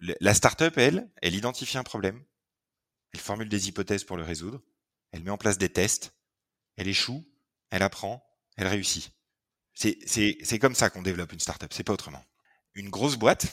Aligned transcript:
la 0.00 0.34
startup, 0.34 0.76
elle, 0.78 1.10
elle 1.22 1.34
identifie 1.34 1.78
un 1.78 1.82
problème, 1.82 2.22
elle 3.12 3.20
formule 3.20 3.48
des 3.48 3.68
hypothèses 3.68 4.04
pour 4.04 4.16
le 4.16 4.22
résoudre, 4.22 4.60
elle 5.12 5.22
met 5.22 5.30
en 5.30 5.38
place 5.38 5.58
des 5.58 5.68
tests, 5.68 6.12
elle 6.76 6.88
échoue, 6.88 7.24
elle 7.70 7.82
apprend, 7.82 8.24
elle 8.56 8.66
réussit. 8.66 9.12
C'est 9.74 10.58
comme 10.60 10.74
ça 10.74 10.90
qu'on 10.90 11.02
développe 11.02 11.32
une 11.32 11.40
startup, 11.40 11.72
c'est 11.72 11.84
pas 11.84 11.92
autrement. 11.92 12.24
Une 12.74 12.90
grosse 12.90 13.16
boîte, 13.16 13.46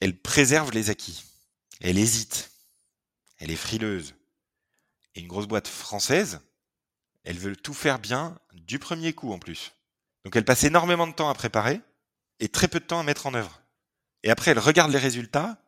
elle 0.00 0.20
préserve 0.20 0.72
les 0.72 0.90
acquis. 0.90 1.24
Elle 1.80 1.98
hésite. 1.98 2.50
Elle 3.38 3.50
est 3.50 3.56
frileuse. 3.56 4.14
Et 5.14 5.20
une 5.20 5.28
grosse 5.28 5.46
boîte 5.46 5.68
française, 5.68 6.40
elle 7.24 7.38
veut 7.38 7.56
tout 7.56 7.74
faire 7.74 7.98
bien 7.98 8.38
du 8.52 8.78
premier 8.78 9.12
coup 9.12 9.32
en 9.32 9.38
plus. 9.38 9.72
Donc 10.24 10.36
elle 10.36 10.44
passe 10.44 10.64
énormément 10.64 11.06
de 11.06 11.12
temps 11.12 11.28
à 11.28 11.34
préparer 11.34 11.80
et 12.40 12.48
très 12.48 12.68
peu 12.68 12.80
de 12.80 12.84
temps 12.84 13.00
à 13.00 13.04
mettre 13.04 13.26
en 13.26 13.34
œuvre. 13.34 13.60
Et 14.22 14.30
après, 14.30 14.50
elle 14.50 14.58
regarde 14.58 14.90
les 14.90 14.98
résultats 14.98 15.60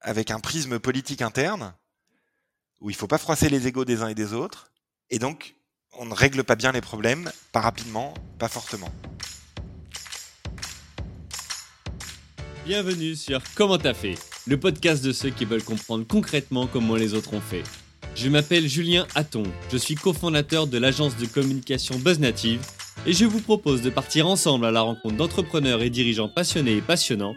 avec 0.00 0.30
un 0.30 0.40
prisme 0.40 0.78
politique 0.78 1.22
interne 1.22 1.74
où 2.80 2.90
il 2.90 2.96
faut 2.96 3.06
pas 3.06 3.18
froisser 3.18 3.48
les 3.48 3.66
égaux 3.66 3.84
des 3.84 4.02
uns 4.02 4.08
et 4.08 4.14
des 4.14 4.32
autres. 4.32 4.70
Et 5.10 5.18
donc, 5.18 5.56
on 5.98 6.04
ne 6.04 6.14
règle 6.14 6.44
pas 6.44 6.56
bien 6.56 6.72
les 6.72 6.80
problèmes, 6.80 7.30
pas 7.52 7.60
rapidement, 7.60 8.14
pas 8.38 8.48
fortement. 8.48 8.90
Bienvenue 12.66 13.14
sur 13.14 13.40
Comment 13.54 13.78
t'as 13.78 13.94
fait, 13.94 14.16
le 14.46 14.58
podcast 14.58 15.04
de 15.04 15.12
ceux 15.12 15.30
qui 15.30 15.44
veulent 15.44 15.62
comprendre 15.62 16.04
concrètement 16.06 16.66
comment 16.66 16.96
les 16.96 17.14
autres 17.14 17.32
ont 17.34 17.40
fait. 17.40 17.62
Je 18.16 18.28
m'appelle 18.28 18.66
Julien 18.66 19.06
Hatton, 19.14 19.44
je 19.70 19.76
suis 19.76 19.94
cofondateur 19.94 20.66
de 20.66 20.78
l'agence 20.78 21.16
de 21.16 21.26
communication 21.26 21.98
BuzzNative 21.98 22.60
et 23.06 23.12
je 23.12 23.24
vous 23.24 23.40
propose 23.40 23.82
de 23.82 23.90
partir 23.90 24.26
ensemble 24.26 24.66
à 24.66 24.70
la 24.70 24.80
rencontre 24.80 25.16
d'entrepreneurs 25.16 25.82
et 25.82 25.90
dirigeants 25.90 26.28
passionnés 26.28 26.78
et 26.78 26.80
passionnants, 26.80 27.36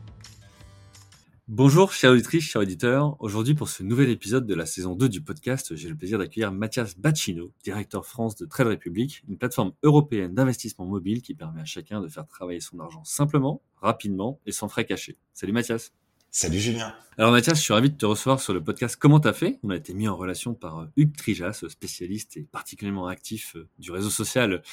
Bonjour 1.53 1.91
chers 1.91 2.13
auditrices, 2.13 2.45
chers 2.45 2.61
auditeurs. 2.61 3.17
Aujourd'hui 3.19 3.55
pour 3.55 3.67
ce 3.67 3.83
nouvel 3.83 4.09
épisode 4.09 4.47
de 4.47 4.55
la 4.55 4.65
saison 4.65 4.95
2 4.95 5.09
du 5.09 5.21
podcast, 5.21 5.75
j'ai 5.75 5.89
le 5.89 5.97
plaisir 5.97 6.17
d'accueillir 6.17 6.49
Mathias 6.53 6.97
Bacchino, 6.97 7.51
directeur 7.61 8.05
France 8.05 8.37
de 8.37 8.45
Trade 8.45 8.67
Republic, 8.67 9.21
une 9.27 9.37
plateforme 9.37 9.73
européenne 9.83 10.33
d'investissement 10.33 10.85
mobile 10.85 11.21
qui 11.21 11.35
permet 11.35 11.59
à 11.59 11.65
chacun 11.65 11.99
de 11.99 12.07
faire 12.07 12.25
travailler 12.25 12.61
son 12.61 12.79
argent 12.79 13.03
simplement, 13.03 13.61
rapidement 13.81 14.39
et 14.45 14.53
sans 14.53 14.69
frais 14.69 14.85
cachés. 14.85 15.17
Salut 15.33 15.51
Mathias 15.51 15.91
Salut 16.33 16.59
Julien. 16.59 16.95
Alors 17.17 17.33
Mathias, 17.33 17.57
je 17.57 17.63
suis 17.63 17.73
ravi 17.73 17.89
de 17.89 17.97
te 17.97 18.05
recevoir 18.05 18.39
sur 18.39 18.53
le 18.53 18.63
podcast 18.63 18.95
Comment 18.95 19.19
t'as 19.19 19.33
fait? 19.33 19.59
On 19.63 19.69
a 19.69 19.75
été 19.75 19.93
mis 19.93 20.07
en 20.07 20.15
relation 20.15 20.53
par 20.53 20.79
euh, 20.79 20.85
Hugues 20.95 21.15
Trijas, 21.15 21.65
spécialiste 21.67 22.37
et 22.37 22.43
particulièrement 22.43 23.07
actif 23.07 23.57
euh, 23.57 23.67
du 23.79 23.91
réseau 23.91 24.09
social 24.09 24.63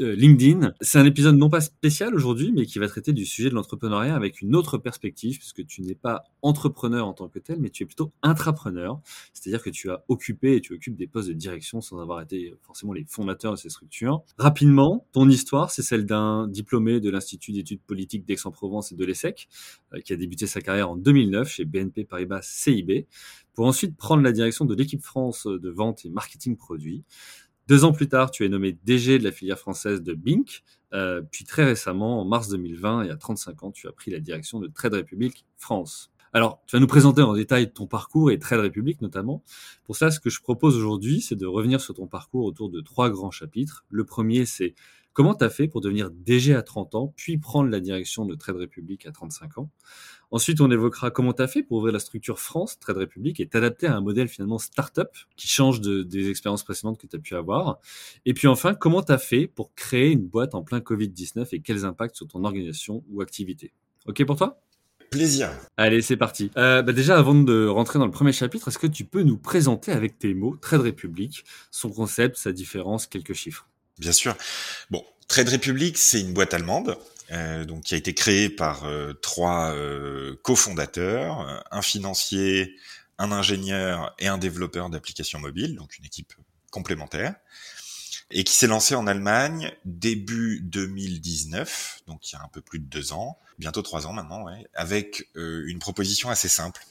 euh, 0.00 0.14
LinkedIn. 0.16 0.72
C'est 0.80 0.98
un 0.98 1.04
épisode 1.04 1.36
non 1.36 1.48
pas 1.48 1.60
spécial 1.60 2.16
aujourd'hui, 2.16 2.50
mais 2.50 2.66
qui 2.66 2.80
va 2.80 2.88
traiter 2.88 3.12
du 3.12 3.24
sujet 3.24 3.48
de 3.48 3.54
l'entrepreneuriat 3.54 4.16
avec 4.16 4.42
une 4.42 4.56
autre 4.56 4.76
perspective, 4.76 5.38
puisque 5.38 5.64
tu 5.66 5.82
n'es 5.82 5.94
pas 5.94 6.24
entrepreneur 6.42 7.06
en 7.06 7.12
tant 7.12 7.28
que 7.28 7.38
tel, 7.38 7.60
mais 7.60 7.70
tu 7.70 7.84
es 7.84 7.86
plutôt 7.86 8.12
intrapreneur, 8.22 9.00
c'est-à-dire 9.32 9.62
que 9.62 9.70
tu 9.70 9.88
as 9.88 10.04
occupé 10.08 10.56
et 10.56 10.60
tu 10.60 10.74
occupes 10.74 10.96
des 10.96 11.06
postes 11.06 11.28
de 11.28 11.34
direction 11.34 11.80
sans 11.80 12.00
avoir 12.00 12.20
été 12.20 12.54
forcément 12.62 12.92
les 12.92 13.04
fondateurs 13.08 13.52
de 13.52 13.58
ces 13.58 13.70
structures. 13.70 14.24
Rapidement, 14.36 15.06
ton 15.12 15.28
histoire, 15.28 15.70
c'est 15.70 15.82
celle 15.82 16.06
d'un 16.06 16.48
diplômé 16.48 16.98
de 16.98 17.08
l'Institut 17.08 17.52
d'études 17.52 17.82
politiques 17.82 18.26
d'Aix-en-Provence 18.26 18.90
et 18.90 18.96
de 18.96 19.04
l'ESSEC, 19.04 19.48
qui 20.04 20.12
a 20.12 20.16
débuté 20.16 20.48
sa 20.48 20.60
carrière 20.60 20.87
en 20.88 20.96
2009 20.96 21.48
chez 21.48 21.64
BNP 21.64 22.04
Paribas 22.04 22.42
CIB, 22.42 23.06
pour 23.54 23.66
ensuite 23.66 23.96
prendre 23.96 24.22
la 24.22 24.32
direction 24.32 24.64
de 24.64 24.74
l'équipe 24.74 25.02
France 25.02 25.46
de 25.46 25.70
vente 25.70 26.04
et 26.04 26.10
marketing 26.10 26.56
produit. 26.56 27.04
Deux 27.66 27.84
ans 27.84 27.92
plus 27.92 28.08
tard, 28.08 28.30
tu 28.30 28.44
es 28.44 28.48
nommé 28.48 28.78
DG 28.84 29.18
de 29.18 29.24
la 29.24 29.32
filière 29.32 29.58
française 29.58 30.02
de 30.02 30.14
Bink, 30.14 30.62
euh, 30.94 31.20
puis 31.30 31.44
très 31.44 31.64
récemment, 31.64 32.20
en 32.20 32.24
mars 32.24 32.48
2020, 32.48 33.04
et 33.04 33.10
à 33.10 33.16
35 33.16 33.62
ans, 33.62 33.70
tu 33.70 33.88
as 33.88 33.92
pris 33.92 34.10
la 34.10 34.20
direction 34.20 34.58
de 34.58 34.68
Trade 34.68 34.94
Republic 34.94 35.44
France. 35.56 36.10
Alors, 36.32 36.62
tu 36.66 36.76
vas 36.76 36.80
nous 36.80 36.86
présenter 36.86 37.22
en 37.22 37.34
détail 37.34 37.72
ton 37.72 37.86
parcours 37.86 38.30
et 38.30 38.38
Trade 38.38 38.60
Republic 38.60 39.00
notamment. 39.00 39.42
Pour 39.84 39.96
ça, 39.96 40.10
ce 40.10 40.20
que 40.20 40.30
je 40.30 40.40
propose 40.40 40.76
aujourd'hui, 40.76 41.20
c'est 41.20 41.36
de 41.36 41.46
revenir 41.46 41.80
sur 41.80 41.94
ton 41.94 42.06
parcours 42.06 42.44
autour 42.44 42.68
de 42.68 42.80
trois 42.80 43.10
grands 43.10 43.30
chapitres. 43.30 43.84
Le 43.90 44.04
premier, 44.04 44.44
c'est 44.44 44.74
comment 45.18 45.34
tu 45.34 45.44
as 45.44 45.50
fait 45.50 45.66
pour 45.66 45.80
devenir 45.80 46.12
DG 46.12 46.54
à 46.54 46.62
30 46.62 46.94
ans, 46.94 47.12
puis 47.16 47.38
prendre 47.38 47.68
la 47.70 47.80
direction 47.80 48.24
de 48.24 48.36
Trade 48.36 48.54
Republic 48.54 49.04
à 49.04 49.10
35 49.10 49.58
ans? 49.58 49.68
Ensuite, 50.30 50.60
on 50.60 50.70
évoquera 50.70 51.10
comment 51.10 51.32
tu 51.32 51.42
as 51.42 51.48
fait 51.48 51.64
pour 51.64 51.78
ouvrir 51.78 51.92
la 51.92 51.98
structure 51.98 52.38
France, 52.38 52.78
Trade 52.78 52.98
Republic, 52.98 53.40
et 53.40 53.48
t'adapter 53.48 53.88
à 53.88 53.96
un 53.96 54.00
modèle 54.00 54.28
finalement 54.28 54.58
start-up 54.58 55.10
qui 55.34 55.48
change 55.48 55.80
de, 55.80 56.04
des 56.04 56.30
expériences 56.30 56.62
précédentes 56.62 57.00
que 57.00 57.08
tu 57.08 57.16
as 57.16 57.18
pu 57.18 57.34
avoir. 57.34 57.80
Et 58.26 58.32
puis 58.32 58.46
enfin, 58.46 58.74
comment 58.74 59.02
tu 59.02 59.10
as 59.10 59.18
fait 59.18 59.48
pour 59.48 59.74
créer 59.74 60.12
une 60.12 60.24
boîte 60.24 60.54
en 60.54 60.62
plein 60.62 60.78
Covid-19 60.78 61.48
et 61.50 61.62
quels 61.62 61.84
impacts 61.84 62.14
sur 62.14 62.28
ton 62.28 62.44
organisation 62.44 63.02
ou 63.10 63.20
activité? 63.20 63.72
OK 64.06 64.24
pour 64.24 64.36
toi? 64.36 64.60
Plaisir. 65.10 65.50
Allez, 65.76 66.00
c'est 66.00 66.16
parti. 66.16 66.52
Euh, 66.56 66.82
bah 66.82 66.92
déjà, 66.92 67.18
avant 67.18 67.34
de 67.34 67.66
rentrer 67.66 67.98
dans 67.98 68.06
le 68.06 68.12
premier 68.12 68.32
chapitre, 68.32 68.68
est-ce 68.68 68.78
que 68.78 68.86
tu 68.86 69.04
peux 69.04 69.24
nous 69.24 69.36
présenter 69.36 69.90
avec 69.90 70.16
tes 70.20 70.32
mots 70.34 70.54
Trade 70.54 70.82
Republic, 70.82 71.42
son 71.72 71.90
concept, 71.90 72.36
sa 72.36 72.52
différence, 72.52 73.08
quelques 73.08 73.32
chiffres? 73.32 73.68
Bien 73.98 74.12
sûr. 74.12 74.36
Bon, 74.90 75.04
Trade 75.26 75.48
Republic, 75.48 75.98
c'est 75.98 76.20
une 76.20 76.32
boîte 76.32 76.54
allemande 76.54 76.98
euh, 77.30 77.66
donc 77.66 77.82
qui 77.84 77.94
a 77.94 77.98
été 77.98 78.14
créé 78.14 78.48
par 78.48 78.84
euh, 78.84 79.12
trois 79.12 79.74
euh, 79.74 80.36
cofondateurs, 80.42 81.62
un 81.70 81.82
financier, 81.82 82.76
un 83.18 83.32
ingénieur 83.32 84.14
et 84.18 84.28
un 84.28 84.38
développeur 84.38 84.88
d'applications 84.88 85.38
mobiles, 85.38 85.76
donc 85.76 85.98
une 85.98 86.06
équipe 86.06 86.32
complémentaire, 86.70 87.34
et 88.30 88.44
qui 88.44 88.54
s'est 88.54 88.66
lancé 88.66 88.94
en 88.94 89.06
Allemagne 89.06 89.74
début 89.84 90.60
2019, 90.62 92.02
donc 92.06 92.30
il 92.30 92.36
y 92.36 92.38
a 92.38 92.42
un 92.42 92.48
peu 92.48 92.62
plus 92.62 92.78
de 92.78 92.86
deux 92.86 93.12
ans, 93.12 93.38
bientôt 93.58 93.82
trois 93.82 94.06
ans 94.06 94.14
maintenant, 94.14 94.44
ouais, 94.44 94.66
avec 94.74 95.28
une 95.34 95.78
proposition 95.78 96.30
assez 96.30 96.48
simple 96.48 96.82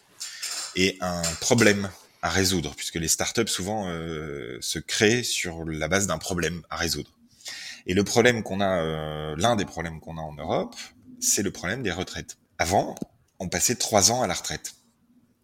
et 0.76 0.98
un 1.02 1.22
problème 1.40 1.90
à 2.22 2.30
résoudre, 2.30 2.74
puisque 2.76 2.96
les 2.96 3.08
startups 3.08 3.48
souvent 3.48 3.88
se 4.62 4.80
créent 4.80 5.24
sur 5.24 5.66
la 5.66 5.88
base 5.88 6.08
d'un 6.08 6.18
problème 6.18 6.62
à 6.70 6.78
résoudre. 6.78 7.18
Et 7.88 7.94
le 7.94 8.04
problème 8.04 8.44
qu'on 8.44 8.60
a, 8.60 8.82
euh, 8.82 9.36
l'un 9.38 9.56
des 9.56 9.66
problèmes 9.66 10.02
qu'on 10.02 10.18
a 10.18 10.22
en 10.22 10.34
Europe, 10.34 10.76
c'est 11.22 11.42
le 11.42 11.52
problème 11.52 11.84
des 11.84 11.92
retraites. 11.92 12.38
Avant, 12.58 12.96
on 13.40 13.48
passait 13.48 13.76
trois 13.76 14.12
ans 14.12 14.22
à 14.22 14.28
la 14.28 14.34
retraite. 14.34 14.76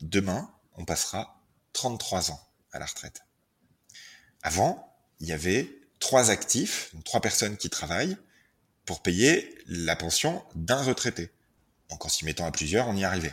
Demain, 0.01 0.51
on 0.75 0.83
passera 0.83 1.41
33 1.71 2.31
ans 2.31 2.41
à 2.73 2.79
la 2.79 2.85
retraite. 2.85 3.21
Avant, 4.41 4.93
il 5.21 5.27
y 5.27 5.31
avait 5.31 5.69
trois 6.01 6.31
actifs, 6.31 6.93
trois 7.05 7.21
personnes 7.21 7.55
qui 7.55 7.69
travaillent 7.69 8.17
pour 8.85 9.01
payer 9.01 9.57
la 9.67 9.95
pension 9.95 10.43
d'un 10.55 10.83
retraité. 10.83 11.31
Donc 11.89 12.05
en 12.05 12.09
s'y 12.09 12.25
mettant 12.25 12.45
à 12.45 12.51
plusieurs, 12.51 12.89
on 12.89 12.95
y 12.97 13.05
arrivait. 13.05 13.31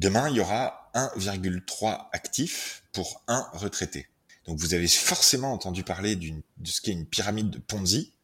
Demain, 0.00 0.30
il 0.30 0.36
y 0.36 0.40
aura 0.40 0.90
1,3 0.94 2.08
actifs 2.12 2.84
pour 2.90 3.22
un 3.28 3.46
retraité. 3.52 4.08
Donc 4.46 4.58
vous 4.58 4.72
avez 4.72 4.88
forcément 4.88 5.52
entendu 5.52 5.84
parler 5.84 6.16
de 6.16 6.32
ce 6.64 6.80
qu'est 6.80 6.92
une 6.92 7.04
pyramide 7.04 7.50
de 7.50 7.58
Ponzi, 7.58 8.14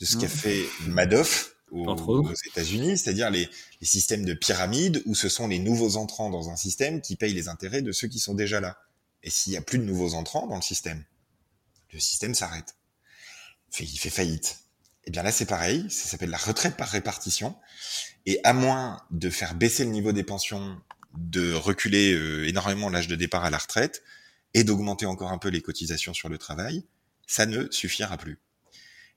de 0.00 0.06
ce 0.06 0.16
qu'a 0.16 0.28
fait 0.28 0.64
Madoff 0.88 1.54
aux, 1.70 2.34
États-Unis, 2.48 2.98
c'est-à-dire 2.98 3.30
les, 3.30 3.48
systèmes 3.80 4.24
de 4.24 4.34
pyramide 4.34 5.04
où 5.06 5.14
ce 5.14 5.28
sont 5.28 5.46
les 5.46 5.60
nouveaux 5.60 5.96
entrants 5.96 6.30
dans 6.30 6.50
un 6.50 6.56
système 6.56 7.00
qui 7.00 7.14
payent 7.14 7.32
les 7.32 7.46
intérêts 7.46 7.82
de 7.82 7.92
ceux 7.92 8.08
qui 8.08 8.18
sont 8.18 8.34
déjà 8.34 8.58
là. 8.58 8.76
Et 9.22 9.30
s'il 9.30 9.52
y 9.52 9.56
a 9.56 9.62
plus 9.62 9.78
de 9.78 9.84
nouveaux 9.84 10.14
entrants 10.14 10.48
dans 10.48 10.56
le 10.56 10.62
système, 10.62 11.04
le 11.92 12.00
système 12.00 12.34
s'arrête. 12.34 12.74
Il 13.78 14.00
fait 14.00 14.10
faillite. 14.10 14.58
Et 15.04 15.06
eh 15.06 15.10
bien 15.12 15.22
là, 15.22 15.30
c'est 15.30 15.46
pareil. 15.46 15.88
Ça 15.90 16.08
s'appelle 16.08 16.30
la 16.30 16.38
retraite 16.38 16.76
par 16.76 16.88
répartition. 16.88 17.56
Et 18.26 18.40
à 18.42 18.52
moins 18.52 19.00
de 19.12 19.30
faire 19.30 19.54
baisser 19.54 19.84
le 19.84 19.90
niveau 19.90 20.10
des 20.10 20.24
pensions, 20.24 20.76
de 21.14 21.52
reculer 21.52 22.12
euh, 22.12 22.48
énormément 22.48 22.88
l'âge 22.88 23.08
de 23.08 23.16
départ 23.16 23.44
à 23.44 23.50
la 23.50 23.58
retraite 23.58 24.02
et 24.54 24.64
d'augmenter 24.64 25.06
encore 25.06 25.32
un 25.32 25.38
peu 25.38 25.48
les 25.48 25.60
cotisations 25.60 26.14
sur 26.14 26.28
le 26.28 26.38
travail, 26.38 26.84
ça 27.26 27.46
ne 27.46 27.70
suffira 27.70 28.16
plus 28.16 28.38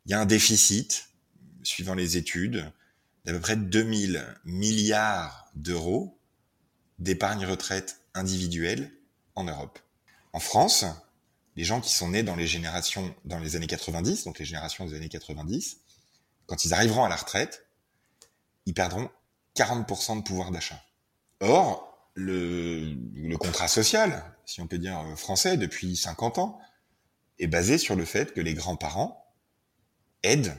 il 0.06 0.12
y 0.12 0.14
a 0.14 0.20
un 0.20 0.26
déficit, 0.26 1.10
suivant 1.64 1.94
les 1.94 2.18
études, 2.18 2.72
d'à 3.26 3.34
peu 3.34 3.40
près 3.40 3.56
2000 3.56 4.26
milliards 4.44 5.50
d'euros 5.56 6.20
d'épargne 7.00 7.46
retraite 7.46 8.02
individuelle 8.14 8.92
en 9.36 9.46
Europe. 9.46 9.80
En 10.34 10.40
France, 10.40 10.86
les 11.56 11.64
gens 11.64 11.80
qui 11.80 11.94
sont 11.94 12.10
nés 12.10 12.24
dans 12.24 12.36
les 12.36 12.48
générations, 12.48 13.16
dans 13.24 13.40
les 13.40 13.56
années 13.56 13.68
90, 13.68 14.26
donc 14.26 14.40
les 14.40 14.46
générations 14.46 14.86
des 14.86 14.96
années 14.96 15.10
90, 15.10 15.78
quand 16.48 16.66
ils 16.66 16.74
arriveront 16.74 17.06
à 17.06 17.10
la 17.10 17.16
retraite, 17.16 17.66
ils 18.66 18.74
perdront 18.74 19.10
40% 19.56 20.18
de 20.18 20.24
pouvoir 20.24 20.52
d'achat. 20.52 20.82
Or, 21.44 22.10
le, 22.16 22.94
le 23.16 23.38
contrat 23.38 23.68
social, 23.68 24.24
si 24.46 24.62
on 24.62 24.68
peut 24.68 24.78
dire 24.78 25.04
français, 25.18 25.58
depuis 25.58 25.98
50 25.98 26.38
ans, 26.38 26.60
est 27.40 27.48
basé 27.48 27.78
sur 27.78 27.96
le 27.96 28.06
fait 28.06 28.34
que 28.34 28.42
les 28.42 28.54
grands-parents 28.54 29.34
aident 30.24 30.56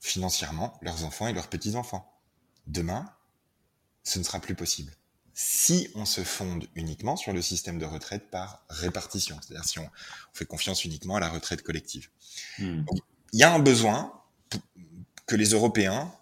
financièrement 0.00 0.78
leurs 0.82 1.04
enfants 1.04 1.28
et 1.28 1.32
leurs 1.32 1.48
petits-enfants. 1.48 2.12
Demain, 2.66 3.06
ce 4.02 4.18
ne 4.18 4.24
sera 4.24 4.40
plus 4.40 4.54
possible. 4.54 4.92
Si 5.32 5.88
on 5.94 6.04
se 6.04 6.22
fonde 6.22 6.68
uniquement 6.74 7.16
sur 7.16 7.32
le 7.32 7.42
système 7.42 7.78
de 7.78 7.84
retraite 7.84 8.30
par 8.30 8.64
répartition, 8.68 9.38
c'est-à-dire 9.40 9.64
si 9.64 9.78
on, 9.78 9.90
fait 10.32 10.44
confiance 10.44 10.84
uniquement 10.84 11.16
à 11.16 11.20
la 11.20 11.28
retraite 11.28 11.62
collective. 11.62 12.08
Hmm. 12.58 12.84
il 13.32 13.40
y 13.40 13.42
a 13.42 13.52
un 13.52 13.58
besoin 13.58 14.12
que 15.26 15.36
les 15.36 15.50
Européens 15.50 16.12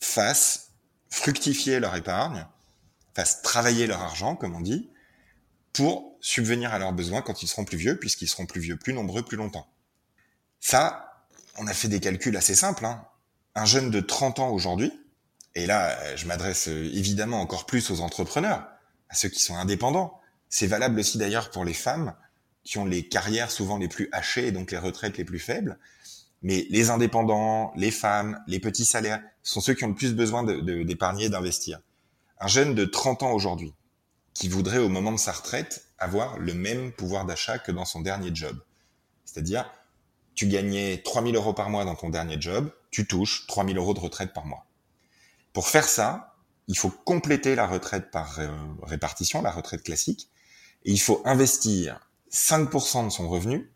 fassent 0.00 0.72
fructifier 1.08 1.80
leur 1.80 1.94
épargne, 1.96 2.46
fassent 3.14 3.42
travailler 3.42 3.86
leur 3.86 4.00
argent, 4.00 4.36
comme 4.36 4.54
on 4.54 4.60
dit, 4.60 4.90
pour 5.72 6.16
subvenir 6.20 6.72
à 6.72 6.78
leurs 6.78 6.92
besoins 6.92 7.22
quand 7.22 7.42
ils 7.42 7.46
seront 7.48 7.64
plus 7.64 7.78
vieux, 7.78 7.98
puisqu'ils 7.98 8.28
seront 8.28 8.46
plus 8.46 8.60
vieux, 8.60 8.76
plus 8.76 8.92
nombreux, 8.92 9.22
plus 9.22 9.36
longtemps. 9.36 9.68
Ça, 10.60 11.24
on 11.56 11.66
a 11.66 11.74
fait 11.74 11.88
des 11.88 12.00
calculs 12.00 12.36
assez 12.36 12.54
simples. 12.54 12.84
Hein. 12.84 13.04
Un 13.54 13.64
jeune 13.64 13.90
de 13.90 14.00
30 14.00 14.38
ans 14.38 14.50
aujourd'hui, 14.50 14.92
et 15.54 15.66
là, 15.66 16.16
je 16.16 16.26
m'adresse 16.26 16.68
euh, 16.68 16.90
évidemment 16.94 17.40
encore 17.40 17.66
plus 17.66 17.90
aux 17.90 18.00
entrepreneurs, 18.00 18.68
à 19.08 19.14
ceux 19.14 19.28
qui 19.28 19.40
sont 19.40 19.56
indépendants. 19.56 20.20
C'est 20.48 20.66
valable 20.66 21.00
aussi 21.00 21.18
d'ailleurs 21.18 21.50
pour 21.50 21.64
les 21.64 21.74
femmes 21.74 22.14
qui 22.62 22.78
ont 22.78 22.84
les 22.84 23.08
carrières 23.08 23.50
souvent 23.50 23.78
les 23.78 23.88
plus 23.88 24.08
hachées 24.12 24.48
et 24.48 24.52
donc 24.52 24.70
les 24.70 24.78
retraites 24.78 25.18
les 25.18 25.24
plus 25.24 25.38
faibles. 25.38 25.78
Mais 26.42 26.66
les 26.70 26.90
indépendants, 26.90 27.72
les 27.76 27.90
femmes, 27.90 28.40
les 28.46 28.60
petits 28.60 28.84
salaires 28.84 29.20
sont 29.42 29.60
ceux 29.60 29.74
qui 29.74 29.84
ont 29.84 29.88
le 29.88 29.94
plus 29.94 30.14
besoin 30.14 30.44
d'épargner, 30.44 31.28
de, 31.28 31.32
d'investir. 31.32 31.80
Un 32.40 32.48
jeune 32.48 32.74
de 32.74 32.84
30 32.84 33.22
ans 33.22 33.32
aujourd'hui, 33.32 33.74
qui 34.34 34.48
voudrait 34.48 34.78
au 34.78 34.88
moment 34.88 35.12
de 35.12 35.18
sa 35.18 35.32
retraite 35.32 35.84
avoir 35.98 36.38
le 36.38 36.54
même 36.54 36.92
pouvoir 36.92 37.26
d'achat 37.26 37.58
que 37.58 37.72
dans 37.72 37.84
son 37.84 38.00
dernier 38.00 38.30
job. 38.34 38.58
C'est-à-dire, 39.24 39.70
tu 40.34 40.46
gagnais 40.46 41.02
3000 41.04 41.36
euros 41.36 41.52
par 41.52 41.68
mois 41.68 41.84
dans 41.84 41.94
ton 41.94 42.08
dernier 42.08 42.40
job, 42.40 42.72
tu 42.90 43.06
touches 43.06 43.46
3000 43.46 43.76
euros 43.76 43.94
de 43.94 44.00
retraite 44.00 44.32
par 44.32 44.46
mois. 44.46 44.64
Pour 45.52 45.68
faire 45.68 45.84
ça, 45.86 46.34
il 46.68 46.78
faut 46.78 46.90
compléter 46.90 47.54
la 47.54 47.66
retraite 47.66 48.10
par 48.10 48.38
euh, 48.38 48.48
répartition, 48.82 49.42
la 49.42 49.50
retraite 49.50 49.82
classique, 49.82 50.30
et 50.84 50.92
il 50.92 51.00
faut 51.00 51.20
investir 51.24 52.08
5% 52.32 53.04
de 53.04 53.10
son 53.10 53.28
revenu 53.28 53.70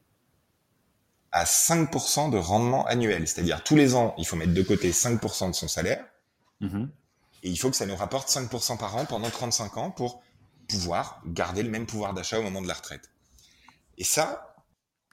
à 1.32 1.44
5% 1.44 2.30
de 2.30 2.38
rendement 2.38 2.86
annuel. 2.86 3.26
C'est-à-dire 3.26 3.62
tous 3.64 3.74
les 3.74 3.94
ans, 3.94 4.14
il 4.16 4.26
faut 4.26 4.36
mettre 4.36 4.54
de 4.54 4.62
côté 4.62 4.92
5% 4.92 5.48
de 5.48 5.54
son 5.54 5.68
salaire, 5.68 6.04
mm-hmm. 6.62 6.88
Et 7.44 7.50
il 7.50 7.58
faut 7.58 7.70
que 7.70 7.76
ça 7.76 7.86
nous 7.86 7.94
rapporte 7.94 8.30
5% 8.30 8.78
par 8.78 8.96
an 8.96 9.04
pendant 9.04 9.30
35 9.30 9.76
ans 9.76 9.90
pour 9.90 10.22
pouvoir 10.66 11.22
garder 11.26 11.62
le 11.62 11.68
même 11.68 11.86
pouvoir 11.86 12.14
d'achat 12.14 12.38
au 12.38 12.42
moment 12.42 12.62
de 12.62 12.68
la 12.68 12.74
retraite. 12.74 13.10
Et 13.98 14.04
ça, 14.04 14.56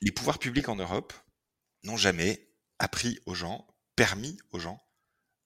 les 0.01 0.11
pouvoirs 0.11 0.39
publics 0.39 0.69
en 0.69 0.77
Europe 0.77 1.13
n'ont 1.83 1.97
jamais 1.97 2.47
appris 2.79 3.19
aux 3.25 3.35
gens, 3.35 3.67
permis 3.97 4.37
aux 4.51 4.59
gens 4.59 4.81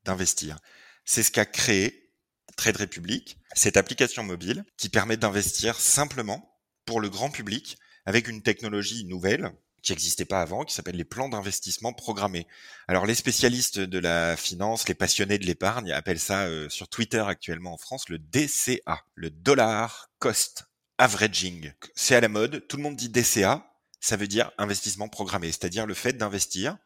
d'investir. 0.04 0.60
C'est 1.06 1.24
ce 1.24 1.32
qu'a 1.32 1.46
créé 1.46 2.14
Trade 2.56 2.78
Republic, 2.78 3.38
cette 3.56 3.78
application 3.78 4.24
mobile 4.24 4.64
qui 4.78 4.90
permet 4.90 5.18
d'investir 5.18 5.80
simplement 5.80 6.56
pour 6.86 7.02
le 7.02 7.10
grand 7.10 7.32
public 7.32 7.80
avec 8.06 8.28
une 8.28 8.44
technologie 8.44 9.06
nouvelle 9.06 9.52
qui 9.86 9.92
n'existait 9.92 10.26
pas 10.26 10.42
avant, 10.42 10.66
qui 10.66 10.74
s'appelle 10.74 10.96
les 10.96 11.06
plans 11.06 11.30
d'investissement 11.30 11.94
programmés. 11.94 12.48
Alors 12.88 13.06
les 13.06 13.16
spécialistes 13.16 13.80
de 13.80 14.00
la 14.00 14.36
finance, 14.36 14.90
les 14.90 14.96
passionnés 14.96 15.38
de 15.38 15.46
l'épargne 15.46 15.92
appellent 15.92 16.20
ça 16.20 16.46
euh, 16.46 16.68
sur 16.70 16.90
Twitter 16.90 17.24
actuellement 17.26 17.74
en 17.74 17.78
France 17.78 18.10
le 18.10 18.18
DCA, 18.18 19.04
le 19.14 19.30
dollar 19.30 20.10
cost 20.20 20.66
averaging. 20.98 21.72
C'est 21.94 22.16
à 22.16 22.22
la 22.22 22.30
mode, 22.30 22.68
tout 22.68 22.78
le 22.78 22.84
monde 22.84 22.96
dit 22.96 23.10
DCA, 23.10 23.72
ça 24.00 24.18
veut 24.18 24.28
dire 24.28 24.52
investissement 24.58 25.08
programmé, 25.08 25.48
c'est-à-dire 25.48 25.86
le 25.86 25.94
fait 25.94 26.14
d'investir 26.14 26.78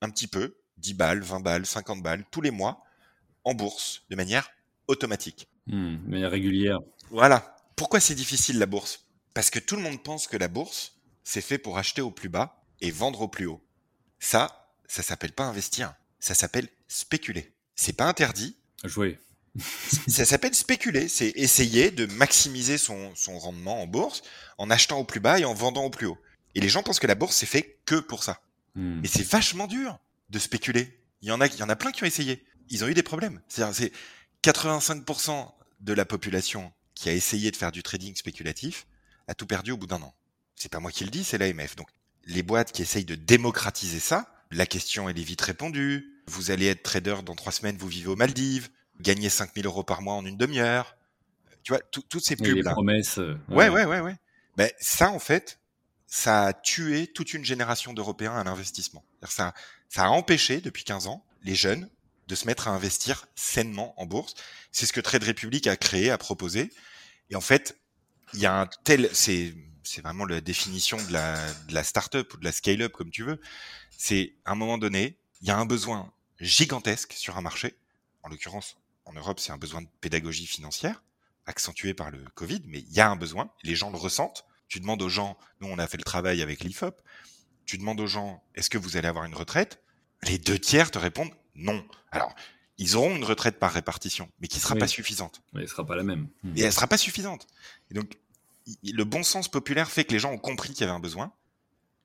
un 0.00 0.10
petit 0.10 0.28
peu, 0.28 0.56
10 0.78 0.94
balles, 0.94 1.22
20 1.22 1.40
balles, 1.40 1.66
50 1.66 2.02
balles 2.02 2.24
tous 2.30 2.40
les 2.40 2.50
mois 2.50 2.84
en 3.42 3.54
bourse 3.54 4.02
de 4.10 4.16
manière 4.16 4.48
automatique. 4.86 5.48
Hmm, 5.66 5.96
de 6.04 6.10
manière 6.10 6.30
régulière. 6.30 6.78
Voilà. 7.10 7.56
Pourquoi 7.74 7.98
c'est 7.98 8.14
difficile 8.14 8.58
la 8.58 8.66
bourse? 8.66 9.06
Parce 9.34 9.50
que 9.50 9.58
tout 9.58 9.74
le 9.74 9.82
monde 9.82 10.02
pense 10.02 10.28
que 10.28 10.36
la 10.36 10.46
bourse, 10.46 10.93
c'est 11.24 11.40
fait 11.40 11.58
pour 11.58 11.78
acheter 11.78 12.02
au 12.02 12.10
plus 12.10 12.28
bas 12.28 12.62
et 12.80 12.90
vendre 12.90 13.22
au 13.22 13.28
plus 13.28 13.46
haut. 13.46 13.62
Ça, 14.20 14.70
ça 14.86 15.02
s'appelle 15.02 15.32
pas 15.32 15.44
investir, 15.44 15.94
ça 16.20 16.34
s'appelle 16.34 16.68
spéculer. 16.86 17.52
C'est 17.74 17.94
pas 17.94 18.06
interdit. 18.06 18.56
Jouer. 18.84 19.18
ça 20.08 20.24
s'appelle 20.24 20.54
spéculer, 20.54 21.08
c'est 21.08 21.32
essayer 21.36 21.90
de 21.90 22.06
maximiser 22.06 22.78
son, 22.78 23.14
son 23.14 23.38
rendement 23.38 23.82
en 23.82 23.86
bourse 23.86 24.22
en 24.58 24.70
achetant 24.70 24.98
au 24.98 25.04
plus 25.04 25.20
bas 25.20 25.38
et 25.38 25.44
en 25.44 25.54
vendant 25.54 25.84
au 25.84 25.90
plus 25.90 26.06
haut. 26.06 26.18
Et 26.54 26.60
les 26.60 26.68
gens 26.68 26.82
pensent 26.82 27.00
que 27.00 27.06
la 27.06 27.14
bourse 27.14 27.36
c'est 27.36 27.46
fait 27.46 27.78
que 27.86 27.96
pour 27.96 28.22
ça. 28.22 28.40
Hmm. 28.74 29.00
Mais 29.00 29.08
c'est 29.08 29.26
vachement 29.26 29.66
dur 29.66 29.98
de 30.30 30.38
spéculer. 30.38 31.00
Il 31.22 31.28
y 31.28 31.32
en 31.32 31.40
a, 31.40 31.46
il 31.46 31.56
y 31.56 31.62
en 31.62 31.68
a 31.68 31.76
plein 31.76 31.92
qui 31.92 32.02
ont 32.02 32.06
essayé. 32.06 32.44
Ils 32.68 32.84
ont 32.84 32.88
eu 32.88 32.94
des 32.94 33.02
problèmes. 33.02 33.40
C'est-à-dire, 33.48 33.74
c'est 33.74 33.92
85% 34.42 35.50
de 35.80 35.92
la 35.92 36.04
population 36.04 36.72
qui 36.94 37.08
a 37.08 37.12
essayé 37.12 37.50
de 37.50 37.56
faire 37.56 37.72
du 37.72 37.82
trading 37.82 38.14
spéculatif 38.14 38.86
a 39.26 39.34
tout 39.34 39.46
perdu 39.46 39.72
au 39.72 39.76
bout 39.76 39.86
d'un 39.86 40.02
an 40.02 40.14
c'est 40.56 40.70
pas 40.70 40.80
moi 40.80 40.90
qui 40.90 41.04
le 41.04 41.10
dis, 41.10 41.24
c'est 41.24 41.38
l'AMF. 41.38 41.76
Donc, 41.76 41.88
les 42.26 42.42
boîtes 42.42 42.72
qui 42.72 42.82
essayent 42.82 43.04
de 43.04 43.14
démocratiser 43.14 44.00
ça, 44.00 44.34
la 44.50 44.66
question 44.66 45.08
elle 45.08 45.18
est 45.18 45.24
vite 45.24 45.42
répondue. 45.42 46.22
Vous 46.26 46.50
allez 46.50 46.66
être 46.66 46.82
trader 46.82 47.16
dans 47.24 47.34
trois 47.34 47.52
semaines, 47.52 47.76
vous 47.76 47.88
vivez 47.88 48.08
aux 48.08 48.16
Maldives, 48.16 48.70
gagnez 49.00 49.28
5000 49.28 49.66
euros 49.66 49.84
par 49.84 50.02
mois 50.02 50.14
en 50.14 50.24
une 50.24 50.36
demi-heure. 50.36 50.96
Tu 51.62 51.72
vois, 51.72 51.80
toutes 51.90 52.24
ces 52.24 52.36
pubs. 52.36 52.56
Les 52.56 52.62
promesses. 52.62 53.18
Euh, 53.18 53.38
ouais, 53.48 53.68
ouais, 53.68 53.84
ouais, 53.86 54.00
ouais. 54.00 54.16
Ben, 54.56 54.70
ça, 54.80 55.10
en 55.10 55.18
fait, 55.18 55.58
ça 56.06 56.44
a 56.44 56.52
tué 56.52 57.06
toute 57.06 57.32
une 57.32 57.44
génération 57.44 57.94
d'Européens 57.94 58.36
à 58.36 58.44
l'investissement. 58.44 59.04
Ça, 59.22 59.54
ça 59.88 60.04
a 60.04 60.08
empêché, 60.08 60.60
depuis 60.60 60.84
15 60.84 61.06
ans, 61.06 61.24
les 61.42 61.54
jeunes 61.54 61.88
de 62.28 62.34
se 62.34 62.46
mettre 62.46 62.68
à 62.68 62.70
investir 62.72 63.26
sainement 63.34 63.98
en 64.00 64.06
bourse. 64.06 64.34
C'est 64.72 64.86
ce 64.86 64.92
que 64.92 65.00
Trade 65.00 65.24
Republic 65.24 65.66
a 65.66 65.76
créé, 65.76 66.10
a 66.10 66.18
proposé. 66.18 66.70
Et 67.30 67.36
en 67.36 67.40
fait, 67.40 67.76
il 68.32 68.40
y 68.40 68.46
a 68.46 68.60
un 68.60 68.66
tel, 68.84 69.08
c'est 69.12 69.54
c'est 69.84 70.02
vraiment 70.02 70.24
la 70.24 70.40
définition 70.40 70.96
de 70.96 71.12
la, 71.12 71.36
de 71.68 71.74
la 71.74 71.84
start-up 71.84 72.32
ou 72.34 72.36
de 72.36 72.44
la 72.44 72.52
scale-up, 72.52 72.92
comme 72.92 73.10
tu 73.10 73.22
veux. 73.22 73.40
C'est, 73.96 74.34
à 74.44 74.52
un 74.52 74.54
moment 74.54 74.78
donné, 74.78 75.18
il 75.40 75.48
y 75.48 75.50
a 75.50 75.56
un 75.56 75.66
besoin 75.66 76.12
gigantesque 76.40 77.12
sur 77.12 77.36
un 77.36 77.40
marché. 77.40 77.74
En 78.22 78.28
l'occurrence, 78.28 78.76
en 79.04 79.12
Europe, 79.12 79.40
c'est 79.40 79.52
un 79.52 79.58
besoin 79.58 79.82
de 79.82 79.88
pédagogie 80.00 80.46
financière, 80.46 81.02
accentué 81.46 81.94
par 81.94 82.10
le 82.10 82.24
Covid, 82.34 82.62
mais 82.66 82.80
il 82.80 82.92
y 82.92 83.00
a 83.00 83.10
un 83.10 83.16
besoin, 83.16 83.50
les 83.62 83.76
gens 83.76 83.90
le 83.90 83.98
ressentent. 83.98 84.44
Tu 84.68 84.80
demandes 84.80 85.02
aux 85.02 85.10
gens, 85.10 85.36
nous 85.60 85.68
on 85.68 85.78
a 85.78 85.86
fait 85.86 85.98
le 85.98 86.04
travail 86.04 86.42
avec 86.42 86.64
l'IFOP, 86.64 87.00
tu 87.66 87.78
demandes 87.78 88.00
aux 88.00 88.06
gens, 88.06 88.42
est-ce 88.54 88.70
que 88.70 88.78
vous 88.78 88.96
allez 88.96 89.08
avoir 89.08 89.24
une 89.24 89.34
retraite? 89.34 89.82
Les 90.22 90.38
deux 90.38 90.58
tiers 90.58 90.90
te 90.90 90.98
répondent 90.98 91.32
non. 91.54 91.86
Alors, 92.10 92.34
ils 92.78 92.96
auront 92.96 93.14
une 93.14 93.24
retraite 93.24 93.58
par 93.58 93.72
répartition, 93.72 94.28
mais 94.40 94.48
qui 94.48 94.58
sera 94.58 94.74
pas 94.74 94.88
suffisante. 94.88 95.42
Mais 95.52 95.62
elle 95.62 95.68
sera 95.68 95.86
pas 95.86 95.96
la 95.96 96.02
même. 96.02 96.28
Et 96.56 96.62
elle 96.62 96.72
sera 96.72 96.86
pas 96.86 96.98
suffisante. 96.98 97.46
Et 97.90 97.94
donc, 97.94 98.18
le 98.82 99.04
bon 99.04 99.22
sens 99.22 99.48
populaire 99.48 99.90
fait 99.90 100.04
que 100.04 100.12
les 100.12 100.18
gens 100.18 100.32
ont 100.32 100.38
compris 100.38 100.70
qu'il 100.70 100.80
y 100.80 100.84
avait 100.84 100.92
un 100.92 101.00
besoin. 101.00 101.32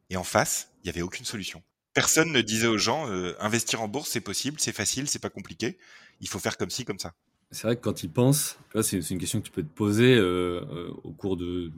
Et 0.10 0.18
en 0.18 0.24
face, 0.24 0.72
il 0.84 0.88
n'y 0.88 0.90
avait 0.90 1.02
aucune 1.02 1.26
solution. 1.26 1.62
Personne 1.94 2.32
ne 2.32 2.42
disait 2.42 2.68
aux 2.68 2.78
gens, 2.78 3.10
euh, 3.10 3.34
investir 3.40 3.82
en 3.82 3.88
bourse, 3.88 4.10
c'est 4.10 4.22
possible, 4.22 4.58
c'est 4.60 4.72
facile, 4.72 5.08
c'est 5.08 5.20
pas 5.20 5.30
compliqué. 5.30 5.78
Il 6.22 6.28
faut 6.28 6.40
faire 6.40 6.58
comme 6.58 6.70
ci, 6.70 6.86
comme 6.86 7.00
ça. 7.00 7.14
C'est 7.52 7.64
vrai 7.64 7.76
que 7.76 7.82
quand 7.82 8.04
ils 8.04 8.12
pensent, 8.12 8.60
c'est 8.84 9.10
une 9.10 9.18
question 9.18 9.40
que 9.40 9.46
tu 9.46 9.52
peux 9.52 9.64
te 9.64 9.74
poser 9.74 10.16
euh, 10.16 10.62
euh, 10.70 10.92
au 11.04 11.12
cours 11.12 11.36
de 11.36 11.72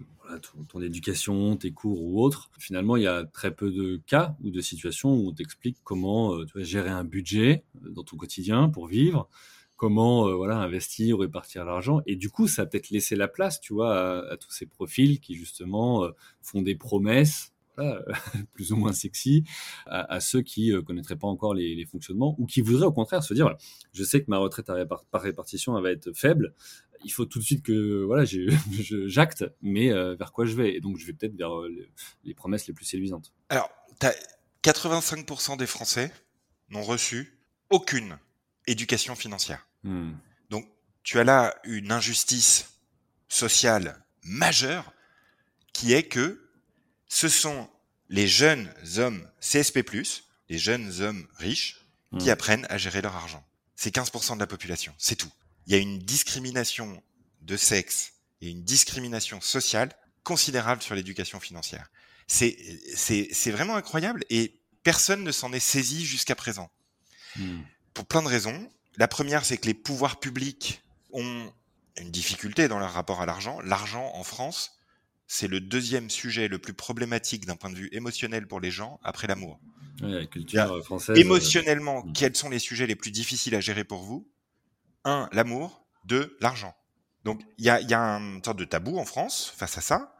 ton, 0.68 0.82
éducation, 0.82 1.56
tes 1.56 1.72
cours 1.72 2.02
ou 2.02 2.22
autres. 2.22 2.50
Finalement, 2.60 2.98
il 2.98 3.04
y 3.04 3.08
a 3.08 3.24
très 3.24 3.52
peu 3.52 3.72
de 3.72 4.02
cas 4.06 4.36
ou 4.44 4.50
de 4.50 4.60
situations 4.60 5.14
où 5.14 5.30
on 5.30 5.32
t'explique 5.34 5.78
comment 5.84 6.38
gérer 6.56 6.90
un 6.90 7.06
budget 7.06 7.64
dans 7.82 8.04
ton 8.04 8.18
quotidien 8.18 8.68
pour 8.68 8.88
vivre, 8.88 9.30
comment 9.82 10.28
euh, 10.28 10.36
voilà 10.36 10.58
investir 10.58 11.18
ou 11.18 11.22
répartir 11.22 11.66
l'argent. 11.66 12.02
Et 12.06 12.16
du 12.16 12.30
coup 12.30 12.48
ça 12.48 12.62
a 12.62 12.66
peut-être 12.68 12.92
laissé 12.92 13.16
la 13.16 13.28
place 13.28 13.60
tu 13.60 13.74
vois 13.74 14.32
à, 14.32 14.38
tous 14.38 14.52
ces 14.52 14.68
profils 14.68 15.20
qui 15.20 15.34
justement 15.34 16.04
euh, 16.06 16.12
font 16.44 16.62
des 16.62 16.76
promesses 16.76 17.52
plus 18.54 18.72
ou 18.74 18.76
moins 18.76 18.94
sexy 18.94 19.44
à, 19.88 20.20
ceux 20.20 20.44
qui 20.44 20.72
euh, 20.72 20.84
connaîtraient 20.84 21.16
pas 21.16 21.28
encore 21.28 21.56
les, 21.56 21.84
fonctionnements 21.88 22.36
ou 22.38 22.46
qui 22.46 22.62
voudraient 22.62 22.86
au 22.86 22.92
contraire 22.92 23.24
se 23.24 23.34
dire 23.34 23.56
je 23.92 24.04
sais 24.04 24.22
que 24.22 24.30
ma 24.30 24.38
retraite 24.38 24.68
par 25.10 25.22
répartition 25.22 25.76
elle 25.76 25.84
va 25.84 25.92
être 25.92 26.14
faible. 26.14 26.54
Il 27.04 27.12
faut 27.12 27.26
tout 27.26 27.40
de 27.40 27.44
suite 27.44 27.64
que 27.64 28.04
voilà 28.04 28.24
j'acte 29.08 29.46
mais 29.64 29.90
vers 30.14 30.32
quoi 30.32 30.46
je 30.46 30.56
vais? 30.56 30.76
Et 30.76 30.80
donc 30.80 30.98
je 30.98 31.08
vais 31.08 31.14
peut-être 31.14 31.36
vers 31.36 31.60
les, 32.24 32.36
promesses 32.36 32.68
les 32.68 32.74
plus 32.76 32.86
séduisantes. 32.86 33.34
Alors 33.50 33.72
85% 34.64 35.58
des 35.58 35.66
Français 35.66 36.14
n'ont 36.70 36.84
reçu 36.84 37.40
aucune 37.72 38.20
éducation 38.68 39.16
financière. 39.16 39.66
Hmm. 39.84 40.14
Donc, 40.50 40.68
tu 41.04 41.20
as 41.20 41.24
là 41.24 41.56
une 41.64 41.92
injustice 41.92 42.70
sociale 43.28 44.04
majeure 44.24 44.94
qui 45.74 45.94
est 45.94 46.04
que 46.04 46.50
ce 47.08 47.30
sont 47.30 47.70
les 48.10 48.28
jeunes 48.28 48.72
hommes 48.98 49.30
CSP+, 49.40 49.84
les 50.50 50.58
jeunes 50.58 51.02
hommes 51.02 51.28
riches, 51.38 51.86
qui 52.20 52.28
hmm. 52.28 52.30
apprennent 52.30 52.68
à 52.70 52.78
gérer 52.78 53.02
leur 53.02 53.16
argent. 53.16 53.46
C'est 53.76 53.96
15% 53.96 54.36
de 54.36 54.40
la 54.40 54.48
population, 54.48 54.94
c'est 54.98 55.16
tout. 55.16 55.32
Il 55.66 55.74
y 55.74 55.76
a 55.76 55.80
une 55.80 56.00
discrimination 56.00 57.02
de 57.42 57.56
sexe 57.56 58.14
et 58.42 58.50
une 58.50 58.64
discrimination 58.64 59.40
sociale 59.42 59.92
considérable 60.24 60.82
sur 60.82 60.94
l'éducation 60.94 61.40
financière. 61.40 61.90
C'est, 62.28 62.58
c'est, 62.96 63.30
c'est 63.32 63.52
vraiment 63.52 63.76
incroyable 63.76 64.24
et 64.30 64.62
personne 64.84 65.24
ne 65.24 65.32
s'en 65.32 65.54
est 65.54 65.60
saisi 65.60 66.06
jusqu'à 66.06 66.36
présent. 66.36 66.70
Hmm. 67.36 67.62
Pour 67.94 68.06
plein 68.06 68.22
de 68.22 68.28
raisons. 68.28 68.70
La 68.98 69.07
première, 69.07 69.45
c'est 69.45 69.57
que 69.57 69.67
les 69.67 69.74
pouvoirs 69.74 70.19
publics 70.19 70.81
ont 71.12 71.51
une 71.98 72.12
difficulté 72.12 72.67
dans 72.67 72.79
leur 72.79 72.91
rapport 72.91 73.21
à 73.21 73.25
l'argent. 73.25 73.60
L'argent 73.62 74.12
en 74.13 74.24
France, 74.24 74.77
c'est 75.27 75.48
le 75.48 75.60
deuxième 75.60 76.10
sujet 76.10 76.48
le 76.48 76.60
plus 76.60 76.74
problématique 76.74 77.45
d'un 77.45 77.55
point 77.55 77.69
de 77.69 77.75
vue 77.75 77.89
émotionnel 77.91 78.48
pour 78.48 78.60
les 78.60 78.71
gens 78.71 79.00
après 79.03 79.27
l'amour. 79.27 79.60
la 80.01 80.25
culture 80.25 80.83
française. 80.83 81.17
Émotionnellement, 81.17 82.03
euh, 82.05 82.12
quels 82.13 82.36
sont 82.36 82.50
les 82.50 82.60
sujets 82.60 82.88
les 82.88 82.95
plus 82.95 83.12
difficiles 83.12 83.55
à 83.55 83.62
gérer 83.62 83.83
pour 83.83 84.03
vous? 84.03 84.29
Un, 85.05 85.29
l'amour. 85.31 85.86
Deux, 86.05 86.36
l'argent. 86.41 86.75
Donc 87.24 87.41
il 87.57 87.65
y 87.65 87.69
a, 87.69 87.79
y 87.81 87.93
a 87.93 88.00
une 88.00 88.43
sorte 88.43 88.57
de 88.57 88.65
tabou 88.65 88.98
en 88.98 89.05
France 89.05 89.53
face 89.55 89.77
à 89.77 89.81
ça. 89.81 90.15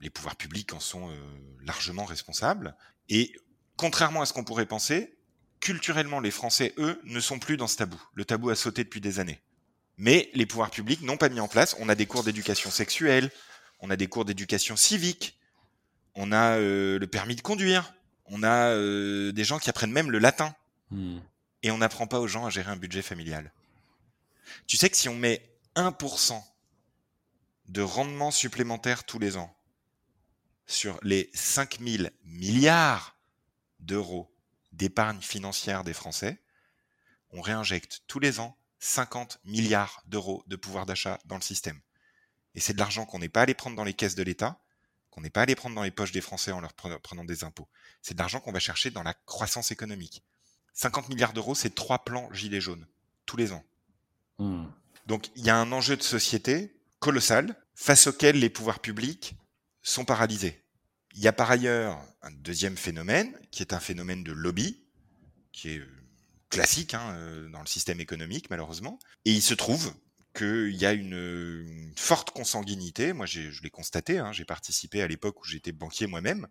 Les 0.00 0.08
pouvoirs 0.10 0.36
publics 0.36 0.72
en 0.72 0.80
sont 0.80 1.10
euh, 1.10 1.14
largement 1.62 2.04
responsables. 2.04 2.74
Et 3.10 3.32
contrairement 3.76 4.22
à 4.22 4.26
ce 4.26 4.32
qu'on 4.32 4.44
pourrait 4.44 4.66
penser, 4.66 5.18
culturellement, 5.60 6.20
les 6.20 6.30
Français, 6.30 6.74
eux, 6.78 7.00
ne 7.04 7.20
sont 7.20 7.38
plus 7.38 7.56
dans 7.56 7.66
ce 7.66 7.76
tabou. 7.76 8.00
Le 8.14 8.24
tabou 8.24 8.50
a 8.50 8.56
sauté 8.56 8.84
depuis 8.84 9.00
des 9.00 9.20
années. 9.20 9.40
Mais 9.98 10.30
les 10.34 10.46
pouvoirs 10.46 10.70
publics 10.70 11.02
n'ont 11.02 11.18
pas 11.18 11.28
mis 11.28 11.40
en 11.40 11.48
place. 11.48 11.76
On 11.78 11.88
a 11.88 11.94
des 11.94 12.06
cours 12.06 12.24
d'éducation 12.24 12.70
sexuelle, 12.70 13.30
on 13.80 13.90
a 13.90 13.96
des 13.96 14.06
cours 14.06 14.24
d'éducation 14.24 14.76
civique, 14.76 15.38
on 16.14 16.32
a 16.32 16.56
euh, 16.58 16.98
le 16.98 17.06
permis 17.06 17.36
de 17.36 17.42
conduire, 17.42 17.92
on 18.24 18.42
a 18.42 18.70
euh, 18.70 19.32
des 19.32 19.44
gens 19.44 19.58
qui 19.58 19.68
apprennent 19.68 19.92
même 19.92 20.10
le 20.10 20.18
latin. 20.18 20.54
Hmm. 20.90 21.18
Et 21.62 21.70
on 21.70 21.78
n'apprend 21.78 22.06
pas 22.06 22.20
aux 22.20 22.26
gens 22.26 22.46
à 22.46 22.50
gérer 22.50 22.70
un 22.70 22.76
budget 22.76 23.02
familial. 23.02 23.52
Tu 24.66 24.78
sais 24.78 24.88
que 24.88 24.96
si 24.96 25.08
on 25.08 25.14
met 25.14 25.46
1% 25.76 26.42
de 27.68 27.82
rendement 27.82 28.30
supplémentaire 28.30 29.04
tous 29.04 29.18
les 29.18 29.36
ans 29.36 29.54
sur 30.66 30.98
les 31.02 31.30
5000 31.34 32.10
milliards 32.24 33.16
d'euros 33.80 34.32
d'épargne 34.72 35.20
financière 35.20 35.84
des 35.84 35.92
Français, 35.92 36.40
on 37.30 37.40
réinjecte 37.40 38.02
tous 38.06 38.18
les 38.18 38.40
ans 38.40 38.56
50 38.80 39.40
milliards 39.44 40.02
d'euros 40.06 40.42
de 40.46 40.56
pouvoir 40.56 40.86
d'achat 40.86 41.18
dans 41.26 41.36
le 41.36 41.42
système. 41.42 41.80
Et 42.54 42.60
c'est 42.60 42.72
de 42.72 42.78
l'argent 42.78 43.06
qu'on 43.06 43.18
n'est 43.18 43.28
pas 43.28 43.42
allé 43.42 43.54
prendre 43.54 43.76
dans 43.76 43.84
les 43.84 43.94
caisses 43.94 44.14
de 44.14 44.22
l'État, 44.22 44.58
qu'on 45.10 45.20
n'est 45.20 45.30
pas 45.30 45.42
allé 45.42 45.54
prendre 45.54 45.76
dans 45.76 45.82
les 45.82 45.90
poches 45.90 46.12
des 46.12 46.20
Français 46.20 46.52
en 46.52 46.60
leur 46.60 46.72
prenant 46.72 47.24
des 47.24 47.44
impôts. 47.44 47.68
C'est 48.02 48.14
de 48.14 48.18
l'argent 48.18 48.40
qu'on 48.40 48.52
va 48.52 48.60
chercher 48.60 48.90
dans 48.90 49.02
la 49.02 49.14
croissance 49.14 49.70
économique. 49.70 50.24
50 50.72 51.08
milliards 51.08 51.32
d'euros, 51.32 51.54
c'est 51.54 51.74
trois 51.74 52.04
plans 52.04 52.32
gilets 52.32 52.60
jaunes, 52.60 52.86
tous 53.26 53.36
les 53.36 53.52
ans. 53.52 53.64
Hmm. 54.38 54.66
Donc 55.06 55.30
il 55.36 55.44
y 55.44 55.50
a 55.50 55.56
un 55.56 55.72
enjeu 55.72 55.96
de 55.96 56.02
société 56.02 56.74
colossal 56.98 57.56
face 57.74 58.06
auquel 58.06 58.38
les 58.38 58.50
pouvoirs 58.50 58.80
publics 58.80 59.34
sont 59.82 60.04
paralysés. 60.04 60.62
Il 61.14 61.22
y 61.22 61.28
a 61.28 61.32
par 61.32 61.50
ailleurs 61.50 62.00
un 62.22 62.30
deuxième 62.30 62.76
phénomène, 62.76 63.34
qui 63.50 63.62
est 63.62 63.72
un 63.72 63.80
phénomène 63.80 64.22
de 64.22 64.32
lobby, 64.32 64.82
qui 65.52 65.70
est 65.70 65.78
euh, 65.78 66.00
classique 66.50 66.94
hein, 66.94 67.12
euh, 67.14 67.48
dans 67.48 67.60
le 67.60 67.66
système 67.66 68.00
économique 68.00 68.50
malheureusement. 68.50 68.98
Et 69.24 69.32
il 69.32 69.42
se 69.42 69.54
trouve 69.54 69.94
qu'il 70.34 70.76
y 70.76 70.86
a 70.86 70.92
une, 70.92 71.92
forte 71.96 72.30
consanguinité. 72.30 73.12
Moi, 73.12 73.26
je 73.26 73.62
l'ai 73.62 73.70
constaté. 73.70 74.18
Hein, 74.18 74.32
j'ai 74.32 74.44
participé 74.44 75.02
à 75.02 75.08
l'époque 75.08 75.40
où 75.40 75.44
j'étais 75.44 75.72
banquier 75.72 76.06
moi-même. 76.06 76.46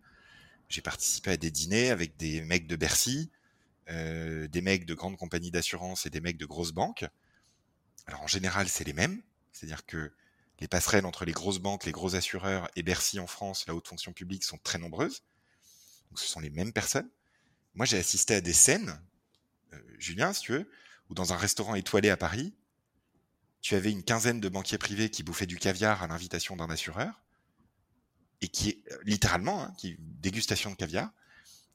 J'ai 0.68 0.82
participé 0.82 1.32
à 1.32 1.36
des 1.36 1.50
dîners 1.50 1.90
avec 1.90 2.16
des 2.16 2.42
mecs 2.42 2.66
de 2.66 2.76
Bercy, 2.76 3.30
euh, 3.88 4.46
des 4.48 4.60
mecs 4.60 4.84
de 4.84 4.94
grandes 4.94 5.16
compagnies 5.16 5.50
d'assurance 5.50 6.06
et 6.06 6.10
des 6.10 6.20
mecs 6.20 6.36
de 6.36 6.46
grosses 6.46 6.72
banques. 6.72 7.04
Alors 8.06 8.22
en 8.22 8.26
général, 8.26 8.68
c'est 8.68 8.84
les 8.84 8.92
mêmes. 8.92 9.22
C'est-à-dire 9.52 9.84
que 9.86 10.12
les 10.60 10.68
passerelles 10.68 11.06
entre 11.06 11.24
les 11.24 11.32
grosses 11.32 11.58
banques, 11.58 11.84
les 11.84 11.92
gros 11.92 12.14
assureurs 12.14 12.68
et 12.76 12.82
Bercy 12.82 13.18
en 13.18 13.26
France, 13.26 13.66
la 13.66 13.74
haute 13.74 13.88
fonction 13.88 14.12
publique, 14.12 14.44
sont 14.44 14.58
très 14.58 14.78
nombreuses. 14.78 15.22
Donc 16.08 16.18
ce 16.18 16.26
sont 16.26 16.40
les 16.40 16.50
mêmes 16.50 16.72
personnes. 16.72 17.08
Moi, 17.74 17.86
j'ai 17.86 17.98
assisté 17.98 18.34
à 18.34 18.40
des 18.40 18.52
scènes, 18.52 19.00
euh, 19.72 19.80
Julien, 19.98 20.32
si 20.32 20.42
tu 20.42 20.52
veux, 20.52 20.70
où 21.08 21.14
dans 21.14 21.32
un 21.32 21.36
restaurant 21.36 21.74
étoilé 21.74 22.10
à 22.10 22.16
Paris, 22.16 22.52
tu 23.60 23.74
avais 23.74 23.92
une 23.92 24.02
quinzaine 24.02 24.40
de 24.40 24.48
banquiers 24.48 24.78
privés 24.78 25.10
qui 25.10 25.22
bouffaient 25.22 25.46
du 25.46 25.58
caviar 25.58 26.02
à 26.02 26.06
l'invitation 26.06 26.56
d'un 26.56 26.70
assureur, 26.70 27.20
et 28.40 28.48
qui, 28.48 28.82
euh, 28.90 28.98
littéralement, 29.04 29.62
hein, 29.62 29.74
qui 29.78 29.96
dégustation 29.98 30.70
de 30.70 30.76
caviar, 30.76 31.10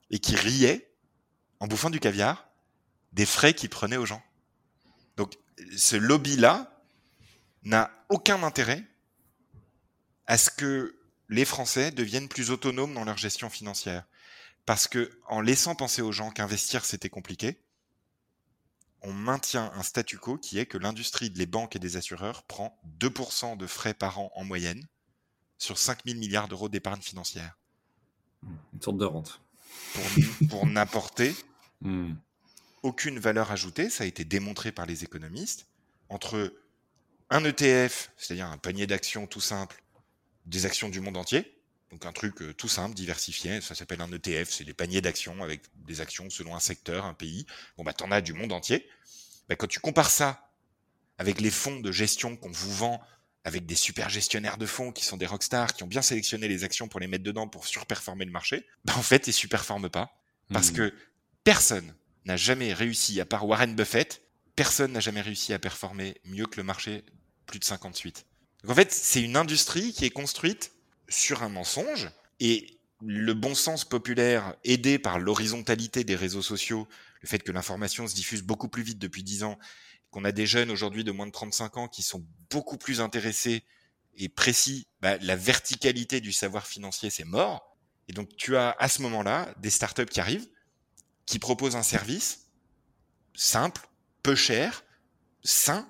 et 0.09 0.19
qui 0.19 0.35
riaient 0.35 0.91
en 1.59 1.67
bouffant 1.67 1.89
du 1.89 1.99
caviar 1.99 2.49
des 3.13 3.25
frais 3.25 3.53
qu'ils 3.53 3.69
prenaient 3.69 3.97
aux 3.97 4.05
gens. 4.05 4.23
Donc, 5.15 5.37
ce 5.77 5.95
lobby-là, 5.95 6.74
n'a 7.65 7.91
aucun 8.09 8.41
intérêt 8.43 8.83
à 10.27 10.37
ce 10.37 10.49
que 10.49 10.95
les 11.29 11.45
Français 11.45 11.91
deviennent 11.91 12.29
plus 12.29 12.51
autonomes 12.51 12.93
dans 12.93 13.03
leur 13.03 13.17
gestion 13.17 13.49
financière. 13.49 14.05
Parce 14.65 14.87
que 14.87 15.11
en 15.27 15.41
laissant 15.41 15.75
penser 15.75 16.01
aux 16.01 16.11
gens 16.11 16.31
qu'investir 16.31 16.85
c'était 16.85 17.09
compliqué, 17.09 17.59
on 19.01 19.13
maintient 19.13 19.71
un 19.75 19.83
statu 19.83 20.17
quo 20.17 20.37
qui 20.37 20.57
est 20.57 20.65
que 20.65 20.77
l'industrie 20.77 21.29
des 21.29 21.45
banques 21.45 21.75
et 21.75 21.79
des 21.79 21.97
assureurs 21.97 22.43
prend 22.43 22.79
2% 22.99 23.57
de 23.57 23.67
frais 23.67 23.93
par 23.93 24.19
an 24.19 24.31
en 24.35 24.43
moyenne 24.43 24.87
sur 25.57 25.77
5000 25.77 26.17
milliards 26.17 26.47
d'euros 26.47 26.69
d'épargne 26.69 27.01
financière. 27.01 27.57
Une 28.73 28.81
sorte 28.81 28.97
de 28.97 29.05
rente. 29.05 29.41
Pour, 30.49 30.65
n'apporter 30.65 31.35
hmm. 31.81 32.13
aucune 32.81 33.19
valeur 33.19 33.51
ajoutée, 33.51 33.89
ça 33.89 34.03
a 34.03 34.07
été 34.07 34.23
démontré 34.25 34.71
par 34.71 34.85
les 34.85 35.03
économistes, 35.03 35.67
entre 36.09 36.53
un 37.29 37.43
ETF, 37.43 38.11
c'est-à-dire 38.17 38.47
un 38.47 38.57
panier 38.57 38.87
d'actions 38.87 39.27
tout 39.27 39.41
simple, 39.41 39.81
des 40.45 40.65
actions 40.65 40.89
du 40.89 40.99
monde 40.99 41.17
entier. 41.17 41.51
Donc 41.91 42.05
un 42.05 42.11
truc 42.11 42.41
euh, 42.41 42.53
tout 42.53 42.67
simple, 42.67 42.95
diversifié, 42.95 43.61
ça 43.61 43.75
s'appelle 43.75 44.01
un 44.01 44.11
ETF, 44.11 44.49
c'est 44.49 44.63
des 44.63 44.73
paniers 44.73 45.01
d'actions 45.01 45.43
avec 45.43 45.61
des 45.87 46.01
actions 46.01 46.29
selon 46.29 46.55
un 46.55 46.59
secteur, 46.59 47.05
un 47.05 47.13
pays. 47.13 47.45
Bon 47.77 47.83
bah 47.83 47.93
t'en 47.93 48.11
as 48.11 48.21
du 48.21 48.33
monde 48.33 48.51
entier. 48.51 48.87
Bah, 49.47 49.55
quand 49.55 49.67
tu 49.67 49.79
compares 49.79 50.09
ça 50.09 50.49
avec 51.17 51.39
les 51.39 51.51
fonds 51.51 51.79
de 51.79 51.91
gestion 51.91 52.35
qu'on 52.35 52.51
vous 52.51 52.73
vend 52.73 53.01
avec 53.43 53.65
des 53.67 53.75
super 53.75 54.09
gestionnaires 54.09 54.57
de 54.57 54.65
fonds 54.65 54.91
qui 54.91 55.05
sont 55.05 55.17
des 55.17 55.27
rockstars, 55.27 55.73
qui 55.73 55.83
ont 55.83 55.87
bien 55.87 56.01
sélectionné 56.01 56.47
les 56.47 56.63
actions 56.63 56.87
pour 56.87 56.99
les 56.99 57.07
mettre 57.07 57.23
dedans 57.23 57.47
pour 57.47 57.67
surperformer 57.67 58.25
le 58.25 58.31
marché, 58.31 58.65
bah 58.83 58.93
en 58.97 59.03
fait 59.03 59.27
ils 59.27 59.33
superforment 59.33 59.89
pas. 59.89 60.19
Parce 60.51 60.71
mmh. 60.71 60.75
que 60.75 60.93
personne 61.43 61.95
n'a 62.25 62.37
jamais 62.37 62.73
réussi, 62.73 63.21
à 63.21 63.25
part 63.25 63.47
Warren 63.47 63.75
Buffett, 63.75 64.24
personne 64.55 64.93
n'a 64.93 64.99
jamais 64.99 65.21
réussi 65.21 65.53
à 65.53 65.59
performer 65.59 66.15
mieux 66.25 66.45
que 66.45 66.57
le 66.57 66.63
marché 66.63 67.03
plus 67.45 67.59
de 67.59 67.65
58. 67.65 68.25
Donc 68.63 68.71
en 68.71 68.75
fait, 68.75 68.91
c'est 68.91 69.21
une 69.21 69.37
industrie 69.37 69.93
qui 69.93 70.05
est 70.05 70.09
construite 70.09 70.71
sur 71.07 71.43
un 71.43 71.49
mensonge 71.49 72.09
et 72.39 72.79
le 73.01 73.33
bon 73.33 73.55
sens 73.55 73.85
populaire 73.85 74.55
aidé 74.63 74.97
par 74.97 75.19
l'horizontalité 75.19 76.03
des 76.03 76.15
réseaux 76.15 76.41
sociaux, 76.41 76.87
le 77.21 77.27
fait 77.27 77.39
que 77.39 77.51
l'information 77.51 78.07
se 78.07 78.15
diffuse 78.15 78.41
beaucoup 78.41 78.69
plus 78.69 78.83
vite 78.83 78.99
depuis 78.99 79.23
10 79.23 79.43
ans, 79.43 79.59
qu'on 80.09 80.23
a 80.23 80.31
des 80.31 80.47
jeunes 80.47 80.71
aujourd'hui 80.71 81.03
de 81.03 81.11
moins 81.11 81.27
de 81.27 81.31
35 81.31 81.77
ans 81.77 81.87
qui 81.87 82.01
sont 82.01 82.25
beaucoup 82.49 82.77
plus 82.77 83.01
intéressés 83.01 83.63
et 84.17 84.29
précis, 84.29 84.87
bah, 85.01 85.17
la 85.17 85.35
verticalité 85.35 86.21
du 86.21 86.31
savoir 86.31 86.65
financier, 86.65 87.09
c'est 87.09 87.25
mort. 87.25 87.75
Et 88.07 88.13
donc 88.13 88.35
tu 88.37 88.55
as 88.55 88.75
à 88.79 88.87
ce 88.87 89.01
moment-là 89.01 89.53
des 89.59 89.69
startups 89.69 90.05
qui 90.05 90.21
arrivent, 90.21 90.47
qui 91.25 91.37
proposent 91.37 91.75
un 91.75 91.83
service 91.83 92.47
simple, 93.33 93.81
peu 94.25 94.33
cher, 94.33 94.83
sain, 95.43 95.87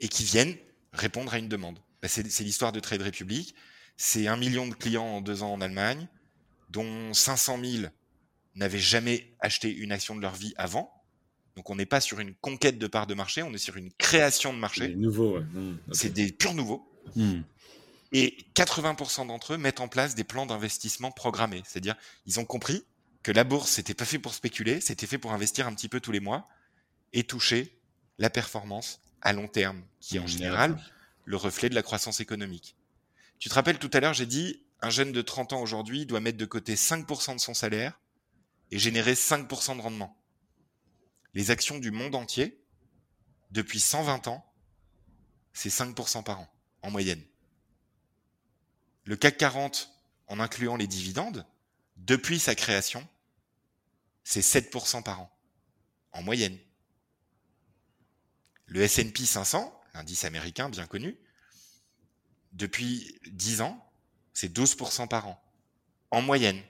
et 0.00 0.08
qui 0.08 0.24
viennent 0.24 0.56
répondre 0.94 1.34
à 1.34 1.38
une 1.38 1.48
demande. 1.48 1.78
Bah, 2.00 2.08
c'est 2.08 2.40
l'histoire 2.40 2.72
de 2.72 2.80
Trade 2.80 3.02
Republic. 3.02 3.54
C'est 3.98 4.28
un 4.28 4.36
million 4.36 4.66
de 4.66 4.74
clients 4.74 5.04
en 5.04 5.20
deux 5.20 5.42
ans 5.42 5.52
en 5.52 5.60
Allemagne, 5.60 6.08
dont 6.70 7.12
500 7.12 7.58
000 7.62 7.92
n'avaient 8.54 8.78
jamais 8.78 9.30
acheté 9.40 9.70
une 9.70 9.92
action 9.92 10.16
de 10.16 10.22
leur 10.22 10.34
vie 10.34 10.54
avant. 10.56 10.90
Donc 11.54 11.68
on 11.68 11.76
n'est 11.76 11.84
pas 11.84 12.00
sur 12.00 12.18
une 12.18 12.34
conquête 12.34 12.78
de 12.78 12.86
part 12.86 13.06
de 13.06 13.12
marché, 13.12 13.42
on 13.42 13.52
est 13.52 13.58
sur 13.58 13.76
une 13.76 13.92
création 13.92 14.54
de 14.54 14.58
marché. 14.58 14.94
Nouveau, 14.94 15.40
mmh, 15.40 15.78
C'est 15.92 16.14
des 16.14 16.32
purs 16.32 16.54
nouveaux. 16.54 16.90
Mmh. 17.14 17.40
Et 18.12 18.38
80% 18.54 19.26
d'entre 19.26 19.52
eux 19.52 19.58
mettent 19.58 19.80
en 19.80 19.88
place 19.88 20.14
des 20.14 20.24
plans 20.24 20.46
d'investissement 20.46 21.10
programmés. 21.10 21.62
C'est-à-dire, 21.66 21.96
ils 22.24 22.40
ont 22.40 22.46
compris 22.46 22.86
que 23.22 23.32
la 23.32 23.44
bourse, 23.44 23.70
c'était 23.70 23.94
pas 23.94 24.06
fait 24.06 24.18
pour 24.18 24.32
spéculer, 24.32 24.80
c'était 24.80 25.06
fait 25.06 25.18
pour 25.18 25.34
investir 25.34 25.66
un 25.66 25.74
petit 25.74 25.90
peu 25.90 26.00
tous 26.00 26.12
les 26.12 26.20
mois 26.20 26.48
et 27.12 27.24
toucher 27.24 27.78
la 28.18 28.30
performance 28.30 29.00
à 29.22 29.32
long 29.32 29.48
terme, 29.48 29.82
qui 30.00 30.16
est 30.16 30.20
en 30.20 30.26
général 30.26 30.78
le 31.24 31.36
reflet 31.36 31.68
de 31.68 31.74
la 31.74 31.82
croissance 31.82 32.20
économique. 32.20 32.76
Tu 33.38 33.48
te 33.48 33.54
rappelles 33.54 33.78
tout 33.78 33.90
à 33.92 34.00
l'heure, 34.00 34.14
j'ai 34.14 34.26
dit, 34.26 34.62
un 34.80 34.90
jeune 34.90 35.12
de 35.12 35.22
30 35.22 35.52
ans 35.52 35.60
aujourd'hui 35.60 36.06
doit 36.06 36.20
mettre 36.20 36.38
de 36.38 36.44
côté 36.46 36.74
5% 36.74 37.34
de 37.34 37.40
son 37.40 37.54
salaire 37.54 37.98
et 38.70 38.78
générer 38.78 39.14
5% 39.14 39.76
de 39.76 39.82
rendement. 39.82 40.16
Les 41.34 41.50
actions 41.50 41.78
du 41.78 41.90
monde 41.90 42.14
entier, 42.14 42.62
depuis 43.50 43.80
120 43.80 44.28
ans, 44.28 44.44
c'est 45.52 45.68
5% 45.68 46.22
par 46.22 46.40
an, 46.40 46.48
en 46.82 46.90
moyenne. 46.90 47.22
Le 49.04 49.16
CAC 49.16 49.36
40, 49.38 49.90
en 50.28 50.40
incluant 50.40 50.76
les 50.76 50.86
dividendes, 50.86 51.46
depuis 51.96 52.38
sa 52.38 52.54
création, 52.54 53.06
c'est 54.24 54.40
7% 54.40 55.02
par 55.02 55.20
an, 55.20 55.38
en 56.12 56.22
moyenne. 56.22 56.58
Le 58.66 58.82
S&P 58.82 59.24
500, 59.24 59.72
l'indice 59.94 60.24
américain 60.24 60.68
bien 60.68 60.86
connu, 60.86 61.16
depuis 62.52 63.18
10 63.30 63.60
ans, 63.60 63.84
c'est 64.32 64.52
12% 64.52 65.08
par 65.08 65.28
an. 65.28 65.42
En 66.10 66.22
moyenne. 66.22 66.60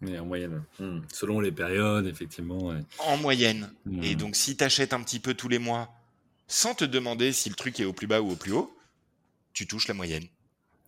Mais 0.00 0.18
en 0.18 0.26
moyenne. 0.26 0.62
Hmm. 0.78 1.00
Selon 1.12 1.40
les 1.40 1.52
périodes, 1.52 2.06
effectivement. 2.06 2.74
En 2.98 3.16
moyenne. 3.16 3.72
Et 4.02 4.14
hmm. 4.14 4.18
donc, 4.18 4.36
si 4.36 4.56
tu 4.56 4.64
achètes 4.64 4.92
un 4.92 5.02
petit 5.02 5.20
peu 5.20 5.34
tous 5.34 5.48
les 5.48 5.58
mois, 5.58 5.94
sans 6.46 6.74
te 6.74 6.84
demander 6.84 7.32
si 7.32 7.48
le 7.48 7.54
truc 7.54 7.80
est 7.80 7.84
au 7.84 7.92
plus 7.92 8.06
bas 8.06 8.20
ou 8.20 8.30
au 8.30 8.36
plus 8.36 8.52
haut, 8.52 8.76
tu 9.52 9.66
touches 9.66 9.88
la 9.88 9.94
moyenne. 9.94 10.26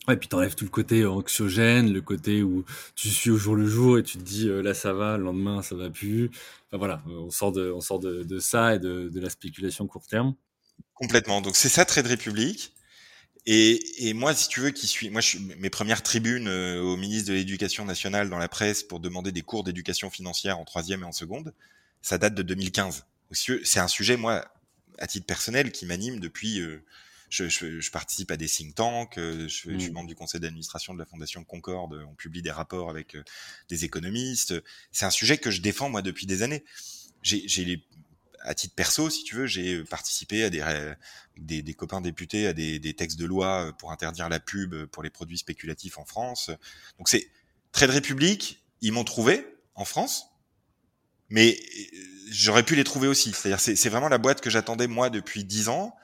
Ouais, 0.09 0.17
puis 0.17 0.29
t'enlèves 0.29 0.55
tout 0.55 0.65
le 0.65 0.71
côté 0.71 1.05
anxiogène, 1.05 1.93
le 1.93 2.01
côté 2.01 2.43
où 2.43 2.65
tu 2.95 3.09
suis 3.09 3.31
au 3.31 3.37
jour 3.37 3.57
le 3.57 3.67
jour 3.67 3.99
et 3.99 4.05
tu 4.05 4.19
te 4.19 4.23
dis 4.23 4.49
euh, 4.49 4.63
là 4.63 4.73
ça 4.73 4.93
va, 4.93 5.17
le 5.17 5.25
lendemain 5.25 5.63
ça 5.63 5.75
va 5.75 5.91
plus. 5.91 6.31
Enfin 6.69 6.79
voilà, 6.79 7.03
on 7.07 7.31
sort 7.31 7.51
de, 7.51 7.73
on 7.73 7.81
sort 7.81 7.99
de, 7.99 8.23
de 8.23 8.39
ça 8.39 8.77
et 8.77 8.79
de, 8.79 9.09
de, 9.09 9.21
la 9.21 9.31
spéculation 9.31 9.87
court 9.89 10.07
terme. 10.07 10.35
Complètement. 10.95 11.41
Donc 11.41 11.57
c'est 11.57 11.69
ça 11.69 11.85
Trade 11.85 12.07
République. 12.07 12.73
Et, 13.49 14.09
et, 14.09 14.13
moi, 14.13 14.35
si 14.35 14.49
tu 14.49 14.59
veux, 14.59 14.71
qui 14.71 14.89
suis, 14.89 15.09
moi, 15.09 15.21
je 15.21 15.29
suis, 15.29 15.39
mes 15.39 15.71
premières 15.71 16.03
tribunes 16.03 16.49
euh, 16.49 16.81
au 16.83 16.97
ministre 16.97 17.29
de 17.29 17.35
l'Éducation 17.35 17.85
nationale 17.85 18.29
dans 18.29 18.39
la 18.39 18.49
presse 18.49 18.83
pour 18.83 18.99
demander 18.99 19.31
des 19.31 19.43
cours 19.43 19.63
d'éducation 19.63 20.11
financière 20.11 20.59
en 20.59 20.65
troisième 20.65 21.03
et 21.03 21.05
en 21.05 21.13
seconde, 21.13 21.55
ça 22.03 22.19
date 22.19 22.35
de 22.35 22.43
2015. 22.43 23.07
C'est 23.31 23.79
un 23.79 23.87
sujet, 23.87 24.17
moi, 24.17 24.45
à 24.99 25.07
titre 25.07 25.27
personnel, 25.27 25.71
qui 25.71 25.87
m'anime 25.87 26.19
depuis. 26.19 26.61
Euh, 26.61 26.83
je, 27.29 27.49
je, 27.49 27.81
je, 27.81 27.91
participe 27.91 28.31
à 28.31 28.37
des 28.37 28.49
think 28.49 28.75
tanks, 28.75 29.19
euh, 29.19 29.49
je, 29.49 29.73
je 29.73 29.79
suis 29.79 29.91
mmh. 29.91 29.93
membre 29.93 30.09
du 30.09 30.15
conseil 30.15 30.41
d'administration 30.41 30.95
de 30.95 30.99
la 30.99 31.07
Fondation 31.07 31.45
Concorde, 31.45 32.05
on 32.09 32.15
publie 32.15 32.43
des 32.43 32.51
rapports 32.51 32.91
avec 32.91 33.17
des 33.69 33.85
économistes. 33.85 34.55
C'est 34.93 35.05
un 35.05 35.11
sujet 35.11 35.39
que 35.39 35.51
je 35.51 35.61
défends 35.61 35.89
moi 35.89 36.03
depuis 36.03 36.27
des 36.27 36.43
années. 36.43 36.65
J'ai 37.23 37.65
les 37.65 37.83
à 38.43 38.55
titre 38.55 38.75
perso, 38.77 39.11
si 39.11 39.25
tu 39.25 39.35
veux, 39.35 39.47
j'ai 39.47 39.83
participé 39.83 40.45
à 40.45 40.51
des, 40.51 40.63
des, 41.37 41.63
des, 41.63 41.75
copains 41.75 42.01
députés 42.01 42.47
à 42.47 42.53
des, 42.53 42.79
des, 42.79 42.95
textes 42.95 43.19
de 43.19 43.25
loi 43.25 43.75
pour 43.79 43.91
interdire 43.91 44.29
la 44.29 44.39
pub 44.39 44.87
pour 44.87 45.03
les 45.03 45.11
produits 45.11 45.39
spéculatifs 45.39 45.99
en 45.99 46.05
France. 46.05 46.53
Donc 46.99 47.09
c'est 47.09 47.29
Trade 47.73 47.91
République, 47.91 48.63
ils 48.81 48.93
m'ont 48.93 49.05
trouvé 49.05 49.45
en 49.75 49.85
France, 49.85 50.29
mais 51.29 51.59
j'aurais 52.31 52.63
pu 52.63 52.77
les 52.77 52.85
trouver 52.85 53.09
aussi. 53.09 53.33
C'est-à-dire 53.33 53.61
c'est 53.61 53.89
vraiment 53.89 54.09
la 54.09 54.19
boîte 54.19 54.41
que 54.41 54.51
j'attendais 54.51 54.87
moi 54.87 55.11
depuis 55.11 55.45
dix 55.45 55.69
ans, 55.69 55.95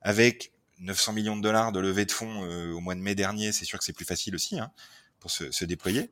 avec 0.00 0.52
900 0.80 1.12
millions 1.12 1.36
de 1.36 1.42
dollars 1.42 1.72
de 1.72 1.80
levée 1.80 2.04
de 2.04 2.12
fonds 2.12 2.44
euh, 2.44 2.72
au 2.72 2.80
mois 2.80 2.94
de 2.94 3.00
mai 3.00 3.14
dernier. 3.14 3.52
C'est 3.52 3.64
sûr 3.64 3.78
que 3.78 3.84
c'est 3.84 3.92
plus 3.92 4.04
facile 4.04 4.34
aussi 4.34 4.58
hein, 4.58 4.70
pour 5.20 5.30
se, 5.30 5.50
se 5.50 5.64
déployer. 5.64 6.10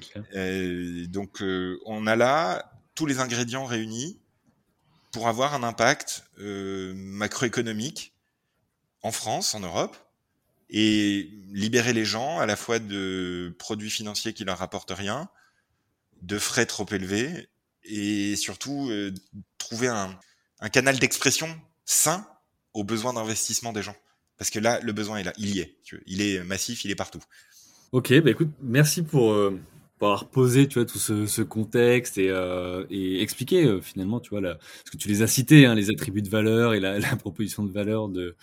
Clair. 0.00 0.24
Euh, 0.34 1.06
donc 1.06 1.40
euh, 1.40 1.78
on 1.86 2.06
a 2.06 2.16
là 2.16 2.72
tous 2.94 3.06
les 3.06 3.20
ingrédients 3.20 3.64
réunis 3.64 4.18
pour 5.14 5.28
avoir 5.28 5.54
un 5.54 5.62
impact 5.62 6.24
euh, 6.40 6.92
macroéconomique 6.96 8.12
en 9.02 9.12
France, 9.12 9.54
en 9.54 9.60
Europe, 9.60 9.96
et 10.70 11.30
libérer 11.52 11.92
les 11.92 12.04
gens 12.04 12.40
à 12.40 12.46
la 12.46 12.56
fois 12.56 12.80
de 12.80 13.54
produits 13.58 13.90
financiers 13.90 14.32
qui 14.32 14.44
leur 14.44 14.58
rapportent 14.58 14.90
rien, 14.90 15.28
de 16.22 16.36
frais 16.36 16.66
trop 16.66 16.86
élevés, 16.90 17.48
et 17.84 18.34
surtout 18.34 18.88
euh, 18.90 19.14
trouver 19.58 19.86
un, 19.86 20.18
un 20.58 20.68
canal 20.68 20.98
d'expression 20.98 21.60
sain 21.84 22.26
aux 22.72 22.82
besoins 22.82 23.12
d'investissement 23.12 23.72
des 23.72 23.82
gens. 23.82 23.96
Parce 24.38 24.50
que 24.50 24.58
là, 24.58 24.80
le 24.82 24.92
besoin 24.92 25.18
est 25.18 25.24
là, 25.24 25.32
il 25.38 25.54
y 25.54 25.60
est. 25.60 25.76
Il 26.06 26.22
est 26.22 26.42
massif, 26.44 26.84
il 26.84 26.90
est 26.90 26.96
partout. 26.96 27.22
Ok, 27.92 28.12
bah 28.20 28.30
écoute, 28.30 28.50
merci 28.60 29.02
pour, 29.02 29.32
euh, 29.32 29.58
pour 29.98 30.08
avoir 30.08 30.28
posé 30.28 30.66
tu 30.68 30.78
vois 30.78 30.86
tout 30.86 30.98
ce, 30.98 31.42
contexte 31.42 32.18
et, 32.18 32.30
euh, 32.30 32.84
expliquer 32.90 33.64
euh, 33.64 33.80
finalement 33.80 34.20
tu 34.20 34.30
vois 34.30 34.40
la, 34.40 34.58
que 34.90 34.96
tu 34.96 35.08
les 35.08 35.22
as 35.22 35.26
cités 35.26 35.66
hein, 35.66 35.74
les 35.74 35.90
attributs 35.90 36.22
de 36.22 36.28
valeur 36.28 36.74
et 36.74 36.80
la, 36.80 36.98
proposition 37.16 37.64
de 37.64 37.72
valeur 37.72 38.08
de 38.08 38.36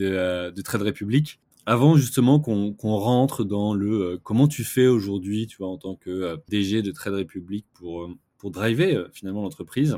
euh, 0.00 0.50
de 0.50 0.62
Trade 0.62 0.82
Republic 0.82 1.40
avant 1.66 1.96
justement 1.96 2.40
qu'on 2.40 2.72
qu'on 2.72 2.96
rentre 2.96 3.44
dans 3.44 3.74
le 3.74 4.20
comment 4.22 4.48
tu 4.48 4.64
fais 4.64 4.86
aujourd'hui 4.86 5.46
tu 5.46 5.56
vois 5.58 5.68
en 5.68 5.78
tant 5.78 5.96
que 5.96 6.38
DG 6.48 6.82
de 6.82 6.92
Trade 6.92 7.14
Republic 7.14 7.66
pour 7.74 8.08
pour 8.38 8.50
driver 8.50 9.08
finalement 9.12 9.42
l'entreprise 9.42 9.96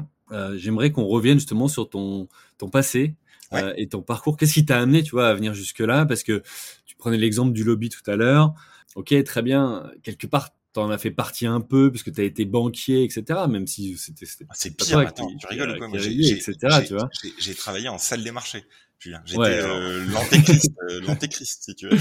j'aimerais 0.54 0.92
qu'on 0.92 1.04
revienne 1.04 1.38
justement 1.38 1.68
sur 1.68 1.90
ton 1.90 2.28
ton 2.58 2.68
passé 2.68 3.14
ouais. 3.52 3.74
et 3.76 3.88
ton 3.88 4.02
parcours 4.02 4.36
qu'est-ce 4.36 4.54
qui 4.54 4.64
t'a 4.64 4.78
amené 4.78 5.02
tu 5.02 5.12
vois 5.12 5.28
à 5.28 5.34
venir 5.34 5.54
jusque 5.54 5.80
là 5.80 6.06
parce 6.06 6.22
que 6.22 6.42
tu 6.84 6.96
prenais 6.96 7.18
l'exemple 7.18 7.52
du 7.52 7.64
lobby 7.64 7.88
tout 7.88 8.08
à 8.10 8.16
l'heure 8.16 8.54
ok 8.94 9.14
très 9.24 9.42
bien 9.42 9.90
quelque 10.02 10.26
part 10.26 10.50
t'en 10.76 10.90
as 10.90 10.98
fait 10.98 11.10
partie 11.10 11.46
un 11.46 11.62
peu 11.62 11.90
parce 11.90 12.02
que 12.02 12.10
tu 12.10 12.20
as 12.20 12.24
été 12.24 12.44
banquier, 12.44 13.02
etc. 13.02 13.40
Même 13.48 13.66
si 13.66 13.96
c'était. 13.96 14.26
Ah, 14.48 14.52
c'est 14.54 14.76
pire. 14.76 14.98
Attends, 14.98 15.34
tu 15.40 15.46
rigoles 15.46 15.70
ou 15.70 15.78
quoi? 15.78 15.88
Moi, 15.88 15.98
j'ai 15.98 17.54
travaillé 17.54 17.88
en 17.88 17.96
salle 17.98 18.22
des 18.22 18.30
marchés. 18.30 18.64
Julien, 18.98 19.22
j'étais 19.26 19.40
euh, 19.42 20.04
l'antéchrist, 20.06 20.72
euh, 20.90 21.00
l'antéchrist, 21.02 21.64
si 21.64 21.74
tu 21.74 21.88
veux. 21.88 21.98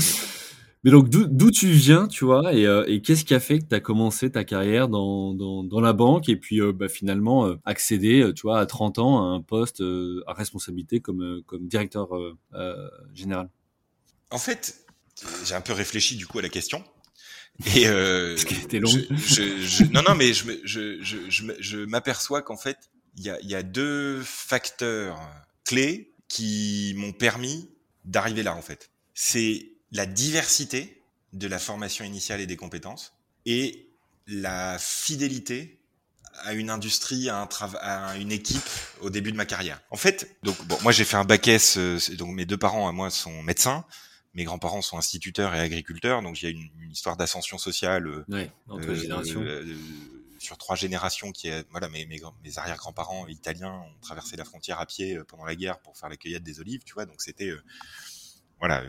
Mais 0.86 0.92
donc 0.92 1.10
d'où 1.10 1.50
tu 1.50 1.68
viens, 1.72 2.08
tu 2.08 2.26
vois, 2.26 2.54
et, 2.54 2.68
euh, 2.68 2.86
et 2.88 3.02
qu'est-ce 3.02 3.26
qui 3.26 3.34
a 3.34 3.40
fait 3.40 3.58
que 3.58 3.66
tu 3.66 3.74
as 3.74 3.80
commencé 3.80 4.32
ta 4.32 4.44
carrière 4.44 4.88
dans, 4.88 5.34
dans, 5.34 5.64
dans 5.64 5.82
la 5.82 5.94
banque 5.94 6.30
et 6.30 6.36
puis 6.36 6.62
euh, 6.62 6.72
bah, 6.72 6.88
finalement 6.88 7.48
euh, 7.48 7.56
accéder, 7.66 8.32
tu 8.36 8.44
vois, 8.44 8.60
à 8.60 8.68
30 8.68 9.00
ans 9.00 9.18
à 9.18 9.36
un 9.36 9.42
poste 9.42 9.82
à 10.28 10.34
responsabilité 10.34 11.00
comme, 11.00 11.42
comme 11.48 11.68
directeur 11.68 12.10
général? 13.16 13.50
En 14.30 14.38
fait, 14.38 14.86
j'ai 15.44 15.56
un 15.56 15.62
peu 15.62 15.74
réfléchi 15.74 16.18
du 16.18 16.28
coup 16.28 16.38
à 16.38 16.44
la 16.44 16.50
question 16.50 16.84
et 17.76 17.88
euh, 17.88 18.38
long. 18.74 18.90
Je, 18.90 19.58
je, 19.60 19.84
non, 19.86 20.04
non, 20.08 20.14
mais 20.14 20.34
je, 20.34 20.60
je, 20.66 21.02
je, 21.02 21.52
je 21.60 21.78
m'aperçois 21.80 22.44
qu'en 22.44 22.58
fait, 22.58 22.78
il 23.18 23.24
y 23.24 23.32
a, 23.32 23.42
y 23.42 23.56
a 23.56 23.64
deux 23.64 24.22
facteurs 24.22 25.18
clés 25.64 26.14
qui 26.28 26.94
m'ont 26.98 27.14
permis 27.14 27.72
d'arriver 28.04 28.44
là, 28.44 28.56
en 28.56 28.62
fait. 28.62 28.92
C'est 29.16 29.75
la 29.96 30.06
diversité 30.06 31.02
de 31.34 31.48
la 31.48 31.60
formation 31.60 32.06
initiale 32.06 32.42
et 32.42 32.46
des 32.46 32.56
compétences 32.56 33.14
et 33.46 33.88
la 34.28 34.78
fidélité 34.80 35.80
à 36.44 36.54
une 36.54 36.70
industrie, 36.70 37.30
à, 37.30 37.42
un 37.42 37.50
à 37.80 38.18
une 38.18 38.32
équipe 38.32 38.70
au 39.02 39.10
début 39.10 39.32
de 39.32 39.38
ma 39.38 39.46
carrière. 39.46 39.82
En 39.90 39.98
fait, 39.98 40.38
donc 40.44 40.62
bon, 40.66 40.78
moi 40.82 40.92
j'ai 40.92 41.06
fait 41.06 41.16
un 41.16 41.24
bac 41.24 41.48
S, 41.48 41.78
euh, 41.78 41.98
donc 42.18 42.34
mes 42.34 42.46
deux 42.46 42.58
parents 42.58 42.88
à 42.88 42.92
moi 42.92 43.10
sont 43.10 43.42
médecins 43.44 43.86
mes 44.36 44.44
grands-parents 44.44 44.82
sont 44.82 44.98
instituteurs 44.98 45.56
et 45.56 45.60
agriculteurs, 45.60 46.22
donc 46.22 46.42
il 46.42 46.46
y 46.46 46.48
a 46.50 46.52
une, 46.52 46.70
une 46.82 46.92
histoire 46.92 47.18
d'ascension 47.18 47.58
sociale 47.58 48.06
euh, 48.06 48.26
ouais, 48.28 48.52
entre 48.70 48.90
euh, 48.90 48.96
générations. 48.96 49.42
Euh, 49.42 49.76
sur 50.38 50.58
trois 50.58 50.76
générations 50.76 51.32
qui 51.32 51.48
est 51.48 51.66
voilà 51.72 51.88
mes, 51.88 52.06
mes, 52.06 52.22
mes 52.44 52.58
arrière-grands-parents 52.60 53.26
italiens 53.28 53.72
ont 53.72 54.00
traversé 54.02 54.36
la 54.36 54.44
frontière 54.44 54.80
à 54.80 54.86
pied 54.86 55.18
pendant 55.28 55.46
la 55.46 55.56
guerre 55.56 55.80
pour 55.80 55.98
faire 55.98 56.10
la 56.10 56.18
cueillette 56.18 56.44
des 56.44 56.60
olives, 56.60 56.84
tu 56.84 56.94
vois, 56.94 57.06
donc 57.06 57.22
c'était 57.22 57.52
voilà 58.60 58.84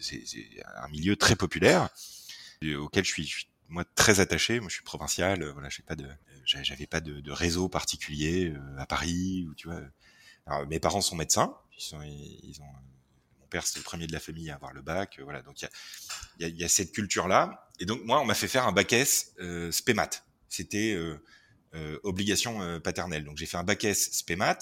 c'est 0.00 0.24
un 0.76 0.88
milieu 0.88 1.16
très 1.16 1.36
populaire 1.36 1.88
auquel 2.76 3.04
je 3.04 3.10
suis, 3.10 3.24
je 3.24 3.36
suis, 3.38 3.48
moi 3.68 3.84
très 3.94 4.20
attaché. 4.20 4.60
Moi 4.60 4.68
je 4.68 4.74
suis 4.74 4.84
provincial, 4.84 5.44
voilà, 5.50 5.68
j'ai 5.68 5.82
pas 5.82 5.96
de 5.96 6.08
j'avais 6.44 6.86
pas 6.86 7.00
de, 7.00 7.20
de, 7.20 7.30
réseau 7.30 7.68
particulier 7.68 8.54
à 8.78 8.86
Paris 8.86 9.46
ou 9.48 9.54
tu 9.54 9.68
vois. 9.68 9.80
Alors, 10.46 10.66
mes 10.66 10.80
parents 10.80 11.02
sont 11.02 11.14
médecins, 11.14 11.54
ils, 11.76 11.82
sont, 11.82 12.00
ils 12.02 12.58
ont 12.62 12.72
père 13.48 13.66
c'était 13.66 13.80
le 13.80 13.84
premier 13.84 14.06
de 14.06 14.12
la 14.12 14.20
famille 14.20 14.50
à 14.50 14.54
avoir 14.54 14.72
le 14.72 14.82
bac. 14.82 15.18
Euh, 15.18 15.24
voilà, 15.24 15.42
donc 15.42 15.60
il 15.62 15.68
y 16.40 16.44
a, 16.44 16.48
y, 16.48 16.52
y 16.52 16.64
a, 16.64 16.68
cette 16.68 16.92
culture-là. 16.92 17.68
Et 17.80 17.86
donc 17.86 18.04
moi, 18.04 18.20
on 18.20 18.24
m'a 18.24 18.34
fait 18.34 18.48
faire 18.48 18.66
un 18.66 18.72
bac 18.72 18.92
S 18.92 19.34
euh, 19.40 19.72
spémat. 19.72 20.10
C'était 20.48 20.94
euh, 20.94 21.22
euh, 21.74 21.98
obligation 22.02 22.62
euh, 22.62 22.78
paternelle. 22.78 23.24
Donc 23.24 23.36
j'ai 23.36 23.46
fait 23.46 23.56
un 23.56 23.64
bac 23.64 23.84
S 23.84 24.12
spémat, 24.12 24.58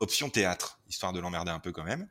option 0.00 0.30
théâtre, 0.30 0.80
histoire 0.88 1.12
de 1.12 1.20
l'emmerder 1.20 1.50
un 1.50 1.60
peu 1.60 1.72
quand 1.72 1.84
même. 1.84 2.08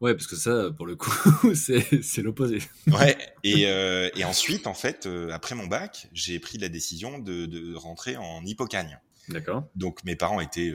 Ouais, 0.00 0.14
parce 0.14 0.26
que 0.26 0.36
ça, 0.36 0.70
pour 0.76 0.86
le 0.86 0.96
coup, 0.96 1.10
c'est 1.54 2.22
l'opposé. 2.22 2.58
ouais. 2.86 3.16
Et, 3.44 3.66
euh, 3.66 4.08
et 4.16 4.24
ensuite, 4.24 4.66
en 4.66 4.74
fait, 4.74 5.08
après 5.32 5.54
mon 5.54 5.66
bac, 5.66 6.08
j'ai 6.12 6.38
pris 6.38 6.58
la 6.58 6.68
décision 6.68 7.18
de, 7.18 7.46
de 7.46 7.74
rentrer 7.74 8.16
en 8.16 8.44
hippocagne. 8.44 8.98
D'accord. 9.28 9.64
Donc 9.76 10.02
mes 10.04 10.16
parents 10.16 10.40
étaient 10.40 10.72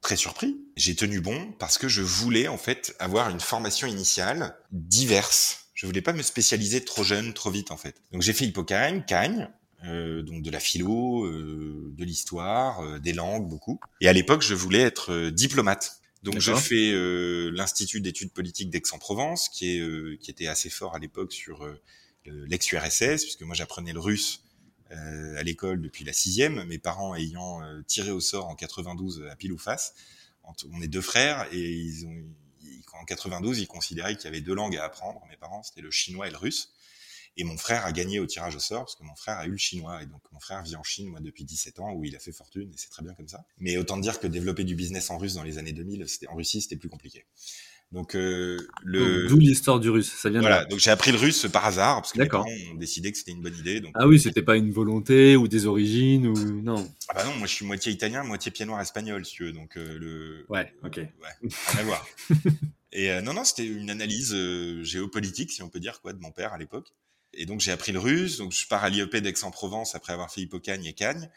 très 0.00 0.16
surpris. 0.16 0.58
J'ai 0.76 0.94
tenu 0.94 1.20
bon 1.20 1.52
parce 1.58 1.78
que 1.78 1.88
je 1.88 2.02
voulais 2.02 2.48
en 2.48 2.58
fait 2.58 2.94
avoir 2.98 3.30
une 3.30 3.40
formation 3.40 3.86
initiale 3.86 4.56
diverse. 4.72 5.68
Je 5.74 5.86
voulais 5.86 6.02
pas 6.02 6.12
me 6.12 6.22
spécialiser 6.22 6.84
trop 6.84 7.04
jeune, 7.04 7.32
trop 7.34 7.50
vite 7.50 7.70
en 7.70 7.76
fait. 7.76 7.94
Donc 8.12 8.22
j'ai 8.22 8.32
fait 8.32 8.44
Hippocagne, 8.46 9.04
Cagne, 9.06 9.48
euh, 9.84 10.22
donc 10.22 10.42
de 10.42 10.50
la 10.50 10.60
philo, 10.60 11.24
euh, 11.24 11.92
de 11.96 12.04
l'histoire, 12.04 12.80
euh, 12.82 12.98
des 12.98 13.12
langues, 13.12 13.48
beaucoup. 13.48 13.78
Et 14.00 14.08
à 14.08 14.12
l'époque, 14.12 14.42
je 14.42 14.54
voulais 14.54 14.80
être 14.80 15.12
euh, 15.12 15.30
diplomate. 15.30 15.97
Donc 16.22 16.38
je 16.40 16.54
fais 16.54 16.90
euh, 16.92 17.50
l'institut 17.52 18.00
d'études 18.00 18.32
politiques 18.32 18.70
d'Aix-en-Provence, 18.70 19.48
qui 19.48 19.76
est 19.76 19.80
euh, 19.80 20.16
qui 20.20 20.30
était 20.30 20.48
assez 20.48 20.70
fort 20.70 20.94
à 20.94 20.98
l'époque 20.98 21.32
sur 21.32 21.66
l'ex-URSS, 22.26 23.22
puisque 23.22 23.42
moi 23.42 23.54
j'apprenais 23.54 23.92
le 23.92 24.00
russe 24.00 24.42
euh, 24.90 25.36
à 25.36 25.42
l'école 25.42 25.82
depuis 25.82 26.04
la 26.04 26.14
sixième, 26.14 26.64
mes 26.64 26.78
parents 26.78 27.14
ayant 27.14 27.62
euh, 27.62 27.82
tiré 27.86 28.10
au 28.10 28.20
sort 28.20 28.46
en 28.46 28.54
92 28.54 29.26
à 29.30 29.36
pile 29.36 29.52
ou 29.52 29.58
face. 29.58 29.94
On 30.72 30.80
est 30.80 30.88
deux 30.88 31.02
frères 31.02 31.46
et 31.52 31.72
ils 31.72 32.06
ont, 32.06 32.24
en 32.98 33.04
92, 33.04 33.58
ils 33.58 33.66
considéraient 33.66 34.16
qu'il 34.16 34.24
y 34.24 34.28
avait 34.28 34.40
deux 34.40 34.54
langues 34.54 34.78
à 34.78 34.84
apprendre. 34.84 35.20
Mes 35.28 35.36
parents, 35.36 35.62
c'était 35.62 35.82
le 35.82 35.90
chinois 35.90 36.26
et 36.26 36.30
le 36.30 36.38
russe. 36.38 36.72
Et 37.38 37.44
mon 37.44 37.56
frère 37.56 37.86
a 37.86 37.92
gagné 37.92 38.18
au 38.18 38.26
tirage 38.26 38.56
au 38.56 38.58
sort 38.58 38.80
parce 38.80 38.96
que 38.96 39.04
mon 39.04 39.14
frère 39.14 39.38
a 39.38 39.46
eu 39.46 39.52
le 39.52 39.56
chinois. 39.56 40.02
Et 40.02 40.06
donc, 40.06 40.20
mon 40.32 40.40
frère 40.40 40.62
vit 40.62 40.74
en 40.74 40.82
Chine, 40.82 41.08
moi, 41.08 41.20
depuis 41.20 41.44
17 41.44 41.78
ans, 41.78 41.92
où 41.94 42.04
il 42.04 42.14
a 42.16 42.18
fait 42.18 42.32
fortune 42.32 42.68
et 42.68 42.76
c'est 42.76 42.90
très 42.90 43.02
bien 43.02 43.14
comme 43.14 43.28
ça. 43.28 43.44
Mais 43.58 43.76
autant 43.76 43.96
dire 43.96 44.18
que 44.18 44.26
développer 44.26 44.64
du 44.64 44.74
business 44.74 45.08
en 45.10 45.18
russe 45.18 45.34
dans 45.34 45.44
les 45.44 45.56
années 45.56 45.72
2000, 45.72 46.08
c'était, 46.08 46.26
en 46.26 46.34
Russie, 46.34 46.60
c'était 46.60 46.76
plus 46.76 46.88
compliqué. 46.88 47.24
Donc, 47.92 48.16
euh, 48.16 48.58
le... 48.82 49.28
D'où 49.28 49.38
l'histoire 49.38 49.78
du 49.78 49.88
russe. 49.88 50.12
Ça 50.12 50.28
vient 50.28 50.40
voilà. 50.40 50.64
de 50.64 50.70
Donc, 50.70 50.80
j'ai 50.80 50.90
appris 50.90 51.12
le 51.12 51.16
russe 51.16 51.46
par 51.50 51.64
hasard 51.64 52.02
parce 52.02 52.12
que 52.12 52.18
mes 52.18 52.26
parents 52.26 52.50
ont 52.72 52.74
décidé 52.74 53.12
que 53.12 53.16
c'était 53.16 53.30
une 53.30 53.40
bonne 53.40 53.56
idée. 53.56 53.80
Donc... 53.80 53.92
Ah 53.94 54.06
oui, 54.06 54.18
c'était 54.18 54.42
pas 54.42 54.56
une 54.56 54.72
volonté 54.72 55.36
ou 55.36 55.48
des 55.48 55.64
origines 55.64 56.26
ou 56.26 56.60
non. 56.60 56.90
Ah 57.08 57.14
bah 57.14 57.24
non, 57.24 57.34
moi 57.36 57.46
je 57.46 57.54
suis 57.54 57.64
moitié 57.64 57.90
italien, 57.92 58.24
moitié 58.24 58.50
pied 58.50 58.66
noir 58.66 58.80
espagnol, 58.80 59.24
si 59.24 59.36
tu 59.36 59.44
veux. 59.44 59.52
Donc, 59.52 59.78
euh, 59.78 59.96
le. 59.98 60.44
Ouais, 60.48 60.70
ok. 60.84 60.96
Ouais, 60.96 61.50
rien 61.68 61.80
à 61.80 61.82
voir. 61.84 62.06
Et 62.92 63.10
euh, 63.10 63.20
non, 63.20 63.34
non, 63.34 63.44
c'était 63.44 63.66
une 63.66 63.90
analyse 63.90 64.32
euh, 64.34 64.82
géopolitique, 64.82 65.52
si 65.52 65.62
on 65.62 65.68
peut 65.68 65.80
dire, 65.80 66.00
quoi, 66.00 66.12
de 66.12 66.20
mon 66.20 66.30
père 66.30 66.52
à 66.52 66.58
l'époque. 66.58 66.92
Et 67.34 67.46
donc, 67.46 67.60
j'ai 67.60 67.72
appris 67.72 67.92
le 67.92 67.98
russe. 67.98 68.38
Donc, 68.38 68.52
je 68.52 68.66
pars 68.66 68.84
à 68.84 68.90
l'IEP 68.90 69.16
d'Aix-en-Provence 69.16 69.94
après 69.94 70.12
avoir 70.12 70.32
fait 70.32 70.42
Hippocagne 70.42 70.84
et 70.86 70.94
Cagne 70.94 71.30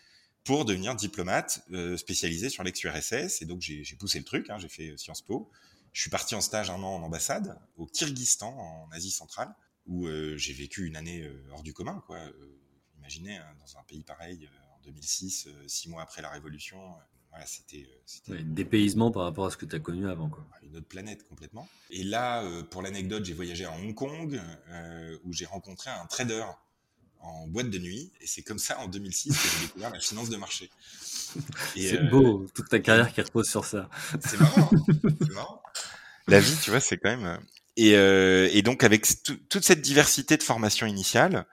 pour 0.43 0.65
devenir 0.65 0.95
diplomate 0.95 1.63
euh, 1.71 1.97
spécialisé 1.97 2.49
sur 2.49 2.63
l'ex-URSS. 2.63 3.41
Et 3.41 3.45
donc, 3.45 3.61
j'ai 3.61 3.95
poussé 3.99 4.19
le 4.19 4.25
truc. 4.25 4.49
Hein, 4.49 4.57
j'ai 4.59 4.69
fait 4.69 4.97
Sciences 4.97 5.21
Po. 5.21 5.51
Je 5.93 6.01
suis 6.01 6.09
parti 6.09 6.35
en 6.35 6.41
stage 6.41 6.69
un 6.69 6.81
an 6.81 6.95
en 6.95 7.03
ambassade 7.03 7.59
au 7.75 7.85
Kyrgyzstan, 7.85 8.57
en 8.57 8.89
Asie 8.91 9.11
centrale, 9.11 9.53
où 9.85 10.07
euh, 10.07 10.37
j'ai 10.37 10.53
vécu 10.53 10.87
une 10.87 10.95
année 10.95 11.21
euh, 11.21 11.49
hors 11.51 11.63
du 11.63 11.73
commun. 11.73 12.01
Quoi. 12.07 12.17
Euh, 12.17 12.59
imaginez, 12.97 13.37
hein, 13.37 13.55
dans 13.59 13.77
un 13.77 13.83
pays 13.83 14.03
pareil, 14.03 14.49
en 14.73 14.79
2006, 14.83 15.49
six 15.67 15.89
mois 15.89 16.01
après 16.01 16.21
la 16.21 16.29
Révolution, 16.29 16.95
voilà, 17.31 17.45
c'était 17.45 17.87
ouais, 18.29 18.43
dépaysement 18.43 19.09
par 19.11 19.23
rapport 19.23 19.45
à 19.45 19.49
ce 19.49 19.57
que 19.57 19.65
tu 19.65 19.75
as 19.75 19.79
connu 19.79 20.07
avant. 20.07 20.29
Quoi. 20.29 20.45
Une 20.63 20.77
autre 20.77 20.87
planète 20.87 21.27
complètement. 21.27 21.67
Et 21.89 22.03
là, 22.03 22.43
pour 22.69 22.81
l'anecdote, 22.81 23.25
j'ai 23.25 23.33
voyagé 23.33 23.65
à 23.65 23.71
Hong 23.73 23.95
Kong, 23.95 24.39
où 25.23 25.33
j'ai 25.33 25.45
rencontré 25.45 25.89
un 25.89 26.05
trader 26.05 26.43
en 27.21 27.47
boîte 27.47 27.69
de 27.69 27.77
nuit. 27.77 28.11
Et 28.21 28.27
c'est 28.27 28.41
comme 28.41 28.59
ça, 28.59 28.79
en 28.79 28.87
2006, 28.87 29.29
que 29.29 29.35
j'ai 29.35 29.65
découvert 29.67 29.91
la 29.91 29.99
finance 29.99 30.29
de 30.29 30.37
marché. 30.37 30.69
C'est 31.75 31.99
euh, 31.99 32.09
beau, 32.09 32.47
toute 32.53 32.69
ta 32.69 32.79
carrière 32.79 33.13
qui 33.13 33.21
repose 33.21 33.49
sur 33.49 33.65
ça. 33.65 33.89
C'est 34.19 34.39
marrant. 34.39 34.69
Marrant. 35.33 35.63
La 36.27 36.39
vie, 36.39 36.55
tu 36.61 36.69
vois, 36.69 36.79
c'est 36.79 36.97
quand 36.97 37.09
même. 37.09 37.25
Euh, 37.25 37.37
et, 37.77 37.95
euh, 37.95 38.49
et 38.51 38.61
donc, 38.61 38.83
avec 38.83 39.07
toute 39.23 39.63
cette 39.63 39.81
diversité 39.81 40.37
de 40.37 40.43
formation 40.43 40.85
initiale, 40.85 41.45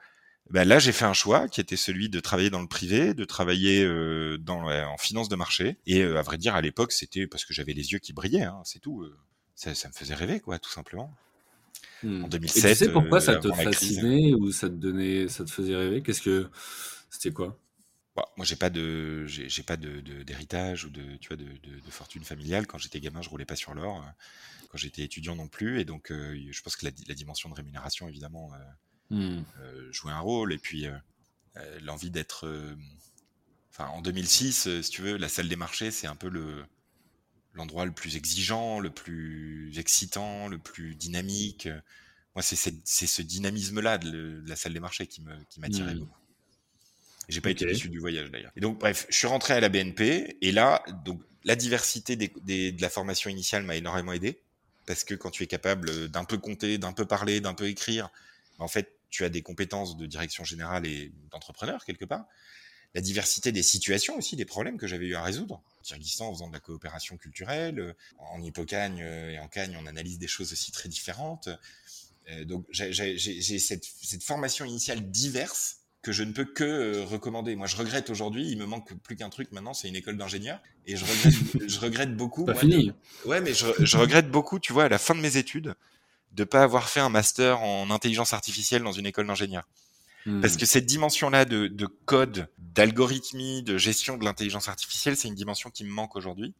ben 0.49 0.67
là, 0.67 0.79
j'ai 0.79 0.91
fait 0.91 1.05
un 1.05 1.13
choix 1.13 1.47
qui 1.47 1.61
était 1.61 1.75
celui 1.75 2.09
de 2.09 2.19
travailler 2.19 2.49
dans 2.49 2.61
le 2.61 2.67
privé, 2.67 3.13
de 3.13 3.25
travailler 3.25 3.83
euh, 3.83 4.37
dans, 4.37 4.63
en 4.63 4.97
finance 4.97 5.29
de 5.29 5.35
marché. 5.35 5.77
Et 5.85 6.03
à 6.03 6.21
vrai 6.21 6.37
dire, 6.37 6.55
à 6.55 6.61
l'époque, 6.61 6.91
c'était 6.91 7.27
parce 7.27 7.45
que 7.45 7.53
j'avais 7.53 7.73
les 7.73 7.91
yeux 7.91 7.99
qui 7.99 8.13
brillaient, 8.13 8.43
hein, 8.43 8.61
c'est 8.63 8.79
tout. 8.79 9.05
Ça, 9.55 9.75
ça, 9.75 9.89
me 9.89 9.93
faisait 9.93 10.15
rêver, 10.15 10.39
quoi, 10.39 10.57
tout 10.57 10.71
simplement. 10.71 11.13
Hmm. 12.03 12.23
En 12.23 12.27
2007. 12.27 12.65
Et 12.65 12.69
tu 12.69 12.75
sais 12.75 12.91
pourquoi 12.91 13.19
ça 13.19 13.35
te 13.35 13.51
fascinait 13.51 14.33
ou 14.33 14.51
ça 14.51 14.69
te 14.69 14.75
donnait, 14.75 15.27
ça 15.27 15.43
te 15.43 15.51
faisait 15.51 15.75
rêver? 15.75 16.01
Qu'est-ce 16.01 16.21
que 16.21 16.49
c'était 17.09 17.33
quoi? 17.33 17.59
Bah, 18.15 18.27
moi, 18.37 18.45
j'ai 18.45 18.55
pas 18.55 18.69
de, 18.69 19.25
j'ai 19.25 19.63
pas 19.63 19.77
de, 19.77 20.01
d'héritage 20.23 20.85
ou 20.85 20.89
de, 20.89 21.17
tu 21.17 21.27
vois, 21.27 21.37
de, 21.37 21.45
de, 21.45 21.91
fortune 21.91 22.23
familiale. 22.23 22.67
Quand 22.67 22.77
j'étais 22.77 22.99
gamin, 22.99 23.21
je 23.21 23.29
roulais 23.29 23.45
pas 23.45 23.55
sur 23.55 23.73
l'or. 23.73 24.03
Quand 24.69 24.77
j'étais 24.77 25.03
étudiant 25.03 25.35
non 25.35 25.47
plus. 25.47 25.79
Et 25.79 25.85
donc, 25.85 26.11
euh, 26.11 26.37
je 26.49 26.61
pense 26.61 26.75
que 26.75 26.85
la, 26.85 26.91
la, 27.07 27.15
dimension 27.15 27.49
de 27.49 27.55
rémunération, 27.55 28.07
évidemment, 28.07 28.51
euh, 28.53 28.57
mmh. 29.09 29.43
euh, 29.59 29.91
jouait 29.91 30.11
un 30.11 30.19
rôle. 30.19 30.53
Et 30.53 30.57
puis, 30.57 30.87
l'envie 31.81 32.09
d'être, 32.09 32.75
enfin, 33.71 33.87
en 33.89 34.01
2006, 34.01 34.81
si 34.81 34.89
tu 34.89 35.01
veux, 35.01 35.17
la 35.17 35.29
salle 35.29 35.49
des 35.49 35.55
marchés, 35.55 35.91
c'est 35.91 36.07
un 36.07 36.15
peu 36.15 36.29
le, 36.29 36.63
l'endroit 37.53 37.85
le 37.85 37.91
plus 37.91 38.15
exigeant, 38.15 38.79
le 38.79 38.89
plus 38.89 39.77
excitant, 39.77 40.47
le 40.47 40.57
plus 40.57 40.95
dynamique. 40.95 41.67
Moi, 42.35 42.43
c'est, 42.43 42.55
c'est, 42.55 43.07
ce 43.07 43.21
dynamisme-là 43.21 43.97
de, 43.97 44.43
la 44.45 44.55
salle 44.55 44.73
des 44.73 44.79
marchés 44.79 45.07
qui 45.07 45.21
me, 45.21 45.35
qui 45.49 45.59
m'attirait 45.59 45.95
mmh. 45.95 45.99
beaucoup. 45.99 46.19
J'ai 47.27 47.41
pas 47.41 47.51
été 47.51 47.65
déçu 47.65 47.89
du 47.89 47.99
voyage 47.99 48.31
d'ailleurs. 48.31 48.51
Et 48.55 48.59
donc 48.59 48.79
bref, 48.79 49.05
je 49.09 49.15
suis 49.15 49.27
rentré 49.27 49.53
à 49.53 49.59
la 49.59 49.69
BNP 49.69 50.37
et 50.41 50.51
là, 50.51 50.83
donc 51.05 51.21
la 51.43 51.55
diversité 51.55 52.15
des, 52.15 52.33
des, 52.41 52.71
de 52.71 52.81
la 52.81 52.89
formation 52.89 53.29
initiale 53.29 53.63
m'a 53.63 53.75
énormément 53.75 54.13
aidé 54.13 54.41
parce 54.87 55.03
que 55.03 55.13
quand 55.13 55.29
tu 55.29 55.43
es 55.43 55.47
capable 55.47 56.09
d'un 56.09 56.25
peu 56.25 56.39
compter, 56.39 56.79
d'un 56.79 56.91
peu 56.91 57.05
parler, 57.05 57.39
d'un 57.39 57.53
peu 57.53 57.67
écrire, 57.67 58.09
en 58.57 58.67
fait, 58.67 58.97
tu 59.09 59.23
as 59.23 59.29
des 59.29 59.41
compétences 59.41 59.97
de 59.97 60.05
direction 60.05 60.43
générale 60.43 60.85
et 60.85 61.11
d'entrepreneur 61.31 61.85
quelque 61.85 62.05
part. 62.05 62.25
La 62.95 63.01
diversité 63.01 63.51
des 63.51 63.61
situations 63.61 64.17
aussi, 64.17 64.35
des 64.35 64.45
problèmes 64.45 64.77
que 64.77 64.87
j'avais 64.87 65.05
eu 65.05 65.15
à 65.15 65.21
résoudre. 65.21 65.61
En 65.79 65.81
Kyrgyzstan, 65.83 66.27
en 66.27 66.33
faisant 66.33 66.47
de 66.47 66.53
la 66.53 66.59
coopération 66.59 67.17
culturelle, 67.17 67.95
en 68.17 68.41
Hippocagne 68.41 68.99
et 68.99 69.39
en 69.39 69.47
Cagne, 69.47 69.77
on 69.79 69.85
analyse 69.85 70.17
des 70.17 70.27
choses 70.27 70.51
aussi 70.53 70.71
très 70.71 70.89
différentes. 70.89 71.49
Euh, 72.29 72.45
donc 72.45 72.65
j'ai 72.71 73.59
cette, 73.59 73.85
cette 73.85 74.23
formation 74.23 74.65
initiale 74.65 75.09
diverse 75.11 75.77
que 76.01 76.11
je 76.11 76.23
ne 76.23 76.31
peux 76.31 76.45
que 76.45 76.63
euh, 76.63 77.03
recommander. 77.03 77.55
Moi, 77.55 77.67
je 77.67 77.75
regrette 77.75 78.09
aujourd'hui, 78.09 78.49
il 78.49 78.57
me 78.57 78.65
manque 78.65 78.93
plus 79.01 79.15
qu'un 79.15 79.29
truc 79.29 79.51
maintenant, 79.51 79.73
c'est 79.73 79.89
une 79.89 79.95
école 79.95 80.17
d'ingénieur. 80.17 80.61
Et 80.85 80.95
je 80.95 81.05
regrette, 81.05 81.33
je 81.67 81.79
regrette 81.79 82.15
beaucoup. 82.15 82.45
Pas 82.45 82.55
fini. 82.55 82.93
Ouais, 83.25 83.41
mais 83.41 83.53
je, 83.53 83.67
je, 83.79 83.97
regrette 83.97 84.29
beaucoup, 84.29 84.59
tu 84.59 84.71
vois, 84.71 84.85
à 84.85 84.89
la 84.89 84.97
fin 84.97 85.13
de 85.13 85.19
mes 85.19 85.37
études, 85.37 85.75
de 86.33 86.43
pas 86.43 86.63
avoir 86.63 86.89
fait 86.89 86.99
un 86.99 87.09
master 87.09 87.61
en 87.61 87.89
intelligence 87.91 88.33
artificielle 88.33 88.83
dans 88.83 88.91
une 88.91 89.05
école 89.05 89.27
d'ingénieur. 89.27 89.67
Hmm. 90.25 90.41
Parce 90.41 90.57
que 90.57 90.65
cette 90.65 90.85
dimension-là 90.85 91.45
de, 91.45 91.67
de 91.67 91.85
code, 91.85 92.47
d'algorithmie, 92.57 93.63
de 93.63 93.77
gestion 93.77 94.17
de 94.17 94.25
l'intelligence 94.25 94.67
artificielle, 94.67 95.15
c'est 95.15 95.27
une 95.27 95.35
dimension 95.35 95.69
qui 95.69 95.83
me 95.83 95.91
manque 95.91 96.15
aujourd'hui 96.15 96.53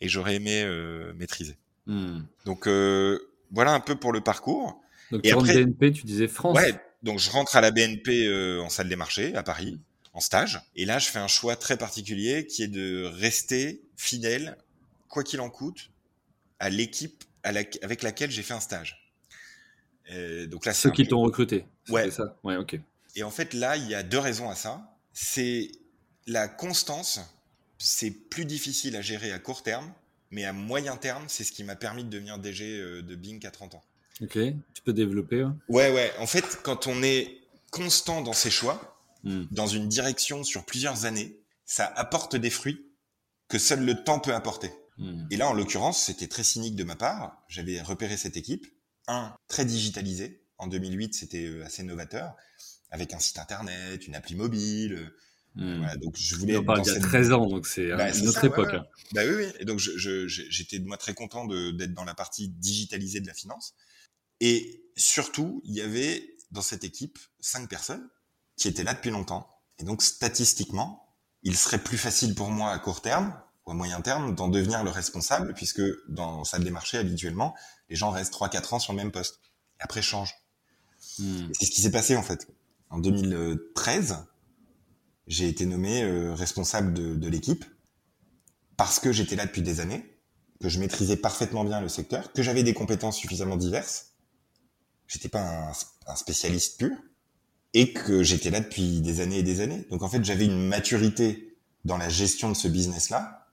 et 0.00 0.08
j'aurais 0.08 0.36
aimé 0.36 0.62
euh, 0.62 1.12
maîtriser. 1.14 1.56
Hmm. 1.86 2.20
Donc 2.44 2.66
euh, 2.66 3.18
voilà 3.50 3.72
un 3.72 3.80
peu 3.80 3.96
pour 3.96 4.12
le 4.12 4.20
parcours. 4.20 4.80
Donc 5.10 5.20
et 5.24 5.28
tu 5.28 5.34
après, 5.34 5.64
BNP, 5.64 5.92
tu 5.92 6.04
disais 6.04 6.28
France. 6.28 6.56
Ouais, 6.56 6.74
donc 7.02 7.18
je 7.18 7.30
rentre 7.30 7.56
à 7.56 7.60
la 7.60 7.70
BNP 7.70 8.26
euh, 8.26 8.62
en 8.62 8.70
salle 8.70 8.88
des 8.88 8.96
marchés 8.96 9.34
à 9.34 9.42
Paris 9.42 9.78
en 10.14 10.20
stage 10.20 10.60
et 10.76 10.84
là 10.84 10.98
je 10.98 11.08
fais 11.08 11.18
un 11.18 11.28
choix 11.28 11.56
très 11.56 11.76
particulier 11.76 12.46
qui 12.46 12.62
est 12.62 12.68
de 12.68 13.04
rester 13.04 13.82
fidèle 13.96 14.56
quoi 15.08 15.24
qu'il 15.24 15.40
en 15.40 15.50
coûte 15.50 15.90
à 16.60 16.70
l'équipe 16.70 17.24
avec 17.42 18.02
laquelle 18.02 18.30
j'ai 18.30 18.42
fait 18.42 18.54
un 18.54 18.60
stage. 18.60 19.03
Euh, 20.12 20.46
donc 20.46 20.66
là 20.66 20.74
ceux 20.74 20.90
qui 20.90 21.06
t'ont 21.06 21.22
recruté. 21.22 21.64
Ouais. 21.88 22.10
ça. 22.10 22.36
Ouais, 22.44 22.56
OK. 22.56 22.78
Et 23.16 23.22
en 23.22 23.30
fait 23.30 23.54
là, 23.54 23.76
il 23.76 23.88
y 23.88 23.94
a 23.94 24.02
deux 24.02 24.18
raisons 24.18 24.50
à 24.50 24.54
ça. 24.54 24.96
C'est 25.12 25.70
la 26.26 26.48
constance, 26.48 27.20
c'est 27.78 28.10
plus 28.10 28.44
difficile 28.44 28.96
à 28.96 29.02
gérer 29.02 29.32
à 29.32 29.38
court 29.38 29.62
terme, 29.62 29.92
mais 30.30 30.44
à 30.44 30.52
moyen 30.52 30.96
terme, 30.96 31.24
c'est 31.28 31.44
ce 31.44 31.52
qui 31.52 31.64
m'a 31.64 31.76
permis 31.76 32.04
de 32.04 32.10
devenir 32.10 32.38
DG 32.38 32.78
euh, 32.78 33.02
de 33.02 33.14
Bing 33.14 33.44
à 33.46 33.50
30 33.50 33.76
ans. 33.76 33.84
Ok, 34.20 34.38
tu 34.74 34.82
peux 34.84 34.92
développer 34.92 35.44
Ouais, 35.68 35.92
ouais. 35.92 36.12
En 36.18 36.26
fait, 36.26 36.60
quand 36.62 36.86
on 36.86 37.02
est 37.02 37.40
constant 37.70 38.22
dans 38.22 38.32
ses 38.32 38.50
choix, 38.50 38.98
hmm. 39.24 39.44
dans 39.50 39.66
une 39.66 39.88
direction 39.88 40.44
sur 40.44 40.64
plusieurs 40.64 41.04
années, 41.04 41.36
ça 41.64 41.86
apporte 41.96 42.36
des 42.36 42.50
fruits 42.50 42.84
que 43.48 43.58
seul 43.58 43.84
le 43.84 44.04
temps 44.04 44.20
peut 44.20 44.34
apporter. 44.34 44.70
Hmm. 44.98 45.26
Et 45.30 45.36
là, 45.36 45.48
en 45.48 45.52
l'occurrence, 45.52 46.04
c'était 46.04 46.28
très 46.28 46.44
cynique 46.44 46.76
de 46.76 46.84
ma 46.84 46.94
part. 46.94 47.42
J'avais 47.48 47.80
repéré 47.80 48.16
cette 48.16 48.36
équipe, 48.36 48.66
un, 49.08 49.36
très 49.48 49.64
digitalisée. 49.64 50.42
En 50.58 50.66
2008, 50.66 51.14
c'était 51.14 51.46
euh, 51.46 51.64
assez 51.64 51.82
novateur, 51.82 52.34
avec 52.90 53.12
un 53.12 53.18
site 53.18 53.38
internet, 53.38 54.06
une 54.06 54.14
appli 54.14 54.34
mobile. 54.34 55.12
Hmm. 55.54 55.78
Voilà, 55.78 55.96
donc 55.96 56.16
je 56.16 56.36
voulais. 56.36 56.56
On 56.56 56.64
parle 56.64 56.82
d'il 56.82 56.92
y 56.92 56.96
a 56.96 57.00
13 57.00 57.32
ans, 57.32 57.46
donc 57.46 57.66
c'est 57.66 57.88
bah, 57.90 58.12
une 58.16 58.28
autre 58.28 58.44
époque. 58.44 58.74
Hein. 58.74 58.84
Bah 59.12 59.22
oui, 59.26 59.34
oui. 59.36 59.46
Et 59.60 59.64
donc 59.64 59.78
j'étais 59.78 60.78
moi 60.80 60.96
très 60.96 61.14
content 61.14 61.46
d'être 61.46 61.94
dans 61.94 62.04
la 62.04 62.14
partie 62.14 62.48
digitalisée 62.48 63.20
de 63.20 63.26
la 63.26 63.34
finance. 63.34 63.74
Et 64.40 64.84
surtout, 64.96 65.62
il 65.64 65.74
y 65.74 65.80
avait 65.80 66.36
dans 66.50 66.62
cette 66.62 66.84
équipe 66.84 67.18
cinq 67.40 67.68
personnes 67.68 68.08
qui 68.56 68.68
étaient 68.68 68.84
là 68.84 68.94
depuis 68.94 69.10
longtemps. 69.10 69.48
Et 69.78 69.84
donc, 69.84 70.02
statistiquement, 70.02 71.16
il 71.42 71.56
serait 71.56 71.78
plus 71.78 71.98
facile 71.98 72.34
pour 72.34 72.50
moi 72.50 72.70
à 72.70 72.78
court 72.78 73.02
terme 73.02 73.38
ou 73.66 73.72
à 73.72 73.74
moyen 73.74 74.00
terme 74.00 74.34
d'en 74.34 74.48
devenir 74.48 74.84
le 74.84 74.90
responsable, 74.90 75.54
puisque 75.54 75.82
dans 76.08 76.44
salle 76.44 76.64
des 76.64 76.70
marchés, 76.70 76.98
habituellement, 76.98 77.54
les 77.94 77.96
gens 77.96 78.10
restent 78.10 78.34
3-4 78.34 78.74
ans 78.74 78.78
sur 78.80 78.92
le 78.92 78.96
même 78.96 79.12
poste. 79.12 79.40
Et 79.78 79.84
après, 79.84 80.02
changent. 80.02 80.34
Hmm. 81.20 81.46
C'est 81.52 81.66
ce 81.66 81.70
qui 81.70 81.80
s'est 81.80 81.92
passé, 81.92 82.16
en 82.16 82.24
fait. 82.24 82.48
En 82.90 82.98
2013, 82.98 84.26
j'ai 85.28 85.48
été 85.48 85.64
nommé 85.64 86.02
euh, 86.02 86.34
responsable 86.34 86.92
de, 86.92 87.14
de 87.14 87.28
l'équipe 87.28 87.64
parce 88.76 88.98
que 88.98 89.12
j'étais 89.12 89.36
là 89.36 89.46
depuis 89.46 89.62
des 89.62 89.78
années, 89.78 90.18
que 90.60 90.68
je 90.68 90.80
maîtrisais 90.80 91.16
parfaitement 91.16 91.64
bien 91.64 91.80
le 91.80 91.88
secteur, 91.88 92.32
que 92.32 92.42
j'avais 92.42 92.64
des 92.64 92.74
compétences 92.74 93.16
suffisamment 93.16 93.56
diverses 93.56 94.14
j'étais 95.06 95.28
pas 95.28 95.72
un, 96.06 96.16
spécialiste 96.16 96.78
pur 96.78 96.96
et 97.72 97.92
que 97.92 98.22
j'étais 98.22 98.50
là 98.50 98.60
depuis 98.60 99.00
des 99.00 99.20
années 99.20 99.38
et 99.38 99.42
des 99.42 99.60
années. 99.60 99.86
Donc 99.90 100.02
en 100.02 100.08
fait, 100.08 100.24
j'avais 100.24 100.44
une 100.44 100.66
maturité 100.66 101.56
dans 101.84 101.98
la 101.98 102.08
gestion 102.08 102.48
de 102.48 102.54
ce 102.54 102.68
business-là 102.68 103.46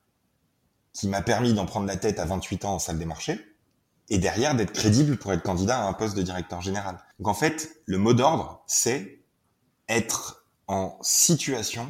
qui 0.94 1.08
m'a 1.08 1.22
permis 1.22 1.54
d'en 1.54 1.66
prendre 1.66 1.86
la 1.86 1.98
tête 1.98 2.20
à 2.20 2.26
28 2.26 2.66
ans 2.66 2.76
en 2.76 2.80
salle 2.80 2.98
des 2.98 3.06
marchés 3.06 3.40
et 4.12 4.18
derrière 4.18 4.56
d'être 4.56 4.74
crédible 4.74 5.16
pour 5.16 5.32
être 5.32 5.42
candidat 5.42 5.80
à 5.80 5.88
un 5.88 5.94
poste 5.94 6.18
de 6.18 6.22
directeur 6.22 6.62
général. 6.62 6.98
Donc 7.18 7.30
en 7.30 7.34
fait, 7.34 7.82
le 7.86 7.98
mot 7.98 8.14
d'ordre, 8.14 8.62
c'est 8.68 9.22
être 9.88 10.46
en 10.68 11.00
situation 11.02 11.88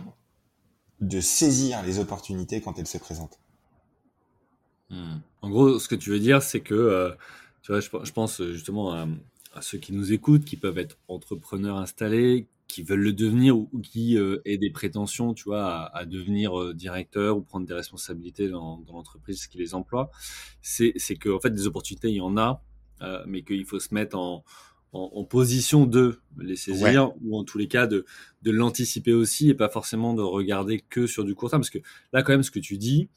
de 0.99 1.19
saisir 1.19 1.81
les 1.81 1.97
opportunités 1.97 2.62
quand 2.62 2.77
elles 2.77 2.88
se 2.88 2.99
présentent. 2.99 3.39
Hmm. 4.91 5.17
En 5.41 5.49
gros, 5.49 5.79
ce 5.79 5.88
que 5.88 5.95
tu 5.95 6.12
veux 6.12 6.19
dire, 6.19 6.43
c'est 6.43 6.62
que, 6.62 6.75
euh, 6.75 7.12
je, 7.63 8.12
pense 8.12 8.39
justement 8.43 8.93
à, 8.93 9.07
à 9.55 9.63
ceux 9.63 9.79
qui 9.79 9.91
nous 9.91 10.13
écoutent, 10.13 10.45
qui 10.45 10.57
peuvent 10.57 10.77
être 10.77 10.99
entrepreneurs 11.07 11.77
installés, 11.77 12.47
qui 12.71 12.84
veulent 12.84 13.01
le 13.01 13.13
devenir 13.13 13.57
ou, 13.57 13.69
qui 13.84 14.17
euh, 14.17 14.41
aient 14.45 14.57
des 14.57 14.69
prétentions, 14.69 15.34
tu 15.34 15.45
vois, 15.45 15.95
à, 15.95 16.05
devenir 16.05 16.60
euh, 16.60 16.73
directeur 16.73 17.38
ou 17.38 17.41
prendre 17.41 17.67
des 17.67 17.73
responsabilités 17.73 18.49
dans, 18.49 18.77
dans 18.77 18.93
l'entreprise 18.93 19.47
qui 19.47 19.57
les 19.57 19.75
emploie, 19.75 20.10
c'est 20.62 20.93
que 21.19 21.29
en 21.29 21.39
fait 21.39 21.51
des 21.51 21.67
opportunités 21.67 22.10
il 22.10 22.15
y 22.15 22.21
en 22.21 22.38
a, 22.38 22.63
euh, 23.01 23.23
mais 23.27 23.43
qu'il 23.43 23.65
faut 23.65 23.79
se 23.79 23.93
mettre 23.93 24.17
en, 24.17 24.43
en, 24.93 25.12
en, 25.13 25.23
position 25.25 25.86
de 25.86 26.21
les 26.38 26.55
saisir 26.55 27.12
ou 27.21 27.38
en 27.38 27.43
tous 27.43 27.57
les 27.57 27.67
cas 27.67 27.88
de, 27.88 28.05
de 28.41 28.51
l'anticiper 28.51 29.13
aussi 29.13 29.49
et 29.49 29.53
pas 29.53 29.69
forcément 29.69 30.13
de 30.13 30.21
regarder 30.21 30.79
que 30.79 31.07
sur 31.07 31.25
du 31.25 31.36
court 31.36 31.49
terme. 31.49 31.62
Parce 31.62 31.69
que 31.69 31.79
là 32.13 32.23
quand 32.23 32.34
même 32.34 32.43
ce 32.43 32.51
que 32.51 32.60
tu 32.60 32.77
dis 32.77 33.10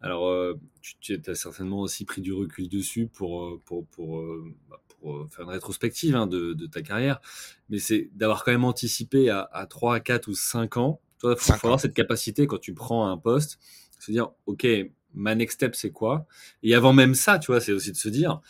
alors 0.00 0.28
euh, 0.28 0.54
tu, 0.80 1.20
tu 1.20 1.30
as 1.30 1.34
certainement 1.34 1.80
aussi 1.80 2.04
pris 2.04 2.20
du 2.20 2.32
recul 2.32 2.68
dessus 2.68 3.06
pour 3.06 3.60
pour 3.64 3.86
pour, 3.86 4.22
bah, 4.68 4.80
pour 5.00 5.16
euh, 5.16 5.28
faire 5.30 5.44
une 5.44 5.50
rétrospective 5.50 6.14
hein, 6.14 6.26
de, 6.26 6.52
de, 6.52 6.66
ta 6.66 6.82
carrière, 6.82 7.20
mais 7.68 7.78
c'est 7.78 8.10
d'avoir 8.14 8.44
quand 8.44 8.52
même 8.52 8.64
anticipé 8.64 9.30
à, 9.30 9.48
à 9.52 9.66
3, 9.66 10.00
4 10.00 10.28
ou 10.28 10.34
5 10.34 10.76
ans. 10.76 11.00
Toi, 11.18 11.34
il 11.38 11.42
faut, 11.42 11.66
avoir 11.66 11.80
cette 11.80 11.94
capacité 11.94 12.46
quand 12.46 12.58
tu 12.58 12.72
prends 12.72 13.08
un 13.08 13.18
poste, 13.18 13.58
se 13.98 14.10
dire, 14.10 14.30
OK, 14.46 14.66
ma 15.12 15.34
next 15.34 15.56
step, 15.56 15.74
c'est 15.74 15.90
quoi? 15.90 16.26
Et 16.62 16.74
avant 16.74 16.92
même 16.92 17.14
ça, 17.14 17.38
tu 17.38 17.48
vois, 17.48 17.60
c'est 17.60 17.72
aussi 17.72 17.92
de 17.92 17.96
se 17.96 18.08
dire, 18.08 18.40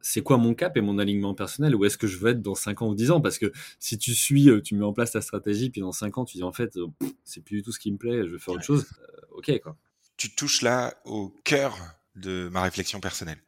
c'est 0.00 0.22
quoi 0.22 0.36
mon 0.36 0.54
cap 0.54 0.76
et 0.76 0.80
mon 0.80 0.98
alignement 0.98 1.34
personnel? 1.34 1.74
Où 1.74 1.84
est-ce 1.84 1.98
que 1.98 2.06
je 2.06 2.18
veux 2.18 2.30
être 2.30 2.42
dans 2.42 2.54
5 2.54 2.82
ans 2.82 2.88
ou 2.88 2.94
10 2.94 3.10
ans? 3.10 3.20
Parce 3.20 3.38
que 3.38 3.52
si 3.78 3.98
tu 3.98 4.14
suis, 4.14 4.48
euh, 4.50 4.60
tu 4.60 4.74
mets 4.74 4.84
en 4.84 4.92
place 4.92 5.12
ta 5.12 5.20
stratégie, 5.20 5.70
puis 5.70 5.80
dans 5.80 5.92
5 5.92 6.18
ans, 6.18 6.24
tu 6.24 6.36
dis, 6.36 6.42
en 6.42 6.52
fait, 6.52 6.76
euh, 6.76 6.86
c'est 7.24 7.42
plus 7.42 7.56
du 7.56 7.62
tout 7.62 7.72
ce 7.72 7.78
qui 7.78 7.92
me 7.92 7.96
plaît, 7.96 8.24
je 8.24 8.32
veux 8.32 8.38
faire 8.38 8.54
autre 8.54 8.64
chose. 8.64 8.86
OK, 9.32 9.60
quoi. 9.62 9.76
Tu 10.16 10.34
touches 10.34 10.62
là 10.62 10.94
au 11.04 11.28
cœur 11.44 11.76
de 12.14 12.48
ma 12.50 12.62
réflexion 12.62 13.00
personnelle. 13.00 13.42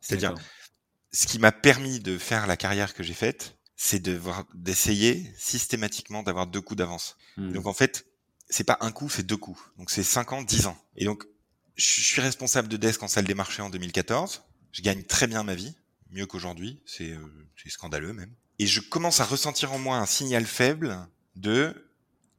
C'est-à-dire, 0.00 0.34
ce 1.12 1.26
qui 1.26 1.38
m'a 1.38 1.52
permis 1.52 2.00
de 2.00 2.18
faire 2.18 2.46
la 2.46 2.56
carrière 2.56 2.94
que 2.94 3.02
j'ai 3.02 3.14
faite, 3.14 3.56
c'est 3.76 4.00
de 4.00 4.20
d'essayer 4.54 5.32
systématiquement 5.38 6.22
d'avoir 6.22 6.46
deux 6.46 6.60
coups 6.60 6.78
d'avance. 6.78 7.16
Hmm. 7.36 7.52
Donc 7.52 7.66
en 7.66 7.74
fait, 7.74 8.06
c'est 8.48 8.64
pas 8.64 8.78
un 8.80 8.90
coup, 8.90 9.08
c'est 9.08 9.24
deux 9.24 9.36
coups. 9.36 9.60
Donc 9.76 9.90
c'est 9.90 10.02
cinq 10.02 10.32
ans, 10.32 10.42
dix 10.42 10.66
ans. 10.66 10.76
Et 10.96 11.04
donc 11.04 11.24
je 11.76 12.00
suis 12.02 12.20
responsable 12.20 12.68
de 12.68 12.76
desk 12.76 13.02
en 13.02 13.08
salle 13.08 13.24
des 13.24 13.34
marchés 13.34 13.62
en 13.62 13.70
2014. 13.70 14.42
Je 14.72 14.82
gagne 14.82 15.04
très 15.04 15.28
bien 15.28 15.44
ma 15.44 15.54
vie, 15.54 15.76
mieux 16.10 16.26
qu'aujourd'hui. 16.26 16.82
C'est 16.86 17.12
euh, 17.12 17.48
scandaleux 17.68 18.12
même. 18.12 18.34
Et 18.58 18.66
je 18.66 18.80
commence 18.80 19.20
à 19.20 19.24
ressentir 19.24 19.72
en 19.72 19.78
moi 19.78 19.98
un 19.98 20.06
signal 20.06 20.44
faible 20.44 21.06
de 21.36 21.88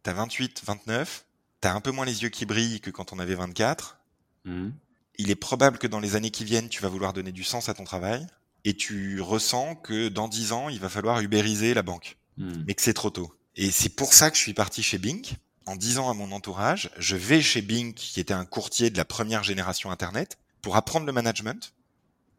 t'as 0.04 0.14
28, 0.14 0.64
29, 0.66 1.26
t'as 1.62 1.74
un 1.74 1.82
peu 1.82 1.92
moins 1.92 2.06
les 2.06 2.24
yeux 2.24 2.30
qui 2.30 2.46
brillent 2.46 2.82
que 2.82 2.90
quand 2.90 3.14
on 3.14 3.20
avait 3.20 3.36
24. 3.36 4.00
Hmm. 4.46 4.70
Il 5.18 5.32
est 5.32 5.36
probable 5.36 5.78
que 5.78 5.88
dans 5.88 6.00
les 6.00 6.16
années 6.16 6.32
qui 6.32 6.46
viennent, 6.46 6.70
tu 6.70 6.82
vas 6.82 6.88
vouloir 6.88 7.14
donner 7.14 7.32
du 7.32 7.44
sens 7.44 7.70
à 7.70 7.74
ton 7.74 7.84
travail 7.84 8.26
et 8.66 8.74
tu 8.74 9.22
ressens 9.22 9.76
que 9.76 10.10
dans 10.10 10.28
dix 10.28 10.52
ans, 10.52 10.70
il 10.70 10.80
va 10.80 10.90
falloir 10.90 11.20
ubériser 11.22 11.74
la 11.74 11.84
banque, 11.84 12.18
hmm. 12.38 12.64
mais 12.68 12.74
que 12.74 12.82
c'est 12.82 12.94
trop 12.94 13.10
tôt. 13.10 13.34
Et 13.56 13.72
c'est 13.72 13.90
pour 13.90 14.14
ça 14.14 14.32
que 14.32 14.38
je 14.38 14.42
suis 14.42 14.54
parti 14.54 14.84
chez 14.84 14.98
Bing. 14.98 15.26
En 15.66 15.76
disant 15.76 16.10
à 16.10 16.16
mon 16.16 16.32
entourage, 16.32 16.90
je 16.98 17.16
vais 17.16 17.42
chez 17.42 17.62
Bing, 17.62 17.94
qui 17.94 18.20
était 18.20 18.34
un 18.34 18.46
courtier 18.46 18.90
de 18.90 18.98
la 18.98 19.06
première 19.06 19.44
génération 19.44 19.92
Internet, 19.92 20.40
pour 20.64 20.76
apprendre 20.76 21.06
le 21.06 21.12
management 21.12 21.74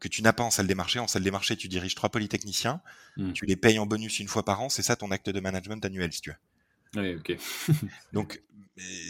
que 0.01 0.09
tu 0.09 0.21
n'as 0.21 0.33
pas 0.33 0.43
en 0.43 0.51
salle 0.51 0.67
des 0.67 0.75
marchés. 0.75 0.99
En 0.99 1.07
salle 1.07 1.23
des 1.23 1.31
marchés, 1.31 1.55
tu 1.55 1.69
diriges 1.69 1.95
trois 1.95 2.09
polytechniciens, 2.09 2.81
hmm. 3.15 3.31
tu 3.31 3.45
les 3.45 3.55
payes 3.55 3.79
en 3.79 3.85
bonus 3.85 4.19
une 4.19 4.27
fois 4.27 4.43
par 4.43 4.59
an, 4.59 4.67
c'est 4.67 4.81
ça 4.81 4.97
ton 4.97 5.11
acte 5.11 5.29
de 5.29 5.39
management 5.39 5.85
annuel, 5.85 6.11
si 6.11 6.19
tu 6.19 6.31
veux. 6.31 6.35
Oui, 6.95 7.15
ok. 7.15 7.37
Donc, 8.13 8.41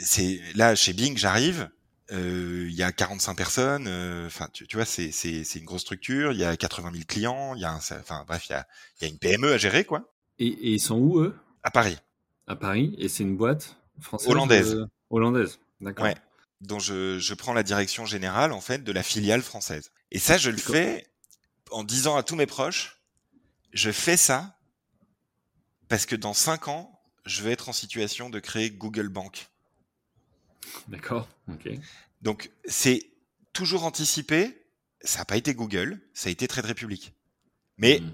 c'est 0.03 0.39
là 0.55 0.75
chez 0.75 0.93
Bing, 0.93 1.17
j'arrive, 1.17 1.69
euh, 2.11 2.67
il 2.69 2.75
y 2.75 2.83
a 2.83 2.91
45 2.91 3.35
personnes. 3.35 3.85
Euh, 3.87 4.27
enfin, 4.27 4.47
tu, 4.51 4.67
tu, 4.67 4.75
vois, 4.75 4.85
c'est 4.85 5.11
c'est 5.11 5.55
une 5.55 5.65
grosse 5.65 5.81
structure. 5.81 6.33
Il 6.33 6.39
y 6.39 6.43
a 6.43 6.57
80 6.57 6.91
000 6.91 7.03
clients. 7.07 7.55
Il 7.55 7.61
y 7.61 7.65
a, 7.65 7.73
enfin 7.73 8.25
bref, 8.27 8.47
il 8.49 8.53
y 8.53 8.55
a, 8.55 8.67
y 9.01 9.05
a 9.05 9.07
une 9.07 9.17
PME 9.17 9.53
à 9.53 9.57
gérer, 9.57 9.85
quoi. 9.85 10.13
Et, 10.39 10.47
et 10.47 10.71
ils 10.73 10.79
sont 10.79 10.97
où 10.97 11.19
eux? 11.19 11.35
À 11.63 11.71
Paris. 11.71 11.97
À 12.47 12.55
Paris. 12.55 12.95
Et 12.97 13.07
c'est 13.07 13.23
une 13.23 13.37
boîte 13.37 13.77
française 13.99 14.29
Hollandaise. 14.29 14.73
Euh, 14.75 14.85
hollandaise. 15.09 15.59
D'accord. 15.79 16.05
Ouais. 16.05 16.15
Dont 16.59 16.79
je, 16.79 17.17
je 17.17 17.33
prends 17.33 17.53
la 17.53 17.63
direction 17.63 18.05
générale 18.05 18.51
en 18.51 18.61
fait 18.61 18.83
de 18.83 18.91
la 18.91 19.03
filiale 19.03 19.41
française. 19.41 19.91
Et 20.11 20.19
ça, 20.19 20.37
je 20.37 20.49
le 20.49 20.57
fais 20.57 21.07
en 21.71 21.83
disant 21.83 22.17
à 22.17 22.23
tous 22.23 22.35
mes 22.35 22.45
proches, 22.45 23.01
je 23.73 23.91
fais 23.91 24.17
ça 24.17 24.57
parce 25.87 26.05
que 26.05 26.15
dans 26.15 26.33
cinq 26.33 26.67
ans, 26.67 27.00
je 27.25 27.43
vais 27.43 27.51
être 27.51 27.69
en 27.69 27.73
situation 27.73 28.29
de 28.29 28.39
créer 28.39 28.71
Google 28.71 29.10
Bank. 29.10 29.49
D'accord, 30.88 31.27
ok. 31.49 31.69
Donc 32.21 32.51
c'est 32.65 33.12
toujours 33.53 33.86
anticipé. 33.86 34.57
Ça 35.01 35.19
n'a 35.19 35.25
pas 35.25 35.38
été 35.38 35.55
Google, 35.55 35.99
ça 36.13 36.29
a 36.29 36.31
été 36.31 36.47
Trade 36.47 36.65
Republic. 36.65 37.13
Mais 37.77 37.99
hmm. 37.99 38.12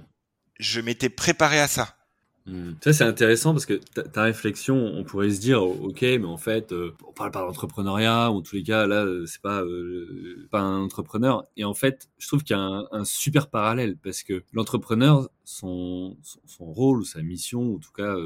je 0.59 0.79
m'étais 0.79 1.09
préparé 1.09 1.59
à 1.59 1.67
ça. 1.67 1.97
Hmm. 2.45 2.75
Ça, 2.81 2.93
c'est 2.93 3.03
intéressant 3.03 3.51
parce 3.51 3.65
que 3.65 3.73
ta, 3.73 4.23
réflexion, 4.23 4.77
on 4.77 5.03
pourrait 5.03 5.31
se 5.31 5.41
dire, 5.41 5.61
ok, 5.63 6.01
mais 6.01 6.23
en 6.25 6.37
fait, 6.37 6.71
euh, 6.71 6.95
on 7.05 7.11
parle 7.11 7.31
pas 7.31 7.41
d'entrepreneuriat, 7.41 8.31
ou 8.31 8.37
en 8.37 8.41
tous 8.41 8.55
les 8.55 8.63
cas, 8.63 8.87
là, 8.87 9.03
euh, 9.03 9.25
c'est 9.25 9.41
pas, 9.41 9.61
euh, 9.63 10.47
pas 10.49 10.61
un 10.61 10.79
entrepreneur. 10.79 11.45
Et 11.57 11.65
en 11.65 11.73
fait, 11.73 12.07
je 12.17 12.27
trouve 12.27 12.43
qu'il 12.43 12.55
y 12.55 12.59
a 12.59 12.61
un, 12.61 12.87
un, 12.91 13.03
super 13.03 13.49
parallèle 13.49 13.97
parce 13.97 14.23
que 14.23 14.45
l'entrepreneur, 14.53 15.29
son, 15.47 16.17
son, 16.23 16.65
rôle, 16.65 17.05
sa 17.05 17.21
mission, 17.21 17.75
en 17.75 17.79
tout 17.79 17.93
cas, 17.93 18.17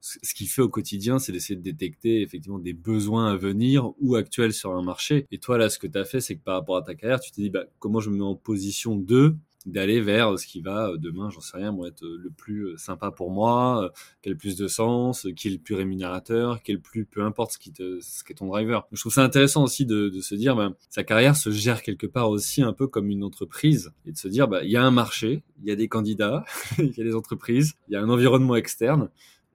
ce 0.00 0.34
qu'il 0.34 0.48
fait 0.48 0.60
au 0.60 0.68
quotidien, 0.68 1.18
c'est 1.18 1.32
d'essayer 1.32 1.56
de 1.56 1.62
détecter 1.62 2.20
effectivement 2.20 2.58
des 2.58 2.74
besoins 2.74 3.32
à 3.32 3.36
venir 3.36 3.92
ou 4.00 4.16
actuels 4.16 4.52
sur 4.52 4.74
un 4.74 4.82
marché. 4.82 5.26
Et 5.30 5.38
toi, 5.38 5.56
là, 5.56 5.70
ce 5.70 5.78
que 5.78 5.86
tu 5.86 5.96
as 5.96 6.04
fait, 6.04 6.20
c'est 6.20 6.36
que 6.36 6.42
par 6.42 6.56
rapport 6.56 6.76
à 6.76 6.82
ta 6.82 6.94
carrière, 6.94 7.20
tu 7.20 7.32
t'es 7.32 7.40
dit, 7.40 7.48
bah, 7.48 7.64
comment 7.78 8.00
je 8.00 8.10
me 8.10 8.16
mets 8.16 8.22
en 8.22 8.34
position 8.34 8.96
de 8.96 9.34
d'aller 9.68 10.00
vers 10.00 10.38
ce 10.38 10.46
qui 10.46 10.60
va 10.60 10.92
demain, 10.96 11.30
j'en 11.30 11.40
sais 11.40 11.56
rien, 11.56 11.72
moi, 11.72 11.88
être 11.88 12.04
le 12.04 12.30
plus 12.30 12.76
sympa 12.76 13.10
pour 13.10 13.30
moi, 13.30 13.90
le 14.24 14.36
plus 14.36 14.56
de 14.56 14.68
sens, 14.68 15.26
qui 15.36 15.48
est 15.48 15.52
le 15.52 15.58
plus 15.58 15.74
rémunérateur, 15.74 16.62
qui 16.62 16.72
est 16.72 16.74
le 16.74 16.80
plus, 16.80 17.04
peu 17.04 17.22
importe 17.22 17.52
ce 17.52 17.58
qui 17.58 17.72
te, 17.72 18.00
ce 18.00 18.24
qui 18.24 18.32
est 18.32 18.36
ton 18.36 18.46
driver. 18.46 18.86
Je 18.92 19.00
trouve 19.00 19.12
ça 19.12 19.22
intéressant 19.22 19.64
aussi 19.64 19.86
de, 19.86 20.08
de 20.08 20.20
se 20.20 20.34
dire, 20.34 20.56
bah, 20.56 20.72
sa 20.90 21.04
carrière 21.04 21.36
se 21.36 21.50
gère 21.50 21.82
quelque 21.82 22.06
part 22.06 22.30
aussi 22.30 22.62
un 22.62 22.72
peu 22.72 22.86
comme 22.86 23.10
une 23.10 23.24
entreprise 23.24 23.92
et 24.06 24.12
de 24.12 24.18
se 24.18 24.28
dire, 24.28 24.48
bah, 24.48 24.62
il 24.62 24.70
y 24.70 24.76
a 24.76 24.82
un 24.82 24.90
marché, 24.90 25.42
il 25.62 25.68
y 25.68 25.70
a 25.70 25.76
des 25.76 25.88
candidats, 25.88 26.44
il 26.78 26.96
y 26.96 27.00
a 27.00 27.04
des 27.04 27.14
entreprises, 27.14 27.74
il 27.88 27.94
y 27.94 27.96
a 27.96 28.00
un 28.00 28.08
environnement 28.08 28.56
externe 28.56 29.08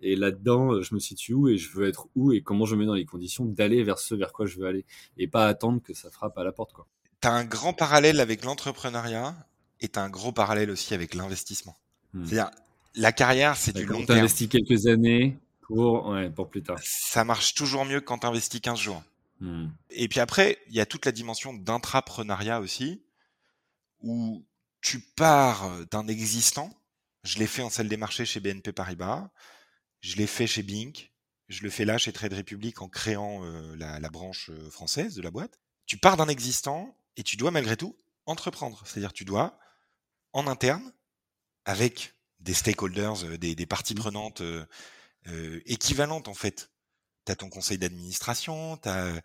et 0.03 0.17
là-dedans, 0.17 0.81
je 0.81 0.93
me 0.93 0.99
situe 0.99 1.33
où 1.33 1.47
et 1.47 1.57
je 1.57 1.71
veux 1.71 1.87
être 1.87 2.07
où 2.15 2.33
et 2.33 2.41
comment 2.41 2.65
je 2.65 2.75
me 2.75 2.81
mets 2.81 2.85
dans 2.85 2.93
les 2.93 3.05
conditions 3.05 3.45
d'aller 3.45 3.83
vers 3.83 3.99
ce 3.99 4.15
vers 4.15 4.33
quoi 4.33 4.45
je 4.45 4.59
veux 4.59 4.67
aller 4.67 4.85
et 5.17 5.27
pas 5.27 5.47
attendre 5.47 5.81
que 5.81 5.93
ça 5.93 6.09
frappe 6.09 6.37
à 6.37 6.43
la 6.43 6.51
porte. 6.51 6.73
Quoi. 6.73 6.85
Tu 7.21 7.27
as 7.29 7.31
un 7.31 7.45
grand 7.45 7.71
parallèle 7.71 8.19
avec 8.19 8.43
l'entrepreneuriat 8.43 9.33
as 9.95 10.01
un 10.01 10.09
gros 10.09 10.31
parallèle 10.31 10.69
aussi 10.69 10.93
avec 10.93 11.13
l'investissement. 11.13 11.77
Hmm. 12.13 12.25
C'est-à-dire, 12.25 12.51
la 12.95 13.11
carrière, 13.11 13.57
c'est 13.57 13.75
du 13.75 13.85
long 13.85 14.05
terme. 14.05 14.19
Tu 14.19 14.23
investis 14.23 14.49
quelques 14.49 14.87
années 14.87 15.37
pour, 15.61 16.07
ouais, 16.07 16.29
pour 16.29 16.49
plus 16.49 16.63
tard. 16.63 16.77
Ça 16.83 17.23
marche 17.23 17.53
toujours 17.53 17.85
mieux 17.85 18.01
quand 18.01 18.19
tu 18.19 18.27
investis 18.27 18.61
15 18.61 18.79
jours. 18.79 19.03
Hmm. 19.39 19.67
Et 19.89 20.07
puis 20.07 20.19
après, 20.19 20.59
il 20.69 20.75
y 20.75 20.79
a 20.79 20.85
toute 20.85 21.05
la 21.05 21.11
dimension 21.11 21.53
d'intrapreneuriat 21.53 22.59
aussi, 22.59 23.03
où 24.01 24.45
tu 24.81 24.99
pars 24.99 25.69
d'un 25.91 26.07
existant. 26.07 26.71
Je 27.23 27.39
l'ai 27.39 27.47
fait 27.47 27.61
en 27.61 27.69
salle 27.69 27.87
des 27.87 27.97
marchés 27.97 28.25
chez 28.25 28.39
BNP 28.39 28.73
Paribas. 28.73 29.29
Je 30.01 30.17
l'ai 30.17 30.27
fait 30.27 30.47
chez 30.47 30.63
Bink, 30.63 31.13
je 31.47 31.63
le 31.63 31.69
fais 31.69 31.85
là 31.85 31.97
chez 31.97 32.11
Trade 32.11 32.33
Republic 32.33 32.81
en 32.81 32.89
créant 32.89 33.45
euh, 33.45 33.75
la, 33.77 33.99
la, 33.99 34.09
branche 34.09 34.49
euh, 34.49 34.69
française 34.69 35.15
de 35.15 35.21
la 35.21 35.31
boîte. 35.31 35.59
Tu 35.85 35.97
pars 35.97 36.17
d'un 36.17 36.27
existant 36.27 36.97
et 37.15 37.23
tu 37.23 37.37
dois 37.37 37.51
malgré 37.51 37.77
tout 37.77 37.95
entreprendre. 38.25 38.81
C'est-à-dire 38.85 39.13
tu 39.13 39.23
dois, 39.23 39.57
en 40.33 40.47
interne, 40.47 40.93
avec 41.65 42.15
des 42.39 42.53
stakeholders, 42.53 43.23
euh, 43.25 43.37
des, 43.37 43.55
des 43.55 43.65
parties 43.65 43.93
mmh. 43.93 43.99
prenantes 43.99 44.41
euh, 44.41 44.65
équivalentes 45.65 46.27
en 46.27 46.33
fait. 46.33 46.71
Tu 47.25 47.31
as 47.31 47.35
ton 47.37 47.49
conseil 47.49 47.77
d'administration, 47.77 48.77
tu 48.77 48.89
as 48.89 49.21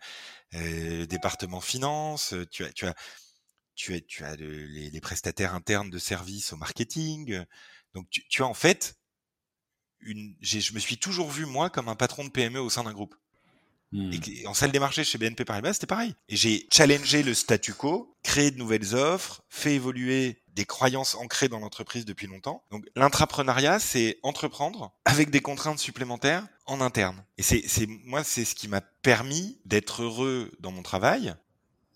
euh, 0.53 1.05
département 1.05 1.59
finance, 1.59 2.33
tu 2.49 2.63
as, 2.63 2.71
tu 2.71 2.85
as, 2.85 2.95
tu 3.75 3.93
as, 3.93 4.01
tu 4.01 4.23
as 4.23 4.35
les, 4.37 4.89
les, 4.89 5.01
prestataires 5.01 5.53
internes 5.53 5.89
de 5.89 5.99
services 5.99 6.53
au 6.53 6.55
marketing. 6.55 7.43
Donc 7.93 8.09
tu, 8.09 8.25
tu 8.29 8.41
as 8.41 8.47
en 8.47 8.53
fait 8.53 8.95
une, 9.99 10.37
je 10.39 10.73
me 10.73 10.79
suis 10.79 10.97
toujours 10.97 11.29
vu 11.29 11.45
moi 11.45 11.69
comme 11.69 11.89
un 11.89 11.95
patron 11.95 12.23
de 12.23 12.29
PME 12.29 12.61
au 12.61 12.69
sein 12.69 12.85
d'un 12.85 12.93
groupe. 12.93 13.15
Et 13.91 14.45
en 14.45 14.53
salle 14.53 14.71
des 14.71 14.79
marchés 14.79 15.03
chez 15.03 15.17
BNP 15.17 15.45
Paribas, 15.45 15.73
c'était 15.73 15.87
pareil. 15.87 16.13
Et 16.27 16.35
j'ai 16.35 16.67
challengé 16.71 17.23
le 17.23 17.33
statu 17.33 17.73
quo, 17.73 18.15
créé 18.21 18.51
de 18.51 18.57
nouvelles 18.57 18.93
offres, 18.93 19.41
fait 19.49 19.73
évoluer 19.73 20.43
des 20.59 20.65
croyances 20.65 21.15
ancrées 21.15 21.47
dans 21.47 21.59
l'entreprise 21.59 22.03
depuis 22.03 22.27
longtemps. 22.27 22.65
Donc 22.69 22.85
l'intrapreneuriat, 22.97 23.79
c'est 23.79 24.19
entreprendre 24.23 24.93
avec 25.05 25.29
des 25.29 25.39
contraintes 25.39 25.79
supplémentaires 25.79 26.45
en 26.65 26.81
interne. 26.81 27.23
Et 27.37 27.43
c'est, 27.43 27.87
moi, 27.87 28.25
c'est 28.25 28.43
ce 28.43 28.55
qui 28.55 28.67
m'a 28.67 28.81
permis 28.81 29.61
d'être 29.63 30.03
heureux 30.03 30.51
dans 30.59 30.71
mon 30.71 30.83
travail 30.83 31.33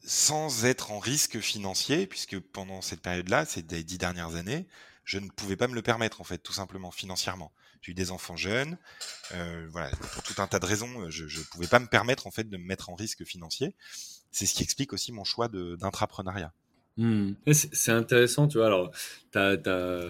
sans 0.06 0.64
être 0.64 0.92
en 0.92 1.00
risque 1.00 1.42
financier, 1.42 2.08
puisque 2.08 2.40
pendant 2.40 2.82
cette 2.82 3.02
période-là, 3.02 3.46
ces 3.46 3.62
dix 3.62 3.98
dernières 3.98 4.36
années, 4.36 4.66
je 5.04 5.20
ne 5.20 5.28
pouvais 5.30 5.58
pas 5.58 5.68
me 5.68 5.76
le 5.76 5.82
permettre 5.82 6.22
en 6.22 6.24
fait, 6.24 6.38
tout 6.38 6.54
simplement 6.54 6.92
financièrement 6.92 7.52
j'ai 7.84 7.92
eu 7.92 7.96
des 7.96 8.12
enfants 8.12 8.38
jeunes, 8.38 8.78
euh, 9.34 9.68
voilà, 9.70 9.90
pour 10.14 10.24
tout 10.24 10.42
un 10.42 10.48
tas 10.48 10.60
de 10.60 10.66
raisons, 10.66 11.02
euh, 11.02 11.10
je 11.10 11.40
ne 11.40 11.44
pouvais 11.46 11.68
pas 11.68 11.80
me 11.80 11.88
permettre 11.88 12.28
en 12.28 12.32
fait 12.32 12.50
de 12.50 12.58
me 12.58 12.64
mettre 12.64 12.90
en 12.90 12.96
risque 12.96 13.26
financier. 13.26 13.76
C'est 14.32 14.46
ce 14.46 14.54
qui 14.54 14.64
explique 14.64 14.94
aussi 14.94 15.12
mon 15.12 15.26
choix 15.26 15.50
d'intrapreneuriat. 15.50 16.54
Mmh. 16.98 17.32
C'est 17.52 17.92
intéressant, 17.92 18.48
tu 18.48 18.60
vois. 18.60 18.68
Alors, 18.68 18.92
tu 19.32 19.40
as, 19.40 20.08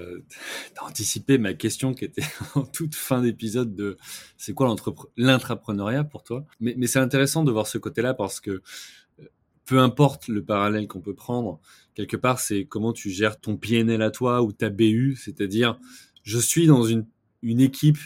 anticipé 0.81 1.37
ma 1.37 1.53
question 1.53 1.93
qui 1.93 2.05
était 2.05 2.23
en 2.55 2.63
toute 2.63 2.95
fin 2.95 3.21
d'épisode 3.21 3.73
de 3.73 3.97
c'est 4.37 4.53
quoi 4.53 4.73
l'intrapreneuriat 5.15 6.03
pour 6.03 6.23
toi? 6.23 6.45
Mais, 6.59 6.75
mais 6.77 6.87
c'est 6.87 6.99
intéressant 6.99 7.43
de 7.43 7.51
voir 7.51 7.67
ce 7.67 7.77
côté-là 7.77 8.13
parce 8.13 8.41
que 8.41 8.51
euh, 8.51 9.25
peu 9.65 9.79
importe 9.79 10.27
le 10.27 10.43
parallèle 10.43 10.87
qu'on 10.87 11.01
peut 11.01 11.15
prendre, 11.15 11.61
quelque 11.95 12.17
part, 12.17 12.39
c'est 12.39 12.65
comment 12.65 12.91
tu 12.91 13.09
gères 13.09 13.39
ton 13.39 13.55
PNL 13.55 14.01
à 14.01 14.11
toi 14.11 14.41
ou 14.41 14.51
ta 14.51 14.69
BU, 14.69 15.15
c'est-à-dire 15.15 15.79
je 16.23 16.39
suis 16.39 16.67
dans 16.67 16.83
une, 16.83 17.05
une 17.41 17.61
équipe 17.61 17.99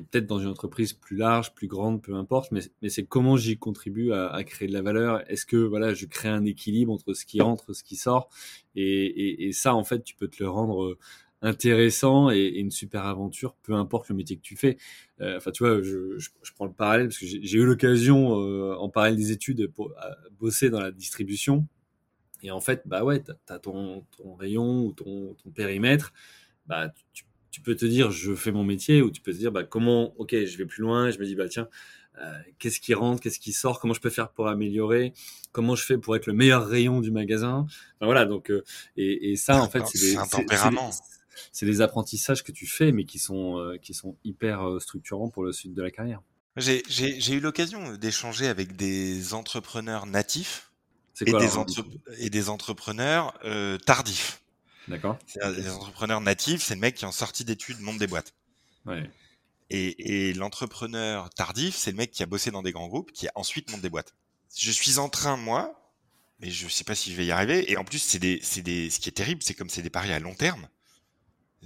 peut-être 0.00 0.26
dans 0.26 0.38
une 0.38 0.48
entreprise 0.48 0.92
plus 0.92 1.16
large, 1.16 1.54
plus 1.54 1.68
grande, 1.68 2.02
peu 2.02 2.14
importe, 2.14 2.52
mais, 2.52 2.60
c'est 2.88 3.04
comment 3.04 3.36
j'y 3.36 3.58
contribue 3.58 4.12
à, 4.12 4.42
créer 4.44 4.68
de 4.68 4.72
la 4.72 4.82
valeur. 4.82 5.28
Est-ce 5.30 5.46
que 5.46 5.56
voilà, 5.56 5.94
je 5.94 6.06
crée 6.06 6.28
un 6.28 6.44
équilibre 6.44 6.92
entre 6.92 7.14
ce 7.14 7.24
qui 7.24 7.40
rentre, 7.40 7.72
ce 7.72 7.84
qui 7.84 7.96
sort, 7.96 8.28
et, 8.74 9.50
ça, 9.52 9.74
en 9.74 9.84
fait, 9.84 10.02
tu 10.02 10.14
peux 10.14 10.28
te 10.28 10.42
le 10.42 10.48
rendre 10.48 10.84
euh, 10.84 10.98
intéressant 11.42 12.30
et, 12.30 12.46
une 12.46 12.70
super 12.70 13.04
aventure, 13.04 13.54
peu 13.62 13.74
importe 13.74 14.08
le 14.08 14.16
métier 14.16 14.36
que 14.36 14.42
tu 14.42 14.56
fais. 14.56 14.76
Euh, 15.20 15.36
enfin, 15.36 15.50
tu 15.50 15.64
vois, 15.64 15.80
je, 15.82 16.28
prends 16.56 16.66
le 16.66 16.72
parallèle 16.72 17.08
parce 17.08 17.18
que 17.18 17.26
j'ai 17.26 17.58
eu 17.58 17.64
l'occasion, 17.64 18.40
euh, 18.40 18.74
en 18.76 18.88
parallèle 18.88 19.16
des 19.16 19.30
études, 19.32 19.68
pour 19.68 19.94
bosser 20.38 20.70
dans 20.70 20.80
la 20.80 20.90
distribution. 20.90 21.66
Et 22.42 22.50
en 22.50 22.60
fait, 22.60 22.82
bah 22.86 23.04
ouais, 23.04 23.22
tu 23.22 23.32
as 23.48 23.58
ton, 23.58 24.04
rayon 24.38 24.84
ou 24.84 24.92
ton, 24.92 25.34
ton 25.34 25.50
périmètre, 25.50 26.12
bah 26.66 26.88
tu, 26.88 27.04
tu 27.12 27.24
peux 27.60 27.74
te 27.74 27.84
dire 27.84 28.10
je 28.10 28.34
fais 28.34 28.52
mon 28.52 28.64
métier 28.64 29.02
ou 29.02 29.10
tu 29.10 29.20
peux 29.20 29.32
te 29.32 29.38
dire 29.38 29.52
bah 29.52 29.64
comment 29.64 30.14
ok 30.18 30.44
je 30.44 30.56
vais 30.56 30.66
plus 30.66 30.82
loin 30.82 31.10
je 31.10 31.18
me 31.18 31.24
dis 31.24 31.34
bah 31.34 31.48
tiens 31.48 31.68
euh, 32.20 32.38
qu'est-ce 32.58 32.78
qui 32.78 32.94
rentre 32.94 33.20
qu'est-ce 33.20 33.40
qui 33.40 33.52
sort 33.52 33.80
comment 33.80 33.94
je 33.94 34.00
peux 34.00 34.10
faire 34.10 34.30
pour 34.30 34.46
améliorer 34.48 35.12
comment 35.50 35.74
je 35.74 35.84
fais 35.84 35.98
pour 35.98 36.14
être 36.14 36.26
le 36.26 36.32
meilleur 36.32 36.66
rayon 36.66 37.00
du 37.00 37.10
magasin. 37.10 37.66
Enfin, 37.66 38.06
voilà 38.06 38.24
donc 38.24 38.50
euh, 38.50 38.64
et, 38.96 39.32
et, 39.32 39.36
ça 39.36 39.60
en 39.60 39.68
fait 39.68 39.84
c'est 39.86 39.98
des, 39.98 40.16
un 40.16 40.26
tempérament. 40.26 40.90
c'est 41.50 41.66
des 41.66 41.80
apprentissages 41.80 42.44
que 42.44 42.52
tu 42.52 42.66
fais 42.66 42.92
mais 42.92 43.04
qui 43.04 43.18
sont 43.18 43.58
euh, 43.58 43.78
qui 43.78 43.94
sont 43.94 44.16
hyper 44.24 44.80
structurants 44.80 45.28
pour 45.28 45.42
le 45.42 45.52
suite 45.52 45.74
de 45.74 45.82
la 45.82 45.90
carrière. 45.90 46.22
J'ai 46.56 47.32
eu 47.32 47.40
l'occasion 47.40 47.96
d'échanger 47.96 48.46
avec 48.46 48.76
des 48.76 49.34
entrepreneurs 49.34 50.06
natifs 50.06 50.70
et, 51.20 51.32
des 51.32 51.56
entre 51.56 51.84
et 52.18 52.30
des 52.30 52.48
entrepreneurs 52.48 53.36
tardifs 53.84 54.43
D'accord. 54.88 55.18
Les 55.56 55.70
entrepreneurs 55.70 56.20
natifs, 56.20 56.62
c'est 56.62 56.74
le 56.74 56.80
mec 56.80 56.94
qui 56.94 57.04
en 57.04 57.12
sortie 57.12 57.44
d'études 57.44 57.80
monte 57.80 57.98
des 57.98 58.06
boîtes. 58.06 58.34
Ouais. 58.86 59.10
Et, 59.70 60.28
et 60.28 60.34
l'entrepreneur 60.34 61.30
tardif, 61.30 61.74
c'est 61.74 61.90
le 61.90 61.96
mec 61.96 62.10
qui 62.10 62.22
a 62.22 62.26
bossé 62.26 62.50
dans 62.50 62.62
des 62.62 62.72
grands 62.72 62.88
groupes, 62.88 63.12
qui 63.12 63.28
a 63.28 63.32
ensuite 63.34 63.70
monte 63.70 63.80
des 63.80 63.88
boîtes. 63.88 64.14
Je 64.56 64.70
suis 64.70 64.98
en 64.98 65.08
train, 65.08 65.36
moi, 65.36 65.92
mais 66.38 66.50
je 66.50 66.68
sais 66.68 66.84
pas 66.84 66.94
si 66.94 67.10
je 67.10 67.16
vais 67.16 67.26
y 67.26 67.30
arriver. 67.30 67.70
Et 67.72 67.76
en 67.76 67.84
plus, 67.84 67.98
c'est 67.98 68.18
des, 68.18 68.40
c'est 68.42 68.62
des, 68.62 68.90
ce 68.90 69.00
qui 69.00 69.08
est 69.08 69.12
terrible, 69.12 69.42
c'est 69.42 69.54
comme 69.54 69.70
c'est 69.70 69.82
des 69.82 69.90
paris 69.90 70.12
à 70.12 70.18
long 70.18 70.34
terme. 70.34 70.68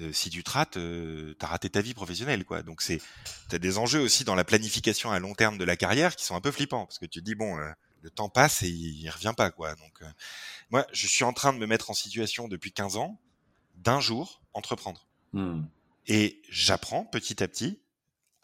Euh, 0.00 0.12
si 0.12 0.30
tu 0.30 0.44
te 0.44 0.50
rates, 0.50 0.76
euh, 0.76 1.34
t'as 1.40 1.48
raté 1.48 1.68
ta 1.70 1.80
vie 1.80 1.92
professionnelle, 1.92 2.44
quoi. 2.44 2.62
Donc 2.62 2.82
c'est, 2.82 3.00
t'as 3.48 3.58
des 3.58 3.78
enjeux 3.78 4.00
aussi 4.00 4.22
dans 4.22 4.36
la 4.36 4.44
planification 4.44 5.10
à 5.10 5.18
long 5.18 5.34
terme 5.34 5.58
de 5.58 5.64
la 5.64 5.76
carrière 5.76 6.14
qui 6.14 6.24
sont 6.24 6.36
un 6.36 6.40
peu 6.40 6.52
flippants, 6.52 6.86
parce 6.86 7.00
que 7.00 7.06
tu 7.06 7.18
te 7.18 7.24
dis 7.24 7.34
bon, 7.34 7.58
euh, 7.58 7.68
le 8.02 8.10
temps 8.10 8.28
passe 8.28 8.62
et 8.62 8.68
il 8.68 9.08
revient 9.10 9.34
pas, 9.36 9.50
quoi. 9.50 9.74
Donc 9.74 10.02
euh, 10.02 10.10
moi, 10.70 10.86
je 10.92 11.06
suis 11.06 11.24
en 11.24 11.32
train 11.32 11.52
de 11.52 11.58
me 11.58 11.66
mettre 11.66 11.90
en 11.90 11.94
situation 11.94 12.48
depuis 12.48 12.72
15 12.72 12.96
ans 12.96 13.20
d'un 13.74 14.00
jour 14.00 14.42
entreprendre. 14.54 15.06
Mmh. 15.32 15.62
Et 16.06 16.42
j'apprends 16.48 17.04
petit 17.04 17.42
à 17.42 17.48
petit 17.48 17.80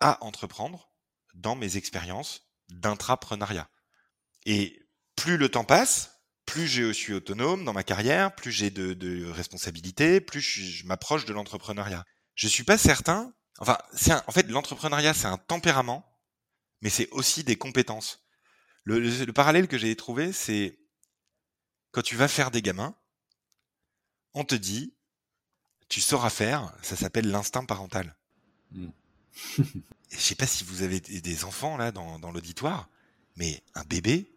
à 0.01 0.23
entreprendre 0.25 0.91
dans 1.35 1.57
mes 1.57 1.77
expériences 1.77 2.43
d'intrapreneuriat. 2.69 3.69
Et 4.47 4.87
plus 5.17 5.37
le 5.37 5.49
temps 5.49 5.65
passe, 5.65 6.21
plus 6.47 6.69
je 6.69 6.93
suis 6.93 7.15
autonome 7.15 7.65
dans 7.65 7.73
ma 7.73 7.83
carrière, 7.83 8.35
plus 8.35 8.53
j'ai 8.53 8.71
de, 8.71 8.93
de 8.93 9.27
responsabilités, 9.31 10.21
plus 10.21 10.41
je, 10.41 10.63
je 10.63 10.87
m'approche 10.87 11.25
de 11.25 11.33
l'entrepreneuriat. 11.33 12.05
Je 12.35 12.49
suis 12.49 12.65
pas 12.65 12.79
certain. 12.79 13.33
Enfin, 13.59 13.79
c'est 13.93 14.13
en 14.13 14.33
fait 14.33 14.49
l'entrepreneuriat, 14.49 15.15
c'est 15.15 15.27
un 15.27 15.39
tempérament, 15.39 16.05
mais 16.83 16.91
c'est 16.91 17.09
aussi 17.11 17.45
des 17.45 17.57
compétences. 17.57 18.24
Le, 18.85 19.01
le, 19.01 19.25
le 19.25 19.33
parallèle 19.33 19.69
que 19.69 19.79
j'ai 19.79 19.95
trouvé, 19.97 20.33
c'est 20.33 20.79
quand 21.91 22.03
tu 22.03 22.17
vas 22.17 22.29
faire 22.29 22.51
des 22.51 22.63
gamins, 22.63 22.95
on 24.35 24.45
te 24.45 24.55
dit, 24.55 24.93
tu 25.89 26.01
sauras 26.01 26.31
faire, 26.31 26.75
ça 26.83 26.97
s'appelle 26.97 27.31
l'instinct 27.31 27.65
parental. 27.65 28.17
Mm. 28.73 28.89
Je 29.59 30.19
sais 30.19 30.35
pas 30.35 30.47
si 30.47 30.65
vous 30.65 30.83
avez 30.83 31.01
des 31.01 31.45
enfants 31.45 31.77
là 31.77 31.93
dans, 31.93 32.19
dans 32.19 32.31
l'auditoire, 32.31 32.89
mais 33.37 33.63
un 33.75 33.85
bébé, 33.85 34.31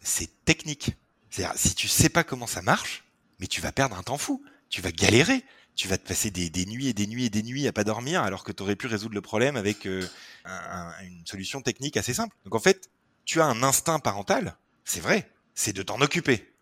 c'est 0.00 0.44
technique. 0.44 0.92
C'est-à-dire, 1.30 1.58
si 1.58 1.74
tu 1.74 1.88
sais 1.88 2.08
pas 2.08 2.24
comment 2.24 2.46
ça 2.46 2.62
marche, 2.62 3.04
mais 3.38 3.46
tu 3.46 3.60
vas 3.60 3.72
perdre 3.72 3.96
un 3.96 4.02
temps 4.02 4.18
fou. 4.18 4.44
Tu 4.68 4.82
vas 4.82 4.92
galérer. 4.92 5.44
Tu 5.74 5.88
vas 5.88 5.96
te 5.96 6.06
passer 6.06 6.30
des, 6.30 6.50
des 6.50 6.66
nuits 6.66 6.88
et 6.88 6.92
des 6.92 7.06
nuits 7.06 7.24
et 7.24 7.30
des 7.30 7.42
nuits 7.42 7.66
à 7.66 7.72
pas 7.72 7.84
dormir 7.84 8.22
alors 8.22 8.44
que 8.44 8.52
tu 8.52 8.62
aurais 8.62 8.76
pu 8.76 8.86
résoudre 8.86 9.14
le 9.14 9.22
problème 9.22 9.56
avec 9.56 9.86
euh, 9.86 10.06
un, 10.44 10.92
une 11.02 11.26
solution 11.26 11.62
technique 11.62 11.96
assez 11.96 12.12
simple. 12.12 12.36
Donc 12.44 12.54
en 12.54 12.58
fait, 12.58 12.90
tu 13.30 13.40
as 13.40 13.46
un 13.46 13.62
instinct 13.62 14.00
parental, 14.00 14.56
c'est 14.84 14.98
vrai, 14.98 15.30
c'est 15.54 15.72
de 15.72 15.84
t'en 15.84 16.00
occuper. 16.00 16.52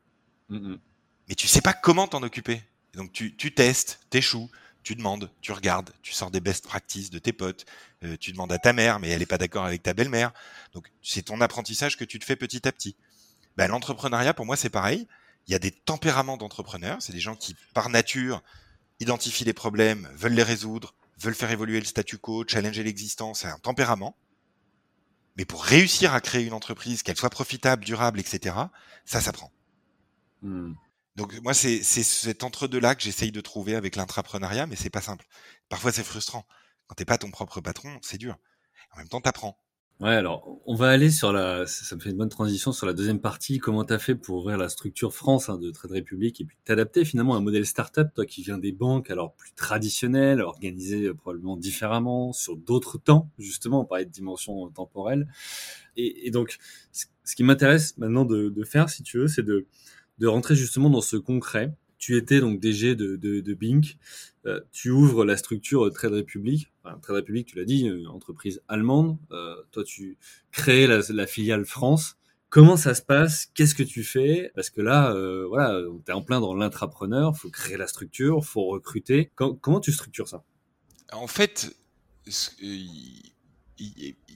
Mais 0.50 1.34
tu 1.34 1.48
sais 1.48 1.62
pas 1.62 1.72
comment 1.72 2.06
t'en 2.06 2.22
occuper. 2.22 2.62
Donc 2.92 3.10
tu, 3.10 3.34
tu 3.34 3.54
testes, 3.54 4.00
t'échoues, 4.10 4.50
tu 4.82 4.94
demandes, 4.94 5.30
tu 5.40 5.52
regardes, 5.52 5.94
tu 6.02 6.12
sors 6.12 6.30
des 6.30 6.40
best 6.40 6.66
practices 6.66 7.08
de 7.08 7.18
tes 7.18 7.32
potes, 7.32 7.64
euh, 8.04 8.18
tu 8.20 8.32
demandes 8.32 8.52
à 8.52 8.58
ta 8.58 8.74
mère, 8.74 9.00
mais 9.00 9.08
elle 9.08 9.22
est 9.22 9.26
pas 9.26 9.38
d'accord 9.38 9.64
avec 9.64 9.82
ta 9.82 9.94
belle-mère. 9.94 10.34
Donc 10.74 10.90
c'est 11.00 11.22
ton 11.22 11.40
apprentissage 11.40 11.96
que 11.96 12.04
tu 12.04 12.18
te 12.18 12.26
fais 12.26 12.36
petit 12.36 12.68
à 12.68 12.72
petit. 12.72 12.96
Ben, 13.56 13.68
L'entrepreneuriat, 13.68 14.34
pour 14.34 14.44
moi, 14.44 14.56
c'est 14.56 14.68
pareil. 14.68 15.08
Il 15.46 15.52
y 15.52 15.54
a 15.54 15.58
des 15.58 15.70
tempéraments 15.70 16.36
d'entrepreneurs. 16.36 16.98
C'est 17.00 17.14
des 17.14 17.20
gens 17.20 17.34
qui, 17.34 17.56
par 17.72 17.88
nature, 17.88 18.42
identifient 19.00 19.44
les 19.44 19.54
problèmes, 19.54 20.06
veulent 20.14 20.34
les 20.34 20.42
résoudre, 20.42 20.92
veulent 21.18 21.34
faire 21.34 21.50
évoluer 21.50 21.80
le 21.80 21.86
statu 21.86 22.18
quo, 22.18 22.44
challenger 22.46 22.82
l'existence. 22.82 23.40
C'est 23.40 23.48
un 23.48 23.58
tempérament. 23.58 24.18
Mais 25.38 25.44
pour 25.44 25.62
réussir 25.62 26.12
à 26.12 26.20
créer 26.20 26.44
une 26.44 26.52
entreprise, 26.52 27.02
qu'elle 27.02 27.16
soit 27.16 27.30
profitable, 27.30 27.84
durable, 27.84 28.18
etc., 28.18 28.56
ça 29.04 29.20
s'apprend. 29.20 29.52
Mmh. 30.42 30.74
Donc 31.14 31.40
moi, 31.42 31.54
c'est 31.54 31.82
cet 31.82 32.44
entre-deux-là 32.44 32.94
que 32.94 33.02
j'essaye 33.02 33.32
de 33.32 33.40
trouver 33.40 33.76
avec 33.76 33.96
l'intrapreneuriat, 33.96 34.66
mais 34.66 34.76
c'est 34.76 34.90
pas 34.90 35.00
simple. 35.00 35.26
Parfois, 35.68 35.92
c'est 35.92 36.04
frustrant. 36.04 36.44
Quand 36.86 36.94
t'es 36.96 37.04
pas 37.04 37.18
ton 37.18 37.30
propre 37.30 37.60
patron, 37.60 37.98
c'est 38.02 38.18
dur. 38.18 38.36
En 38.92 38.98
même 38.98 39.08
temps, 39.08 39.20
t'apprends. 39.20 39.58
Ouais, 40.00 40.10
alors 40.10 40.60
on 40.64 40.76
va 40.76 40.90
aller 40.90 41.10
sur 41.10 41.32
la, 41.32 41.66
ça 41.66 41.96
me 41.96 42.00
fait 42.00 42.10
une 42.10 42.16
bonne 42.16 42.28
transition 42.28 42.70
sur 42.70 42.86
la 42.86 42.92
deuxième 42.92 43.20
partie. 43.20 43.58
Comment 43.58 43.82
t'as 43.82 43.98
fait 43.98 44.14
pour 44.14 44.38
ouvrir 44.38 44.56
la 44.56 44.68
structure 44.68 45.12
France 45.12 45.48
hein, 45.48 45.58
de 45.58 45.72
Trade 45.72 45.90
Republic 45.90 46.40
et 46.40 46.44
puis 46.44 46.56
t'adapter 46.64 47.04
finalement 47.04 47.34
à 47.34 47.38
un 47.38 47.40
modèle 47.40 47.66
startup, 47.66 48.06
toi 48.14 48.24
qui 48.24 48.42
viens 48.42 48.58
des 48.58 48.70
banques, 48.70 49.10
alors 49.10 49.34
plus 49.34 49.50
traditionnel, 49.54 50.40
organisé 50.40 51.06
euh, 51.06 51.14
probablement 51.14 51.56
différemment, 51.56 52.32
sur 52.32 52.56
d'autres 52.56 52.96
temps 52.98 53.28
justement, 53.40 53.80
on 53.80 53.84
parlait 53.86 54.04
de 54.04 54.10
dimension 54.12 54.66
euh, 54.66 54.70
temporelle. 54.70 55.26
Et, 55.96 56.28
et 56.28 56.30
donc, 56.30 56.58
ce 56.92 57.34
qui 57.34 57.42
m'intéresse 57.42 57.98
maintenant 57.98 58.24
de, 58.24 58.50
de, 58.50 58.64
faire, 58.64 58.90
si 58.90 59.02
tu 59.02 59.18
veux, 59.18 59.28
c'est 59.28 59.42
de 59.42 59.66
de 60.18 60.26
rentrer 60.26 60.54
justement 60.56 60.90
dans 60.90 61.00
ce 61.00 61.16
concret. 61.16 61.72
Tu 61.98 62.16
étais 62.16 62.40
donc 62.40 62.60
DG 62.60 62.94
de, 62.94 63.16
de, 63.16 63.40
de 63.40 63.54
Bink, 63.54 63.96
euh, 64.46 64.60
tu 64.72 64.90
ouvres 64.90 65.24
la 65.24 65.36
structure 65.36 65.90
Trade 65.92 66.14
Republic. 66.14 66.72
Enfin, 66.84 66.98
Trade 67.00 67.16
Republic, 67.16 67.46
tu 67.48 67.56
l'as 67.56 67.64
dit, 67.64 67.82
une 67.86 68.06
entreprise 68.06 68.62
allemande. 68.68 69.18
Euh, 69.32 69.56
toi, 69.72 69.84
tu 69.84 70.16
crées 70.52 70.86
la, 70.86 71.00
la, 71.08 71.26
filiale 71.26 71.64
France. 71.66 72.16
Comment 72.48 72.76
ça 72.76 72.94
se 72.94 73.02
passe? 73.02 73.46
Qu'est-ce 73.54 73.74
que 73.74 73.82
tu 73.82 74.04
fais? 74.04 74.50
Parce 74.54 74.70
que 74.70 74.80
là, 74.80 75.12
euh, 75.12 75.46
voilà, 75.48 75.82
tu 76.06 76.10
es 76.10 76.14
en 76.14 76.22
plein 76.22 76.40
dans 76.40 76.54
l'intrapreneur, 76.54 77.36
faut 77.36 77.50
créer 77.50 77.76
la 77.76 77.86
structure, 77.86 78.44
faut 78.44 78.66
recruter. 78.66 79.30
Com 79.34 79.58
comment 79.58 79.80
tu 79.80 79.92
structures 79.92 80.28
ça? 80.28 80.44
En 81.12 81.26
fait, 81.26 81.74
il 82.26 83.34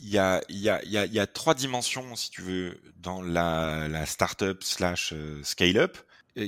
y 0.03 0.19
a, 0.19 0.43
y, 0.49 0.69
a, 0.69 0.85
y, 0.85 0.97
a, 0.97 1.07
y 1.07 1.19
a 1.19 1.27
trois 1.27 1.55
dimensions, 1.55 2.15
si 2.17 2.31
tu 2.31 2.43
veux, 2.43 2.79
dans 3.01 3.23
la, 3.23 3.89
la 3.89 4.07
startup 4.07 4.63
slash 4.63 5.13
euh, 5.13 5.41
scale-up, 5.43 5.97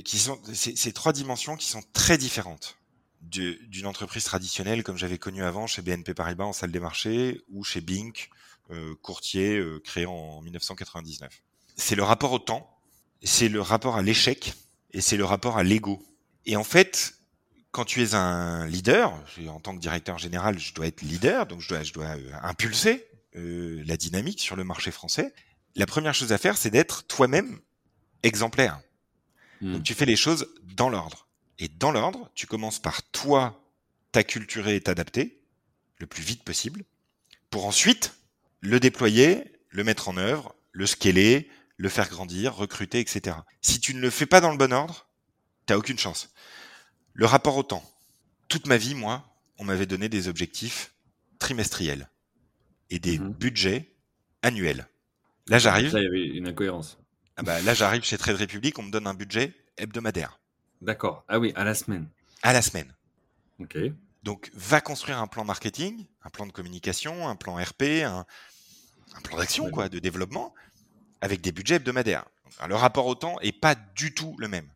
qui 0.03 0.17
sont 0.17 0.41
ces 0.53 0.93
trois 0.93 1.13
dimensions 1.13 1.55
qui 1.55 1.67
sont 1.67 1.83
très 1.93 2.17
différentes 2.17 2.77
d'une 3.21 3.85
entreprise 3.87 4.23
traditionnelle 4.23 4.83
comme 4.83 4.97
j'avais 4.97 5.17
connu 5.17 5.43
avant 5.43 5.67
chez 5.67 5.81
BNP 5.81 6.13
Paribas 6.13 6.45
en 6.45 6.53
salle 6.53 6.71
des 6.71 6.79
marchés 6.79 7.41
ou 7.49 7.63
chez 7.63 7.81
Bink, 7.81 8.29
euh, 8.71 8.95
courtier 9.01 9.57
euh, 9.57 9.79
créé 9.79 10.05
en 10.05 10.41
1999. 10.41 11.41
C'est 11.75 11.95
le 11.95 12.03
rapport 12.03 12.31
au 12.31 12.39
temps, 12.39 12.69
c'est 13.23 13.49
le 13.49 13.61
rapport 13.61 13.95
à 13.95 14.01
l'échec 14.01 14.53
et 14.91 15.01
c'est 15.01 15.17
le 15.17 15.25
rapport 15.25 15.57
à 15.57 15.63
l'ego. 15.63 16.03
Et 16.45 16.55
en 16.55 16.63
fait, 16.63 17.15
quand 17.75 17.83
tu 17.83 18.01
es 18.01 18.15
un 18.15 18.65
leader, 18.67 19.13
en 19.49 19.59
tant 19.59 19.75
que 19.75 19.81
directeur 19.81 20.17
général, 20.17 20.57
je 20.57 20.73
dois 20.73 20.87
être 20.87 21.01
leader, 21.01 21.45
donc 21.45 21.59
je 21.59 21.67
dois, 21.67 21.83
je 21.83 21.91
dois 21.91 22.15
euh, 22.15 22.31
impulser 22.41 23.05
euh, 23.35 23.83
la 23.85 23.97
dynamique 23.97 24.39
sur 24.39 24.55
le 24.55 24.63
marché 24.63 24.91
français. 24.91 25.33
La 25.75 25.85
première 25.85 26.13
chose 26.13 26.31
à 26.31 26.37
faire, 26.37 26.55
c'est 26.55 26.69
d'être 26.69 27.05
toi-même 27.05 27.59
exemplaire. 28.23 28.79
Mmh. 29.61 29.73
Donc 29.73 29.83
tu 29.83 29.93
fais 29.93 30.05
les 30.05 30.15
choses 30.15 30.47
dans 30.63 30.89
l'ordre. 30.89 31.27
Et 31.59 31.67
dans 31.67 31.91
l'ordre, 31.91 32.29
tu 32.35 32.47
commences 32.47 32.79
par 32.79 33.01
toi 33.11 33.61
t'acculturer 34.11 34.75
et 34.75 34.81
t'adapter 34.81 35.41
le 35.99 36.07
plus 36.07 36.23
vite 36.23 36.43
possible 36.43 36.83
pour 37.49 37.65
ensuite 37.65 38.13
le 38.59 38.79
déployer, 38.79 39.53
le 39.69 39.83
mettre 39.83 40.09
en 40.09 40.17
œuvre, 40.17 40.55
le 40.71 40.85
scaler, 40.85 41.49
le 41.77 41.89
faire 41.89 42.09
grandir, 42.09 42.55
recruter, 42.55 42.99
etc. 42.99 43.37
Si 43.61 43.79
tu 43.79 43.93
ne 43.93 43.99
le 43.99 44.09
fais 44.09 44.25
pas 44.25 44.41
dans 44.41 44.51
le 44.51 44.57
bon 44.57 44.73
ordre, 44.73 45.07
T'as 45.65 45.77
aucune 45.77 45.97
chance. 45.97 46.31
Le 47.13 47.25
rapport 47.25 47.57
au 47.57 47.63
temps. 47.63 47.83
Toute 48.49 48.67
ma 48.67 48.77
vie, 48.77 48.93
moi, 48.93 49.25
on 49.57 49.63
m'avait 49.63 49.87
donné 49.87 50.09
des 50.09 50.27
objectifs 50.27 50.93
trimestriels 51.39 52.07
et 52.91 52.99
des 52.99 53.17
Mhm. 53.17 53.33
budgets 53.33 53.95
annuels. 54.43 54.87
Là, 55.47 55.57
j'arrive. 55.57 55.91
Là, 55.91 56.01
il 56.01 56.03
y 56.03 56.07
avait 56.07 56.37
une 56.37 56.47
incohérence. 56.47 56.99
Ah 57.37 57.43
bah, 57.43 57.61
là, 57.61 57.73
j'arrive 57.73 58.03
chez 58.03 58.17
Trade 58.17 58.37
Republic, 58.37 58.77
on 58.79 58.83
me 58.83 58.91
donne 58.91 59.07
un 59.07 59.13
budget 59.13 59.53
hebdomadaire 59.77 60.39
D'accord. 60.81 61.23
Ah 61.27 61.39
oui, 61.39 61.51
à 61.55 61.63
la 61.63 61.73
semaine. 61.75 62.07
à 62.43 62.53
la 62.53 62.61
semaine. 62.61 62.93
Ok. 63.59 63.77
Donc, 64.23 64.51
va 64.53 64.81
construire 64.81 65.19
un 65.19 65.27
plan 65.27 65.43
marketing, 65.45 66.05
un 66.23 66.29
plan 66.29 66.45
de 66.45 66.51
communication, 66.51 67.27
un 67.27 67.35
plan 67.35 67.55
RP, 67.55 68.03
un, 68.03 68.25
un 69.15 69.21
plan 69.21 69.37
d'action, 69.37 69.69
quoi, 69.69 69.89
de 69.89 69.99
développement, 69.99 70.53
avec 71.21 71.41
des 71.41 71.51
budgets 71.51 71.75
hebdomadaires. 71.75 72.25
Alors, 72.59 72.69
le 72.69 72.75
rapport 72.75 73.05
au 73.05 73.15
temps 73.15 73.39
est 73.41 73.51
pas 73.51 73.75
du 73.75 74.13
tout 74.13 74.35
le 74.37 74.47
même. 74.47 74.69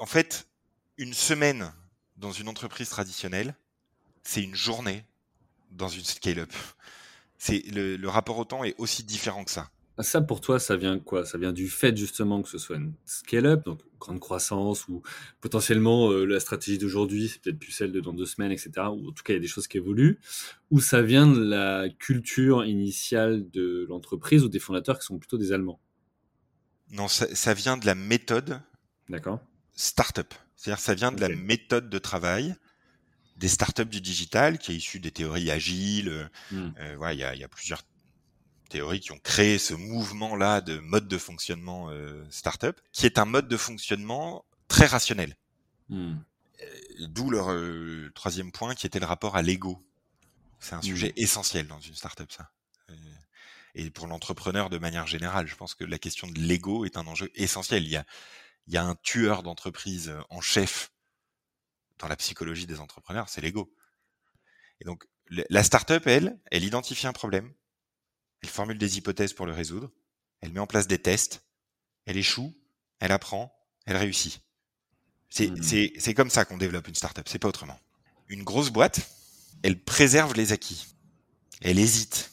En 0.00 0.06
fait, 0.06 0.46
une 0.96 1.14
semaine 1.14 1.72
dans 2.16 2.32
une 2.32 2.48
entreprise 2.48 2.88
traditionnelle, 2.88 3.54
c'est 4.22 4.42
une 4.42 4.54
journée 4.54 5.04
dans 5.70 5.88
une 5.88 6.04
scale-up. 6.04 6.52
C'est 7.38 7.62
le, 7.70 7.96
le 7.96 8.08
rapport 8.08 8.38
au 8.38 8.44
temps 8.44 8.64
est 8.64 8.74
aussi 8.78 9.02
différent 9.04 9.44
que 9.44 9.50
ça. 9.50 9.70
Ah, 9.98 10.02
Ça, 10.02 10.20
pour 10.22 10.40
toi, 10.40 10.58
ça 10.58 10.76
vient 10.76 10.98
quoi? 10.98 11.24
Ça 11.26 11.36
vient 11.38 11.52
du 11.52 11.68
fait 11.68 11.96
justement 11.96 12.42
que 12.42 12.48
ce 12.48 12.58
soit 12.58 12.76
une 12.76 12.94
scale-up, 13.04 13.64
donc 13.64 13.80
grande 14.00 14.20
croissance, 14.20 14.88
ou 14.88 15.02
potentiellement 15.40 16.10
euh, 16.10 16.24
la 16.24 16.40
stratégie 16.40 16.78
d'aujourd'hui, 16.78 17.28
c'est 17.28 17.40
peut-être 17.42 17.58
plus 17.58 17.72
celle 17.72 17.92
de 17.92 18.00
dans 18.00 18.12
deux 18.14 18.24
semaines, 18.26 18.52
etc. 18.52 18.90
Ou 18.92 19.08
en 19.08 19.12
tout 19.12 19.22
cas, 19.22 19.34
il 19.34 19.36
y 19.36 19.38
a 19.38 19.42
des 19.42 19.46
choses 19.46 19.68
qui 19.68 19.76
évoluent. 19.76 20.18
Ou 20.70 20.80
ça 20.80 21.02
vient 21.02 21.26
de 21.26 21.42
la 21.42 21.88
culture 21.98 22.64
initiale 22.64 23.48
de 23.50 23.86
l'entreprise 23.88 24.44
ou 24.44 24.48
des 24.48 24.58
fondateurs 24.60 24.98
qui 24.98 25.04
sont 25.06 25.18
plutôt 25.18 25.38
des 25.38 25.52
Allemands? 25.52 25.80
Non, 26.90 27.08
ça, 27.08 27.26
ça 27.34 27.54
vient 27.54 27.76
de 27.76 27.86
la 27.86 27.96
méthode 27.96 28.62
D'accord 29.08 29.40
startup. 29.74 30.34
C'est-à-dire 30.56 30.80
ça 30.80 30.94
vient 30.94 31.12
de 31.12 31.20
la 31.20 31.28
méthode 31.28 31.90
de 31.90 31.98
travail 31.98 32.54
des 33.36 33.48
startups 33.48 33.86
du 33.86 34.00
digital 34.00 34.58
qui 34.58 34.72
est 34.72 34.76
issue 34.76 35.00
des 35.00 35.10
théories 35.12 35.50
agiles. 35.50 36.08
euh, 36.10 36.26
Hmm. 36.50 36.70
euh, 36.80 36.96
voilà, 36.98 37.14
il 37.32 37.38
y 37.38 37.40
y 37.40 37.44
a 37.44 37.48
plusieurs 37.48 37.82
théories 38.72 39.00
qui 39.00 39.12
ont 39.12 39.18
créé 39.18 39.58
ce 39.58 39.74
mouvement-là 39.74 40.60
de 40.60 40.78
mode 40.78 41.06
de 41.08 41.18
fonctionnement 41.18 41.90
euh, 41.90 42.24
startup, 42.30 42.80
qui 42.92 43.06
est 43.06 43.18
un 43.18 43.24
mode 43.24 43.48
de 43.48 43.56
fonctionnement 43.56 44.44
très 44.68 44.86
rationnel. 44.86 45.36
Hmm. 45.88 46.16
D'où 47.00 47.30
leur 47.30 47.50
euh, 47.52 48.10
troisième 48.14 48.52
point 48.52 48.74
qui 48.74 48.86
était 48.86 49.00
le 49.00 49.06
rapport 49.06 49.36
à 49.36 49.42
l'ego. 49.42 49.84
C'est 50.60 50.74
un 50.74 50.78
Mhm. 50.78 50.82
sujet 50.84 51.12
essentiel 51.16 51.66
dans 51.66 51.80
une 51.80 51.94
startup, 51.94 52.30
ça. 52.32 52.50
Euh, 52.90 52.94
Et 53.74 53.90
pour 53.90 54.06
l'entrepreneur 54.06 54.68
de 54.68 54.78
manière 54.78 55.06
générale, 55.06 55.46
je 55.46 55.56
pense 55.56 55.74
que 55.74 55.84
la 55.84 55.98
question 55.98 56.28
de 56.28 56.38
l'ego 56.38 56.84
est 56.84 56.96
un 56.98 57.06
enjeu 57.06 57.30
essentiel. 57.34 57.82
Il 57.84 57.90
y 57.90 57.96
a, 57.96 58.04
il 58.66 58.74
y 58.74 58.76
a 58.76 58.84
un 58.84 58.94
tueur 58.96 59.42
d'entreprise 59.42 60.08
euh, 60.10 60.20
en 60.30 60.40
chef 60.42 60.92
dans 61.98 62.06
la 62.08 62.16
psychologie 62.16 62.66
des 62.66 62.80
entrepreneurs, 62.80 63.28
c'est 63.28 63.40
l'ego. 63.40 63.74
Et 64.80 64.84
donc, 64.84 65.04
la 65.30 65.62
startup, 65.62 66.06
elle, 66.06 66.38
elle 66.50 66.64
identifie 66.64 67.06
un 67.06 67.12
problème, 67.14 67.52
elle 68.42 68.48
formule 68.48 68.78
des 68.78 68.98
hypothèses 68.98 69.32
pour 69.32 69.46
le 69.46 69.52
résoudre, 69.52 69.90
elle 70.40 70.52
met 70.52 70.60
en 70.60 70.66
place 70.66 70.86
des 70.86 70.98
tests, 70.98 71.42
elle 72.06 72.16
échoue, 72.16 72.52
elle 73.00 73.12
apprend, 73.12 73.54
elle 73.86 73.96
réussit. 73.96 74.40
C'est 75.30 75.50
c'est- 75.62 75.92
c'est 75.98 76.14
comme 76.14 76.30
ça 76.30 76.44
qu'on 76.44 76.58
développe 76.58 76.88
une 76.88 76.94
startup, 76.94 77.28
c'est 77.28 77.38
pas 77.38 77.48
autrement. 77.48 77.78
Une 78.28 78.42
grosse 78.44 78.70
boîte, 78.70 79.00
elle 79.62 79.82
préserve 79.82 80.34
les 80.34 80.52
acquis. 80.52 80.86
Elle 81.60 81.78
hésite. 81.78 82.30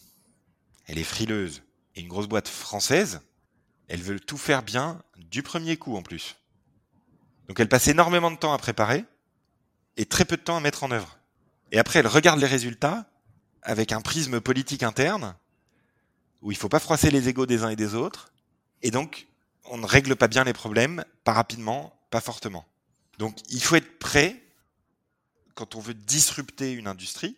Elle 0.88 0.97
est 0.97 1.03
frileuse. 1.03 1.62
Et 1.95 2.01
une 2.01 2.07
grosse 2.07 2.28
boîte 2.28 2.47
française, 2.47 3.22
elle 3.88 4.01
veut 4.01 4.20
tout 4.20 4.38
faire 4.38 4.64
bien 4.64 5.01
du 5.18 5.43
premier 5.43 5.78
coup 5.78 5.95
en 5.95 6.01
plus. 6.01 6.36
Donc 7.47 7.60
elle 7.60 7.70
passe 7.70 7.88
énormément 7.88 8.32
de 8.32 8.38
temps 8.38 8.53
à 8.53 8.57
préparer 8.57 9.05
et 9.97 10.05
très 10.05 10.26
peu 10.26 10.38
de 10.38 10.41
temps 10.41 10.57
à 10.57 10.60
mettre 10.62 10.84
en 10.84 10.91
œuvre. 10.91 11.18
Et 11.72 11.78
après, 11.80 11.99
elle 11.99 12.07
regarde 12.07 12.39
les 12.39 12.47
résultats 12.47 13.12
avec 13.62 13.91
un 13.91 14.01
prisme 14.01 14.39
politique 14.41 14.84
interne 14.84 15.36
où 16.41 16.51
il 16.51 16.57
faut 16.57 16.69
pas 16.69 16.79
froisser 16.79 17.11
les 17.11 17.29
égaux 17.29 17.45
des 17.45 17.63
uns 17.63 17.69
et 17.69 17.75
des 17.75 17.95
autres. 17.95 18.31
Et 18.81 18.91
donc, 18.91 19.27
on 19.65 19.77
ne 19.77 19.85
règle 19.85 20.15
pas 20.15 20.27
bien 20.27 20.43
les 20.43 20.53
problèmes, 20.53 21.03
pas 21.23 21.33
rapidement, 21.33 21.99
pas 22.09 22.21
fortement. 22.21 22.65
Donc, 23.17 23.37
il 23.49 23.61
faut 23.61 23.75
être 23.75 23.99
prêt 23.99 24.41
quand 25.53 25.75
on 25.75 25.79
veut 25.79 25.93
disrupter 25.93 26.71
une 26.71 26.87
industrie. 26.87 27.37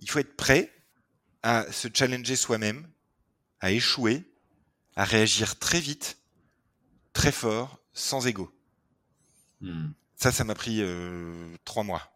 Il 0.00 0.08
faut 0.08 0.20
être 0.20 0.36
prêt 0.36 0.72
à 1.42 1.70
se 1.72 1.88
challenger 1.92 2.36
soi-même, 2.36 2.86
à 3.60 3.72
échouer, 3.72 4.24
à 4.94 5.04
réagir 5.04 5.58
très 5.58 5.80
vite, 5.80 6.18
très 7.12 7.32
fort, 7.32 7.80
sans 7.92 8.26
ego. 8.26 8.52
Hmm. 9.60 9.88
Ça, 10.16 10.32
ça 10.32 10.44
m'a 10.44 10.54
pris 10.54 10.78
euh, 10.80 11.54
trois 11.64 11.82
mois. 11.82 12.12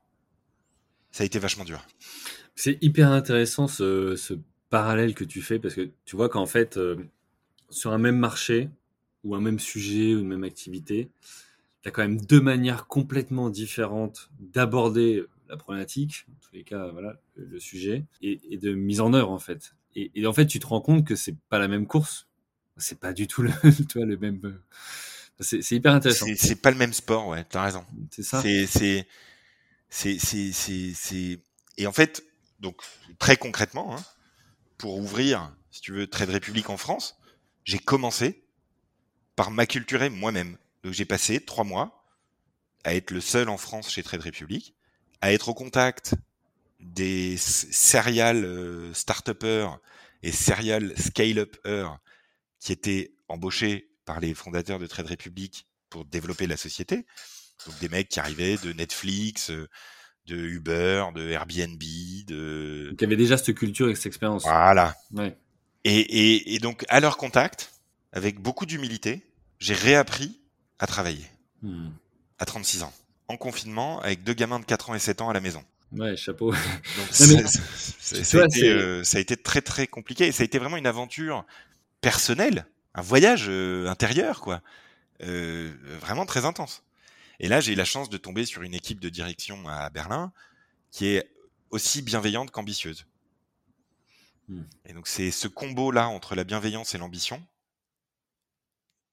Ça 1.11 1.23
a 1.23 1.27
été 1.27 1.39
vachement 1.39 1.65
dur. 1.65 1.85
C'est 2.55 2.79
hyper 2.81 3.11
intéressant 3.11 3.67
ce, 3.67 4.17
ce 4.17 4.35
parallèle 4.71 5.15
que 5.15 5.25
tu 5.25 5.43
fais 5.43 5.59
parce 5.59 5.75
que 5.75 5.91
tu 6.05 6.17
vois 6.17 6.29
qu'en 6.29 6.47
fait, 6.47 6.77
euh, 6.79 6.97
sur 7.71 7.93
un 7.93 7.99
même 7.99 8.19
marché 8.19 8.71
ou 9.25 9.35
un 9.35 9.41
même 9.41 9.59
sujet 9.59 10.15
ou 10.15 10.21
une 10.21 10.29
même 10.29 10.45
activité, 10.45 11.11
tu 11.83 11.89
as 11.89 11.93
quand 11.93 12.03
même 12.03 12.21
deux 12.21 12.41
manières 12.41 12.87
complètement 12.87 13.51
différentes 13.51 14.31
d'aborder 14.41 15.25
la 15.49 15.57
problématique, 15.57 16.27
en 16.31 16.41
tous 16.47 16.55
les 16.55 16.65
cas, 16.65 16.89
voilà, 16.89 17.21
le, 17.37 17.59
sujet, 17.59 18.05
et, 18.23 18.41
et 18.51 18.59
de 18.59 18.73
mise 18.75 19.01
en 19.01 19.13
œuvre 19.15 19.31
en 19.31 19.39
fait. 19.39 19.75
Et, 19.97 20.11
et 20.15 20.27
en 20.27 20.33
fait, 20.33 20.47
tu 20.47 20.61
te 20.61 20.67
rends 20.67 20.81
compte 20.81 21.07
que 21.07 21.17
c'est 21.17 21.37
pas 21.49 21.59
la 21.59 21.69
même 21.69 21.87
course, 21.87 22.29
c'est 22.77 23.01
pas 23.01 23.13
du 23.13 23.27
tout 23.27 23.43
le, 23.43 23.51
tu 23.89 23.99
vois, 23.99 24.07
le 24.07 24.17
même. 24.17 24.41
euh, 24.45 24.61
C'est 25.41 25.73
hyper 25.73 25.95
intéressant. 25.95 26.27
C'est 26.37 26.61
pas 26.63 26.71
le 26.71 26.77
même 26.77 26.93
sport, 26.93 27.29
ouais, 27.29 27.45
t'as 27.49 27.65
raison. 27.65 27.85
C'est 28.11 28.23
ça. 28.23 28.43
C'est- 28.43 29.07
et 31.79 31.87
en 31.87 31.93
fait, 31.93 32.25
donc 32.61 32.77
très 33.19 33.37
concrètement, 33.37 33.97
hein, 33.97 34.03
pour 34.81 34.97
ouvrir, 34.97 35.55
si 35.71 35.83
tu 35.83 35.93
veux, 35.93 36.07
Trade 36.07 36.31
Republic 36.31 36.71
en 36.71 36.79
France, 36.79 37.19
j'ai 37.65 37.79
commencé 37.79 38.43
par 39.37 39.51
m'acculturer 39.51 40.09
moi-même. 40.09 40.57
Donc 40.83 40.95
j'ai 40.95 41.05
passé 41.05 41.45
trois 41.45 41.65
mois 41.65 42.07
à 42.85 42.95
être 42.95 43.11
le 43.11 43.21
seul 43.21 43.51
en 43.51 43.59
France 43.59 43.91
chez 43.91 44.03
Trade 44.03 44.23
Republic, 44.23 44.75
à 45.21 45.35
être 45.35 45.51
au 45.51 45.55
contact 45.55 46.15
des 46.79 47.37
serial 47.37 48.43
euh, 48.43 48.95
start-upers 48.95 49.79
et 50.23 50.33
serial 50.33 50.99
scale-upers 50.99 51.99
qui 52.59 52.73
étaient 52.73 53.13
embauchés 53.29 53.91
par 54.07 54.19
les 54.19 54.33
fondateurs 54.33 54.79
de 54.79 54.87
Trade 54.87 55.09
Republic 55.09 55.67
pour 55.91 56.07
développer 56.07 56.47
la 56.47 56.57
société. 56.57 57.05
Donc 57.67 57.79
des 57.81 57.91
mecs 57.91 58.09
qui 58.09 58.19
arrivaient 58.19 58.57
de 58.57 58.73
Netflix, 58.73 59.51
euh, 59.51 59.69
de 60.31 60.37
Uber, 60.37 61.05
de 61.15 61.29
Airbnb, 61.29 61.83
de 62.27 62.87
Donc 62.91 63.01
il 63.01 63.03
y 63.03 63.05
avait 63.07 63.17
déjà 63.17 63.37
cette 63.37 63.55
culture 63.57 63.89
et 63.91 63.95
cette 63.95 64.07
expérience. 64.07 64.45
voilà. 64.45 64.95
Ouais. 65.13 65.37
Et, 65.85 65.99
et, 66.01 66.55
et 66.55 66.59
donc 66.59 66.85
à 66.89 67.01
leur 67.01 67.17
contact, 67.17 67.73
avec 68.13 68.39
beaucoup 68.41 68.65
d'humilité, 68.67 69.23
j'ai 69.59 69.75
réappris 69.75 70.41
à 70.79 70.87
travailler 70.87 71.27
Hmm. 71.63 71.91
à 72.39 72.47
36 72.47 72.83
ans, 72.85 72.93
en 73.29 73.37
confinement, 73.37 74.01
avec 74.01 74.25
deux 74.25 74.33
gamins 74.33 74.59
de 74.61 74.65
4 74.65 74.89
ans 74.89 74.95
et 74.95 74.99
7 74.99 75.21
ans 75.21 75.29
à 75.29 75.35
la 75.35 75.41
maison. 75.41 75.63
Ouais, 75.93 76.17
chapeau. 76.17 76.55
Ça, 77.11 77.25
a 77.25 77.33
été, 77.35 77.47
c'est- 77.99 79.05
ça 79.05 79.19
a 79.19 79.21
été 79.21 79.37
très 79.37 79.61
très 79.61 79.87
compliqué 79.87 80.27
et 80.27 80.33
ça 80.33 80.43
a 80.43 80.47
été 80.47 80.59
vraiment 80.59 80.77
une 80.79 80.87
aventure 80.87 81.45
personnelle, 82.01 82.65
un 82.95 83.03
voyage 83.03 83.47
euh, 83.49 83.89
intérieur 83.89 84.41
quoi, 84.41 84.63
Euh, 85.23 85.71
vraiment 86.01 86.25
très 86.25 86.47
intense. 86.47 86.83
Et 87.41 87.49
là 87.49 87.61
j'ai 87.61 87.73
eu 87.73 87.77
la 87.77 87.85
chance 87.85 88.09
de 88.11 88.17
tomber 88.17 88.45
sur 88.47 88.63
une 88.63 88.75
équipe 88.75 89.01
de 89.01 89.09
direction 89.09 89.67
à 89.69 89.91
Berlin 89.91 90.33
qui 90.93 91.07
est 91.07 91.31
aussi 91.71 92.03
bienveillante 92.03 92.51
qu'ambitieuse. 92.51 93.07
Hmm. 94.49 94.63
Et 94.85 94.93
donc 94.93 95.09
c'est 95.09 95.31
ce 95.31 95.49
combo 95.49 95.91
là 95.91 96.09
entre 96.09 96.35
la 96.35 96.45
bienveillance 96.45 96.95
et 96.95 96.99
l'ambition 96.99 97.45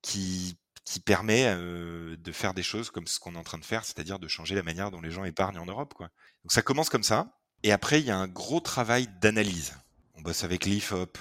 qui 0.01 0.57
qui 0.83 1.01
permet 1.01 1.43
euh, 1.47 2.15
de 2.15 2.31
faire 2.31 2.53
des 2.53 2.63
choses 2.63 2.91
comme 2.91 3.07
ce 3.07 3.19
qu'on 3.19 3.35
est 3.35 3.37
en 3.37 3.43
train 3.43 3.57
de 3.57 3.65
faire, 3.65 3.83
c'est-à-dire 3.83 4.19
de 4.19 4.27
changer 4.29 4.55
la 4.55 4.63
manière 4.63 4.89
dont 4.89 5.01
les 5.01 5.11
gens 5.11 5.25
épargnent 5.25 5.59
en 5.59 5.65
Europe. 5.65 5.93
Quoi. 5.93 6.07
Donc 6.45 6.53
ça 6.53 6.61
commence 6.61 6.89
comme 6.89 7.03
ça, 7.03 7.37
et 7.63 7.73
après 7.73 7.99
il 7.99 8.05
y 8.05 8.11
a 8.11 8.17
un 8.17 8.29
gros 8.29 8.61
travail 8.61 9.09
d'analyse. 9.19 9.75
On 10.15 10.21
bosse 10.21 10.45
avec 10.45 10.65
l'IFOP, 10.65 11.17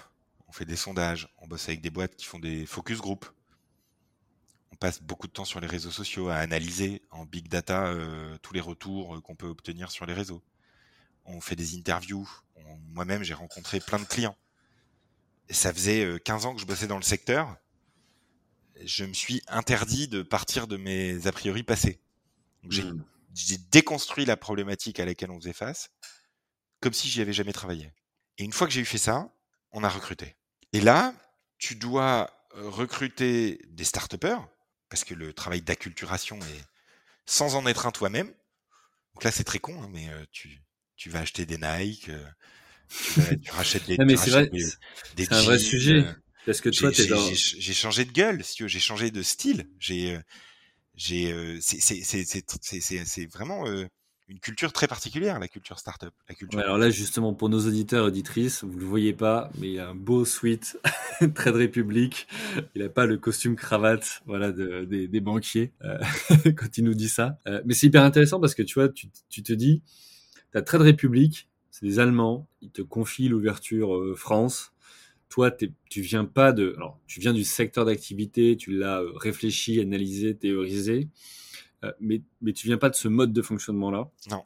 on 0.46 0.52
fait 0.52 0.64
des 0.64 0.76
sondages, 0.76 1.28
on 1.38 1.48
bosse 1.48 1.68
avec 1.68 1.80
des 1.80 1.90
boîtes 1.90 2.14
qui 2.14 2.26
font 2.26 2.38
des 2.38 2.64
focus 2.64 2.98
group. 2.98 3.26
On 4.73 4.77
passe 4.77 5.01
beaucoup 5.01 5.27
de 5.27 5.33
temps 5.33 5.45
sur 5.45 5.61
les 5.61 5.67
réseaux 5.67 5.91
sociaux 5.91 6.29
à 6.29 6.37
analyser 6.37 7.03
en 7.11 7.25
big 7.25 7.49
data 7.49 7.87
euh, 7.87 8.37
tous 8.43 8.53
les 8.53 8.61
retours 8.61 9.17
euh, 9.17 9.21
qu'on 9.21 9.37
peut 9.37 9.47
obtenir 9.47 9.91
sur 9.91 10.07
les 10.07 10.12
réseaux. 10.12 10.43
On 11.25 11.41
fait 11.41 11.57
des 11.57 11.77
interviews. 11.77 12.29
Moi-même, 12.93 13.23
j'ai 13.23 13.35
rencontré 13.35 13.81
plein 13.81 13.99
de 13.99 14.05
clients. 14.05 14.37
Et 15.49 15.55
ça 15.55 15.73
faisait 15.73 16.05
euh, 16.05 16.19
15 16.19 16.47
ans 16.47 16.55
que 16.55 16.61
je 16.61 16.67
bossais 16.67 16.87
dans 16.87 16.97
le 16.97 17.03
secteur 17.03 17.57
je 18.85 19.05
me 19.05 19.12
suis 19.12 19.43
interdit 19.49 20.09
de 20.09 20.23
partir 20.23 20.67
de 20.67 20.77
mes 20.77 21.27
a 21.27 21.33
priori 21.33 21.62
passés. 21.62 22.01
Donc, 22.62 22.73
j'ai, 22.73 23.59
déconstruit 23.71 24.25
la 24.25 24.37
problématique 24.37 24.99
à 24.99 25.05
laquelle 25.05 25.31
on 25.31 25.39
faisait 25.39 25.53
face, 25.53 25.91
comme 26.81 26.93
si 26.93 27.09
j'y 27.09 27.21
avais 27.21 27.33
jamais 27.33 27.53
travaillé. 27.53 27.93
Et 28.39 28.45
une 28.45 28.53
fois 28.53 28.67
que 28.67 28.73
j'ai 28.73 28.81
eu 28.81 28.87
fait 28.87 28.99
ça, 28.99 29.31
on 29.73 29.85
a 29.85 29.89
recruté. 29.89 30.37
Et 30.73 30.81
là, 30.81 31.14
tu 31.59 31.75
dois 31.75 32.31
euh, 32.57 32.69
recruter 32.69 33.61
des 33.69 33.85
start-upers, 33.85 34.49
parce 34.89 35.05
que 35.05 35.14
le 35.14 35.32
travail 35.32 35.62
d'acculturation 35.62 36.39
est 36.41 36.64
sans 37.26 37.57
en 37.57 37.66
être 37.66 37.87
un 37.87 37.93
toi-même. 37.93 38.28
Donc 39.14 39.24
là, 39.24 39.32
c'est 39.32 39.45
très 39.45 39.59
con, 39.61 39.82
hein, 39.82 39.89
mais 39.93 40.09
tu, 40.32 40.62
tu 40.97 41.11
vas 41.11 41.20
acheter 41.20 41.47
des 41.47 41.59
Nike, 41.59 42.11
tu, 43.01 43.14
vas, 43.14 43.37
tu 43.39 43.53
rachètes 43.53 43.84
des, 43.87 43.99
non, 43.99 44.07
mais 44.07 44.16
c'est 44.16 44.30
vrai, 44.30 44.51
un 45.30 45.43
vrai 45.43 45.59
sujet. 45.59 46.09
euh, 46.09 46.14
Parce 46.45 46.61
que 46.61 46.68
toi, 46.70 46.93
t'es 46.93 47.07
dans. 47.07 47.41
j'ai- 47.61 47.74
changé 47.74 48.05
de 48.05 48.12
gueule, 48.12 48.45
si 48.45 48.68
j'ai 48.68 48.80
changé 48.80 49.11
de 49.11 49.22
style. 49.22 49.68
J'ai, 49.78 50.16
euh, 50.16 50.20
j'ai, 50.97 51.32
euh, 51.32 51.59
c'est, 51.62 51.80
c'est, 51.80 52.03
c'est, 52.05 52.24
c'est, 52.26 52.45
c'est, 52.62 52.80
c'est- 52.80 53.05
c'est 53.07 53.26
vraiment 53.26 53.66
euh, 53.68 53.87
une 54.29 54.41
culture 54.41 54.72
très 54.72 54.89
particulière, 54.89 55.39
la 55.39 55.47
culture 55.49 55.79
startup, 55.79 56.12
la 56.29 56.35
culture. 56.35 56.59
Ouais, 56.59 56.64
alors 56.64 56.79
là, 56.79 56.91
justement, 56.91 57.33
pour 57.33 57.49
nos 57.49 57.66
auditeurs 57.66 58.05
et 58.05 58.09
auditrices, 58.09 58.64
vous 58.64 58.79
le 58.79 58.85
voyez 58.85 59.12
pas, 59.12 59.51
mais 59.59 59.68
il 59.68 59.74
y 59.74 59.79
a 59.79 59.89
un 59.89 59.95
beau 59.95 60.24
suite, 60.24 60.79
très 61.35 61.53
de 61.53 61.57
République. 61.57 62.27
Il 62.74 62.83
a 62.83 62.89
pas 62.89 63.07
le 63.07 63.18
costume 63.18 63.55
cravate, 63.55 64.22
voilà, 64.27 64.51
de- 64.51 64.85
des, 64.85 65.07
des 65.07 65.20
banquiers 65.20 65.72
euh, 65.85 65.99
quand 66.57 66.77
il 66.77 66.85
nous 66.85 66.95
dit 66.95 67.09
ça. 67.09 67.39
Euh, 67.47 67.62
mais 67.64 67.74
c'est 67.74 67.87
hyper 67.87 68.03
intéressant 68.03 68.41
parce 68.41 68.55
que 68.55 68.62
tu 68.62 68.74
vois, 68.74 68.89
tu, 68.89 69.09
tu 69.29 69.43
te 69.45 69.53
dis, 69.53 69.83
t'as 70.53 70.62
Trade 70.62 70.83
République, 70.83 71.49
c'est 71.70 71.87
des 71.87 71.99
Allemands, 72.01 72.49
ils 72.62 72.70
te 72.70 72.83
confient 72.83 73.29
l'ouverture 73.29 73.95
euh, 73.97 74.14
France. 74.16 74.72
Toi, 75.29 75.51
tu 75.51 76.01
viens 76.01 76.24
pas 76.24 76.53
de, 76.53 76.74
alors, 76.77 76.99
tu 77.07 77.20
viens 77.20 77.33
du 77.33 77.45
secteur 77.45 77.85
d'activité, 77.85 78.57
tu 78.57 78.72
l'as 78.72 79.03
réfléchi, 79.16 79.81
analysé, 79.81 80.37
théorisé, 80.37 81.09
mais, 82.01 82.22
mais 82.41 82.53
tu 82.53 82.66
viens 82.66 82.78
pas 82.78 82.91
de 82.91 82.95
ce 82.95 83.09
mode 83.09 83.32
de 83.32 83.43
fonctionnement-là. 83.43 84.11
Non. 84.30 84.45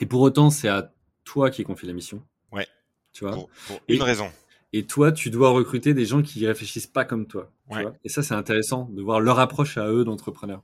Et 0.00 0.06
pour 0.06 0.20
autant, 0.20 0.50
c'est 0.50 0.68
à 0.68 0.92
toi 1.24 1.50
qui 1.50 1.64
confie 1.64 1.86
la 1.86 1.92
mission. 1.92 2.22
Ouais. 2.52 2.66
Tu 3.12 3.24
vois. 3.24 3.32
Pour, 3.32 3.48
pour 3.66 3.80
Et- 3.88 3.94
une 3.96 4.02
raison. 4.02 4.30
Et 4.72 4.84
toi, 4.86 5.12
tu 5.12 5.30
dois 5.30 5.50
recruter 5.50 5.94
des 5.94 6.04
gens 6.04 6.22
qui 6.22 6.46
réfléchissent 6.46 6.86
pas 6.88 7.04
comme 7.04 7.26
toi. 7.26 7.50
tu 7.70 7.76
Ouais. 7.76 7.82
vois. 7.82 7.94
Et 8.04 8.08
ça, 8.08 8.22
c'est 8.22 8.34
intéressant 8.34 8.84
de 8.90 9.00
voir 9.02 9.20
leur 9.20 9.38
approche 9.38 9.78
à 9.78 9.88
eux 9.88 10.04
d'entrepreneurs. 10.04 10.62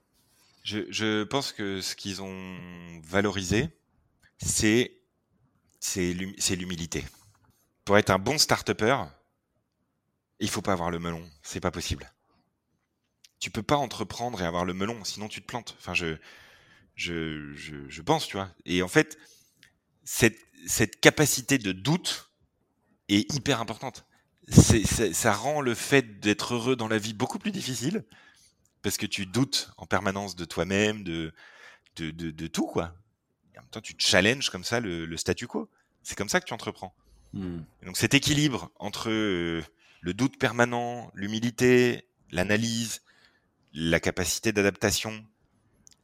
Je, 0.65 0.81
je 0.91 1.25
pense 1.25 1.53
que 1.53 1.81
ce 1.81 1.97
qu'ils 1.97 2.21
ont 2.23 2.57
valorisé, 3.05 3.69
c'est 4.39 4.93
l'humilité. 5.97 7.05
Pour 7.85 7.97
être 7.99 8.11
un 8.11 8.19
bon 8.19 8.39
start-upper, 8.39 8.97
il 10.41 10.49
faut 10.51 10.63
pas 10.63 10.73
avoir 10.73 10.91
le 10.91 10.99
melon. 10.99 11.23
C'est 11.43 11.61
pas 11.61 11.71
possible. 11.71 12.12
Tu 13.43 13.51
peux 13.51 13.65
pas 13.65 13.77
entreprendre 13.77 14.41
et 14.41 14.45
avoir 14.47 14.65
le 14.65 14.73
melon, 14.73 15.03
sinon 15.03 15.27
tu 15.27 15.43
te 15.43 15.47
plantes. 15.47 15.75
Enfin, 15.81 15.95
je, 15.95 16.17
je, 16.95 17.53
je, 17.55 17.75
je 17.89 18.01
pense, 18.01 18.29
tu 18.29 18.37
vois. 18.37 18.55
Et 18.67 18.83
en 18.85 18.89
fait, 18.89 19.19
cette, 20.05 20.39
cette 20.69 21.01
capacité 21.01 21.59
de 21.59 21.73
doute 21.73 22.31
est 23.09 23.29
hyper 23.35 23.61
importante. 23.61 24.07
C'est, 24.47 24.85
c'est- 24.85 25.13
ça 25.13 25.33
rend 25.33 25.61
le 25.61 25.75
fait 25.75 26.21
d'être 26.21 26.55
heureux 26.55 26.77
dans 26.77 26.87
la 26.87 26.99
vie 26.99 27.15
beaucoup 27.15 27.41
plus 27.41 27.51
difficile 27.51 28.05
parce 28.81 28.97
que 28.97 29.07
tu 29.07 29.27
doutes 29.27 29.73
en 29.77 29.87
permanence 29.87 30.37
de 30.37 30.45
toi-même, 30.45 31.03
de, 31.03 31.33
de, 31.97 32.13
de, 32.13 32.31
de 32.31 32.47
tout, 32.47 32.69
quoi. 32.69 32.95
Et 33.55 33.59
en 33.59 33.63
même 33.63 33.71
temps, 33.71 33.81
tu 33.81 33.95
challenges 33.99 34.51
comme 34.51 34.63
ça 34.63 34.79
le, 34.79 35.05
le 35.05 35.17
statu 35.17 35.49
quo. 35.49 35.69
C'est 36.05 36.17
comme 36.17 36.29
ça 36.29 36.41
que 36.41 36.47
tu 36.47 36.55
entreprends. 36.55 36.95
Hmm. 37.33 37.63
Donc 37.85 37.97
cet 37.97 38.15
équilibre 38.15 38.71
entre 38.79 39.11
euh, 39.11 39.65
le 40.01 40.15
doute 40.15 40.39
permanent, 40.39 41.11
l'humilité, 41.17 42.07
l'analyse, 42.31 43.03
la 43.75 44.01
capacité 44.01 44.53
d'adaptation, 44.53 45.25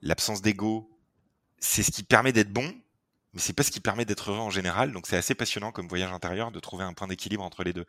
l'absence 0.03 0.43
d'ego, 0.43 0.91
c'est 1.59 1.83
ce 1.83 1.91
qui 1.91 2.03
permet 2.03 2.33
d'être 2.33 2.53
bon, 2.53 2.73
mais 3.35 3.41
c'est 3.41 3.53
pas 3.53 3.63
ce 3.63 3.71
qui 3.71 3.81
permet 3.81 4.05
d'être 4.05 4.31
heureux 4.31 4.41
en 4.41 4.51
général. 4.51 4.93
Donc 4.93 5.07
c'est 5.07 5.17
assez 5.17 5.35
passionnant 5.35 5.73
comme 5.73 5.89
voyage 5.89 6.13
intérieur 6.13 6.51
de 6.51 6.61
trouver 6.61 6.85
un 6.85 6.95
point 6.95 7.09
d'équilibre 7.09 7.43
entre 7.43 7.65
les 7.65 7.73
deux. 7.73 7.85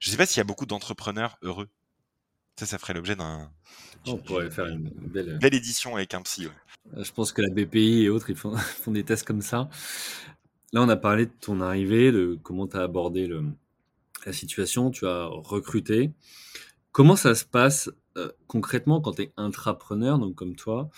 Je 0.00 0.10
sais 0.10 0.16
pas 0.16 0.26
s'il 0.26 0.38
y 0.38 0.40
a 0.40 0.44
beaucoup 0.44 0.66
d'entrepreneurs 0.66 1.38
heureux. 1.42 1.68
Ça, 2.58 2.66
ça 2.66 2.78
ferait 2.78 2.92
l'objet 2.92 3.16
d'un 3.16 3.50
On 4.06 4.18
pourrait 4.18 4.50
faire 4.50 4.66
une 4.66 4.90
belle. 4.90 5.38
belle 5.38 5.54
édition 5.54 5.96
avec 5.96 6.12
un 6.12 6.20
psy. 6.22 6.46
ouais. 6.46 7.02
Je 7.02 7.10
pense 7.12 7.32
que 7.32 7.40
la 7.40 7.48
BPI 7.48 8.02
et 8.02 8.08
autres, 8.10 8.28
ils 8.28 8.36
font, 8.36 8.54
font 8.56 8.90
des 8.92 9.04
tests 9.04 9.26
comme 9.26 9.40
ça. 9.40 9.70
Là, 10.74 10.82
on 10.82 10.88
a 10.88 10.96
parlé 10.96 11.26
de 11.26 11.32
ton 11.40 11.60
arrivée, 11.60 12.12
de 12.12 12.38
comment 12.42 12.66
tu 12.66 12.76
as 12.76 12.82
abordé 12.82 13.26
le, 13.26 13.44
la 14.26 14.32
situation, 14.32 14.90
tu 14.90 15.06
as 15.06 15.26
recruté. 15.26 16.12
Comment 16.92 17.16
ça 17.16 17.34
se 17.34 17.44
passe 17.46 17.90
euh, 18.16 18.30
concrètement 18.46 19.00
quand 19.00 19.12
tu 19.14 19.22
es 19.22 19.32
intrapreneur, 19.36 20.18
donc 20.18 20.34
comme 20.34 20.56
toi 20.56 20.90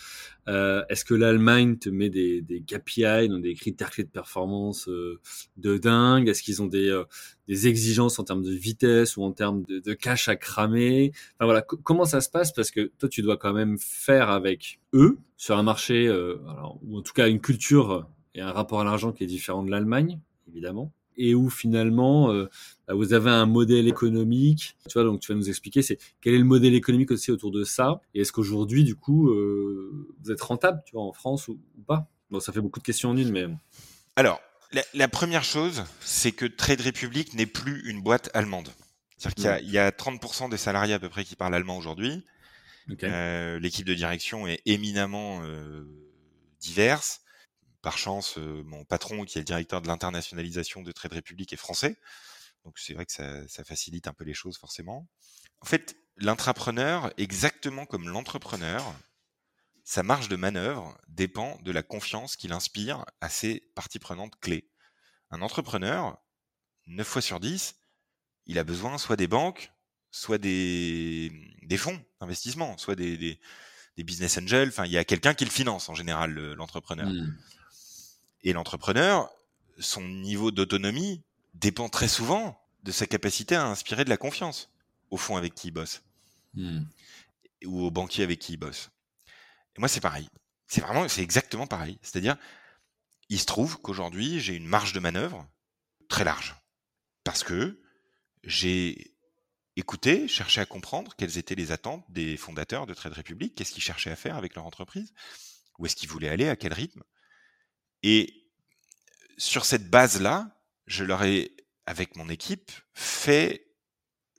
Euh, 0.49 0.85
Est-ce 0.89 1.05
que 1.05 1.15
l'Allemagne 1.15 1.79
te 1.79 1.89
met 1.91 2.11
des, 2.11 2.43
des 2.43 2.61
KPI, 2.63 3.29
donc 3.29 3.43
des 3.43 3.55
critères 3.55 3.91
clés 3.91 4.05
de 4.05 4.11
performance 4.11 4.89
euh, 4.89 5.21
de 5.57 5.79
dingue? 5.79 6.29
Est-ce 6.29 6.43
qu'ils 6.43 6.63
ont 6.63 6.67
des, 6.67 6.89
euh, 6.91 7.05
des 7.49 7.69
exigences 7.69 8.19
en 8.19 8.25
termes 8.25 8.43
de 8.43 8.51
vitesse 8.53 9.17
ou 9.17 9.23
en 9.25 9.33
termes 9.33 9.63
de, 9.65 9.79
de 9.81 9.95
cash 9.95 10.29
à 10.29 10.37
cramer? 10.37 11.13
Enfin 11.37 11.47
voilà, 11.47 11.63
co- 11.63 11.79
comment 11.79 12.05
ça 12.05 12.21
se 12.21 12.31
passe? 12.31 12.53
Parce 12.53 12.71
que 12.71 12.93
toi, 12.99 13.09
tu 13.09 13.23
dois 13.23 13.37
quand 13.37 13.53
même 13.53 13.79
faire 13.79 14.31
avec 14.31 14.81
eux 14.95 15.19
sur 15.37 15.57
un 15.59 15.63
marché, 15.63 16.07
euh, 16.09 16.37
alors, 16.49 16.79
ou 16.85 16.99
en 16.99 17.03
tout 17.03 17.13
cas 17.13 17.29
une 17.29 17.41
culture 17.41 18.09
et 18.35 18.41
un 18.41 18.53
rapport 18.53 18.81
à 18.81 18.85
l'argent 18.85 19.13
qui 19.13 19.25
est 19.25 19.29
différent 19.29 19.63
de 19.63 19.71
l'Allemagne, 19.71 20.21
évidemment, 20.49 20.93
et 21.17 21.35
où 21.35 21.51
finalement 21.51 22.31
euh, 22.33 22.49
bah, 22.89 22.95
vous 22.95 23.13
avez 23.13 23.31
un 23.31 23.47
modèle 23.47 23.87
économique. 23.89 24.77
Tu 24.89 24.95
vois, 24.95 25.05
donc 25.05 25.21
tu 25.21 25.33
vas 25.33 25.39
nous 25.39 25.49
expliquer, 25.49 25.83
c'est 25.83 25.99
quel 26.21 26.35
est 26.35 26.39
le 26.39 26.45
modèle 26.45 26.75
économique 26.75 27.11
aussi 27.11 27.31
autour 27.31 27.51
de 27.51 27.65
ça, 27.65 28.01
et 28.15 28.21
est-ce 28.23 28.33
qu'aujourd'hui, 28.33 28.85
du 28.85 28.95
coup, 28.97 29.31
euh, 29.31 30.07
vous 30.23 30.31
êtes 30.33 30.41
rentable, 30.43 30.83
tu 30.87 30.93
vois, 30.93 31.03
en 31.05 31.13
France 31.13 31.49
ou, 31.49 31.59
ou 31.79 31.83
pas? 31.83 32.09
Bon, 32.31 32.41
ça 32.41 32.53
fait 32.53 32.61
beaucoup 32.61 32.81
de 32.81 32.85
questions 32.85 33.11
en 33.11 33.17
une, 33.17 33.31
mais 33.31 33.47
Alors, 34.17 34.41
la, 34.73 34.83
la 34.95 35.09
première 35.09 35.45
chose, 35.45 35.85
c'est 36.01 36.33
que 36.33 36.47
Trade 36.47 36.81
Republic 36.81 37.35
n'est 37.35 37.47
plus 37.47 37.89
une 37.89 38.03
boîte 38.03 38.31
allemande. 38.35 38.69
C'est-à-dire 39.17 39.35
qu'il 39.37 39.45
y 39.45 39.49
a- 39.49 39.61
il 39.61 39.71
y, 39.71 39.79
a 39.79 39.91
30% 39.93 40.49
des 40.49 40.57
salariés 40.57 40.95
à 40.95 40.99
peu 40.99 41.09
près 41.09 41.25
qui 41.25 41.37
parlent 41.37 41.55
allemand 41.55 41.79
aujourd'hui. 41.79 42.23
Euh, 43.05 43.59
L'équipe 43.61 43.87
de 43.87 43.95
direction 43.95 44.47
est 44.47 44.61
éminemment 44.67 45.43
euh, 45.45 45.85
diverse. 46.61 47.21
Par 47.85 47.99
chance, 47.99 48.39
euh, 48.39 48.63
mon 48.65 48.87
patron, 48.87 49.27
qui 49.27 49.37
est 49.37 49.43
le 49.43 49.45
directeur 49.45 49.83
de 49.83 49.89
l'internationalisation 49.89 50.81
de 50.81 50.91
Trade 50.91 51.13
Republic, 51.13 51.53
est 51.53 51.57
français. 51.57 51.99
Donc 52.65 52.79
c'est 52.79 52.95
vrai 52.95 53.05
que 53.05 53.13
ça, 53.13 53.63
facilite 53.63 54.09
un 54.09 54.15
peu 54.15 54.25
les 54.25 54.33
choses 54.33 54.57
forcément. 54.57 55.07
En 55.61 55.67
fait, 55.67 55.95
l'intrapreneur, 56.17 57.13
exactement 57.19 57.85
comme 57.85 58.09
l'entrepreneur, 58.09 58.83
sa 59.85 60.03
marge 60.03 60.31
de 60.31 60.37
manœuvre 60.37 60.97
dépend 61.09 61.59
de 61.61 61.71
la 61.73 61.83
confiance 61.83 62.37
qu'il 62.37 62.53
inspire 62.53 63.05
à 63.21 63.29
ses 63.29 63.61
parties 63.75 63.99
prenantes 63.99 64.41
clés. 64.41 64.71
Un 65.31 65.43
entrepreneur, 65.43 66.17
9 66.87 67.07
fois 67.07 67.21
sur 67.21 67.39
10, 67.39 67.77
il 68.47 68.59
a 68.59 68.65
besoin 68.65 68.97
soit 68.97 69.17
des 69.17 69.27
banques, 69.27 69.75
soit 70.11 70.39
des, 70.39 71.31
fonds 71.77 72.03
d'investissement, 72.19 72.79
soit 72.79 72.95
des, 72.95 73.39
business 73.99 74.39
angels. 74.39 74.69
Enfin, 74.69 74.87
il 74.87 74.93
y 74.93 74.97
a 74.97 75.05
quelqu'un 75.05 75.35
qui 75.35 75.45
le 75.45 75.51
finance 75.51 75.91
en 75.91 75.95
général, 75.95 76.31
le- 76.31 76.55
l'entrepreneur. 76.55 77.11
Hmm. 77.11 77.37
Et 78.45 78.53
l'entrepreneur, 78.53 79.31
son 79.79 80.03
niveau 80.03 80.51
d'autonomie 80.51 81.23
dépend 81.55 81.89
très 81.89 82.09
souvent 82.09 82.61
de 82.83 82.93
sa 82.93 83.07
capacité 83.07 83.57
à 83.57 83.67
inspirer 83.67 84.05
de 84.05 84.11
la 84.11 84.17
confiance 84.17 84.71
au 85.11 85.17
fond 85.17 85.37
avec 85.37 85.55
qui 85.55 85.69
il 85.69 85.73
bosse 85.73 86.03
Hmm. 86.57 86.85
ou 87.65 87.83
au 87.83 87.91
banquier 87.91 88.23
avec 88.23 88.39
qui 88.39 88.53
il 88.53 88.57
bosse. 88.57 88.91
Et 89.77 89.81
moi, 89.81 89.89
c'est 89.89 90.01
pareil. 90.01 90.29
C'est 90.69 90.81
vraiment, 90.81 91.09
c'est 91.09 91.23
exactement 91.23 91.67
pareil. 91.67 91.99
C'est-à-dire, 92.01 92.37
il 93.29 93.41
se 93.41 93.47
trouve 93.47 93.81
qu'aujourd'hui, 93.81 94.39
j'ai 94.39 94.55
une 94.55 94.67
marge 94.67 94.93
de 94.93 95.01
manœuvre 95.01 95.49
très 96.09 96.23
large. 96.23 96.55
Parce 97.25 97.43
que 97.43 97.83
j'ai 98.45 99.17
écouté, 99.77 100.29
cherché 100.29 100.61
à 100.61 100.67
comprendre 100.67 101.17
quelles 101.17 101.39
étaient 101.39 101.57
les 101.57 101.73
attentes 101.73 102.05
des 102.09 102.37
fondateurs 102.37 102.87
de 102.87 102.95
Trade 102.95 103.15
Republic, 103.15 103.55
qu'est-ce 103.55 103.73
qu'ils 103.73 103.83
cherchaient 103.83 104.13
à 104.13 104.17
faire 104.17 104.37
avec 104.37 104.55
leur 104.55 104.67
entreprise, 104.67 105.13
où 105.79 105.87
est-ce 105.87 105.97
qu'ils 105.97 106.09
voulaient 106.09 106.29
aller, 106.29 106.49
à 106.49 106.55
quel 106.55 106.73
rythme. 106.73 107.03
Et 108.05 108.45
sur 109.39 109.65
cette 109.65 109.89
base-là, 109.89 110.55
je 110.87 111.05
leur 111.05 111.23
ai, 111.25 111.57
avec 111.87 112.17
mon 112.17 112.29
équipe, 112.29 112.71
fait 112.93 113.67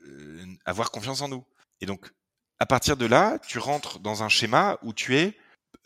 euh, 0.05 0.45
avoir 0.65 0.91
confiance 0.91 1.21
en 1.21 1.29
nous. 1.29 1.43
Et 1.81 1.87
donc, 1.87 2.11
à 2.59 2.67
partir 2.67 2.95
de 2.95 3.07
là, 3.07 3.39
tu 3.39 3.57
rentres 3.57 3.99
dans 3.99 4.21
un 4.21 4.29
schéma 4.29 4.77
où 4.83 4.93
tu 4.93 5.17
es, 5.17 5.35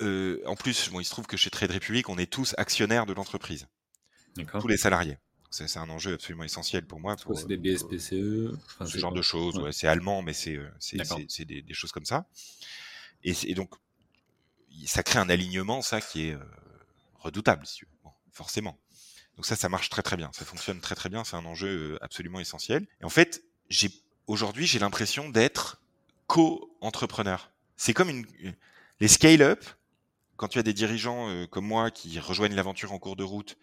euh, 0.01 0.41
en 0.45 0.57
plus, 0.57 0.89
bon, 0.89 0.99
il 0.99 1.05
se 1.05 1.09
trouve 1.09 1.25
que 1.25 1.37
chez 1.37 1.49
Trade 1.49 1.71
Republic, 1.71 2.09
on 2.09 2.17
est 2.17 2.29
tous 2.29 2.53
actionnaires 2.57 3.05
de 3.05 3.13
l'entreprise, 3.13 3.67
D'accord. 4.35 4.61
tous 4.61 4.67
les 4.67 4.77
salariés. 4.77 5.17
C'est 5.49 5.77
un 5.77 5.89
enjeu 5.89 6.13
absolument 6.13 6.43
essentiel 6.43 6.85
pour 6.85 6.99
moi. 6.99 7.15
C'est 7.33 7.47
des 7.47 7.57
BSPCE 7.57 8.53
enfin, 8.65 8.85
ce 8.85 8.97
genre 8.97 9.13
de 9.13 9.21
choses. 9.21 9.55
Ouais. 9.55 9.63
ouais, 9.63 9.71
c'est 9.71 9.87
allemand, 9.87 10.21
mais 10.21 10.33
c'est 10.33 10.57
euh, 10.57 10.69
c'est- 10.79 11.45
des, 11.45 11.61
des 11.61 11.73
choses 11.73 11.91
comme 11.93 12.05
ça. 12.05 12.27
Et, 13.23 13.55
donc, 13.55 13.73
ça 14.85 15.01
crée 15.01 15.17
un 15.17 15.29
alignement, 15.29 15.81
ça, 15.81 16.01
qui 16.01 16.27
est 16.27 16.37
redoutable, 17.19 17.65
si 17.65 17.77
tu 17.77 17.85
veux. 17.85 17.91
Bon, 18.03 18.11
forcément. 18.31 18.77
Donc 19.35 19.45
ça, 19.45 19.55
ça 19.55 19.69
marche 19.69 19.89
très 19.89 20.01
très 20.01 20.17
bien. 20.17 20.29
Ça 20.33 20.45
fonctionne 20.45 20.81
très 20.81 20.95
très 20.95 21.09
bien. 21.09 21.23
C'est 21.23 21.35
un 21.35 21.45
enjeu 21.45 21.93
euh, 21.93 22.03
absolument 22.03 22.39
essentiel. 22.39 22.87
Et 23.01 23.05
en 23.05 23.09
fait, 23.09 23.43
j'ai 23.69 23.89
aujourd'hui, 24.27 24.67
j'ai 24.67 24.79
l'impression 24.79 25.29
d'être 25.29 25.81
co-entrepreneur. 26.27 27.51
C'est 27.77 27.93
comme 27.93 28.09
une, 28.09 28.25
les 28.99 29.07
scale-up. 29.07 29.63
Quand 30.35 30.47
tu 30.47 30.59
as 30.59 30.63
des 30.63 30.73
dirigeants 30.73 31.29
euh, 31.29 31.47
comme 31.47 31.65
moi 31.65 31.91
qui 31.91 32.19
rejoignent 32.19 32.55
l'aventure 32.55 32.91
en 32.91 32.99
cours 32.99 33.15
de 33.15 33.23
route 33.23 33.57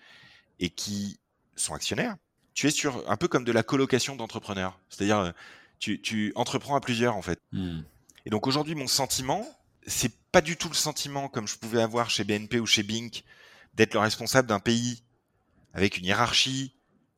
et 0.61 0.71
qui 0.71 1.19
sont 1.57 1.75
actionnaires, 1.75 2.17
tu 2.55 2.67
es 2.67 2.71
sur 2.71 3.09
un 3.11 3.17
peu 3.17 3.29
comme 3.29 3.45
de 3.45 3.53
la 3.53 3.63
colocation 3.63 4.17
d'entrepreneurs. 4.17 4.79
C'est-à-dire, 4.89 5.19
euh, 5.19 5.33
tu, 5.79 6.01
tu 6.01 6.33
entreprends 6.37 6.77
à 6.77 6.81
plusieurs 6.81 7.17
en 7.17 7.23
fait. 7.23 7.39
Hmm. 7.53 7.81
Et 8.25 8.31
donc 8.31 8.47
aujourd'hui, 8.47 8.75
mon 8.75 8.89
sentiment, 8.89 9.47
c'est 9.87 10.13
pas 10.33 10.41
du 10.41 10.57
tout 10.57 10.69
le 10.69 10.75
sentiment 10.75 11.29
comme 11.29 11.47
je 11.47 11.57
pouvais 11.57 11.83
avoir 11.83 12.11
chez 12.11 12.25
BNP 12.25 12.61
ou 12.61 12.67
chez 12.67 12.83
Bink 12.83 13.25
d'être 13.77 13.95
le 13.95 14.01
responsable 14.01 14.49
d'un 14.49 14.61
pays 14.61 15.03
avec 15.73 15.99
une 15.99 16.07
hiérarchie, 16.07 16.75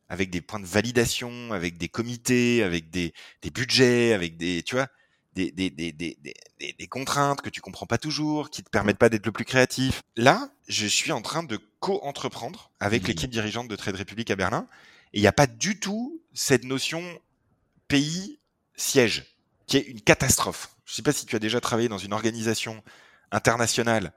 avec 0.08 0.30
des 0.30 0.40
points 0.40 0.60
de 0.60 0.66
validation, 0.66 1.52
avec 1.52 1.78
des 1.78 1.88
comités, 1.88 2.62
avec 2.62 2.90
des, 2.90 3.12
des 3.42 3.50
budgets, 3.50 4.12
avec 4.12 4.36
des, 4.36 4.62
tu 4.62 4.74
vois, 4.74 4.88
des, 5.34 5.52
des, 5.52 5.70
des, 5.70 5.92
des, 5.92 6.16
des, 6.58 6.86
contraintes 6.88 7.42
que 7.42 7.50
tu 7.50 7.60
comprends 7.60 7.86
pas 7.86 7.98
toujours, 7.98 8.50
qui 8.50 8.64
te 8.64 8.70
permettent 8.70 8.98
pas 8.98 9.08
d'être 9.08 9.26
le 9.26 9.32
plus 9.32 9.44
créatif. 9.44 10.02
Là, 10.16 10.50
je 10.66 10.86
suis 10.86 11.12
en 11.12 11.22
train 11.22 11.44
de 11.44 11.60
co-entreprendre 11.78 12.72
avec 12.80 13.04
mmh. 13.04 13.06
l'équipe 13.06 13.30
dirigeante 13.30 13.68
de 13.68 13.76
Trade 13.76 13.96
Republic 13.96 14.30
à 14.30 14.36
Berlin, 14.36 14.66
et 15.12 15.18
il 15.18 15.20
n'y 15.20 15.28
a 15.28 15.32
pas 15.32 15.46
du 15.46 15.78
tout 15.78 16.20
cette 16.34 16.64
notion 16.64 17.02
pays 17.86 18.40
siège, 18.74 19.36
qui 19.66 19.76
est 19.76 19.82
une 19.82 20.00
catastrophe. 20.00 20.74
Je 20.84 20.94
sais 20.94 21.02
pas 21.02 21.12
si 21.12 21.26
tu 21.26 21.36
as 21.36 21.38
déjà 21.38 21.60
travaillé 21.60 21.88
dans 21.88 21.98
une 21.98 22.12
organisation 22.12 22.82
internationale 23.30 24.12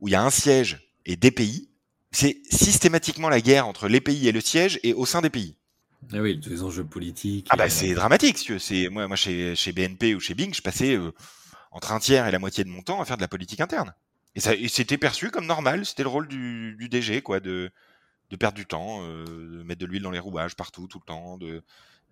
où 0.00 0.08
il 0.08 0.10
y 0.10 0.14
a 0.16 0.22
un 0.22 0.30
siège 0.30 0.83
et 1.06 1.16
des 1.16 1.30
pays 1.30 1.68
c'est 2.14 2.40
systématiquement 2.48 3.28
la 3.28 3.40
guerre 3.40 3.66
entre 3.66 3.88
les 3.88 4.00
pays 4.00 4.28
et 4.28 4.32
le 4.32 4.40
siège 4.40 4.78
et 4.84 4.94
au 4.94 5.04
sein 5.04 5.20
des 5.20 5.30
pays. 5.30 5.56
Ah 6.12 6.20
oui, 6.20 6.40
les 6.46 6.62
enjeux 6.62 6.84
politiques. 6.84 7.48
Ah 7.50 7.56
bah 7.56 7.68
c'est 7.68 7.92
dramatique, 7.94 8.52
c'est 8.58 8.88
moi, 8.88 9.08
moi 9.08 9.16
chez, 9.16 9.56
chez 9.56 9.72
BNP 9.72 10.14
ou 10.14 10.20
chez 10.20 10.34
Bing, 10.34 10.54
je 10.54 10.62
passais 10.62 10.94
euh, 10.96 11.12
entre 11.72 11.92
un 11.92 11.98
tiers 11.98 12.26
et 12.26 12.30
la 12.30 12.38
moitié 12.38 12.62
de 12.62 12.68
mon 12.68 12.82
temps 12.82 13.00
à 13.00 13.04
faire 13.04 13.16
de 13.16 13.22
la 13.22 13.28
politique 13.28 13.60
interne. 13.60 13.94
Et 14.36 14.40
ça, 14.40 14.52
c'était 14.68 14.98
perçu 14.98 15.30
comme 15.30 15.46
normal, 15.46 15.84
c'était 15.84 16.04
le 16.04 16.08
rôle 16.08 16.28
du, 16.28 16.76
du, 16.78 16.88
DG, 16.88 17.20
quoi, 17.22 17.40
de, 17.40 17.72
de 18.30 18.36
perdre 18.36 18.56
du 18.56 18.66
temps, 18.66 19.00
euh, 19.02 19.24
de 19.24 19.62
mettre 19.64 19.80
de 19.80 19.86
l'huile 19.86 20.02
dans 20.02 20.10
les 20.10 20.18
rouages 20.18 20.54
partout, 20.54 20.86
tout 20.86 21.00
le 21.00 21.06
temps, 21.06 21.36
de 21.38 21.62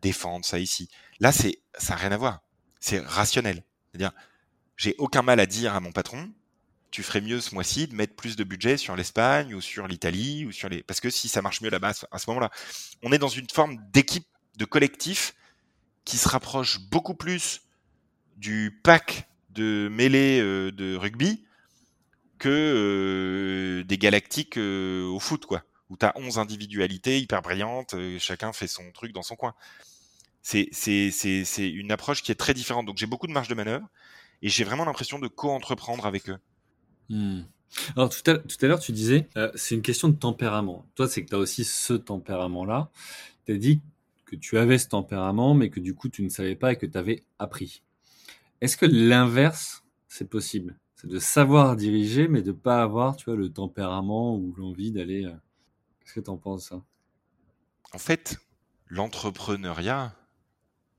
défendre 0.00 0.44
ça 0.44 0.58
ici. 0.58 0.88
Là, 1.20 1.30
c'est, 1.30 1.60
ça 1.78 1.94
n'a 1.94 2.00
rien 2.00 2.12
à 2.12 2.16
voir. 2.16 2.42
C'est 2.80 3.00
rationnel. 3.00 3.62
C'est-à-dire, 3.90 4.12
j'ai 4.76 4.96
aucun 4.98 5.22
mal 5.22 5.38
à 5.38 5.46
dire 5.46 5.74
à 5.74 5.80
mon 5.80 5.92
patron, 5.92 6.28
tu 6.92 7.02
ferais 7.02 7.22
mieux 7.22 7.40
ce 7.40 7.54
mois-ci 7.54 7.88
de 7.88 7.94
mettre 7.94 8.14
plus 8.14 8.36
de 8.36 8.44
budget 8.44 8.76
sur 8.76 8.94
l'Espagne 8.94 9.54
ou 9.54 9.60
sur 9.60 9.88
l'Italie 9.88 10.44
ou 10.44 10.52
sur 10.52 10.68
les 10.68 10.82
parce 10.82 11.00
que 11.00 11.10
si 11.10 11.26
ça 11.26 11.42
marche 11.42 11.62
mieux 11.62 11.70
là-bas 11.70 11.92
à 12.10 12.18
ce 12.18 12.30
moment-là, 12.30 12.50
on 13.02 13.12
est 13.12 13.18
dans 13.18 13.28
une 13.28 13.48
forme 13.50 13.78
d'équipe 13.92 14.26
de 14.58 14.64
collectif 14.66 15.34
qui 16.04 16.18
se 16.18 16.28
rapproche 16.28 16.80
beaucoup 16.90 17.14
plus 17.14 17.62
du 18.36 18.78
pack 18.84 19.26
de 19.50 19.88
mêlée 19.90 20.40
euh, 20.40 20.70
de 20.70 20.94
rugby 20.94 21.44
que 22.38 22.48
euh, 22.48 23.84
des 23.84 23.98
galactiques 23.98 24.58
euh, 24.58 25.06
au 25.06 25.18
foot 25.18 25.46
quoi 25.46 25.64
où 25.88 25.96
tu 25.96 26.04
as 26.06 26.12
11 26.16 26.38
individualités 26.38 27.20
hyper 27.20 27.42
brillantes, 27.42 27.94
chacun 28.18 28.54
fait 28.54 28.66
son 28.66 28.90
truc 28.92 29.12
dans 29.12 29.20
son 29.20 29.36
coin. 29.36 29.54
C'est 30.40 30.70
c'est 30.72 31.68
une 31.68 31.92
approche 31.92 32.22
qui 32.22 32.32
est 32.32 32.36
très 32.36 32.54
différente. 32.54 32.86
Donc 32.86 32.96
j'ai 32.96 33.04
beaucoup 33.04 33.26
de 33.26 33.32
marge 33.32 33.48
de 33.48 33.54
manœuvre 33.54 33.86
et 34.40 34.48
j'ai 34.48 34.64
vraiment 34.64 34.86
l'impression 34.86 35.18
de 35.18 35.28
co-entreprendre 35.28 36.06
avec 36.06 36.30
eux. 36.30 36.38
Hmm. 37.12 37.42
Alors 37.94 38.08
tout 38.08 38.30
à, 38.30 38.66
l'heure, 38.66 38.80
tu 38.80 38.92
disais, 38.92 39.28
euh, 39.36 39.50
c'est 39.54 39.74
une 39.74 39.82
question 39.82 40.08
de 40.08 40.16
tempérament. 40.16 40.86
Toi, 40.94 41.08
c'est 41.08 41.22
que 41.22 41.28
tu 41.28 41.34
as 41.34 41.38
aussi 41.38 41.64
ce 41.64 41.92
tempérament-là. 41.92 42.90
Tu 43.44 43.52
as 43.52 43.56
dit 43.56 43.80
que 44.24 44.34
tu 44.34 44.56
avais 44.56 44.78
ce 44.78 44.88
tempérament, 44.88 45.54
mais 45.54 45.68
que 45.68 45.78
du 45.78 45.94
coup, 45.94 46.08
tu 46.08 46.22
ne 46.22 46.30
savais 46.30 46.56
pas 46.56 46.72
et 46.72 46.76
que 46.76 46.86
tu 46.86 46.96
avais 46.96 47.22
appris. 47.38 47.82
Est-ce 48.62 48.78
que 48.78 48.86
l'inverse, 48.86 49.84
c'est 50.08 50.28
possible? 50.28 50.78
C'est 50.96 51.08
de 51.08 51.18
savoir 51.18 51.76
diriger, 51.76 52.28
mais 52.28 52.40
de 52.40 52.52
pas 52.52 52.82
avoir, 52.82 53.16
tu 53.16 53.26
vois, 53.26 53.36
le 53.36 53.52
tempérament 53.52 54.34
ou 54.36 54.54
l'envie 54.56 54.90
d'aller... 54.90 55.26
Euh, 55.26 55.34
qu'est-ce 56.00 56.14
que 56.14 56.20
tu 56.20 56.30
en 56.30 56.38
penses, 56.38 56.68
ça? 56.68 56.82
En 57.92 57.98
fait, 57.98 58.38
l'entrepreneuriat, 58.86 60.16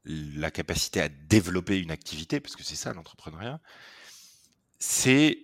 la 0.05 0.51
capacité 0.51 1.01
à 1.01 1.09
développer 1.09 1.79
une 1.79 1.89
activité, 1.89 2.39
parce 2.39 2.55
que 2.55 2.63
c'est 2.63 2.75
ça 2.75 2.93
l'entrepreneuriat, 2.93 3.59
c'est 4.77 5.39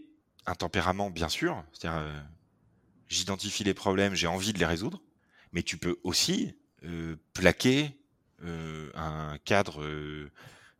un 0.45 0.55
tempérament, 0.55 1.09
bien 1.09 1.29
sûr. 1.29 1.63
C'est-à-dire, 1.73 1.99
euh, 2.01 2.21
j'identifie 3.07 3.63
les 3.63 3.73
problèmes, 3.73 4.15
j'ai 4.15 4.27
envie 4.27 4.53
de 4.53 4.59
les 4.59 4.65
résoudre, 4.65 5.01
mais 5.51 5.63
tu 5.63 5.77
peux 5.77 5.99
aussi 6.03 6.57
euh, 6.83 7.15
plaquer 7.33 7.99
euh, 8.43 8.91
un 8.95 9.37
cadre 9.39 9.83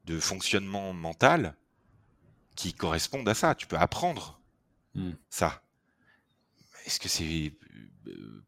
de 0.05 0.20
fonctionnement 0.20 0.93
mental 0.93 1.55
qui 2.55 2.74
corresponde 2.74 3.28
à 3.28 3.34
ça. 3.34 3.55
Tu 3.55 3.68
peux 3.68 3.78
apprendre 3.78 4.41
mmh. 4.95 5.12
ça. 5.30 5.64
Est-ce 6.86 6.99
que 6.99 7.10
c'est 7.10 7.53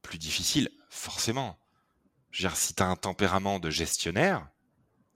plus 0.02 0.18
difficile? 0.18 0.70
Forcément. 0.90 1.60
Je 2.32 2.42
veux 2.42 2.50
dire, 2.50 2.58
si 2.58 2.74
tu 2.74 2.82
as 2.82 2.88
un 2.88 2.96
tempérament 2.96 3.60
de 3.60 3.70
gestionnaire, 3.70 4.48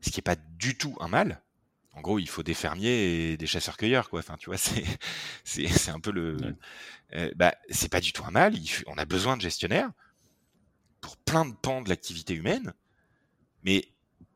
ce 0.01 0.09
qui 0.09 0.17
n'est 0.17 0.23
pas 0.23 0.35
du 0.35 0.77
tout 0.77 0.95
un 0.99 1.07
mal, 1.07 1.41
en 1.95 2.01
gros, 2.01 2.19
il 2.19 2.27
faut 2.27 2.43
des 2.43 2.53
fermiers 2.53 3.31
et 3.31 3.37
des 3.37 3.47
chasseurs-cueilleurs, 3.47 4.09
quoi. 4.09 4.19
Enfin, 4.19 4.35
tu 4.37 4.49
vois, 4.49 4.57
c'est 4.57 4.85
c'est 5.43 5.89
un 5.89 5.99
peu 5.99 6.11
le. 6.11 6.37
Euh, 7.13 7.31
bah, 7.35 7.55
c'est 7.69 7.89
pas 7.89 8.01
du 8.01 8.11
tout 8.11 8.23
un 8.25 8.31
mal. 8.31 8.53
on 8.87 8.97
a 8.97 9.05
besoin 9.05 9.37
de 9.37 9.41
gestionnaires 9.41 9.91
pour 11.01 11.17
plein 11.17 11.45
de 11.45 11.53
pans 11.53 11.81
de 11.81 11.89
l'activité 11.89 12.33
humaine, 12.33 12.73
mais 13.63 13.87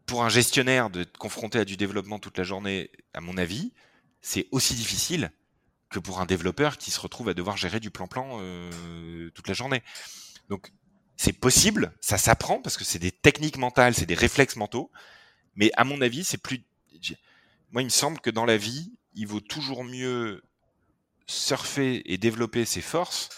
pour 0.06 0.24
un 0.24 0.30
gestionnaire 0.30 0.90
de 0.90 1.04
te 1.04 1.18
confronter 1.18 1.60
à 1.60 1.66
du 1.66 1.78
développement 1.78 2.20
toute 2.20 2.38
la 2.38 2.44
journée, 2.44 2.92
à 3.14 3.22
mon 3.22 3.38
avis, 3.38 3.74
c'est 4.22 4.48
aussi 4.52 4.74
difficile 4.76 5.32
que 5.90 6.00
pour 6.00 6.22
un 6.22 6.26
développeur 6.26 6.78
qui 6.78 6.92
se 6.92 7.00
retrouve 7.00 7.30
à 7.30 7.34
devoir 7.34 7.58
gérer 7.58 7.80
du 7.80 7.92
plan-plan 7.92 8.38
euh, 8.40 9.30
toute 9.32 9.48
la 9.48 9.54
journée. 9.54 9.84
Donc, 10.50 10.72
c'est 11.18 11.34
possible, 11.34 11.92
ça 12.00 12.18
s'apprend 12.18 12.62
parce 12.62 12.78
que 12.78 12.84
c'est 12.84 13.00
des 13.00 13.12
techniques 13.12 13.58
mentales, 13.58 13.94
c'est 13.94 14.06
des 14.06 14.16
réflexes 14.16 14.56
mentaux, 14.56 14.92
mais 15.56 15.72
à 15.76 15.84
mon 15.84 16.02
avis, 16.02 16.24
c'est 16.24 16.38
plus 16.38 16.64
moi, 17.72 17.82
il 17.82 17.86
me 17.86 17.90
semble 17.90 18.20
que 18.20 18.30
dans 18.30 18.46
la 18.46 18.58
vie, 18.58 18.92
il 19.14 19.28
vaut 19.28 19.40
toujours 19.40 19.84
mieux 19.84 20.42
surfer 21.28 22.02
et 22.12 22.18
développer 22.18 22.66
ses 22.66 22.82
forces 22.82 23.30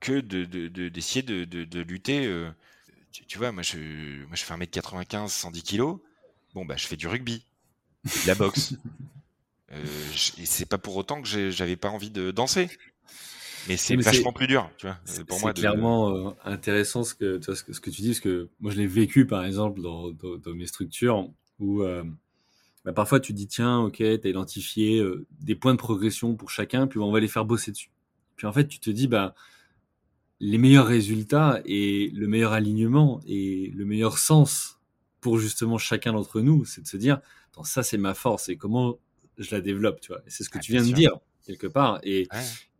que 0.00 0.20
d'essayer 0.20 1.22
de, 1.22 1.44
de, 1.44 1.80
lutter. 1.80 2.26
Euh, 2.26 2.50
tu, 3.10 3.38
vois, 3.38 3.52
moi 3.52 3.62
je, 3.62 3.78
moi, 4.26 4.34
je 4.34 4.44
fais 4.44 4.54
1m95, 4.54 5.28
110 5.28 5.62
kg. 5.62 5.82
Bon, 6.54 6.64
bah, 6.64 6.76
je 6.76 6.86
fais 6.86 6.96
du 6.96 7.06
rugby, 7.06 7.44
de 8.04 8.26
la 8.26 8.34
boxe. 8.34 8.74
euh, 9.72 9.84
et 10.38 10.46
c'est 10.46 10.66
pas 10.66 10.78
pour 10.78 10.96
autant 10.96 11.22
que 11.22 11.50
j'avais 11.50 11.76
pas 11.76 11.88
envie 11.88 12.10
de 12.10 12.30
danser. 12.30 12.68
Mais 13.68 13.76
c'est 13.76 13.96
vachement 13.96 14.32
plus 14.32 14.46
dur, 14.46 14.70
tu 14.76 14.86
vois. 14.86 14.98
Pour 15.26 15.40
moi, 15.40 15.52
clairement 15.52 16.14
euh, 16.14 16.30
intéressant 16.44 17.02
ce 17.02 17.14
que, 17.14 17.40
ce 17.40 17.62
que, 17.62 17.72
ce 17.72 17.80
que 17.80 17.90
tu 17.90 18.02
dis, 18.02 18.08
parce 18.08 18.20
que 18.20 18.48
moi 18.60 18.70
je 18.70 18.76
l'ai 18.76 18.86
vécu 18.86 19.26
par 19.26 19.44
exemple 19.44 19.80
dans, 19.80 20.12
dans, 20.12 20.54
mes 20.54 20.66
structures 20.66 21.28
où 21.58 21.82
euh, 21.82 22.04
bah, 22.86 22.92
parfois 22.92 23.18
tu 23.18 23.32
dis 23.32 23.48
tiens, 23.48 23.80
ok, 23.80 23.96
tu 23.96 24.04
as 24.04 24.28
identifié 24.28 25.00
euh, 25.00 25.26
des 25.40 25.56
points 25.56 25.74
de 25.74 25.78
progression 25.78 26.36
pour 26.36 26.50
chacun, 26.50 26.86
puis 26.86 27.00
on 27.00 27.10
va 27.10 27.18
les 27.18 27.26
faire 27.26 27.44
bosser 27.44 27.72
dessus. 27.72 27.90
Puis 28.36 28.46
en 28.46 28.52
fait, 28.52 28.68
tu 28.68 28.78
te 28.78 28.90
dis, 28.90 29.08
bah, 29.08 29.34
les 30.38 30.56
meilleurs 30.56 30.86
résultats 30.86 31.60
et 31.64 32.10
le 32.14 32.28
meilleur 32.28 32.52
alignement 32.52 33.20
et 33.26 33.72
le 33.74 33.84
meilleur 33.84 34.18
sens 34.18 34.78
pour 35.20 35.38
justement 35.38 35.78
chacun 35.78 36.12
d'entre 36.12 36.40
nous, 36.40 36.64
c'est 36.64 36.80
de 36.80 36.86
se 36.86 36.96
dire, 36.96 37.20
ça 37.64 37.82
c'est 37.82 37.98
ma 37.98 38.14
force 38.14 38.48
et 38.48 38.56
comment 38.56 39.00
je 39.36 39.52
la 39.52 39.60
développe, 39.60 40.00
tu 40.00 40.12
vois. 40.12 40.22
C'est 40.28 40.44
ce 40.44 40.48
que 40.48 40.58
ah, 40.58 40.60
tu 40.60 40.70
viens 40.70 40.84
de 40.84 40.92
dire 40.92 41.18
quelque 41.44 41.66
part. 41.66 41.98
Et, 42.04 42.28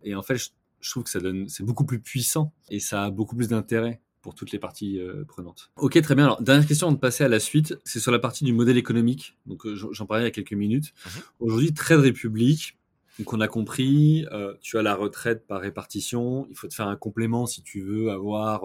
et 0.05 0.15
en 0.15 0.23
fait, 0.23 0.37
je, 0.37 0.51
je 0.81 0.91
trouve 0.91 1.03
que 1.03 1.11
ça 1.11 1.19
donne, 1.19 1.49
c'est 1.49 1.65
beaucoup 1.65 1.85
plus 1.85 1.99
puissant 1.99 2.53
et 2.69 2.79
ça 2.79 3.05
a 3.05 3.11
beaucoup 3.11 3.35
plus 3.35 3.49
d'intérêt 3.49 4.01
pour 4.27 4.35
toutes 4.35 4.51
les 4.51 4.59
parties 4.59 4.99
euh, 4.99 5.25
prenantes. 5.25 5.71
Ok, 5.77 6.03
très 6.03 6.17
bien. 6.17 6.25
Alors, 6.25 6.43
dernière 6.43 6.67
question 6.67 6.89
avant 6.89 6.97
de 6.97 7.01
passer 7.01 7.23
à 7.23 7.29
la 7.29 7.39
suite, 7.39 7.79
c'est 7.85 8.01
sur 8.01 8.11
la 8.11 8.19
partie 8.19 8.43
du 8.43 8.53
modèle 8.53 8.77
économique. 8.77 9.39
Donc, 9.47 9.65
euh, 9.67 9.77
j'en 9.77 10.05
parlais 10.05 10.25
il 10.25 10.27
y 10.27 10.29
a 10.29 10.33
quelques 10.33 10.53
minutes. 10.53 10.93
Mhm. 11.05 11.23
Aujourd'hui, 11.39 11.73
Trade 11.73 12.01
Republic, 12.01 12.77
donc 13.21 13.33
on 13.33 13.41
a 13.41 13.47
compris, 13.47 14.27
euh, 14.33 14.55
tu 14.61 14.79
as 14.79 14.83
la 14.83 14.97
retraite 14.97 15.47
par 15.47 15.61
répartition. 15.61 16.49
Il 16.51 16.57
faut 16.57 16.67
te 16.67 16.75
faire 16.75 16.89
un 16.89 16.97
complément 16.97 17.47
si 17.47 17.63
tu 17.63 17.83
veux 17.83 18.11
avoir 18.11 18.65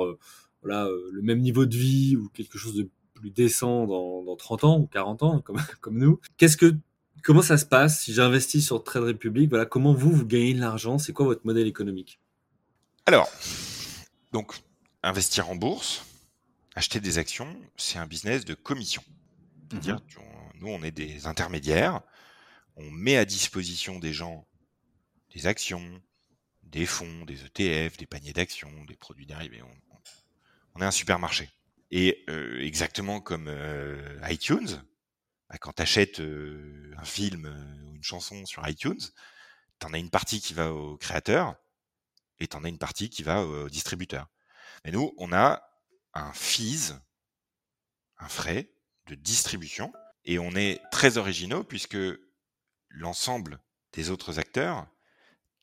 voilà, 0.63 0.89
le 1.11 1.21
même 1.21 1.41
niveau 1.41 1.67
de 1.67 1.77
vie 1.77 2.15
ou 2.15 2.27
quelque 2.29 2.57
chose 2.57 2.73
de 2.73 2.89
plus 3.13 3.29
décent 3.29 3.85
dans, 3.85 4.23
dans 4.23 4.35
30 4.35 4.63
ans 4.63 4.79
ou 4.79 4.87
40 4.87 5.21
ans, 5.21 5.41
comme, 5.41 5.57
comme 5.79 5.99
nous. 5.99 6.19
Qu'est-ce 6.37 6.57
que 6.57 6.73
Comment 7.23 7.43
ça 7.43 7.57
se 7.57 7.67
passe 7.67 7.99
si 7.99 8.13
j'investis 8.13 8.65
sur 8.65 8.83
Trade 8.83 9.03
Republic? 9.03 9.47
Voilà, 9.47 9.67
comment 9.67 9.93
vous 9.93 10.11
vous 10.11 10.25
gagnez 10.25 10.55
de 10.55 10.59
l'argent? 10.59 10.97
C'est 10.97 11.13
quoi 11.13 11.25
votre 11.25 11.45
modèle 11.45 11.67
économique? 11.67 12.19
Alors, 13.05 13.29
donc 14.31 14.55
investir 15.03 15.49
en 15.49 15.55
bourse, 15.55 16.05
acheter 16.75 16.99
des 16.99 17.17
actions, 17.17 17.59
c'est 17.77 17.99
un 17.99 18.07
business 18.07 18.45
de 18.45 18.53
commission. 18.53 19.03
C'est-à-dire, 19.69 19.95
mmh 19.97 20.21
nous, 20.61 20.67
on 20.67 20.83
est 20.83 20.91
des 20.91 21.25
intermédiaires, 21.25 22.01
on 22.75 22.91
met 22.91 23.17
à 23.17 23.25
disposition 23.25 23.97
des 23.97 24.13
gens 24.13 24.45
des 25.33 25.47
actions, 25.47 26.01
des 26.63 26.85
fonds, 26.85 27.25
des 27.25 27.45
ETF, 27.45 27.97
des 27.97 28.05
paniers 28.05 28.33
d'actions, 28.33 28.71
des 28.85 28.95
produits 28.95 29.25
dérivés. 29.25 29.61
On, 30.75 30.81
est 30.81 30.85
un 30.85 30.91
supermarché. 30.91 31.49
Et 31.89 32.23
euh, 32.29 32.61
exactement 32.61 33.19
comme 33.19 33.47
euh, 33.47 34.19
iTunes, 34.29 34.83
bah, 35.49 35.57
quand 35.57 35.73
tu 35.73 35.81
achètes 35.81 36.19
euh, 36.19 36.93
un 36.97 37.05
film 37.05 37.45
ou 37.85 37.95
une 37.95 38.03
chanson 38.03 38.45
sur 38.45 38.67
iTunes, 38.67 39.01
tu 39.79 39.87
en 39.87 39.93
as 39.93 39.97
une 39.97 40.09
partie 40.09 40.39
qui 40.39 40.53
va 40.53 40.71
au 40.73 40.95
créateur 40.97 41.55
et 42.39 42.47
tu 42.47 42.55
en 42.55 42.63
as 42.63 42.69
une 42.69 42.77
partie 42.77 43.09
qui 43.09 43.23
va 43.23 43.43
au 43.43 43.69
distributeur. 43.69 44.27
Mais 44.85 44.91
nous, 44.91 45.13
on 45.17 45.31
a 45.33 45.61
un 46.13 46.33
fees, 46.33 46.93
un 48.17 48.27
frais 48.27 48.71
de 49.07 49.15
distribution, 49.15 49.91
et 50.25 50.39
on 50.39 50.51
est 50.55 50.79
très 50.91 51.17
originaux 51.17 51.63
puisque 51.63 51.97
l'ensemble 52.89 53.59
des 53.93 54.09
autres 54.09 54.39
acteurs 54.39 54.87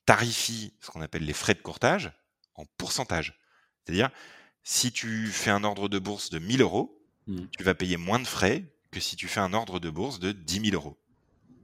tarifie 0.06 0.74
ce 0.80 0.90
qu'on 0.90 1.02
appelle 1.02 1.24
les 1.24 1.32
frais 1.32 1.54
de 1.54 1.60
courtage 1.60 2.12
en 2.54 2.64
pourcentage. 2.76 3.38
C'est-à-dire, 3.84 4.10
si 4.64 4.90
tu 4.92 5.28
fais 5.28 5.50
un 5.50 5.64
ordre 5.64 5.88
de 5.88 5.98
bourse 5.98 6.30
de 6.30 6.38
1000 6.38 6.62
euros, 6.62 6.94
Hmm. 7.28 7.46
tu 7.56 7.62
vas 7.62 7.74
payer 7.74 7.98
moins 7.98 8.18
de 8.18 8.26
frais 8.26 8.64
que 8.90 9.00
si 9.00 9.14
tu 9.14 9.28
fais 9.28 9.40
un 9.40 9.52
ordre 9.52 9.78
de 9.78 9.90
bourse 9.90 10.18
de 10.18 10.32
10 10.32 10.70
000 10.70 10.74
euros. 10.74 10.98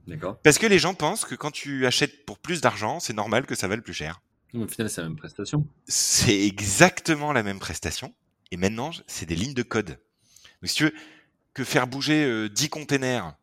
D'accord. 0.05 0.39
Parce 0.43 0.59
que 0.59 0.67
les 0.67 0.77
gens 0.77 0.93
pensent 0.93 1.25
que 1.25 1.33
quand 1.33 1.49
tu 1.49 1.87
achètes 1.87 2.23
pour 2.23 2.37
plus 2.37 2.61
d'argent, 2.61 2.99
c'est 2.99 3.13
normal 3.13 3.47
que 3.47 3.55
ça 3.55 3.67
vale 3.67 3.81
plus 3.81 3.95
cher. 3.95 4.21
Au 4.63 4.67
final, 4.67 4.89
c'est 4.89 5.01
la 5.01 5.07
même 5.09 5.17
prestation. 5.17 5.67
C'est 5.87 6.45
exactement 6.45 7.33
la 7.33 7.43
même 7.43 7.59
prestation. 7.59 8.13
Et 8.51 8.57
maintenant, 8.57 8.91
c'est 9.07 9.25
des 9.25 9.35
lignes 9.35 9.53
de 9.53 9.63
code. 9.63 9.89
Donc, 10.61 10.69
si 10.69 10.75
tu 10.75 10.83
veux 10.85 10.93
que 11.53 11.63
faire 11.63 11.87
bouger 11.87 12.23
euh, 12.25 12.49
10 12.49 12.69
containers 12.69 13.35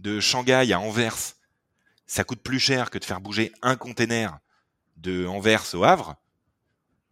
de 0.00 0.20
Shanghai 0.20 0.72
à 0.72 0.80
Anvers, 0.80 1.16
ça 2.06 2.24
coûte 2.24 2.40
plus 2.40 2.60
cher 2.60 2.90
que 2.90 2.98
de 2.98 3.04
faire 3.04 3.20
bouger 3.20 3.52
un 3.62 3.76
container 3.76 4.38
de 4.98 5.26
Anvers 5.26 5.74
au 5.74 5.84
Havre, 5.84 6.16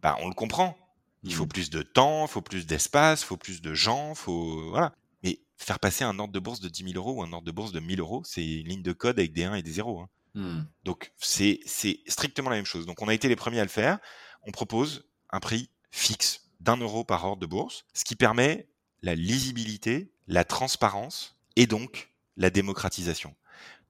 bah, 0.01 0.15
on 0.21 0.27
le 0.27 0.33
comprend. 0.33 0.77
Il 1.23 1.33
faut 1.33 1.45
Hmm. 1.45 1.49
plus 1.49 1.69
de 1.71 1.81
temps, 1.81 2.25
il 2.25 2.29
faut 2.29 2.41
plus 2.41 2.65
d'espace, 2.67 3.21
il 3.23 3.25
faut 3.25 3.37
plus 3.37 3.61
de 3.61 3.73
gens, 3.73 4.13
faut 4.15 4.69
voilà. 4.69 4.93
Mais 5.23 5.39
faire 5.57 5.79
passer 5.79 6.03
un 6.03 6.17
ordre 6.19 6.33
de 6.33 6.39
bourse 6.39 6.59
de 6.59 6.69
10 6.69 6.83
000 6.91 6.95
euros 6.95 7.13
ou 7.19 7.23
un 7.23 7.33
ordre 7.33 7.45
de 7.47 7.51
bourse 7.51 7.71
de 7.71 7.79
1000 7.79 7.99
euros, 7.99 8.21
c'est 8.25 8.45
une 8.45 8.67
ligne 8.67 8.83
de 8.83 8.93
code 8.93 9.17
avec 9.19 9.33
des 9.33 9.43
1 9.43 9.55
et 9.55 9.63
des 9.63 9.71
0. 9.71 10.01
hein. 10.01 10.09
Hmm. 10.35 10.63
Donc 10.83 11.11
c'est 11.17 11.61
strictement 12.07 12.49
la 12.49 12.57
même 12.57 12.65
chose. 12.65 12.85
Donc 12.85 13.01
on 13.01 13.07
a 13.07 13.13
été 13.13 13.27
les 13.27 13.35
premiers 13.35 13.59
à 13.59 13.63
le 13.63 13.69
faire. 13.69 13.99
On 14.43 14.51
propose 14.51 15.09
un 15.31 15.39
prix 15.39 15.69
fixe 15.91 16.51
d'un 16.59 16.77
euro 16.77 17.03
par 17.03 17.25
ordre 17.25 17.41
de 17.41 17.45
bourse, 17.45 17.85
ce 17.93 18.03
qui 18.03 18.15
permet 18.15 18.67
la 19.01 19.15
lisibilité, 19.15 20.11
la 20.27 20.43
transparence 20.43 21.37
et 21.55 21.67
donc 21.67 22.11
la 22.37 22.49
démocratisation. 22.49 23.35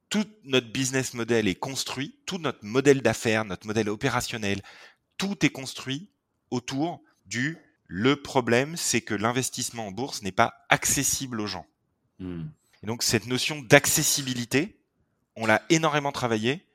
Tout 0.09 0.25
notre 0.43 0.71
business 0.71 1.15
model 1.15 1.47
est 1.47 1.55
construit, 1.55 2.19
tout 2.25 2.37
notre 2.37 2.63
modèle 2.63 3.01
d'affaires, 3.01 3.43
notre 3.43 3.65
modèle 3.65 3.89
opérationnel, 3.89 4.61
tout 5.17 5.43
est 5.45 5.49
construit 5.49 6.11
autour 6.51 7.01
du 7.25 7.57
le 7.87 8.15
problème, 8.15 8.77
c'est 8.77 9.01
que 9.01 9.13
l'investissement 9.13 9.87
en 9.87 9.91
bourse 9.91 10.21
n'est 10.21 10.31
pas 10.31 10.65
accessible 10.69 11.39
aux 11.39 11.47
gens. 11.47 11.65
Hmm. 12.19 12.45
Et 12.83 12.87
donc 12.87 13.03
cette 13.03 13.27
notion 13.27 13.61
d'accessibilité, 13.61 14.74
on 15.35 15.45
l'a 15.45 15.61
énormément 15.69 16.11
travaillée 16.11 16.65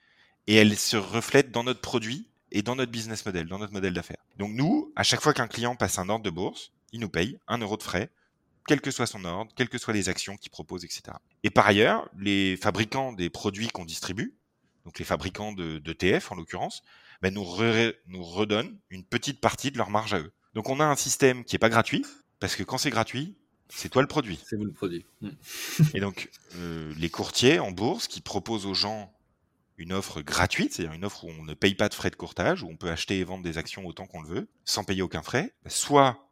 et 0.46 0.56
elle 0.56 0.76
se 0.76 0.96
reflète 0.96 1.50
dans 1.50 1.64
notre 1.64 1.80
produit 1.80 2.28
et 2.52 2.62
dans 2.62 2.76
notre 2.76 2.90
business 2.90 3.24
model, 3.24 3.46
dans 3.46 3.58
notre 3.58 3.72
modèle 3.72 3.94
d'affaires. 3.94 4.24
Donc 4.36 4.52
nous, 4.52 4.92
à 4.96 5.02
chaque 5.02 5.20
fois 5.20 5.32
qu'un 5.32 5.48
client 5.48 5.76
passe 5.76 5.98
un 5.98 6.08
ordre 6.08 6.24
de 6.24 6.30
bourse, 6.30 6.72
il 6.92 7.00
nous 7.00 7.08
paye 7.08 7.38
un 7.46 7.58
euro 7.58 7.76
de 7.76 7.82
frais, 7.82 8.10
quel 8.66 8.80
que 8.80 8.90
soit 8.90 9.06
son 9.06 9.24
ordre, 9.24 9.52
quelles 9.54 9.68
que 9.68 9.78
soient 9.78 9.94
les 9.94 10.08
actions 10.08 10.36
qu'il 10.36 10.50
propose, 10.50 10.84
etc. 10.84 11.02
Et 11.42 11.50
par 11.50 11.66
ailleurs, 11.66 12.08
les 12.18 12.56
fabricants 12.56 13.12
des 13.12 13.30
produits 13.30 13.68
qu'on 13.68 13.84
distribue, 13.84 14.34
donc 14.84 14.98
les 14.98 15.04
fabricants 15.04 15.52
de, 15.52 15.92
TF 15.92 16.32
en 16.32 16.34
l'occurrence, 16.34 16.82
ben 17.22 17.32
nous, 17.32 17.44
nous 18.06 18.24
redonnent 18.24 18.78
une 18.88 19.04
petite 19.04 19.40
partie 19.40 19.70
de 19.70 19.78
leur 19.78 19.90
marge 19.90 20.14
à 20.14 20.20
eux. 20.20 20.32
Donc 20.54 20.68
on 20.68 20.80
a 20.80 20.84
un 20.84 20.96
système 20.96 21.44
qui 21.44 21.56
est 21.56 21.60
pas 21.60 21.68
gratuit, 21.68 22.04
parce 22.38 22.56
que 22.56 22.62
quand 22.62 22.78
c'est 22.78 22.90
gratuit, 22.90 23.36
c'est 23.72 23.88
toi 23.88 24.02
le 24.02 24.08
produit. 24.08 24.38
C'est 24.44 24.56
vous 24.56 24.64
le 24.64 24.72
produit. 24.72 25.04
Hmm. 25.20 25.30
Et 25.94 26.00
donc, 26.00 26.30
euh, 26.56 26.92
les 26.96 27.10
courtiers 27.10 27.58
en 27.58 27.70
bourse 27.70 28.08
qui 28.08 28.20
proposent 28.20 28.66
aux 28.66 28.74
gens 28.74 29.12
une 29.78 29.92
offre 29.92 30.20
gratuite, 30.20 30.74
c'est-à-dire 30.74 30.92
une 30.92 31.04
offre 31.04 31.24
où 31.24 31.30
on 31.30 31.44
ne 31.44 31.54
paye 31.54 31.74
pas 31.74 31.88
de 31.88 31.94
frais 31.94 32.10
de 32.10 32.16
courtage, 32.16 32.62
où 32.62 32.68
on 32.68 32.76
peut 32.76 32.90
acheter 32.90 33.18
et 33.18 33.24
vendre 33.24 33.42
des 33.42 33.56
actions 33.56 33.86
autant 33.86 34.06
qu'on 34.06 34.20
le 34.20 34.28
veut, 34.28 34.48
sans 34.64 34.84
payer 34.84 35.00
aucun 35.00 35.22
frais. 35.22 35.54
Soit, 35.66 36.28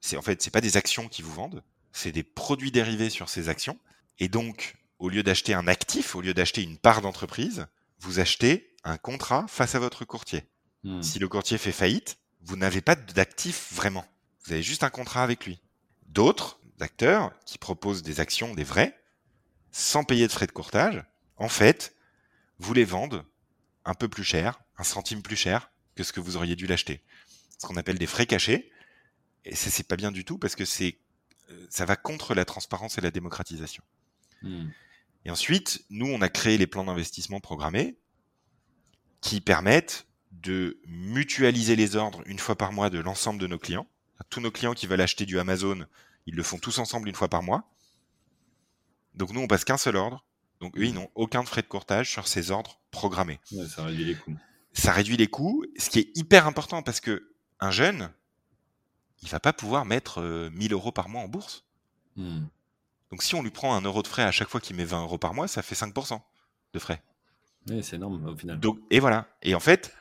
c'est 0.00 0.16
en 0.16 0.22
fait, 0.22 0.40
c'est 0.40 0.52
pas 0.52 0.60
des 0.60 0.76
actions 0.76 1.08
qui 1.08 1.22
vous 1.22 1.32
vendent, 1.32 1.64
c'est 1.90 2.12
des 2.12 2.22
produits 2.22 2.70
dérivés 2.70 3.10
sur 3.10 3.28
ces 3.28 3.48
actions. 3.48 3.78
Et 4.18 4.28
donc, 4.28 4.76
au 5.00 5.08
lieu 5.08 5.24
d'acheter 5.24 5.52
un 5.52 5.66
actif, 5.66 6.14
au 6.14 6.20
lieu 6.20 6.32
d'acheter 6.32 6.62
une 6.62 6.78
part 6.78 7.02
d'entreprise, 7.02 7.66
vous 7.98 8.20
achetez 8.20 8.72
un 8.84 8.98
contrat 8.98 9.46
face 9.48 9.74
à 9.74 9.80
votre 9.80 10.04
courtier. 10.04 10.44
Hmm. 10.84 11.02
Si 11.02 11.18
le 11.18 11.28
courtier 11.28 11.58
fait 11.58 11.72
faillite, 11.72 12.18
vous 12.42 12.56
n'avez 12.56 12.80
pas 12.80 12.94
d'actif 12.94 13.72
vraiment. 13.72 14.04
Vous 14.44 14.52
avez 14.52 14.62
juste 14.62 14.84
un 14.84 14.90
contrat 14.90 15.24
avec 15.24 15.44
lui. 15.44 15.60
D'autres 16.06 16.60
acteurs 16.82 17.32
qui 17.44 17.58
proposent 17.58 18.02
des 18.02 18.20
actions, 18.20 18.54
des 18.54 18.64
vrais, 18.64 18.98
sans 19.70 20.04
payer 20.04 20.26
de 20.26 20.32
frais 20.32 20.46
de 20.46 20.52
courtage, 20.52 21.04
en 21.36 21.48
fait, 21.48 21.94
vous 22.58 22.74
les 22.74 22.84
vendent 22.84 23.24
un 23.84 23.94
peu 23.94 24.08
plus 24.08 24.24
cher, 24.24 24.62
un 24.78 24.84
centime 24.84 25.22
plus 25.22 25.36
cher 25.36 25.70
que 25.94 26.04
ce 26.04 26.12
que 26.12 26.20
vous 26.20 26.36
auriez 26.36 26.56
dû 26.56 26.66
l'acheter. 26.66 27.02
Ce 27.58 27.66
qu'on 27.66 27.76
appelle 27.76 27.98
des 27.98 28.06
frais 28.06 28.26
cachés. 28.26 28.70
Et 29.44 29.54
ça, 29.54 29.70
c'est 29.70 29.86
pas 29.86 29.96
bien 29.96 30.12
du 30.12 30.24
tout 30.24 30.38
parce 30.38 30.54
que 30.54 30.64
c'est, 30.64 30.98
euh, 31.50 31.66
ça 31.68 31.84
va 31.84 31.96
contre 31.96 32.34
la 32.34 32.44
transparence 32.44 32.98
et 32.98 33.00
la 33.00 33.10
démocratisation. 33.10 33.82
Hmm. 34.42 34.68
Et 35.24 35.30
ensuite, 35.30 35.84
nous, 35.90 36.06
on 36.06 36.20
a 36.20 36.28
créé 36.28 36.58
les 36.58 36.66
plans 36.66 36.84
d'investissement 36.84 37.40
programmés 37.40 37.96
qui 39.20 39.40
permettent 39.40 40.06
de 40.32 40.80
mutualiser 40.86 41.76
les 41.76 41.96
ordres 41.96 42.22
une 42.26 42.38
fois 42.38 42.56
par 42.56 42.72
mois 42.72 42.90
de 42.90 42.98
l'ensemble 42.98 43.40
de 43.40 43.46
nos 43.46 43.58
clients. 43.58 43.86
Tous 44.30 44.40
nos 44.40 44.50
clients 44.50 44.74
qui 44.74 44.86
veulent 44.86 45.00
acheter 45.00 45.26
du 45.26 45.38
Amazon, 45.38 45.86
ils 46.26 46.34
le 46.34 46.42
font 46.42 46.58
tous 46.58 46.78
ensemble 46.78 47.08
une 47.08 47.14
fois 47.14 47.28
par 47.28 47.42
mois. 47.42 47.64
Donc 49.14 49.32
nous, 49.32 49.40
on 49.40 49.48
passe 49.48 49.64
qu'un 49.64 49.76
seul 49.76 49.96
ordre. 49.96 50.24
Donc 50.60 50.76
eux, 50.78 50.84
ils 50.84 50.94
n'ont 50.94 51.10
aucun 51.14 51.44
frais 51.44 51.62
de 51.62 51.66
courtage 51.66 52.10
sur 52.10 52.28
ces 52.28 52.50
ordres 52.50 52.80
programmés. 52.90 53.40
Ouais, 53.50 53.66
ça 53.66 53.84
réduit 53.84 54.04
les 54.04 54.14
coûts. 54.14 54.36
Ça 54.72 54.92
réduit 54.92 55.16
les 55.16 55.26
coûts, 55.26 55.64
ce 55.76 55.90
qui 55.90 55.98
est 55.98 56.16
hyper 56.16 56.46
important 56.46 56.82
parce 56.82 57.00
que 57.00 57.34
un 57.60 57.70
jeune, 57.70 58.10
il 59.22 59.28
va 59.28 59.40
pas 59.40 59.52
pouvoir 59.52 59.84
mettre 59.84 60.20
euh, 60.20 60.50
1000 60.50 60.72
euros 60.72 60.92
par 60.92 61.08
mois 61.08 61.22
en 61.22 61.28
bourse. 61.28 61.64
Hmm. 62.16 62.44
Donc 63.10 63.22
si 63.22 63.34
on 63.34 63.42
lui 63.42 63.50
prend 63.50 63.74
un 63.74 63.82
euro 63.82 64.02
de 64.02 64.08
frais 64.08 64.22
à 64.22 64.32
chaque 64.32 64.48
fois 64.48 64.60
qu'il 64.60 64.76
met 64.76 64.84
20 64.84 65.02
euros 65.02 65.18
par 65.18 65.34
mois, 65.34 65.48
ça 65.48 65.62
fait 65.62 65.74
5% 65.74 66.20
de 66.72 66.78
frais. 66.78 67.02
C'est 67.82 67.96
énorme 67.96 68.26
au 68.26 68.36
final. 68.36 68.58
Donc, 68.58 68.78
et 68.90 68.98
voilà. 68.98 69.26
Et 69.42 69.54
en 69.54 69.60
fait, 69.60 69.94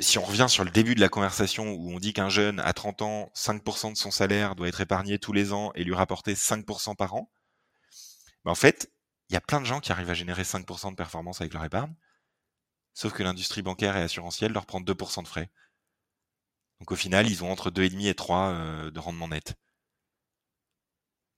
si 0.00 0.18
on 0.18 0.24
revient 0.24 0.46
sur 0.48 0.64
le 0.64 0.70
début 0.70 0.94
de 0.94 1.00
la 1.00 1.08
conversation 1.08 1.72
où 1.72 1.90
on 1.90 1.98
dit 1.98 2.12
qu'un 2.12 2.28
jeune 2.28 2.60
à 2.60 2.72
30 2.72 3.02
ans, 3.02 3.32
5% 3.34 3.92
de 3.92 3.96
son 3.96 4.10
salaire 4.10 4.54
doit 4.54 4.68
être 4.68 4.80
épargné 4.80 5.18
tous 5.18 5.32
les 5.32 5.52
ans 5.52 5.72
et 5.74 5.84
lui 5.84 5.94
rapporter 5.94 6.34
5% 6.34 6.96
par 6.96 7.14
an, 7.14 7.30
ben 8.44 8.52
en 8.52 8.54
fait, 8.54 8.92
il 9.28 9.34
y 9.34 9.36
a 9.36 9.40
plein 9.40 9.60
de 9.60 9.66
gens 9.66 9.80
qui 9.80 9.92
arrivent 9.92 10.10
à 10.10 10.14
générer 10.14 10.42
5% 10.42 10.90
de 10.90 10.96
performance 10.96 11.40
avec 11.40 11.52
leur 11.52 11.64
épargne, 11.64 11.94
sauf 12.94 13.12
que 13.12 13.22
l'industrie 13.22 13.62
bancaire 13.62 13.96
et 13.96 14.02
assurantielle 14.02 14.52
leur 14.52 14.66
prend 14.66 14.80
2% 14.80 15.22
de 15.22 15.28
frais. 15.28 15.50
Donc 16.80 16.92
au 16.92 16.96
final, 16.96 17.28
ils 17.28 17.44
ont 17.44 17.50
entre 17.50 17.70
2,5 17.70 18.08
et 18.08 18.14
3 18.14 18.38
euh, 18.38 18.90
de 18.90 19.00
rendement 19.00 19.28
net. 19.28 19.54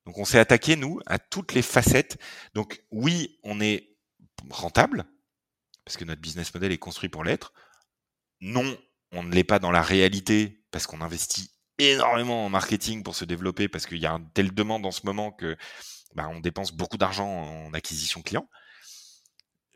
Donc 0.06 0.18
on 0.18 0.24
s'est 0.24 0.38
attaqué, 0.38 0.76
nous, 0.76 1.00
à 1.06 1.18
toutes 1.18 1.52
les 1.52 1.62
facettes. 1.62 2.18
Donc 2.54 2.82
oui, 2.90 3.38
on 3.42 3.60
est 3.60 3.96
rentable, 4.50 5.06
parce 5.84 5.96
que 5.96 6.04
notre 6.04 6.20
business 6.20 6.52
model 6.54 6.72
est 6.72 6.78
construit 6.78 7.08
pour 7.08 7.24
l'être. 7.24 7.52
Non, 8.40 8.76
on 9.12 9.22
ne 9.22 9.32
l'est 9.34 9.44
pas 9.44 9.58
dans 9.58 9.70
la 9.70 9.82
réalité, 9.82 10.64
parce 10.70 10.86
qu'on 10.86 11.00
investit 11.00 11.50
énormément 11.78 12.46
en 12.46 12.48
marketing 12.48 13.02
pour 13.02 13.14
se 13.14 13.24
développer, 13.24 13.68
parce 13.68 13.86
qu'il 13.86 13.98
y 13.98 14.06
a 14.06 14.12
une 14.12 14.30
telle 14.32 14.54
demande 14.54 14.86
en 14.86 14.90
ce 14.90 15.04
moment 15.04 15.32
que 15.32 15.56
bah, 16.14 16.28
on 16.28 16.40
dépense 16.40 16.72
beaucoup 16.72 16.98
d'argent 16.98 17.28
en 17.28 17.72
acquisition 17.74 18.22
client. 18.22 18.48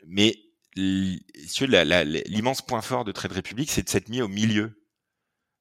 Mais 0.05 0.37
l'immense 0.75 2.61
point 2.61 2.81
fort 2.81 3.05
de 3.05 3.11
Trade 3.11 3.31
Republic, 3.31 3.71
c'est 3.71 3.83
de 3.83 3.89
s'être 3.89 4.09
mis 4.09 4.21
au 4.21 4.27
milieu. 4.27 4.81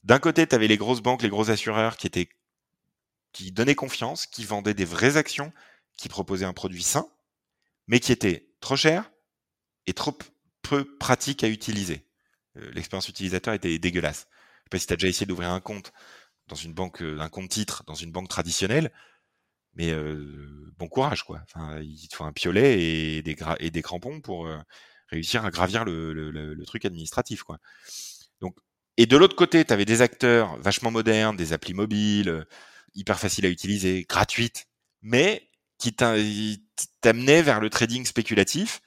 D'un 0.02 0.18
côté, 0.18 0.46
tu 0.46 0.54
avais 0.54 0.68
les 0.68 0.76
grosses 0.76 1.00
banques, 1.00 1.22
les 1.22 1.28
gros 1.28 1.50
assureurs 1.50 1.96
qui 1.96 2.06
étaient 2.06 2.28
qui 3.32 3.50
donnaient 3.50 3.74
confiance, 3.74 4.26
qui 4.26 4.44
vendaient 4.44 4.74
des 4.74 4.84
vraies 4.84 5.16
actions, 5.16 5.52
qui 5.96 6.08
proposaient 6.08 6.44
un 6.44 6.52
produit 6.52 6.84
sain, 6.84 7.08
mais 7.88 7.98
qui 7.98 8.12
était 8.12 8.48
trop 8.60 8.76
cher 8.76 9.10
et 9.86 9.92
trop 9.92 10.16
peu 10.62 10.96
pratique 10.98 11.42
à 11.42 11.48
utiliser. 11.48 12.06
Euh, 12.56 12.70
L'expérience 12.72 13.08
utilisateur 13.08 13.54
était 13.54 13.78
dégueulasse. 13.78 14.26
Je 14.30 14.64
sais 14.64 14.70
pas 14.70 14.78
si 14.78 14.86
tu 14.86 14.92
as 14.92 14.96
déjà 14.96 15.08
essayé 15.08 15.26
d'ouvrir 15.26 15.50
un 15.50 15.60
compte 15.60 15.92
dans 16.48 16.56
une 16.56 16.74
banque, 16.74 17.02
euh, 17.02 17.20
un 17.20 17.28
compte 17.30 17.50
titre 17.50 17.84
dans 17.86 17.94
une 17.96 18.12
banque 18.12 18.28
traditionnelle, 18.28 18.92
mais 19.74 19.92
euh, 19.92 20.72
bon 20.78 20.88
courage 20.88 21.24
quoi. 21.24 21.40
Enfin, 21.44 21.80
il 21.80 22.08
te 22.08 22.16
faut 22.16 22.24
un 22.24 22.32
piolet 22.32 22.80
et 23.18 23.22
des, 23.22 23.36
et 23.60 23.70
des 23.70 23.82
crampons 23.82 24.20
pour 24.20 24.46
euh, 24.46 24.58
réussir 25.08 25.44
à 25.44 25.50
gravir 25.50 25.84
le, 25.84 26.12
le- 26.12 26.30
le- 26.32 26.64
truc 26.66 26.84
administratif 26.84 27.42
quoi. 27.42 27.58
Donc, 28.40 28.56
et 28.96 29.06
de 29.06 29.16
l'autre 29.16 29.36
côté, 29.36 29.64
tu 29.64 29.72
avais 29.72 29.84
des 29.84 30.02
acteurs 30.02 30.56
vachement 30.60 30.90
modernes, 30.90 31.36
des 31.36 31.52
applis 31.52 31.74
mobiles, 31.74 32.46
hyper 32.94 33.18
faciles 33.18 33.46
à 33.46 33.48
utiliser, 33.50 34.04
gratuites, 34.08 34.66
mais 35.02 35.50
qui 35.78 35.94
t'amenaient 35.94 37.42
vers 37.42 37.60
le 37.60 37.70
trading 37.70 38.04
spéculatif. 38.06 38.80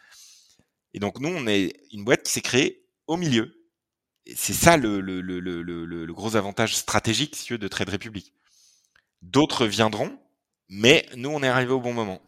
Et 0.94 1.00
donc 1.00 1.20
nous, 1.20 1.30
on 1.30 1.48
est 1.48 1.74
une 1.94 2.04
boîte 2.04 2.24
qui 2.24 2.32
s'est 2.32 2.42
créée 2.42 2.86
au 3.08 3.18
milieu. 3.18 3.57
C'est 4.36 4.54
ça 4.54 4.78
le, 4.78 5.00
le, 5.02 5.22
le, 5.22 5.40
le, 5.40 5.62
le, 5.64 5.86
le 6.06 6.14
gros 6.14 6.36
avantage 6.36 6.76
stratégique 6.76 7.36
si 7.36 7.58
de 7.58 7.68
Trade 7.68 7.90
Republic. 7.90 8.34
D'autres 9.22 9.68
viendront, 9.68 10.18
mais 10.70 11.06
nous, 11.16 11.30
on 11.30 11.44
est 11.44 11.48
arrivé 11.48 11.72
au 11.74 11.82
bon 11.82 11.94
moment. 11.94 12.22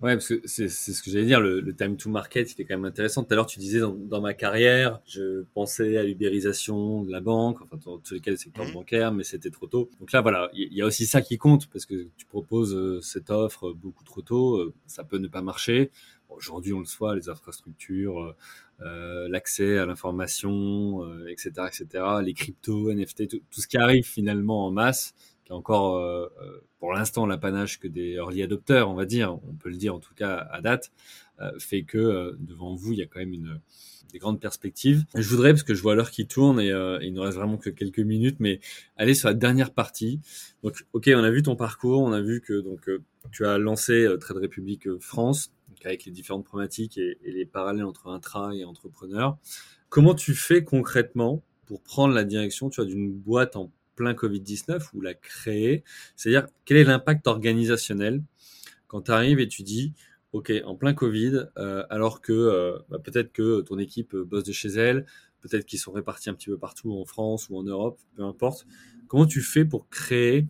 Ouais, 0.00 0.14
parce 0.14 0.28
que 0.28 0.40
c'est 0.46 0.70
ce 0.70 1.02
que 1.02 1.10
j'allais 1.10 1.26
dire, 1.26 1.40
le, 1.42 1.76
time 1.76 1.98
to 1.98 2.08
market, 2.08 2.54
il 2.54 2.62
est 2.62 2.64
quand 2.64 2.74
même 2.74 2.86
intéressant. 2.86 3.22
Tout 3.22 3.34
à 3.34 3.36
l'heure, 3.36 3.44
tu 3.46 3.58
disais 3.58 3.80
dans, 3.80 3.92
dans 3.92 4.22
ma 4.22 4.32
carrière, 4.32 4.98
je 5.06 5.42
pensais 5.52 5.98
à 5.98 6.02
l'ubérisation 6.02 7.02
de 7.04 7.12
la 7.12 7.20
banque, 7.20 7.60
enfin 7.60 7.76
dans 7.84 7.98
tous 7.98 8.14
les 8.14 8.20
cas 8.20 8.30
le 8.30 8.38
secteur 8.38 8.64
Mhm. 8.64 8.72
bancaire, 8.72 9.12
mais 9.12 9.24
c'était 9.24 9.50
trop 9.50 9.66
tôt. 9.66 9.90
Donc 10.00 10.12
là, 10.12 10.22
voilà, 10.22 10.48
il 10.54 10.72
y, 10.72 10.76
y 10.76 10.82
a 10.82 10.86
aussi 10.86 11.04
ça 11.04 11.20
qui 11.20 11.36
compte, 11.36 11.66
parce 11.68 11.84
que 11.84 12.08
tu 12.16 12.24
proposes 12.24 12.74
euh, 12.74 13.02
cette 13.02 13.28
offre 13.28 13.72
beaucoup 13.72 14.02
trop 14.04 14.22
tôt, 14.22 14.56
euh, 14.56 14.72
ça 14.86 15.04
peut 15.04 15.18
ne 15.18 15.28
pas 15.28 15.42
marcher. 15.42 15.90
aujourd'hui, 16.30 16.72
on 16.72 16.78
le 16.78 16.86
soit, 16.86 17.14
les 17.14 17.28
infrastructures, 17.28 18.20
euh, 18.22 18.34
l'accès 18.80 19.78
à 19.78 19.86
l'information, 19.86 21.04
etc., 21.26 21.50
etc., 21.68 22.04
les 22.22 22.34
cryptos, 22.34 22.92
NFT, 22.92 23.28
tout, 23.28 23.40
ce 23.50 23.66
qui 23.66 23.76
arrive 23.76 24.04
finalement 24.04 24.66
en 24.66 24.70
masse, 24.70 25.14
qui 25.44 25.52
est 25.52 25.54
encore 25.54 26.30
pour 26.78 26.92
l'instant 26.92 27.26
l'apanage 27.26 27.78
que 27.78 27.88
des 27.88 28.12
early 28.14 28.42
adopters, 28.42 28.88
on 28.88 28.94
va 28.94 29.04
dire, 29.04 29.34
on 29.34 29.54
peut 29.54 29.68
le 29.68 29.76
dire 29.76 29.94
en 29.94 30.00
tout 30.00 30.14
cas 30.14 30.48
à 30.50 30.60
date, 30.62 30.92
fait 31.58 31.82
que 31.82 32.36
devant 32.38 32.74
vous, 32.74 32.92
il 32.92 32.98
y 32.98 33.02
a 33.02 33.06
quand 33.06 33.20
même 33.20 33.34
une 33.34 33.60
des 34.10 34.18
grandes 34.18 34.40
perspectives. 34.40 35.04
Je 35.14 35.28
voudrais, 35.28 35.50
parce 35.52 35.62
que 35.62 35.74
je 35.74 35.82
vois 35.82 35.94
l'heure 35.94 36.10
qui 36.10 36.26
tourne 36.26 36.60
et 36.60 36.70
euh, 36.70 36.98
il 37.02 37.12
ne 37.12 37.20
reste 37.20 37.36
vraiment 37.36 37.56
que 37.56 37.70
quelques 37.70 38.00
minutes, 38.00 38.36
mais 38.40 38.60
aller 38.96 39.14
sur 39.14 39.28
la 39.28 39.34
dernière 39.34 39.72
partie. 39.72 40.20
Donc, 40.62 40.84
ok, 40.92 41.10
on 41.14 41.24
a 41.24 41.30
vu 41.30 41.42
ton 41.42 41.56
parcours, 41.56 42.02
on 42.02 42.12
a 42.12 42.20
vu 42.20 42.40
que 42.40 42.60
donc 42.60 42.88
euh, 42.88 43.02
tu 43.30 43.46
as 43.46 43.58
lancé 43.58 44.04
euh, 44.04 44.16
Trade 44.16 44.38
Republic 44.38 44.88
France, 44.98 45.52
avec 45.84 46.04
les 46.04 46.12
différentes 46.12 46.44
problématiques 46.44 46.98
et, 46.98 47.18
les 47.24 47.46
parallèles 47.46 47.84
entre 47.84 48.08
intra 48.08 48.54
et 48.54 48.64
entrepreneur. 48.64 49.38
Comment 49.88 50.14
tu 50.14 50.34
fais 50.34 50.64
concrètement 50.64 51.42
pour 51.66 51.82
prendre 51.82 52.14
la 52.14 52.24
direction 52.24 52.70
tu 52.70 52.84
d'une 52.84 53.12
boîte 53.12 53.56
en 53.56 53.72
plein 53.96 54.12
Covid-19 54.12 54.88
ou 54.94 55.00
la 55.00 55.14
créer? 55.14 55.84
C'est-à-dire, 56.16 56.46
quel 56.64 56.76
est 56.76 56.84
l'impact 56.84 57.26
organisationnel? 57.26 58.22
Quand 58.86 59.02
tu 59.02 59.10
arrives 59.12 59.40
et 59.40 59.48
tu 59.48 59.62
dis, 59.62 59.94
ok, 60.32 60.52
en 60.64 60.74
plein 60.74 60.94
Covid, 60.94 61.46
euh, 61.58 61.84
alors 61.90 62.20
que 62.20 62.32
euh, 62.32 62.78
bah, 62.88 62.98
peut-être 62.98 63.32
que 63.32 63.60
ton 63.62 63.78
équipe 63.78 64.14
euh, 64.14 64.24
bosse 64.24 64.44
de 64.44 64.52
chez 64.52 64.68
elle, 64.68 65.06
peut-être 65.40 65.64
qu'ils 65.64 65.78
sont 65.78 65.92
répartis 65.92 66.30
un 66.30 66.34
petit 66.34 66.50
peu 66.50 66.58
partout 66.58 66.92
en 66.92 67.04
France 67.04 67.48
ou 67.48 67.56
en 67.56 67.62
Europe, 67.62 67.98
peu 68.14 68.22
importe. 68.22 68.66
Comment 69.08 69.26
tu 69.26 69.40
fais 69.40 69.64
pour 69.64 69.88
créer 69.88 70.46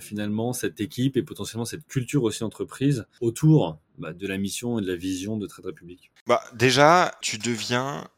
finalement 0.00 0.52
cette 0.52 0.80
équipe 0.80 1.16
et 1.16 1.22
potentiellement 1.22 1.64
cette 1.64 1.86
culture 1.86 2.22
aussi 2.24 2.44
entreprise 2.44 3.06
autour 3.20 3.78
bah, 3.98 4.12
de 4.12 4.26
la 4.26 4.38
mission 4.38 4.78
et 4.78 4.82
de 4.82 4.86
la 4.86 4.96
vision 4.96 5.36
de 5.36 5.46
Trade 5.46 5.66
Republic 5.66 6.10
bah, 6.26 6.42
Déjà, 6.54 7.16
tu 7.20 7.38
deviens 7.38 8.08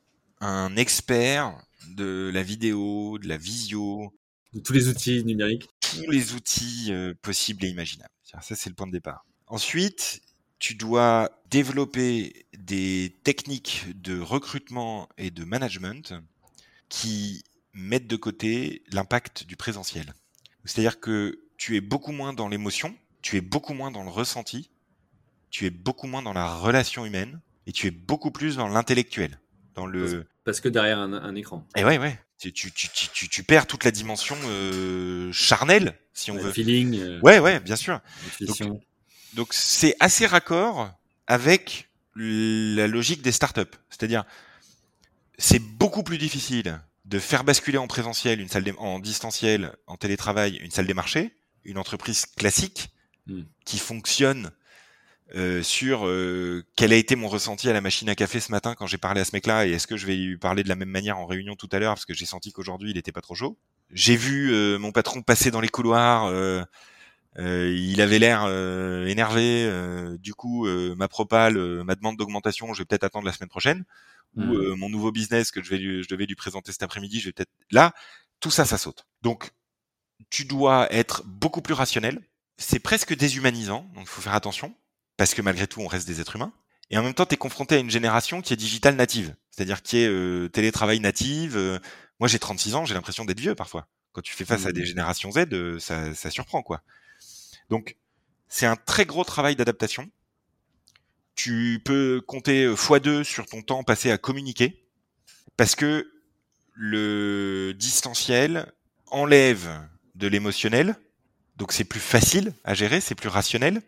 un 0.41 0.77
expert 0.77 1.57
de 1.97 2.31
la 2.33 2.43
vidéo, 2.43 3.19
de 3.19 3.29
la 3.29 3.37
visio. 3.37 4.13
De 4.53 4.61
tous 4.61 4.73
les 4.73 4.89
outils 4.89 5.25
numériques 5.25 5.69
Tous 5.81 6.11
les 6.11 6.33
outils 6.33 6.93
possibles 7.23 7.65
et 7.65 7.69
imaginables. 7.69 8.11
Ça, 8.23 8.57
c'est 8.57 8.69
le 8.69 8.75
point 8.75 8.87
de 8.87 8.93
départ. 8.93 9.25
Ensuite, 9.47 10.23
tu 10.59 10.75
dois 10.75 11.31
développer 11.51 12.47
des 12.57 13.17
techniques 13.23 13.85
de 14.01 14.19
recrutement 14.19 15.09
et 15.19 15.31
de 15.31 15.45
management 15.45 16.15
qui 16.89 17.45
mettent 17.75 18.07
de 18.07 18.17
côté 18.17 18.83
l'impact 18.91 19.45
du 19.45 19.57
présentiel. 19.57 20.15
C'est-à-dire 20.65 21.01
que 21.01 21.39
tu 21.57 21.77
es 21.77 21.81
beaucoup 21.81 22.13
moins 22.13 22.33
dans 22.33 22.49
l'émotion, 22.49 22.97
tu 23.21 23.37
es 23.37 23.41
beaucoup 23.41 23.75
moins 23.75 23.91
dans 23.91 24.05
le 24.05 24.11
ressenti, 24.11 24.71
tu 25.55 25.67
es 25.67 25.71
beaucoup 25.71 26.09
moins 26.09 26.21
dans 26.21 26.33
la 26.33 26.53
relation 26.53 27.07
humaine 27.07 27.41
et 27.69 27.73
tu 27.73 27.87
es 27.87 27.93
beaucoup 27.93 28.33
plus 28.33 28.57
dans 28.57 28.67
l'intellectuel. 28.67 29.39
Dans 29.77 29.87
le... 29.87 30.27
Parce 30.43 30.61
que 30.61 30.69
derrière 30.69 30.99
un, 30.99 31.35
écran. 31.37 31.65
Et 31.77 31.85
ouais, 31.85 31.97
ouais. 31.97 32.19
Tu, 32.41 32.53
tu, 32.53 32.73
tu, 32.73 33.29
tu, 33.29 33.43
perds 33.45 33.69
toute 33.69 33.85
la 33.85 33.93
dimension 33.93 34.37
euh, 34.47 35.31
charnelle, 35.31 35.97
si 36.13 36.33
on 36.33 36.35
veut. 36.39 36.49
Le 36.49 36.53
feeling. 36.53 36.99
Euh, 36.99 37.21
ouais, 37.21 37.39
ouais, 37.39 37.61
bien 37.61 37.77
sûr. 37.77 38.01
Donc 39.35 39.53
c'est 39.53 39.95
assez 40.01 40.27
raccord 40.27 40.91
avec 41.29 41.89
la 42.17 42.89
logique 42.89 43.23
des 43.23 43.33
startups. 43.33 43.77
C'est-à-dire, 43.91 44.25
c'est 45.39 45.61
beaucoup 45.61 46.03
plus 46.03 46.19
difficile 46.19 46.81
de 47.05 47.21
faire 47.21 47.45
basculer 47.45 47.79
en 47.79 47.87
présentiel 47.87 48.41
une 48.41 48.49
salle 48.49 48.65
en 48.79 48.99
distanciel, 48.99 49.73
en 49.87 49.97
télétravail, 49.97 50.57
une 50.57 50.73
salle 50.73 50.89
des 50.89 50.95
marchés, 50.95 51.37
une 51.63 51.79
entreprise 51.79 52.27
classique 52.27 52.89
hmm. 53.29 53.43
qui 53.65 53.79
fonctionne 53.79 54.51
euh, 55.35 55.63
sur 55.63 56.07
euh, 56.07 56.65
quel 56.77 56.93
a 56.93 56.97
été 56.97 57.17
mon 57.17 57.29
ressenti 57.29 57.69
à 57.69 57.73
la 57.73 57.81
machine 57.81 58.09
à 58.09 58.15
café 58.15 58.41
ce 58.41 58.53
matin 58.53 58.75
quand 58.75 58.87
j'ai 58.87 58.99
parlé 58.99 59.23
à 59.23 59.25
ce 59.25 59.31
mec-là 59.33 59.67
et 59.67 59.73
est-ce 59.73 59.87
que 59.87 59.97
je 59.97 60.07
vais 60.07 60.17
lui 60.17 60.37
parler 60.37 60.63
de 60.63 60.69
la 60.69 60.77
même 60.77 60.91
manière 60.91 61.19
en 61.19 61.25
réunion 61.25 61.57
tout 61.57 61.69
à 61.73 61.79
l'heure 61.79 61.95
parce 61.95 62.05
que 62.05 62.13
j'ai 62.15 62.27
senti 62.27 62.53
qu'aujourd'hui 62.53 62.91
il 62.91 62.99
était 62.99 63.13
pas 63.13 63.23
trop 63.23 63.35
chaud. 63.35 63.57
J'ai 63.91 64.17
vu 64.17 64.53
euh, 64.53 64.79
mon 64.79 64.93
patron 64.93 65.23
passer 65.23 65.51
dans 65.51 65.61
les 65.61 65.69
couloirs 65.69 66.31
euh, 67.39 67.75
il 67.77 68.01
avait 68.01 68.19
l'air 68.19 68.45
euh, 68.47 69.07
énervé. 69.07 69.65
Euh, 69.67 70.17
du 70.19 70.35
coup, 70.35 70.67
ma 70.97 71.09
propale, 71.09 71.57
ma 71.85 71.95
demande 71.95 72.17
d'augmentation, 72.17 72.73
je 72.73 72.83
vais 72.83 72.85
peut-être 72.85 73.05
attendre 73.05 73.27
la 73.27 73.33
semaine 73.33 73.49
prochaine. 73.49 73.85
Ou 74.37 74.43
mmh. 74.43 74.75
mon 74.75 74.89
nouveau 74.89 75.13
business 75.13 75.53
que 75.53 75.63
je 75.63 75.71
vais 75.71 75.79
lui, 75.79 76.03
je 76.03 76.09
devais 76.09 76.27
lui 76.27 76.35
présenter 76.35 76.73
cet 76.73 76.83
après-midi, 76.83 77.21
je 77.21 77.27
vais 77.27 77.33
peut-être 77.33 77.53
là. 77.71 77.93
Tout 78.41 78.51
ça, 78.51 78.65
ça 78.65 78.79
saute. 78.79 79.07
Donc, 79.23 79.53
tu 80.29 80.45
dois 80.45 80.93
être 80.93 81.23
beaucoup 81.25 81.63
plus 81.63 81.75
rationnel. 81.75 82.21
C'est 82.57 82.81
presque 82.81 83.17
déshumanisant, 83.17 83.89
donc 83.95 84.05
il 84.05 84.09
faut 84.09 84.23
faire 84.23 84.35
attention 84.35 84.75
parce 85.17 85.35
que 85.35 85.43
malgré 85.43 85.67
tout, 85.67 85.81
on 85.81 85.87
reste 85.87 86.07
des 86.07 86.21
êtres 86.21 86.37
humains. 86.37 86.53
Et 86.91 86.99
en 86.99 87.03
même 87.03 87.15
temps, 87.15 87.27
tu 87.27 87.35
es 87.35 87.39
confronté 87.39 87.77
à 87.77 87.79
une 87.79 87.91
génération 87.91 88.43
qui 88.43 88.53
est 88.53 88.57
digitale 88.57 88.97
native, 88.97 89.35
c'est-à-dire 89.51 89.83
qui 89.83 89.99
est 89.99 90.53
télétravail 90.53 91.01
native. 91.01 91.81
moi, 92.21 92.29
j'ai 92.29 92.39
36 92.39 92.75
ans, 92.75 92.85
j'ai 92.85 92.95
l'impression 92.95 93.25
d'être 93.25 93.41
vieux 93.41 93.55
parfois. 93.55 93.89
Quand 94.13 94.21
tu 94.21 94.35
fais 94.35 94.45
face 94.45 94.67
à 94.67 94.73
des 94.73 94.83
mmh. 94.83 94.87
générations 94.87 95.31
Z, 95.33 95.79
ça, 95.79 96.15
ça 96.15 96.31
surprend 96.31 96.63
quoi. 96.63 96.83
Donc, 97.71 97.97
c'est 98.49 98.67
un 98.67 98.77
très 98.77 99.07
gros 99.07 99.25
travail 99.25 99.57
d'adaptation. 99.57 100.09
Tu 101.35 101.81
peux 101.85 102.23
compter 102.25 102.69
x2 102.69 103.25
sur 103.25 103.47
ton 103.47 103.63
temps 103.63 103.83
passé 103.83 104.13
à 104.13 104.19
communiquer 104.19 104.85
parce 105.57 105.75
que 105.75 106.09
le 106.75 107.73
distanciel 107.77 108.73
enlève 109.07 109.69
de 110.15 110.29
l'émotionnel, 110.29 110.97
donc 111.57 111.73
c'est 111.73 111.85
plus 111.85 112.01
facile 112.01 112.53
à 112.65 112.75
gérer, 112.75 113.01
c'est 113.01 113.15
plus 113.15 113.29
rationnel, 113.29 113.83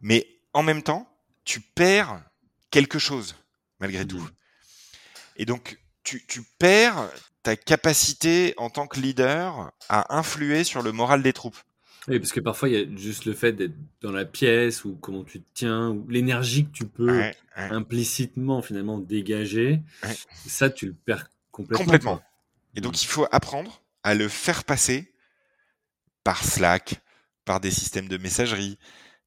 mais 0.00 0.26
en 0.52 0.62
même 0.62 0.82
temps, 0.82 1.08
tu 1.44 1.60
perds 1.60 2.22
quelque 2.70 2.98
chose 2.98 3.36
malgré 3.80 4.06
tout. 4.06 4.18
Mmh. 4.18 4.30
Et 5.36 5.44
donc, 5.44 5.78
tu, 6.02 6.24
tu, 6.26 6.42
perds 6.58 7.10
ta 7.42 7.56
capacité 7.56 8.54
en 8.56 8.70
tant 8.70 8.86
que 8.86 8.98
leader 8.98 9.72
à 9.88 10.16
influer 10.16 10.64
sur 10.64 10.82
le 10.82 10.92
moral 10.92 11.22
des 11.22 11.32
troupes. 11.32 11.58
Oui, 12.08 12.18
parce 12.18 12.32
que 12.32 12.40
parfois, 12.40 12.68
il 12.70 12.74
y 12.74 12.82
a 12.82 12.96
juste 12.96 13.26
le 13.26 13.34
fait 13.34 13.52
d'être 13.52 13.74
dans 14.00 14.12
la 14.12 14.24
pièce 14.24 14.84
ou 14.84 14.96
comment 15.00 15.24
tu 15.24 15.40
te 15.40 15.46
tiens, 15.52 15.90
ou 15.90 16.06
l'énergie 16.08 16.64
que 16.64 16.72
tu 16.72 16.86
peux 16.86 17.22
implicitement 17.56 18.62
finalement 18.62 18.98
dégager. 18.98 19.82
Ça, 20.46 20.70
tu 20.70 20.86
le 20.86 20.94
perds 20.94 21.30
complètement. 21.52 21.84
Complètement. 21.84 22.22
Et 22.74 22.80
donc, 22.80 22.94
mm. 22.94 23.00
il 23.02 23.06
faut 23.06 23.26
apprendre 23.30 23.82
à 24.02 24.14
le 24.14 24.28
faire 24.28 24.64
passer 24.64 25.12
par 26.24 26.42
Slack, 26.42 27.00
par 27.44 27.60
des 27.60 27.70
systèmes 27.70 28.08
de 28.08 28.16
messagerie, 28.16 28.78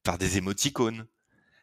par 0.02 0.18
des 0.18 0.38
émoticônes, 0.38 1.06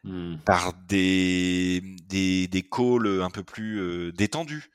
mm. 0.04 0.36
par 0.44 0.72
des, 0.72 1.82
des, 2.08 2.48
des, 2.48 2.62
calls 2.62 3.22
un 3.22 3.30
peu 3.30 3.42
plus 3.42 3.80
euh, 3.80 4.12
détendus. 4.12 4.70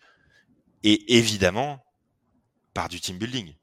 Et 0.83 1.17
évidemment, 1.17 1.83
par 2.73 2.89
du 2.89 2.99
team 2.99 3.17
building. 3.17 3.55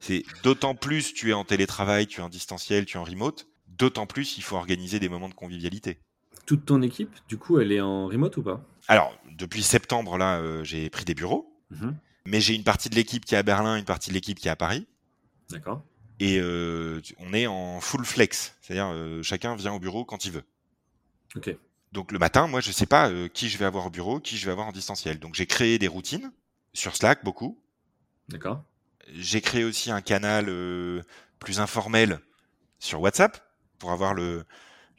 C'est 0.00 0.24
d'autant 0.42 0.74
plus 0.74 1.12
tu 1.12 1.30
es 1.30 1.32
en 1.32 1.44
télétravail, 1.44 2.06
tu 2.06 2.20
es 2.20 2.22
en 2.22 2.28
distanciel, 2.28 2.86
tu 2.86 2.96
es 2.96 3.00
en 3.00 3.04
remote, 3.04 3.46
d'autant 3.68 4.06
plus 4.06 4.38
il 4.38 4.42
faut 4.42 4.56
organiser 4.56 5.00
des 5.00 5.08
moments 5.08 5.28
de 5.28 5.34
convivialité. 5.34 5.98
Toute 6.46 6.66
ton 6.66 6.82
équipe, 6.82 7.10
du 7.28 7.38
coup, 7.38 7.58
elle 7.58 7.72
est 7.72 7.80
en 7.80 8.06
remote 8.06 8.36
ou 8.36 8.42
pas? 8.42 8.62
Alors, 8.88 9.18
depuis 9.36 9.62
septembre, 9.62 10.18
là, 10.18 10.38
euh, 10.38 10.62
j'ai 10.62 10.90
pris 10.90 11.04
des 11.04 11.14
bureaux, 11.14 11.56
mhm. 11.70 11.96
mais 12.26 12.40
j'ai 12.40 12.54
une 12.54 12.64
partie 12.64 12.90
de 12.90 12.94
l'équipe 12.94 13.24
qui 13.24 13.34
est 13.34 13.38
à 13.38 13.42
Berlin, 13.42 13.76
une 13.76 13.84
partie 13.84 14.10
de 14.10 14.14
l'équipe 14.14 14.38
qui 14.38 14.48
est 14.48 14.50
à 14.50 14.56
Paris. 14.56 14.86
D'accord. 15.50 15.82
Et 16.20 16.38
euh, 16.38 17.00
on 17.18 17.32
est 17.32 17.46
en 17.46 17.80
full 17.80 18.04
flex, 18.04 18.54
c'est-à-dire 18.60 18.88
euh, 18.92 19.22
chacun 19.22 19.56
vient 19.56 19.72
au 19.72 19.80
bureau 19.80 20.04
quand 20.04 20.24
il 20.24 20.32
veut. 20.32 20.44
Ok. 21.36 21.56
Donc 21.92 22.12
le 22.12 22.18
matin, 22.18 22.46
moi, 22.46 22.60
je 22.60 22.72
sais 22.72 22.86
pas 22.86 23.10
qui 23.32 23.48
je 23.48 23.58
vais 23.58 23.64
avoir 23.64 23.86
au 23.86 23.90
bureau, 23.90 24.20
qui 24.20 24.36
je 24.36 24.46
vais 24.46 24.52
avoir 24.52 24.66
en 24.66 24.72
distanciel. 24.72 25.18
Donc 25.18 25.34
j'ai 25.34 25.46
créé 25.46 25.78
des 25.78 25.88
routines 25.88 26.32
sur 26.72 26.96
Slack, 26.96 27.24
beaucoup. 27.24 27.58
D'accord 28.28 28.64
j'ai 29.12 29.40
créé 29.40 29.64
aussi 29.64 29.90
un 29.90 30.00
canal 30.00 30.46
euh, 30.48 31.02
plus 31.38 31.60
informel 31.60 32.20
sur 32.78 33.00
WhatsApp 33.00 33.40
pour 33.78 33.92
avoir 33.92 34.14
le, 34.14 34.44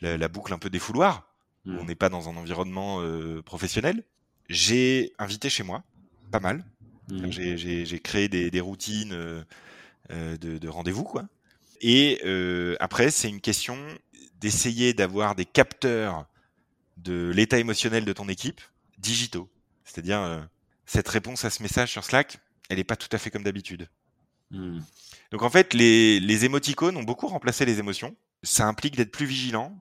la, 0.01 0.27
boucle 0.27 0.53
un 0.53 0.57
peu 0.57 0.69
des 0.69 0.79
fouloirs. 0.79 1.27
Où 1.65 1.71
hmm. 1.71 1.79
on 1.79 1.85
n'est 1.85 1.95
pas 1.95 2.09
dans 2.09 2.29
un 2.29 2.37
environnement 2.37 3.01
euh, 3.01 3.41
professionnel. 3.41 4.03
J'ai 4.49 5.13
invité 5.17 5.49
chez 5.49 5.63
moi, 5.63 5.83
pas 6.31 6.39
mal. 6.39 6.63
Hmm. 7.09 7.29
J'ai 7.31 7.99
créé 7.99 8.29
des, 8.29 8.51
des 8.51 8.61
routines 8.61 9.13
euh, 9.13 9.43
de, 10.09 10.57
de 10.57 10.67
rendez-vous, 10.67 11.03
quoi. 11.03 11.27
Et 11.81 12.21
après, 12.79 13.11
c'est 13.11 13.29
une 13.29 13.41
question 13.41 13.77
d'essayer 14.39 14.93
d'avoir 14.93 15.35
des 15.35 15.45
capteurs 15.45 16.25
de 16.97 17.31
l'état 17.33 17.59
émotionnel 17.59 18.05
de 18.05 18.13
ton 18.13 18.29
équipe 18.29 18.61
digitaux. 18.97 19.49
C'est-à-dire, 19.83 20.47
cette 20.85 21.07
réponse 21.07 21.45
à 21.45 21.49
ce 21.49 21.61
message 21.61 21.91
sur 21.91 22.03
Slack, 22.03 22.37
elle 22.69 22.77
n'est 22.77 22.83
pas 22.83 22.95
tout 22.95 23.09
à 23.11 23.17
fait 23.17 23.31
comme 23.31 23.43
d'habitude. 23.43 23.89
Hmm. 24.51 24.79
Donc 25.31 25.41
en 25.41 25.49
fait, 25.49 25.73
les, 25.73 26.19
les 26.19 26.45
émoticônes 26.45 26.97
ont 26.97 27.03
beaucoup 27.03 27.27
remplacé 27.27 27.65
les 27.65 27.79
émotions. 27.79 28.15
Ça 28.43 28.67
implique 28.67 28.95
d'être 28.95 29.11
plus 29.11 29.25
vigilant 29.25 29.75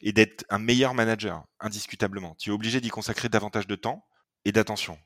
et 0.00 0.12
d'être 0.12 0.44
un 0.50 0.58
meilleur 0.58 0.94
manager, 0.94 1.44
indiscutablement. 1.60 2.34
Tu 2.38 2.50
es 2.50 2.52
obligé 2.52 2.80
d'y 2.80 2.88
consacrer 2.88 3.28
davantage 3.28 3.66
de 3.66 3.74
temps 3.74 4.06
et 4.44 4.52
d'attention. 4.52 4.98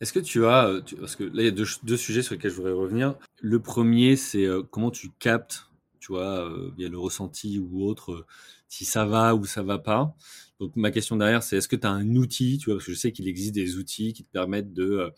Est-ce 0.00 0.14
que 0.14 0.18
tu 0.18 0.46
as, 0.46 0.66
euh, 0.66 0.80
parce 0.98 1.14
que 1.14 1.24
là 1.24 1.42
il 1.42 1.44
y 1.44 1.48
a 1.48 1.50
deux, 1.50 1.96
sujets 1.96 2.22
sur 2.22 2.34
lesquels 2.34 2.50
je 2.50 2.56
voudrais 2.56 2.72
revenir. 2.72 3.16
Le 3.42 3.60
premier, 3.60 4.16
c'est 4.16 4.46
euh, 4.46 4.62
comment 4.62 4.90
tu 4.90 5.10
captes 5.18 5.66
tu 6.00 6.12
vois, 6.12 6.48
euh, 6.48 6.70
via 6.78 6.88
le 6.88 6.98
ressenti 6.98 7.58
ou 7.58 7.84
autre, 7.84 8.26
si 8.68 8.86
ça 8.86 9.04
va 9.04 9.34
ou 9.34 9.44
ça 9.44 9.62
va 9.62 9.78
pas. 9.78 10.14
Donc 10.58 10.74
ma 10.74 10.90
question 10.90 11.16
derrière, 11.16 11.42
c'est 11.42 11.58
est-ce 11.58 11.68
que 11.68 11.76
tu 11.76 11.86
as 11.86 11.90
un 11.90 12.16
outil, 12.16 12.56
tu 12.56 12.66
vois, 12.66 12.76
parce 12.76 12.86
que 12.86 12.92
je 12.92 12.98
sais 12.98 13.12
qu'il 13.12 13.28
existe 13.28 13.54
des 13.54 13.76
outils 13.76 14.14
qui 14.14 14.24
te 14.24 14.30
permettent 14.32 14.72
de 14.72 15.10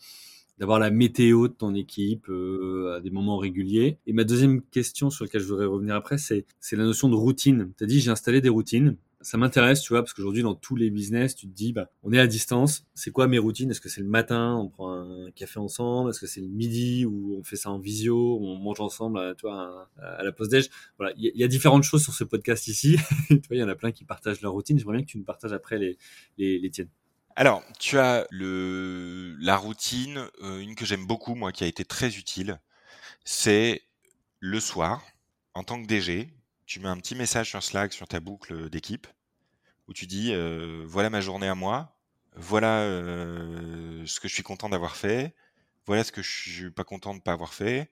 d'avoir 0.59 0.79
la 0.79 0.91
météo 0.91 1.47
de 1.47 1.53
ton 1.53 1.73
équipe 1.73 2.29
à 2.29 2.99
des 2.99 3.09
moments 3.09 3.37
réguliers. 3.37 3.97
Et 4.05 4.13
ma 4.13 4.23
deuxième 4.23 4.61
question 4.61 5.09
sur 5.09 5.25
laquelle 5.25 5.41
je 5.41 5.47
voudrais 5.47 5.65
revenir 5.65 5.95
après, 5.95 6.17
c'est 6.17 6.45
la 6.73 6.83
notion 6.83 7.09
de 7.09 7.15
routine. 7.15 7.71
Tu 7.77 7.83
as 7.85 7.87
dit 7.87 8.01
j'ai 8.01 8.11
installé 8.11 8.41
des 8.41 8.49
routines 8.49 8.97
ça 9.23 9.37
m'intéresse, 9.37 9.81
tu 9.81 9.93
vois, 9.93 10.01
parce 10.01 10.13
qu'aujourd'hui, 10.13 10.43
dans 10.43 10.53
tous 10.53 10.75
les 10.75 10.89
business, 10.89 11.35
tu 11.35 11.47
te 11.47 11.53
dis, 11.53 11.73
bah, 11.73 11.89
on 12.03 12.13
est 12.13 12.19
à 12.19 12.27
distance. 12.27 12.85
C'est 12.93 13.11
quoi 13.11 13.27
mes 13.27 13.39
routines? 13.39 13.71
Est-ce 13.71 13.81
que 13.81 13.89
c'est 13.89 14.01
le 14.01 14.07
matin, 14.07 14.55
on 14.55 14.69
prend 14.69 14.93
un 14.93 15.31
café 15.31 15.59
ensemble? 15.59 16.11
Est-ce 16.11 16.19
que 16.19 16.27
c'est 16.27 16.41
le 16.41 16.47
midi 16.47 17.05
où 17.05 17.35
on 17.39 17.43
fait 17.43 17.55
ça 17.55 17.71
en 17.71 17.79
visio, 17.79 18.39
on 18.41 18.57
mange 18.57 18.79
ensemble, 18.81 19.17
euh, 19.17 19.33
vois, 19.41 19.89
à, 20.01 20.23
la 20.23 20.31
pause 20.31 20.49
déj 20.49 20.69
Voilà, 20.97 21.13
il 21.17 21.31
y, 21.35 21.43
a 21.43 21.47
différentes 21.47 21.83
choses 21.83 22.03
sur 22.03 22.13
ce 22.13 22.23
podcast 22.23 22.67
ici. 22.67 22.97
tu 23.27 23.35
vois, 23.35 23.57
il 23.57 23.59
y 23.59 23.63
en 23.63 23.69
a 23.69 23.75
plein 23.75 23.91
qui 23.91 24.05
partagent 24.05 24.41
leur 24.41 24.51
routine. 24.51 24.77
J'aimerais 24.77 24.97
bien 24.97 25.05
que 25.05 25.11
tu 25.11 25.17
nous 25.17 25.25
partages 25.25 25.53
après 25.53 25.79
les 26.37 26.69
tiennes. 26.69 26.89
Alors, 27.35 27.63
tu 27.79 27.97
as 27.97 28.27
le 28.29 29.35
la 29.39 29.57
routine, 29.57 30.29
euh, 30.43 30.59
une 30.59 30.75
que 30.75 30.85
j'aime 30.85 31.07
beaucoup, 31.07 31.33
moi, 31.33 31.51
qui 31.51 31.63
a 31.63 31.67
été 31.67 31.83
très 31.83 32.15
utile, 32.17 32.59
c'est 33.25 33.81
le 34.39 34.59
soir, 34.59 35.03
en 35.55 35.63
tant 35.63 35.81
que 35.81 35.87
DG, 35.87 36.29
tu 36.65 36.79
mets 36.79 36.89
un 36.89 36.97
petit 36.97 37.15
message 37.15 37.49
sur 37.49 37.61
Slack, 37.61 37.93
sur 37.93 38.07
ta 38.07 38.19
boucle 38.19 38.69
d'équipe, 38.69 39.07
où 39.87 39.93
tu 39.93 40.07
dis 40.07 40.33
euh, 40.33 40.83
voilà 40.85 41.09
ma 41.09 41.21
journée 41.21 41.47
à 41.47 41.55
moi, 41.55 41.97
voilà 42.35 42.81
euh, 42.81 44.05
ce 44.05 44.19
que 44.19 44.27
je 44.27 44.33
suis 44.33 44.43
content 44.43 44.69
d'avoir 44.69 44.95
fait, 44.95 45.35
voilà 45.85 46.03
ce 46.03 46.11
que 46.11 46.21
je 46.21 46.29
suis 46.29 46.71
pas 46.71 46.83
content 46.83 47.11
de 47.11 47.19
ne 47.19 47.21
pas 47.21 47.33
avoir 47.33 47.53
fait, 47.53 47.91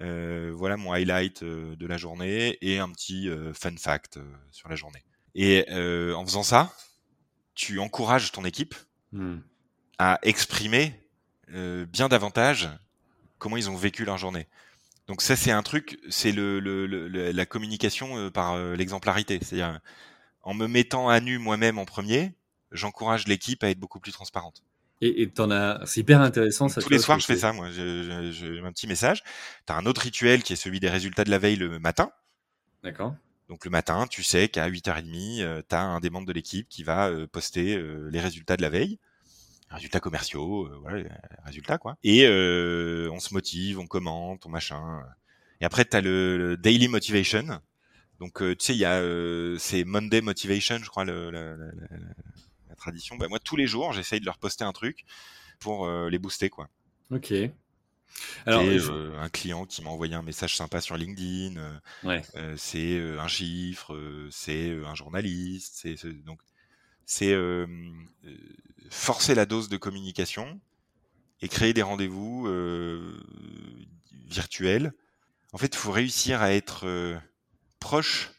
euh, 0.00 0.52
voilà 0.54 0.76
mon 0.76 0.92
highlight 0.92 1.44
de 1.44 1.86
la 1.86 1.96
journée 1.96 2.58
et 2.62 2.78
un 2.78 2.90
petit 2.90 3.28
fun 3.54 3.76
fact 3.76 4.18
sur 4.50 4.68
la 4.68 4.76
journée. 4.76 5.04
Et 5.34 5.64
en 6.14 6.24
faisant 6.24 6.42
ça, 6.42 6.74
tu 7.54 7.78
encourages 7.78 8.32
ton 8.32 8.44
équipe 8.44 8.74
mmh. 9.12 9.38
à 9.98 10.18
exprimer 10.22 10.94
bien 11.48 12.08
davantage 12.08 12.68
comment 13.38 13.56
ils 13.56 13.70
ont 13.70 13.76
vécu 13.76 14.04
leur 14.04 14.18
journée. 14.18 14.46
Donc 15.10 15.22
ça, 15.22 15.34
c'est 15.34 15.50
un 15.50 15.64
truc, 15.64 15.98
c'est 16.08 16.30
le, 16.30 16.60
la 17.32 17.44
communication 17.44 18.16
euh, 18.16 18.30
par 18.30 18.52
euh, 18.52 18.76
l'exemplarité. 18.76 19.40
C'est-à-dire, 19.42 19.80
en 20.42 20.54
me 20.54 20.68
mettant 20.68 21.08
à 21.08 21.18
nu 21.18 21.38
moi-même 21.38 21.80
en 21.80 21.84
premier, 21.84 22.32
j'encourage 22.70 23.26
l'équipe 23.26 23.64
à 23.64 23.70
être 23.70 23.80
beaucoup 23.80 23.98
plus 23.98 24.12
transparente. 24.12 24.62
Et, 25.00 25.22
et 25.22 25.32
en 25.40 25.50
as, 25.50 25.84
c'est 25.84 26.02
hyper 26.02 26.20
intéressant. 26.20 26.68
tous 26.68 26.88
les 26.90 27.00
soirs, 27.00 27.18
je 27.18 27.26
fais 27.26 27.34
ça, 27.34 27.52
moi. 27.52 27.72
J'ai 27.72 28.60
un 28.64 28.70
petit 28.70 28.86
message. 28.86 29.24
Tu 29.66 29.72
as 29.72 29.76
un 29.76 29.84
autre 29.84 30.02
rituel 30.02 30.44
qui 30.44 30.52
est 30.52 30.56
celui 30.56 30.78
des 30.78 30.88
résultats 30.88 31.24
de 31.24 31.30
la 31.30 31.38
veille 31.38 31.56
le 31.56 31.80
matin. 31.80 32.12
D'accord. 32.84 33.16
Donc 33.48 33.64
le 33.64 33.72
matin, 33.72 34.06
tu 34.06 34.22
sais 34.22 34.48
qu'à 34.48 34.70
8h30, 34.70 35.64
tu 35.68 35.74
as 35.74 35.82
un 35.82 35.98
des 35.98 36.10
membres 36.10 36.28
de 36.28 36.32
l'équipe 36.32 36.68
qui 36.68 36.84
va 36.84 37.08
euh, 37.08 37.26
poster 37.26 37.82
les 38.12 38.20
résultats 38.20 38.56
de 38.56 38.62
la 38.62 38.70
veille 38.70 39.00
résultats 39.70 40.00
commerciaux, 40.00 40.66
euh, 40.66 40.78
voilà, 40.80 41.08
résultats 41.44 41.78
quoi. 41.78 41.96
Et 42.02 42.26
euh, 42.26 43.08
on 43.12 43.20
se 43.20 43.32
motive, 43.32 43.78
on 43.78 43.86
commente, 43.86 44.44
on 44.46 44.48
machin. 44.48 45.02
Et 45.60 45.64
après, 45.64 45.84
tu 45.84 45.96
as 45.96 46.00
le, 46.00 46.56
daily 46.56 46.88
motivation. 46.88 47.60
Donc, 48.18 48.42
euh, 48.42 48.54
tu 48.56 48.66
sais, 48.66 48.74
il 48.74 48.78
y 48.78 48.84
a 48.84 49.00
c'est 49.58 49.84
Monday 49.84 50.20
motivation, 50.20 50.78
je 50.78 50.88
crois, 50.88 51.04
le, 51.04 51.30
la, 51.30 51.56
la, 51.56 51.66
la, 52.68 52.74
tradition. 52.76 53.16
Bah, 53.16 53.28
moi, 53.28 53.38
tous 53.38 53.56
les 53.56 53.66
jours, 53.66 53.92
j'essaye 53.92 54.20
de 54.20 54.26
leur 54.26 54.38
poster 54.38 54.64
un 54.64 54.72
truc 54.72 55.04
pour 55.58 55.88
les 55.88 56.18
booster, 56.18 56.50
quoi. 56.50 56.68
Ok. 57.10 57.32
Alors, 58.44 58.62
un 58.62 59.28
client 59.28 59.66
qui 59.66 59.82
m'a 59.82 59.90
envoyé 59.90 60.14
un 60.14 60.22
message 60.22 60.56
sympa 60.56 60.80
sur 60.80 60.96
LinkedIn. 60.96 61.80
Ouais. 62.02 62.22
c'est 62.56 62.98
un 63.18 63.28
chiffre, 63.28 64.28
c'est 64.30 64.76
un 64.84 64.94
journaliste. 64.94 65.80
C'est 65.82 66.24
donc 66.24 66.40
c'est 67.10 67.32
euh, 67.32 67.66
forcer 68.88 69.34
la 69.34 69.44
dose 69.44 69.68
de 69.68 69.76
communication 69.76 70.60
et 71.42 71.48
créer 71.48 71.72
des 71.72 71.82
rendez-vous 71.82 72.46
euh, 72.46 73.20
virtuels. 74.28 74.92
En 75.52 75.58
fait, 75.58 75.74
il 75.74 75.76
faut 75.76 75.90
réussir 75.90 76.40
à 76.40 76.52
être 76.52 76.86
euh, 76.86 77.18
proche 77.80 78.30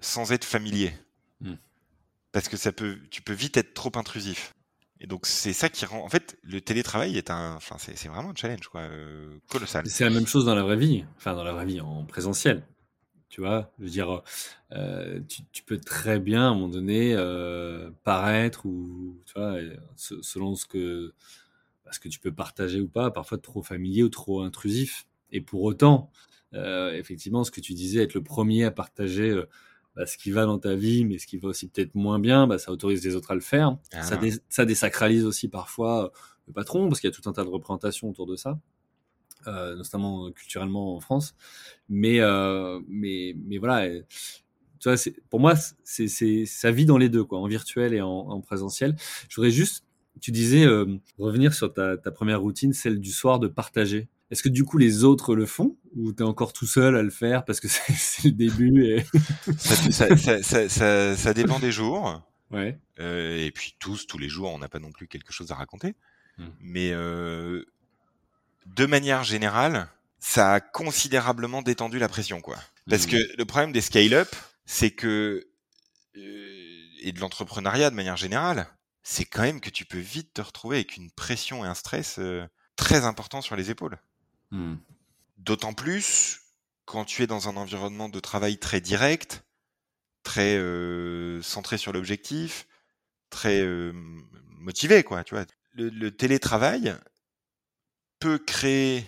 sans 0.00 0.32
être 0.32 0.46
familier. 0.46 0.94
Hmm. 1.42 1.56
Parce 2.32 2.48
que 2.48 2.56
ça 2.56 2.72
peut, 2.72 2.98
tu 3.10 3.20
peux 3.20 3.34
vite 3.34 3.58
être 3.58 3.74
trop 3.74 3.92
intrusif. 3.96 4.54
Et 5.00 5.06
donc 5.06 5.26
c'est 5.26 5.52
ça 5.52 5.68
qui 5.68 5.84
rend. 5.84 6.02
En 6.02 6.08
fait, 6.08 6.38
le 6.42 6.62
télétravail 6.62 7.18
est 7.18 7.28
un, 7.28 7.54
enfin 7.56 7.76
c'est 7.78 8.08
vraiment 8.08 8.30
un 8.30 8.34
challenge 8.34 8.66
quoi, 8.68 8.88
colossal. 9.50 9.86
C'est 9.90 10.04
la 10.04 10.10
même 10.10 10.26
chose 10.26 10.46
dans 10.46 10.54
la 10.54 10.62
vraie 10.62 10.78
vie, 10.78 11.04
enfin 11.18 11.34
dans 11.34 11.44
la 11.44 11.52
vraie 11.52 11.66
vie 11.66 11.82
en 11.82 12.06
présentiel. 12.06 12.62
Tu 13.34 13.40
vois, 13.40 13.68
je 13.80 13.84
veux 13.84 13.90
dire, 13.90 14.22
euh, 14.70 15.18
tu, 15.50 15.64
peux 15.64 15.80
très 15.80 16.20
bien 16.20 16.42
à 16.42 16.50
un 16.50 16.54
moment 16.54 16.68
donné 16.68 17.14
euh, 17.16 17.90
paraître 18.04 18.64
ou 18.64 19.18
tu 19.26 19.32
vois, 19.34 19.56
selon 19.96 20.54
ce 20.54 20.66
que 20.66 21.12
ce 21.90 21.98
que 21.98 22.08
tu 22.08 22.20
peux 22.20 22.30
partager 22.32 22.80
ou 22.80 22.86
pas, 22.86 23.10
parfois 23.10 23.38
trop 23.38 23.60
familier 23.60 24.04
ou 24.04 24.08
trop 24.08 24.42
intrusif. 24.42 25.08
Et 25.32 25.40
pour 25.40 25.62
autant, 25.64 26.12
euh, 26.52 26.92
effectivement, 26.92 27.42
ce 27.42 27.50
que 27.50 27.60
tu 27.60 27.74
disais, 27.74 28.04
être 28.04 28.14
le 28.14 28.22
premier 28.22 28.62
à 28.62 28.70
partager 28.70 29.36
bah, 29.96 30.06
ce 30.06 30.16
qui 30.16 30.30
va 30.30 30.46
dans 30.46 30.60
ta 30.60 30.76
vie, 30.76 31.04
mais 31.04 31.18
ce 31.18 31.26
qui 31.26 31.36
va 31.36 31.48
aussi 31.48 31.66
peut-être 31.66 31.96
moins 31.96 32.20
bien, 32.20 32.46
bah, 32.46 32.58
ça 32.58 32.70
autorise 32.70 33.04
les 33.04 33.16
autres 33.16 33.32
à 33.32 33.34
le 33.34 33.40
faire. 33.40 33.76
Ah 33.92 34.02
ça, 34.02 34.20
ça 34.48 34.64
désacralise 34.64 35.24
aussi 35.24 35.48
parfois 35.48 36.12
le 36.46 36.52
patron, 36.52 36.86
parce 36.88 37.00
qu'il 37.00 37.10
y 37.10 37.12
a 37.12 37.16
tout 37.16 37.28
un 37.28 37.32
tas 37.32 37.42
de 37.42 37.48
représentations 37.48 38.08
autour 38.08 38.26
de 38.26 38.36
ça. 38.36 38.60
Euh, 39.46 39.76
notamment 39.76 40.30
culturellement 40.32 40.96
en 40.96 41.00
France. 41.00 41.34
Mais, 41.88 42.20
euh, 42.20 42.80
mais, 42.88 43.36
mais 43.46 43.58
voilà, 43.58 43.88
tu 44.80 44.90
vois, 44.90 44.96
pour 45.30 45.40
moi, 45.40 45.54
c'est, 45.82 46.08
c'est, 46.08 46.44
ça 46.46 46.70
vit 46.70 46.86
dans 46.86 46.98
les 46.98 47.08
deux, 47.08 47.24
quoi, 47.24 47.38
en 47.38 47.46
virtuel 47.46 47.94
et 47.94 48.00
en, 48.00 48.08
en 48.08 48.40
présentiel. 48.40 48.96
Je 49.28 49.36
voudrais 49.36 49.50
juste, 49.50 49.84
tu 50.20 50.30
disais, 50.30 50.64
euh, 50.64 50.98
revenir 51.18 51.54
sur 51.54 51.72
ta, 51.72 51.96
ta 51.96 52.10
première 52.10 52.40
routine, 52.40 52.72
celle 52.72 53.00
du 53.00 53.10
soir 53.10 53.38
de 53.38 53.48
partager. 53.48 54.08
Est-ce 54.30 54.42
que 54.42 54.48
du 54.48 54.64
coup 54.64 54.78
les 54.78 55.04
autres 55.04 55.36
le 55.36 55.46
font 55.46 55.76
ou 55.94 56.12
tu 56.12 56.22
es 56.22 56.26
encore 56.26 56.52
tout 56.52 56.66
seul 56.66 56.96
à 56.96 57.02
le 57.02 57.10
faire 57.10 57.44
parce 57.44 57.60
que 57.60 57.68
c'est, 57.70 58.24
le 58.24 58.30
début 58.32 58.84
et... 58.84 59.04
ça, 59.56 60.16
ça, 60.16 60.42
ça, 60.42 60.68
ça, 60.68 61.16
ça, 61.16 61.34
dépend 61.34 61.58
des 61.58 61.70
jours. 61.70 62.22
Ouais. 62.50 62.78
Euh, 63.00 63.44
et 63.44 63.50
puis 63.50 63.76
tous, 63.78 64.06
tous 64.06 64.18
les 64.18 64.28
jours, 64.28 64.52
on 64.52 64.58
n'a 64.58 64.68
pas 64.68 64.80
non 64.80 64.92
plus 64.92 65.08
quelque 65.08 65.32
chose 65.32 65.50
à 65.50 65.54
raconter. 65.54 65.94
Mmh. 66.38 66.44
Mais 66.60 66.90
euh, 66.92 67.64
de 68.66 68.86
manière 68.86 69.24
générale, 69.24 69.88
ça 70.18 70.54
a 70.54 70.60
considérablement 70.60 71.62
détendu 71.62 71.98
la 71.98 72.08
pression, 72.08 72.40
quoi. 72.40 72.58
Parce 72.88 73.06
mmh. 73.06 73.10
que 73.10 73.36
le 73.38 73.44
problème 73.44 73.72
des 73.72 73.80
scale-up, 73.80 74.34
c'est 74.64 74.90
que 74.90 75.46
euh, 76.16 76.80
et 77.02 77.12
de 77.12 77.20
l'entrepreneuriat 77.20 77.90
de 77.90 77.94
manière 77.94 78.16
générale, 78.16 78.66
c'est 79.02 79.24
quand 79.24 79.42
même 79.42 79.60
que 79.60 79.70
tu 79.70 79.84
peux 79.84 79.98
vite 79.98 80.32
te 80.34 80.40
retrouver 80.40 80.76
avec 80.78 80.96
une 80.96 81.10
pression 81.10 81.64
et 81.64 81.68
un 81.68 81.74
stress 81.74 82.16
euh, 82.18 82.46
très 82.76 83.04
important 83.04 83.42
sur 83.42 83.56
les 83.56 83.70
épaules. 83.70 83.98
Mmh. 84.50 84.76
D'autant 85.38 85.74
plus 85.74 86.40
quand 86.86 87.04
tu 87.04 87.22
es 87.22 87.26
dans 87.26 87.48
un 87.48 87.56
environnement 87.56 88.08
de 88.08 88.20
travail 88.20 88.58
très 88.58 88.80
direct, 88.80 89.44
très 90.22 90.56
euh, 90.56 91.42
centré 91.42 91.78
sur 91.78 91.92
l'objectif, 91.92 92.66
très 93.30 93.66
motivé, 94.50 95.02
quoi. 95.02 95.24
Tu 95.24 95.34
vois, 95.34 95.44
le 95.74 96.10
télétravail, 96.10 96.94
peut 98.18 98.38
créer 98.38 99.06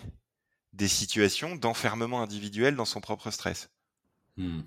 des 0.73 0.87
situations 0.87 1.55
d'enfermement 1.55 2.21
individuel 2.21 2.75
dans 2.75 2.85
son 2.85 3.01
propre 3.01 3.31
stress. 3.31 3.69
Hmm. 4.37 4.61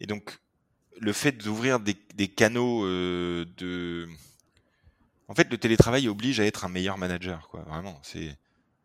Et 0.00 0.06
donc, 0.06 0.38
le 1.00 1.12
fait 1.12 1.32
d'ouvrir 1.32 1.80
des, 1.80 2.28
canaux 2.28 2.84
euh, 2.84 3.44
de... 3.56 4.08
En 5.26 5.34
fait, 5.34 5.50
le 5.50 5.58
télétravail 5.58 6.08
oblige 6.08 6.40
à 6.40 6.44
être 6.44 6.64
un 6.64 6.68
meilleur 6.68 6.98
manager, 6.98 7.48
quoi. 7.48 7.62
Vraiment, 7.62 8.00
c'est 8.02 8.36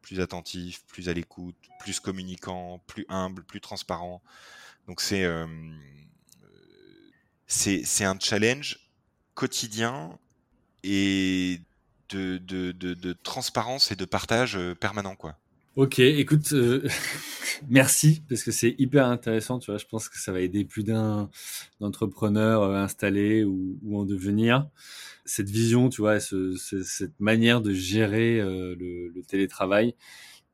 plus 0.01 0.20
attentif, 0.20 0.84
plus 0.86 1.09
à 1.09 1.14
l'écoute, 1.14 1.55
plus 1.80 1.99
communicant, 1.99 2.80
plus 2.88 3.05
humble, 3.09 3.43
plus 3.43 3.61
transparent. 3.61 4.22
Donc 4.88 5.01
c'est 5.01 5.24
euh, 5.24 5.47
c'est 7.47 8.03
un 8.03 8.20
challenge 8.20 8.80
quotidien 9.34 10.20
et 10.84 11.61
de, 12.10 12.38
de, 12.38 13.14
transparence 13.24 13.91
et 13.91 13.95
de 13.95 14.06
partage 14.06 14.56
euh, 14.58 14.76
permanent, 14.76 15.16
quoi. 15.16 15.36
Ok, 15.76 15.99
écoute, 15.99 16.54
euh, 16.54 16.88
merci 17.70 18.22
parce 18.30 18.43
que 18.43 18.51
c'est 18.51 18.76
hyper 18.78 19.08
intéressant. 19.08 19.58
Tu 19.58 19.72
vois, 19.72 19.80
je 19.80 19.86
pense 19.86 20.08
que 20.08 20.20
ça 20.20 20.32
va 20.32 20.39
aider 20.41 20.66
plus 20.66 20.84
d'un 20.84 21.30
d'entrepreneurs 21.80 22.62
euh, 22.64 22.76
installés 22.76 23.43
ou, 23.43 23.80
ou, 23.84 23.99
en 23.99 24.06
devenir. 24.06 24.68
Cette 25.26 25.49
vision, 25.49 25.89
tu 25.89 26.01
vois, 26.01 26.20
cette 26.20 27.20
manière 27.20 27.62
de 27.62 27.74
gérer 27.74 28.39
le, 28.41 29.22
télétravail. 29.26 29.95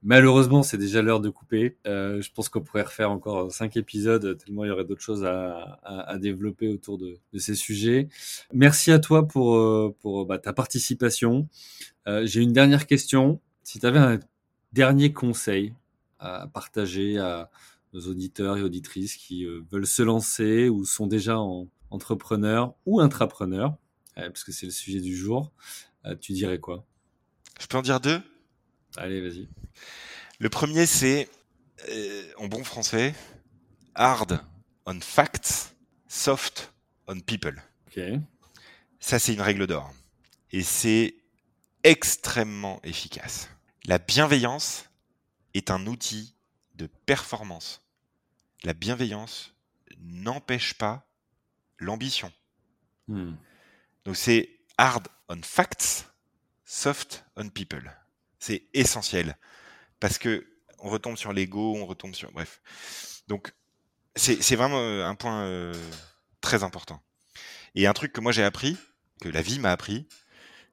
Malheureusement, 0.02 0.64
c'est 0.64 0.78
déjà 0.78 1.02
l'heure 1.02 1.20
de 1.20 1.30
couper. 1.30 1.78
Euh, 1.86 2.22
je 2.22 2.32
pense 2.32 2.48
qu'on 2.48 2.62
pourrait 2.62 2.84
refaire 2.84 3.12
encore 3.12 3.52
cinq 3.52 3.76
épisodes, 3.76 4.38
tellement 4.38 4.64
il 4.64 4.70
y 4.70 4.72
aurait 4.72 4.86
d'autres 4.86 5.02
choses 5.02 5.26
à, 5.26 5.80
à, 5.84 6.12
à, 6.12 6.18
développer 6.18 6.70
autour 6.70 6.98
de, 6.98 7.20
de, 7.34 7.40
ces 7.40 7.54
sujets. 7.54 8.08
Merci 8.54 8.92
à 8.92 9.00
toi 9.00 9.28
pour, 9.28 9.58
euh, 9.58 9.94
pour 10.00 10.26
bah, 10.26 10.40
ta 10.40 10.54
participation. 10.54 11.50
Euh, 12.08 12.26
J'ai 12.26 12.42
une 12.42 12.54
dernière 12.54 12.88
question. 12.88 13.42
Si 13.64 13.80
tu 13.80 13.86
avais 13.86 14.00
un 14.00 14.20
dernier 14.72 15.12
conseil 15.12 15.74
à 16.18 16.48
partager 16.48 17.18
à 17.18 17.50
nos 17.92 18.02
auditeurs 18.02 18.58
et 18.58 18.62
auditrices 18.62 19.18
qui 19.18 19.46
veulent 19.72 19.88
se 19.88 20.02
lancer 20.04 20.70
ou 20.70 20.86
sont 20.86 21.08
déjà 21.08 21.38
entrepreneurs 21.90 22.74
ou 22.86 23.02
intrapreneurs, 23.02 23.76
parce 24.16 24.44
que 24.44 24.52
c'est 24.52 24.66
le 24.66 24.72
sujet 24.72 25.02
du 25.02 25.16
jour, 25.16 25.52
tu 26.20 26.34
dirais 26.34 26.60
quoi? 26.60 26.86
Je 27.60 27.68
peux 27.68 27.78
en 27.78 27.82
dire 27.82 28.00
deux? 28.00 28.22
Allez, 28.98 29.22
vas-y. 29.22 29.48
Le 30.40 30.50
premier, 30.50 30.86
c'est, 30.86 31.30
en 32.38 32.48
bon 32.48 32.64
français, 32.64 33.14
hard 33.96 34.44
on 34.86 35.00
facts, 35.02 35.76
soft 36.08 36.74
on 37.08 37.20
people. 37.20 37.62
Ça, 39.00 39.20
c'est 39.20 39.34
une 39.34 39.42
règle 39.42 39.68
d'or. 39.68 39.94
Et 40.52 40.64
c'est 40.64 41.16
extrêmement 41.84 42.80
efficace. 42.84 43.50
La 43.86 43.98
bienveillance 43.98 44.86
est 45.54 45.72
un 45.72 45.86
outil 45.88 46.36
de 46.76 46.88
performance. 47.06 47.82
La 48.64 48.74
bienveillance 48.74 49.54
n'empêche 50.00 50.74
pas 50.74 51.08
l'ambition. 51.78 52.32
Hmm. 53.08 53.34
Donc 54.06 54.16
c'est 54.16 54.50
hard 54.78 55.08
on 55.28 55.42
facts, 55.42 56.06
soft 56.66 57.26
on 57.36 57.50
people. 57.50 57.92
C'est 58.40 58.66
essentiel 58.74 59.38
parce 60.00 60.18
que 60.18 60.48
on 60.80 60.90
retombe 60.90 61.18
sur 61.18 61.34
l'ego, 61.34 61.76
on 61.76 61.86
retombe 61.86 62.16
sur 62.16 62.32
bref. 62.32 62.62
Donc 63.28 63.54
c'est 64.16 64.56
vraiment 64.56 64.80
euh, 64.80 65.06
un 65.06 65.16
point 65.16 65.42
euh, 65.44 65.74
très 66.42 66.64
important. 66.64 67.02
Et 67.76 67.88
un 67.88 67.94
truc 67.94 68.14
que 68.14 68.22
moi 68.22 68.32
j'ai 68.32 68.44
appris, 68.44 68.78
que 69.22 69.30
la 69.30 69.42
vie 69.42 69.60
m'a 69.60 69.72
appris, 69.72 70.08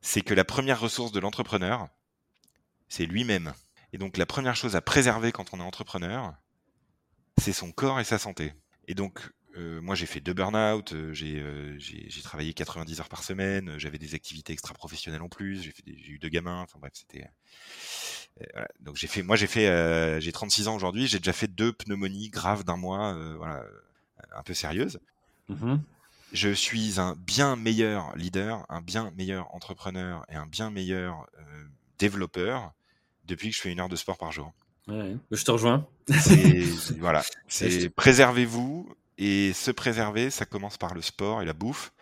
c'est 0.00 0.22
que 0.22 0.34
la 0.34 0.44
première 0.44 0.80
ressource 0.80 1.12
de 1.12 1.20
l'entrepreneur, 1.20 1.88
c'est 2.88 3.06
lui-même. 3.06 3.52
Et 3.92 3.98
donc 3.98 4.16
la 4.16 4.26
première 4.26 4.56
chose 4.56 4.76
à 4.76 4.80
préserver 4.80 5.32
quand 5.32 5.52
on 5.52 5.60
est 5.60 5.64
entrepreneur, 5.64 6.34
c'est 7.38 7.52
son 7.52 7.72
corps 7.72 8.00
et 8.00 8.04
sa 8.04 8.18
santé. 8.18 8.54
Et 8.88 8.94
donc 8.94 9.20
euh, 9.56 9.80
moi 9.80 9.94
j'ai 9.94 10.06
fait 10.06 10.20
deux 10.20 10.34
burn-out, 10.34 10.94
j'ai 11.12 12.22
travaillé 12.22 12.52
90 12.52 13.00
heures 13.00 13.08
par 13.08 13.22
semaine, 13.24 13.74
j'avais 13.78 13.98
des 13.98 14.14
activités 14.14 14.52
extra-professionnelles 14.52 15.22
en 15.22 15.28
plus, 15.28 15.72
j'ai 15.86 16.10
eu 16.10 16.18
deux 16.18 16.28
gamins, 16.28 16.60
enfin 16.60 16.78
bref, 16.78 16.92
c'était 16.94 17.28
euh, 18.56 18.64
Donc 18.80 18.96
j'ai 18.96 19.06
fait, 19.06 19.22
moi 19.22 19.36
j'ai 19.36 19.46
fait, 19.46 19.68
euh, 19.68 20.20
j'ai 20.20 20.32
36 20.32 20.68
ans 20.68 20.76
aujourd'hui, 20.76 21.06
j'ai 21.06 21.18
déjà 21.18 21.32
fait 21.32 21.48
deux 21.48 21.72
pneumonies 21.72 22.28
graves 22.28 22.64
d'un 22.64 22.76
mois, 22.76 23.14
euh, 23.14 23.34
voilà, 23.36 23.64
un 24.34 24.42
peu 24.42 24.54
sérieuses. 24.54 25.00
Mmh 25.48 25.76
je 26.32 26.52
suis 26.52 26.98
un 26.98 27.14
bien 27.14 27.54
meilleur 27.54 28.14
leader, 28.16 28.66
un 28.68 28.80
bien 28.80 29.12
meilleur 29.16 29.54
entrepreneur 29.54 30.26
et 30.28 30.34
un 30.34 30.44
bien 30.44 30.70
meilleur 30.70 31.24
développeur 32.00 32.72
depuis 33.26 33.50
que 33.50 33.56
je 33.56 33.60
fais 33.60 33.70
une 33.70 33.78
heure 33.78 33.88
de 33.88 33.94
sport 33.94 34.18
par 34.18 34.32
jour. 34.32 34.52
Ouais, 34.88 35.16
je 35.30 35.44
te 35.44 35.50
rejoins. 35.52 35.86
voilà, 36.98 37.22
c'est 37.46 37.88
préservez-vous 37.90 38.92
et 39.18 39.52
se 39.52 39.70
préserver, 39.70 40.30
ça 40.30 40.44
commence 40.44 40.76
par 40.76 40.94
le 40.94 41.02
sport 41.02 41.42
et 41.42 41.44
la 41.44 41.52
bouffe. 41.52 41.92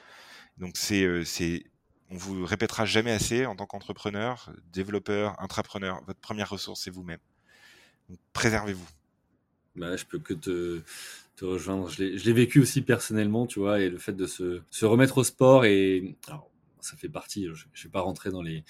Donc 0.59 0.77
c'est 0.77 1.25
c'est 1.25 1.65
on 2.11 2.17
vous 2.17 2.45
répétera 2.45 2.85
jamais 2.87 3.11
assez 3.11 3.47
en 3.47 3.57
tant 3.57 3.67
qu'entrepreneur, 3.67 4.53
développeur, 4.73 5.41
intrapreneur, 5.43 6.03
votre 6.07 6.21
première 6.21 6.51
ressource 6.51 6.83
c'est 6.83 6.91
vous-même. 6.91 7.21
Préservez-vous. 8.33 8.87
Bah, 9.77 9.97
je 9.97 10.05
peux 10.05 10.19
que 10.19 10.35
te, 10.35 10.83
rejoindre. 11.43 11.89
Je 11.89 12.03
l'ai 12.05 12.33
vécu 12.33 12.61
aussi 12.61 12.83
personnellement, 12.83 13.47
tu 13.47 13.59
vois, 13.59 13.81
et 13.81 13.91
le 13.91 13.99
fait 13.99 14.13
de 14.13 14.27
se, 14.27 14.85
remettre 14.85 15.19
au 15.19 15.25
sport 15.25 15.65
et 15.65 16.17
ça 16.81 16.97
fait 16.97 17.09
partie. 17.09 17.45
Je, 17.47 17.65
ne 17.65 17.83
vais 17.83 17.91
pas 17.91 18.01
rentrer 18.01 18.31
dans 18.31 18.43
les 18.43 18.65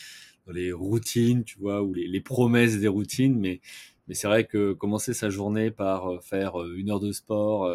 dans 0.46 0.52
les 0.52 0.72
routines, 0.72 1.42
tu 1.44 1.58
vois, 1.58 1.82
ou 1.82 1.94
les, 1.94 2.06
les 2.06 2.20
promesses 2.20 2.76
des 2.78 2.88
routines, 2.88 3.38
mais 3.38 3.60
mais 4.08 4.14
c'est 4.14 4.26
vrai 4.26 4.46
que 4.46 4.72
commencer 4.74 5.14
sa 5.14 5.30
journée 5.30 5.70
par 5.70 6.12
euh, 6.12 6.20
faire 6.20 6.60
euh, 6.60 6.74
une 6.76 6.90
heure 6.90 7.00
de 7.00 7.12
sport, 7.12 7.66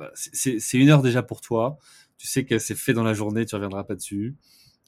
euh, 0.00 0.08
c'est 0.14 0.78
une 0.78 0.90
heure 0.90 1.02
déjà 1.02 1.22
pour 1.22 1.40
toi. 1.40 1.78
Tu 2.18 2.26
sais 2.26 2.44
que 2.44 2.58
c'est 2.58 2.74
fait 2.76 2.92
dans 2.92 3.02
la 3.02 3.14
journée, 3.14 3.44
tu 3.46 3.54
reviendras 3.54 3.84
pas 3.84 3.94
dessus 3.94 4.36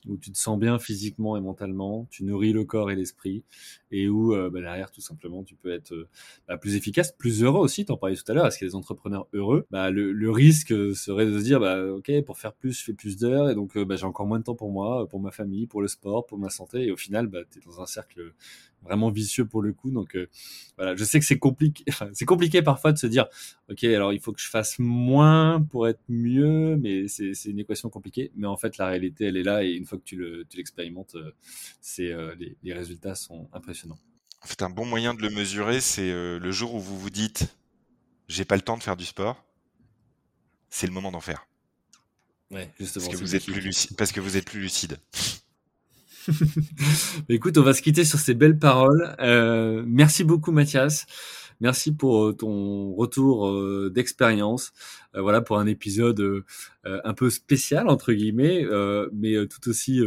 où 0.09 0.17
tu 0.17 0.31
te 0.31 0.39
sens 0.39 0.59
bien 0.59 0.79
physiquement 0.79 1.37
et 1.37 1.41
mentalement, 1.41 2.07
tu 2.11 2.25
nourris 2.25 2.53
le 2.53 2.65
corps 2.65 2.91
et 2.91 2.97
l'esprit, 2.97 3.45
et 3.91 4.09
où 4.09 4.35
euh, 4.35 4.51
bah, 4.51 4.61
derrière 4.61 4.91
tout 4.91 5.01
simplement 5.01 5.45
tu 5.45 5.55
peux 5.55 5.73
être 5.73 5.93
euh, 5.93 6.09
bah, 6.49 6.57
plus 6.57 6.77
efficace, 6.77 7.13
plus 7.13 7.43
heureux 7.43 7.61
aussi. 7.61 7.85
T'en 7.85 7.97
parlais 7.97 8.17
tout 8.17 8.31
à 8.31 8.35
l'heure. 8.35 8.47
Est-ce 8.47 8.59
qu'il 8.59 8.67
y 8.67 8.69
a 8.69 8.73
des 8.73 8.77
entrepreneurs 8.77 9.27
heureux? 9.33 9.67
Bah, 9.71 9.91
le, 9.91 10.31
risque 10.31 10.75
serait 10.97 11.27
de 11.27 11.39
se 11.39 11.45
dire 11.45 11.61
bah 11.61 11.85
ok 11.85 12.11
pour 12.25 12.39
faire 12.39 12.53
plus 12.55 12.73
je 12.79 12.85
fais 12.85 12.93
plus 12.93 13.17
d'heures 13.17 13.51
et 13.51 13.55
donc 13.55 13.77
euh, 13.77 13.85
bah, 13.85 13.95
j'ai 13.95 14.07
encore 14.07 14.27
moins 14.27 14.39
de 14.39 14.45
temps 14.45 14.55
pour 14.55 14.71
moi, 14.71 15.09
pour 15.09 15.21
ma 15.21 15.31
famille, 15.31 15.67
pour 15.67 15.81
le 15.81 15.89
sport, 15.89 16.27
pour 16.27 16.39
ma 16.39 16.51
santé, 16.51 16.87
et 16.87 16.91
au 16.91 16.97
final 16.97 17.31
tu 17.51 17.59
es 17.59 17.63
dans 17.65 17.81
un 17.81 17.87
cercle 17.87 18.33
vraiment 18.85 19.11
vicieux 19.11 19.47
pour 19.47 19.63
le 19.63 19.73
coup. 19.73 19.91
Donc 19.91 20.17
voilà, 20.77 20.95
je 20.95 21.05
sais 21.05 21.19
que 21.19 21.27
c'est 21.27 21.39
compliqué. 21.39 21.85
C'est 22.13 22.25
compliqué 22.25 22.63
parfois 22.63 22.93
de 22.93 22.99
se 22.99 23.07
dire 23.07 23.27
ok 23.71 23.85
alors 23.85 24.13
il 24.13 24.21
faut 24.21 24.33
que 24.33 24.41
je 24.41 24.49
fasse 24.49 24.79
moins 24.79 25.61
pour 25.61 25.89
être 25.89 26.03
mieux, 26.09 26.77
mais 26.77 27.09
c'est 27.09 27.33
une 27.47 27.59
équation 27.59 27.89
compliquée. 27.89 28.31
Mais 28.37 28.47
en 28.47 28.57
fait 28.57 28.79
la 28.79 28.87
réalité 28.87 29.27
elle 29.27 29.37
est 29.37 29.43
là 29.43 29.65
et 29.65 29.73
une 29.73 29.87
fois 29.87 29.99
que 29.99 30.05
tu 30.05 30.47
l'expérimentes, 30.57 31.17
c'est 31.81 32.15
les, 32.39 32.57
les 32.63 32.73
résultats 32.73 33.15
sont 33.15 33.49
impressionnants. 33.53 33.99
En 34.45 34.47
fait, 34.47 34.63
un 34.63 34.69
bon 34.69 34.85
moyen 34.85 35.15
de 35.15 35.23
le 35.23 35.31
mesurer, 35.31 35.81
c'est 35.81 36.11
euh, 36.11 36.39
le 36.39 36.53
jour 36.53 36.75
où 36.75 36.81
vous 36.81 36.99
vous 36.99 37.11
dites 37.11 37.47
j'ai 38.29 38.45
pas 38.45 38.57
le 38.57 38.63
temps 38.63 38.77
de 38.77 38.83
faire 38.83 38.97
du 38.97 39.05
sport, 39.05 39.43
c'est 40.69 40.87
le 40.87 40.93
moment 40.93 41.11
d'en 41.11 41.21
faire. 41.21 41.47
Ouais, 42.51 42.71
justement. 42.79 43.07
Parce 43.07 43.17
que, 43.17 43.25
vous 43.25 43.37
êtes 43.37 43.45
plus 43.45 43.61
lucide, 43.61 43.97
parce 43.97 44.13
que 44.13 44.21
vous 44.21 44.37
êtes 44.37 44.45
plus 44.45 44.61
lucide. 44.61 44.99
Écoute, 47.29 47.59
on 47.59 47.63
va 47.63 47.73
se 47.73 47.83
quitter 47.83 48.05
sur 48.05 48.19
ces 48.19 48.35
belles 48.35 48.59
paroles. 48.59 49.15
Euh, 49.21 49.83
merci 49.87 50.25
beaucoup, 50.25 50.53
Mathias. 50.53 51.07
Merci 51.61 51.95
pour 51.95 52.25
euh, 52.25 52.33
ton 52.33 52.95
retour 52.95 53.91
d'expérience. 53.91 54.73
voilà 55.15 55.41
pour 55.41 55.59
un 55.59 55.67
épisode 55.67 56.45
un 56.85 57.15
peu 57.15 57.31
spécial 57.31 57.89
entre 57.89 58.13
guillemets, 58.13 58.67
mais 59.13 59.47
tout 59.47 59.69
aussi 59.69 60.03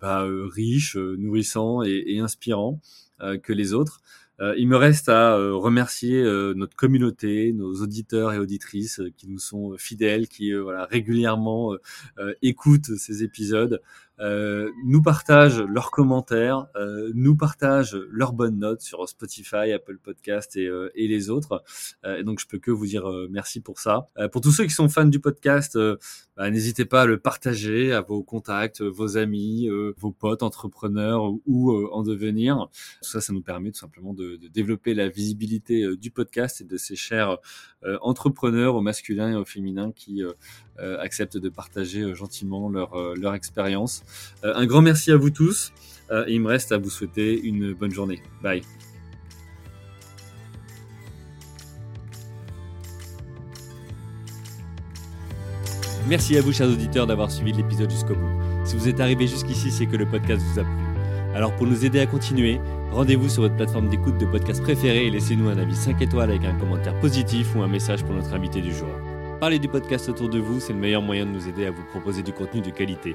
bah, 0.00 0.26
riche, 0.26 0.96
nourrissant 0.96 1.82
et 1.82 2.18
inspirant. 2.18 2.80
Euh, 3.20 3.36
que 3.36 3.52
les 3.52 3.74
autres. 3.74 4.00
Euh, 4.40 4.54
il 4.56 4.68
me 4.68 4.76
reste 4.76 5.08
à 5.08 5.34
euh, 5.34 5.52
remercier 5.52 6.22
notre 6.54 6.76
communauté, 6.76 7.52
nos 7.52 7.82
auditeurs 7.82 8.32
et 8.32 8.38
auditrices 8.38 9.00
qui 9.16 9.28
nous 9.28 9.40
sont 9.40 9.76
fidèles, 9.76 10.28
qui 10.28 10.52
voilà 10.52 10.84
régulièrement 10.84 11.74
écoutent 12.42 12.96
ces 12.96 13.24
épisodes. 13.24 13.80
Euh, 14.20 14.72
nous 14.84 15.00
partagent 15.00 15.60
leurs 15.60 15.90
commentaires, 15.90 16.66
euh, 16.76 17.10
nous 17.14 17.36
partagent 17.36 17.96
leurs 18.10 18.32
bonnes 18.32 18.58
notes 18.58 18.80
sur 18.80 19.08
Spotify, 19.08 19.72
Apple 19.72 19.98
Podcast 19.98 20.56
et, 20.56 20.66
euh, 20.66 20.90
et 20.94 21.06
les 21.06 21.30
autres. 21.30 21.62
et 22.04 22.24
donc 22.24 22.40
je 22.40 22.46
peux 22.46 22.58
que 22.58 22.70
vous 22.70 22.86
dire 22.86 23.08
merci 23.30 23.60
pour 23.60 23.78
ça. 23.78 24.06
pour 24.32 24.40
tous 24.40 24.52
ceux 24.52 24.64
qui 24.64 24.70
sont 24.70 24.88
fans 24.88 25.04
du 25.04 25.20
podcast, 25.20 25.78
bah, 26.36 26.50
n'hésitez 26.50 26.84
pas 26.84 27.02
à 27.02 27.06
le 27.06 27.18
partager 27.18 27.92
à 27.92 28.00
vos 28.00 28.22
contacts, 28.22 28.82
vos 28.82 29.16
amis, 29.16 29.68
vos 29.96 30.10
potes 30.10 30.42
entrepreneurs 30.42 31.32
ou 31.46 31.72
en 31.92 32.02
devenir. 32.02 32.68
Ça, 33.02 33.20
ça 33.20 33.32
nous 33.32 33.42
permet 33.42 33.70
tout 33.70 33.78
simplement 33.78 34.14
de, 34.14 34.36
de 34.36 34.48
développer 34.48 34.94
la 34.94 35.08
visibilité 35.08 35.96
du 35.96 36.10
podcast 36.10 36.60
et 36.60 36.64
de 36.64 36.76
ces 36.76 36.96
chers 36.96 37.38
entrepreneurs 38.00 38.74
au 38.74 38.80
masculin 38.80 39.32
et 39.32 39.36
au 39.36 39.44
féminin 39.44 39.92
qui 39.92 40.22
acceptent 40.78 41.38
de 41.38 41.48
partager 41.48 42.14
gentiment 42.14 42.68
leur, 42.68 42.96
leur 43.16 43.34
expérience. 43.34 44.04
Euh, 44.44 44.54
un 44.54 44.66
grand 44.66 44.82
merci 44.82 45.10
à 45.12 45.16
vous 45.16 45.30
tous. 45.30 45.72
Euh, 46.10 46.24
il 46.28 46.40
me 46.40 46.48
reste 46.48 46.72
à 46.72 46.78
vous 46.78 46.90
souhaiter 46.90 47.40
une 47.40 47.74
bonne 47.74 47.92
journée. 47.92 48.22
Bye. 48.42 48.62
Merci 56.08 56.38
à 56.38 56.40
vous, 56.40 56.54
chers 56.54 56.68
auditeurs, 56.68 57.06
d'avoir 57.06 57.30
suivi 57.30 57.52
l'épisode 57.52 57.90
jusqu'au 57.90 58.14
bout. 58.14 58.40
Si 58.64 58.76
vous 58.76 58.88
êtes 58.88 58.98
arrivé 58.98 59.26
jusqu'ici, 59.26 59.70
c'est 59.70 59.84
que 59.84 59.96
le 59.96 60.06
podcast 60.06 60.42
vous 60.52 60.60
a 60.60 60.64
plu. 60.64 60.88
Alors 61.34 61.54
pour 61.54 61.66
nous 61.66 61.84
aider 61.84 62.00
à 62.00 62.06
continuer, 62.06 62.58
rendez-vous 62.90 63.28
sur 63.28 63.42
votre 63.42 63.56
plateforme 63.56 63.88
d'écoute 63.88 64.16
de 64.18 64.24
podcast 64.24 64.62
préférée 64.62 65.06
et 65.06 65.10
laissez-nous 65.10 65.48
un 65.48 65.58
avis 65.58 65.76
5 65.76 66.00
étoiles 66.00 66.30
avec 66.30 66.44
un 66.44 66.54
commentaire 66.54 66.98
positif 67.00 67.54
ou 67.54 67.62
un 67.62 67.68
message 67.68 68.02
pour 68.04 68.14
notre 68.14 68.32
invité 68.32 68.62
du 68.62 68.72
jour. 68.72 68.88
Parlez 69.38 69.58
du 69.58 69.68
podcast 69.68 70.08
autour 70.08 70.30
de 70.30 70.38
vous, 70.38 70.60
c'est 70.60 70.72
le 70.72 70.78
meilleur 70.78 71.02
moyen 71.02 71.26
de 71.26 71.30
nous 71.30 71.46
aider 71.46 71.66
à 71.66 71.70
vous 71.70 71.84
proposer 71.90 72.22
du 72.22 72.32
contenu 72.32 72.62
de 72.62 72.70
qualité. 72.70 73.14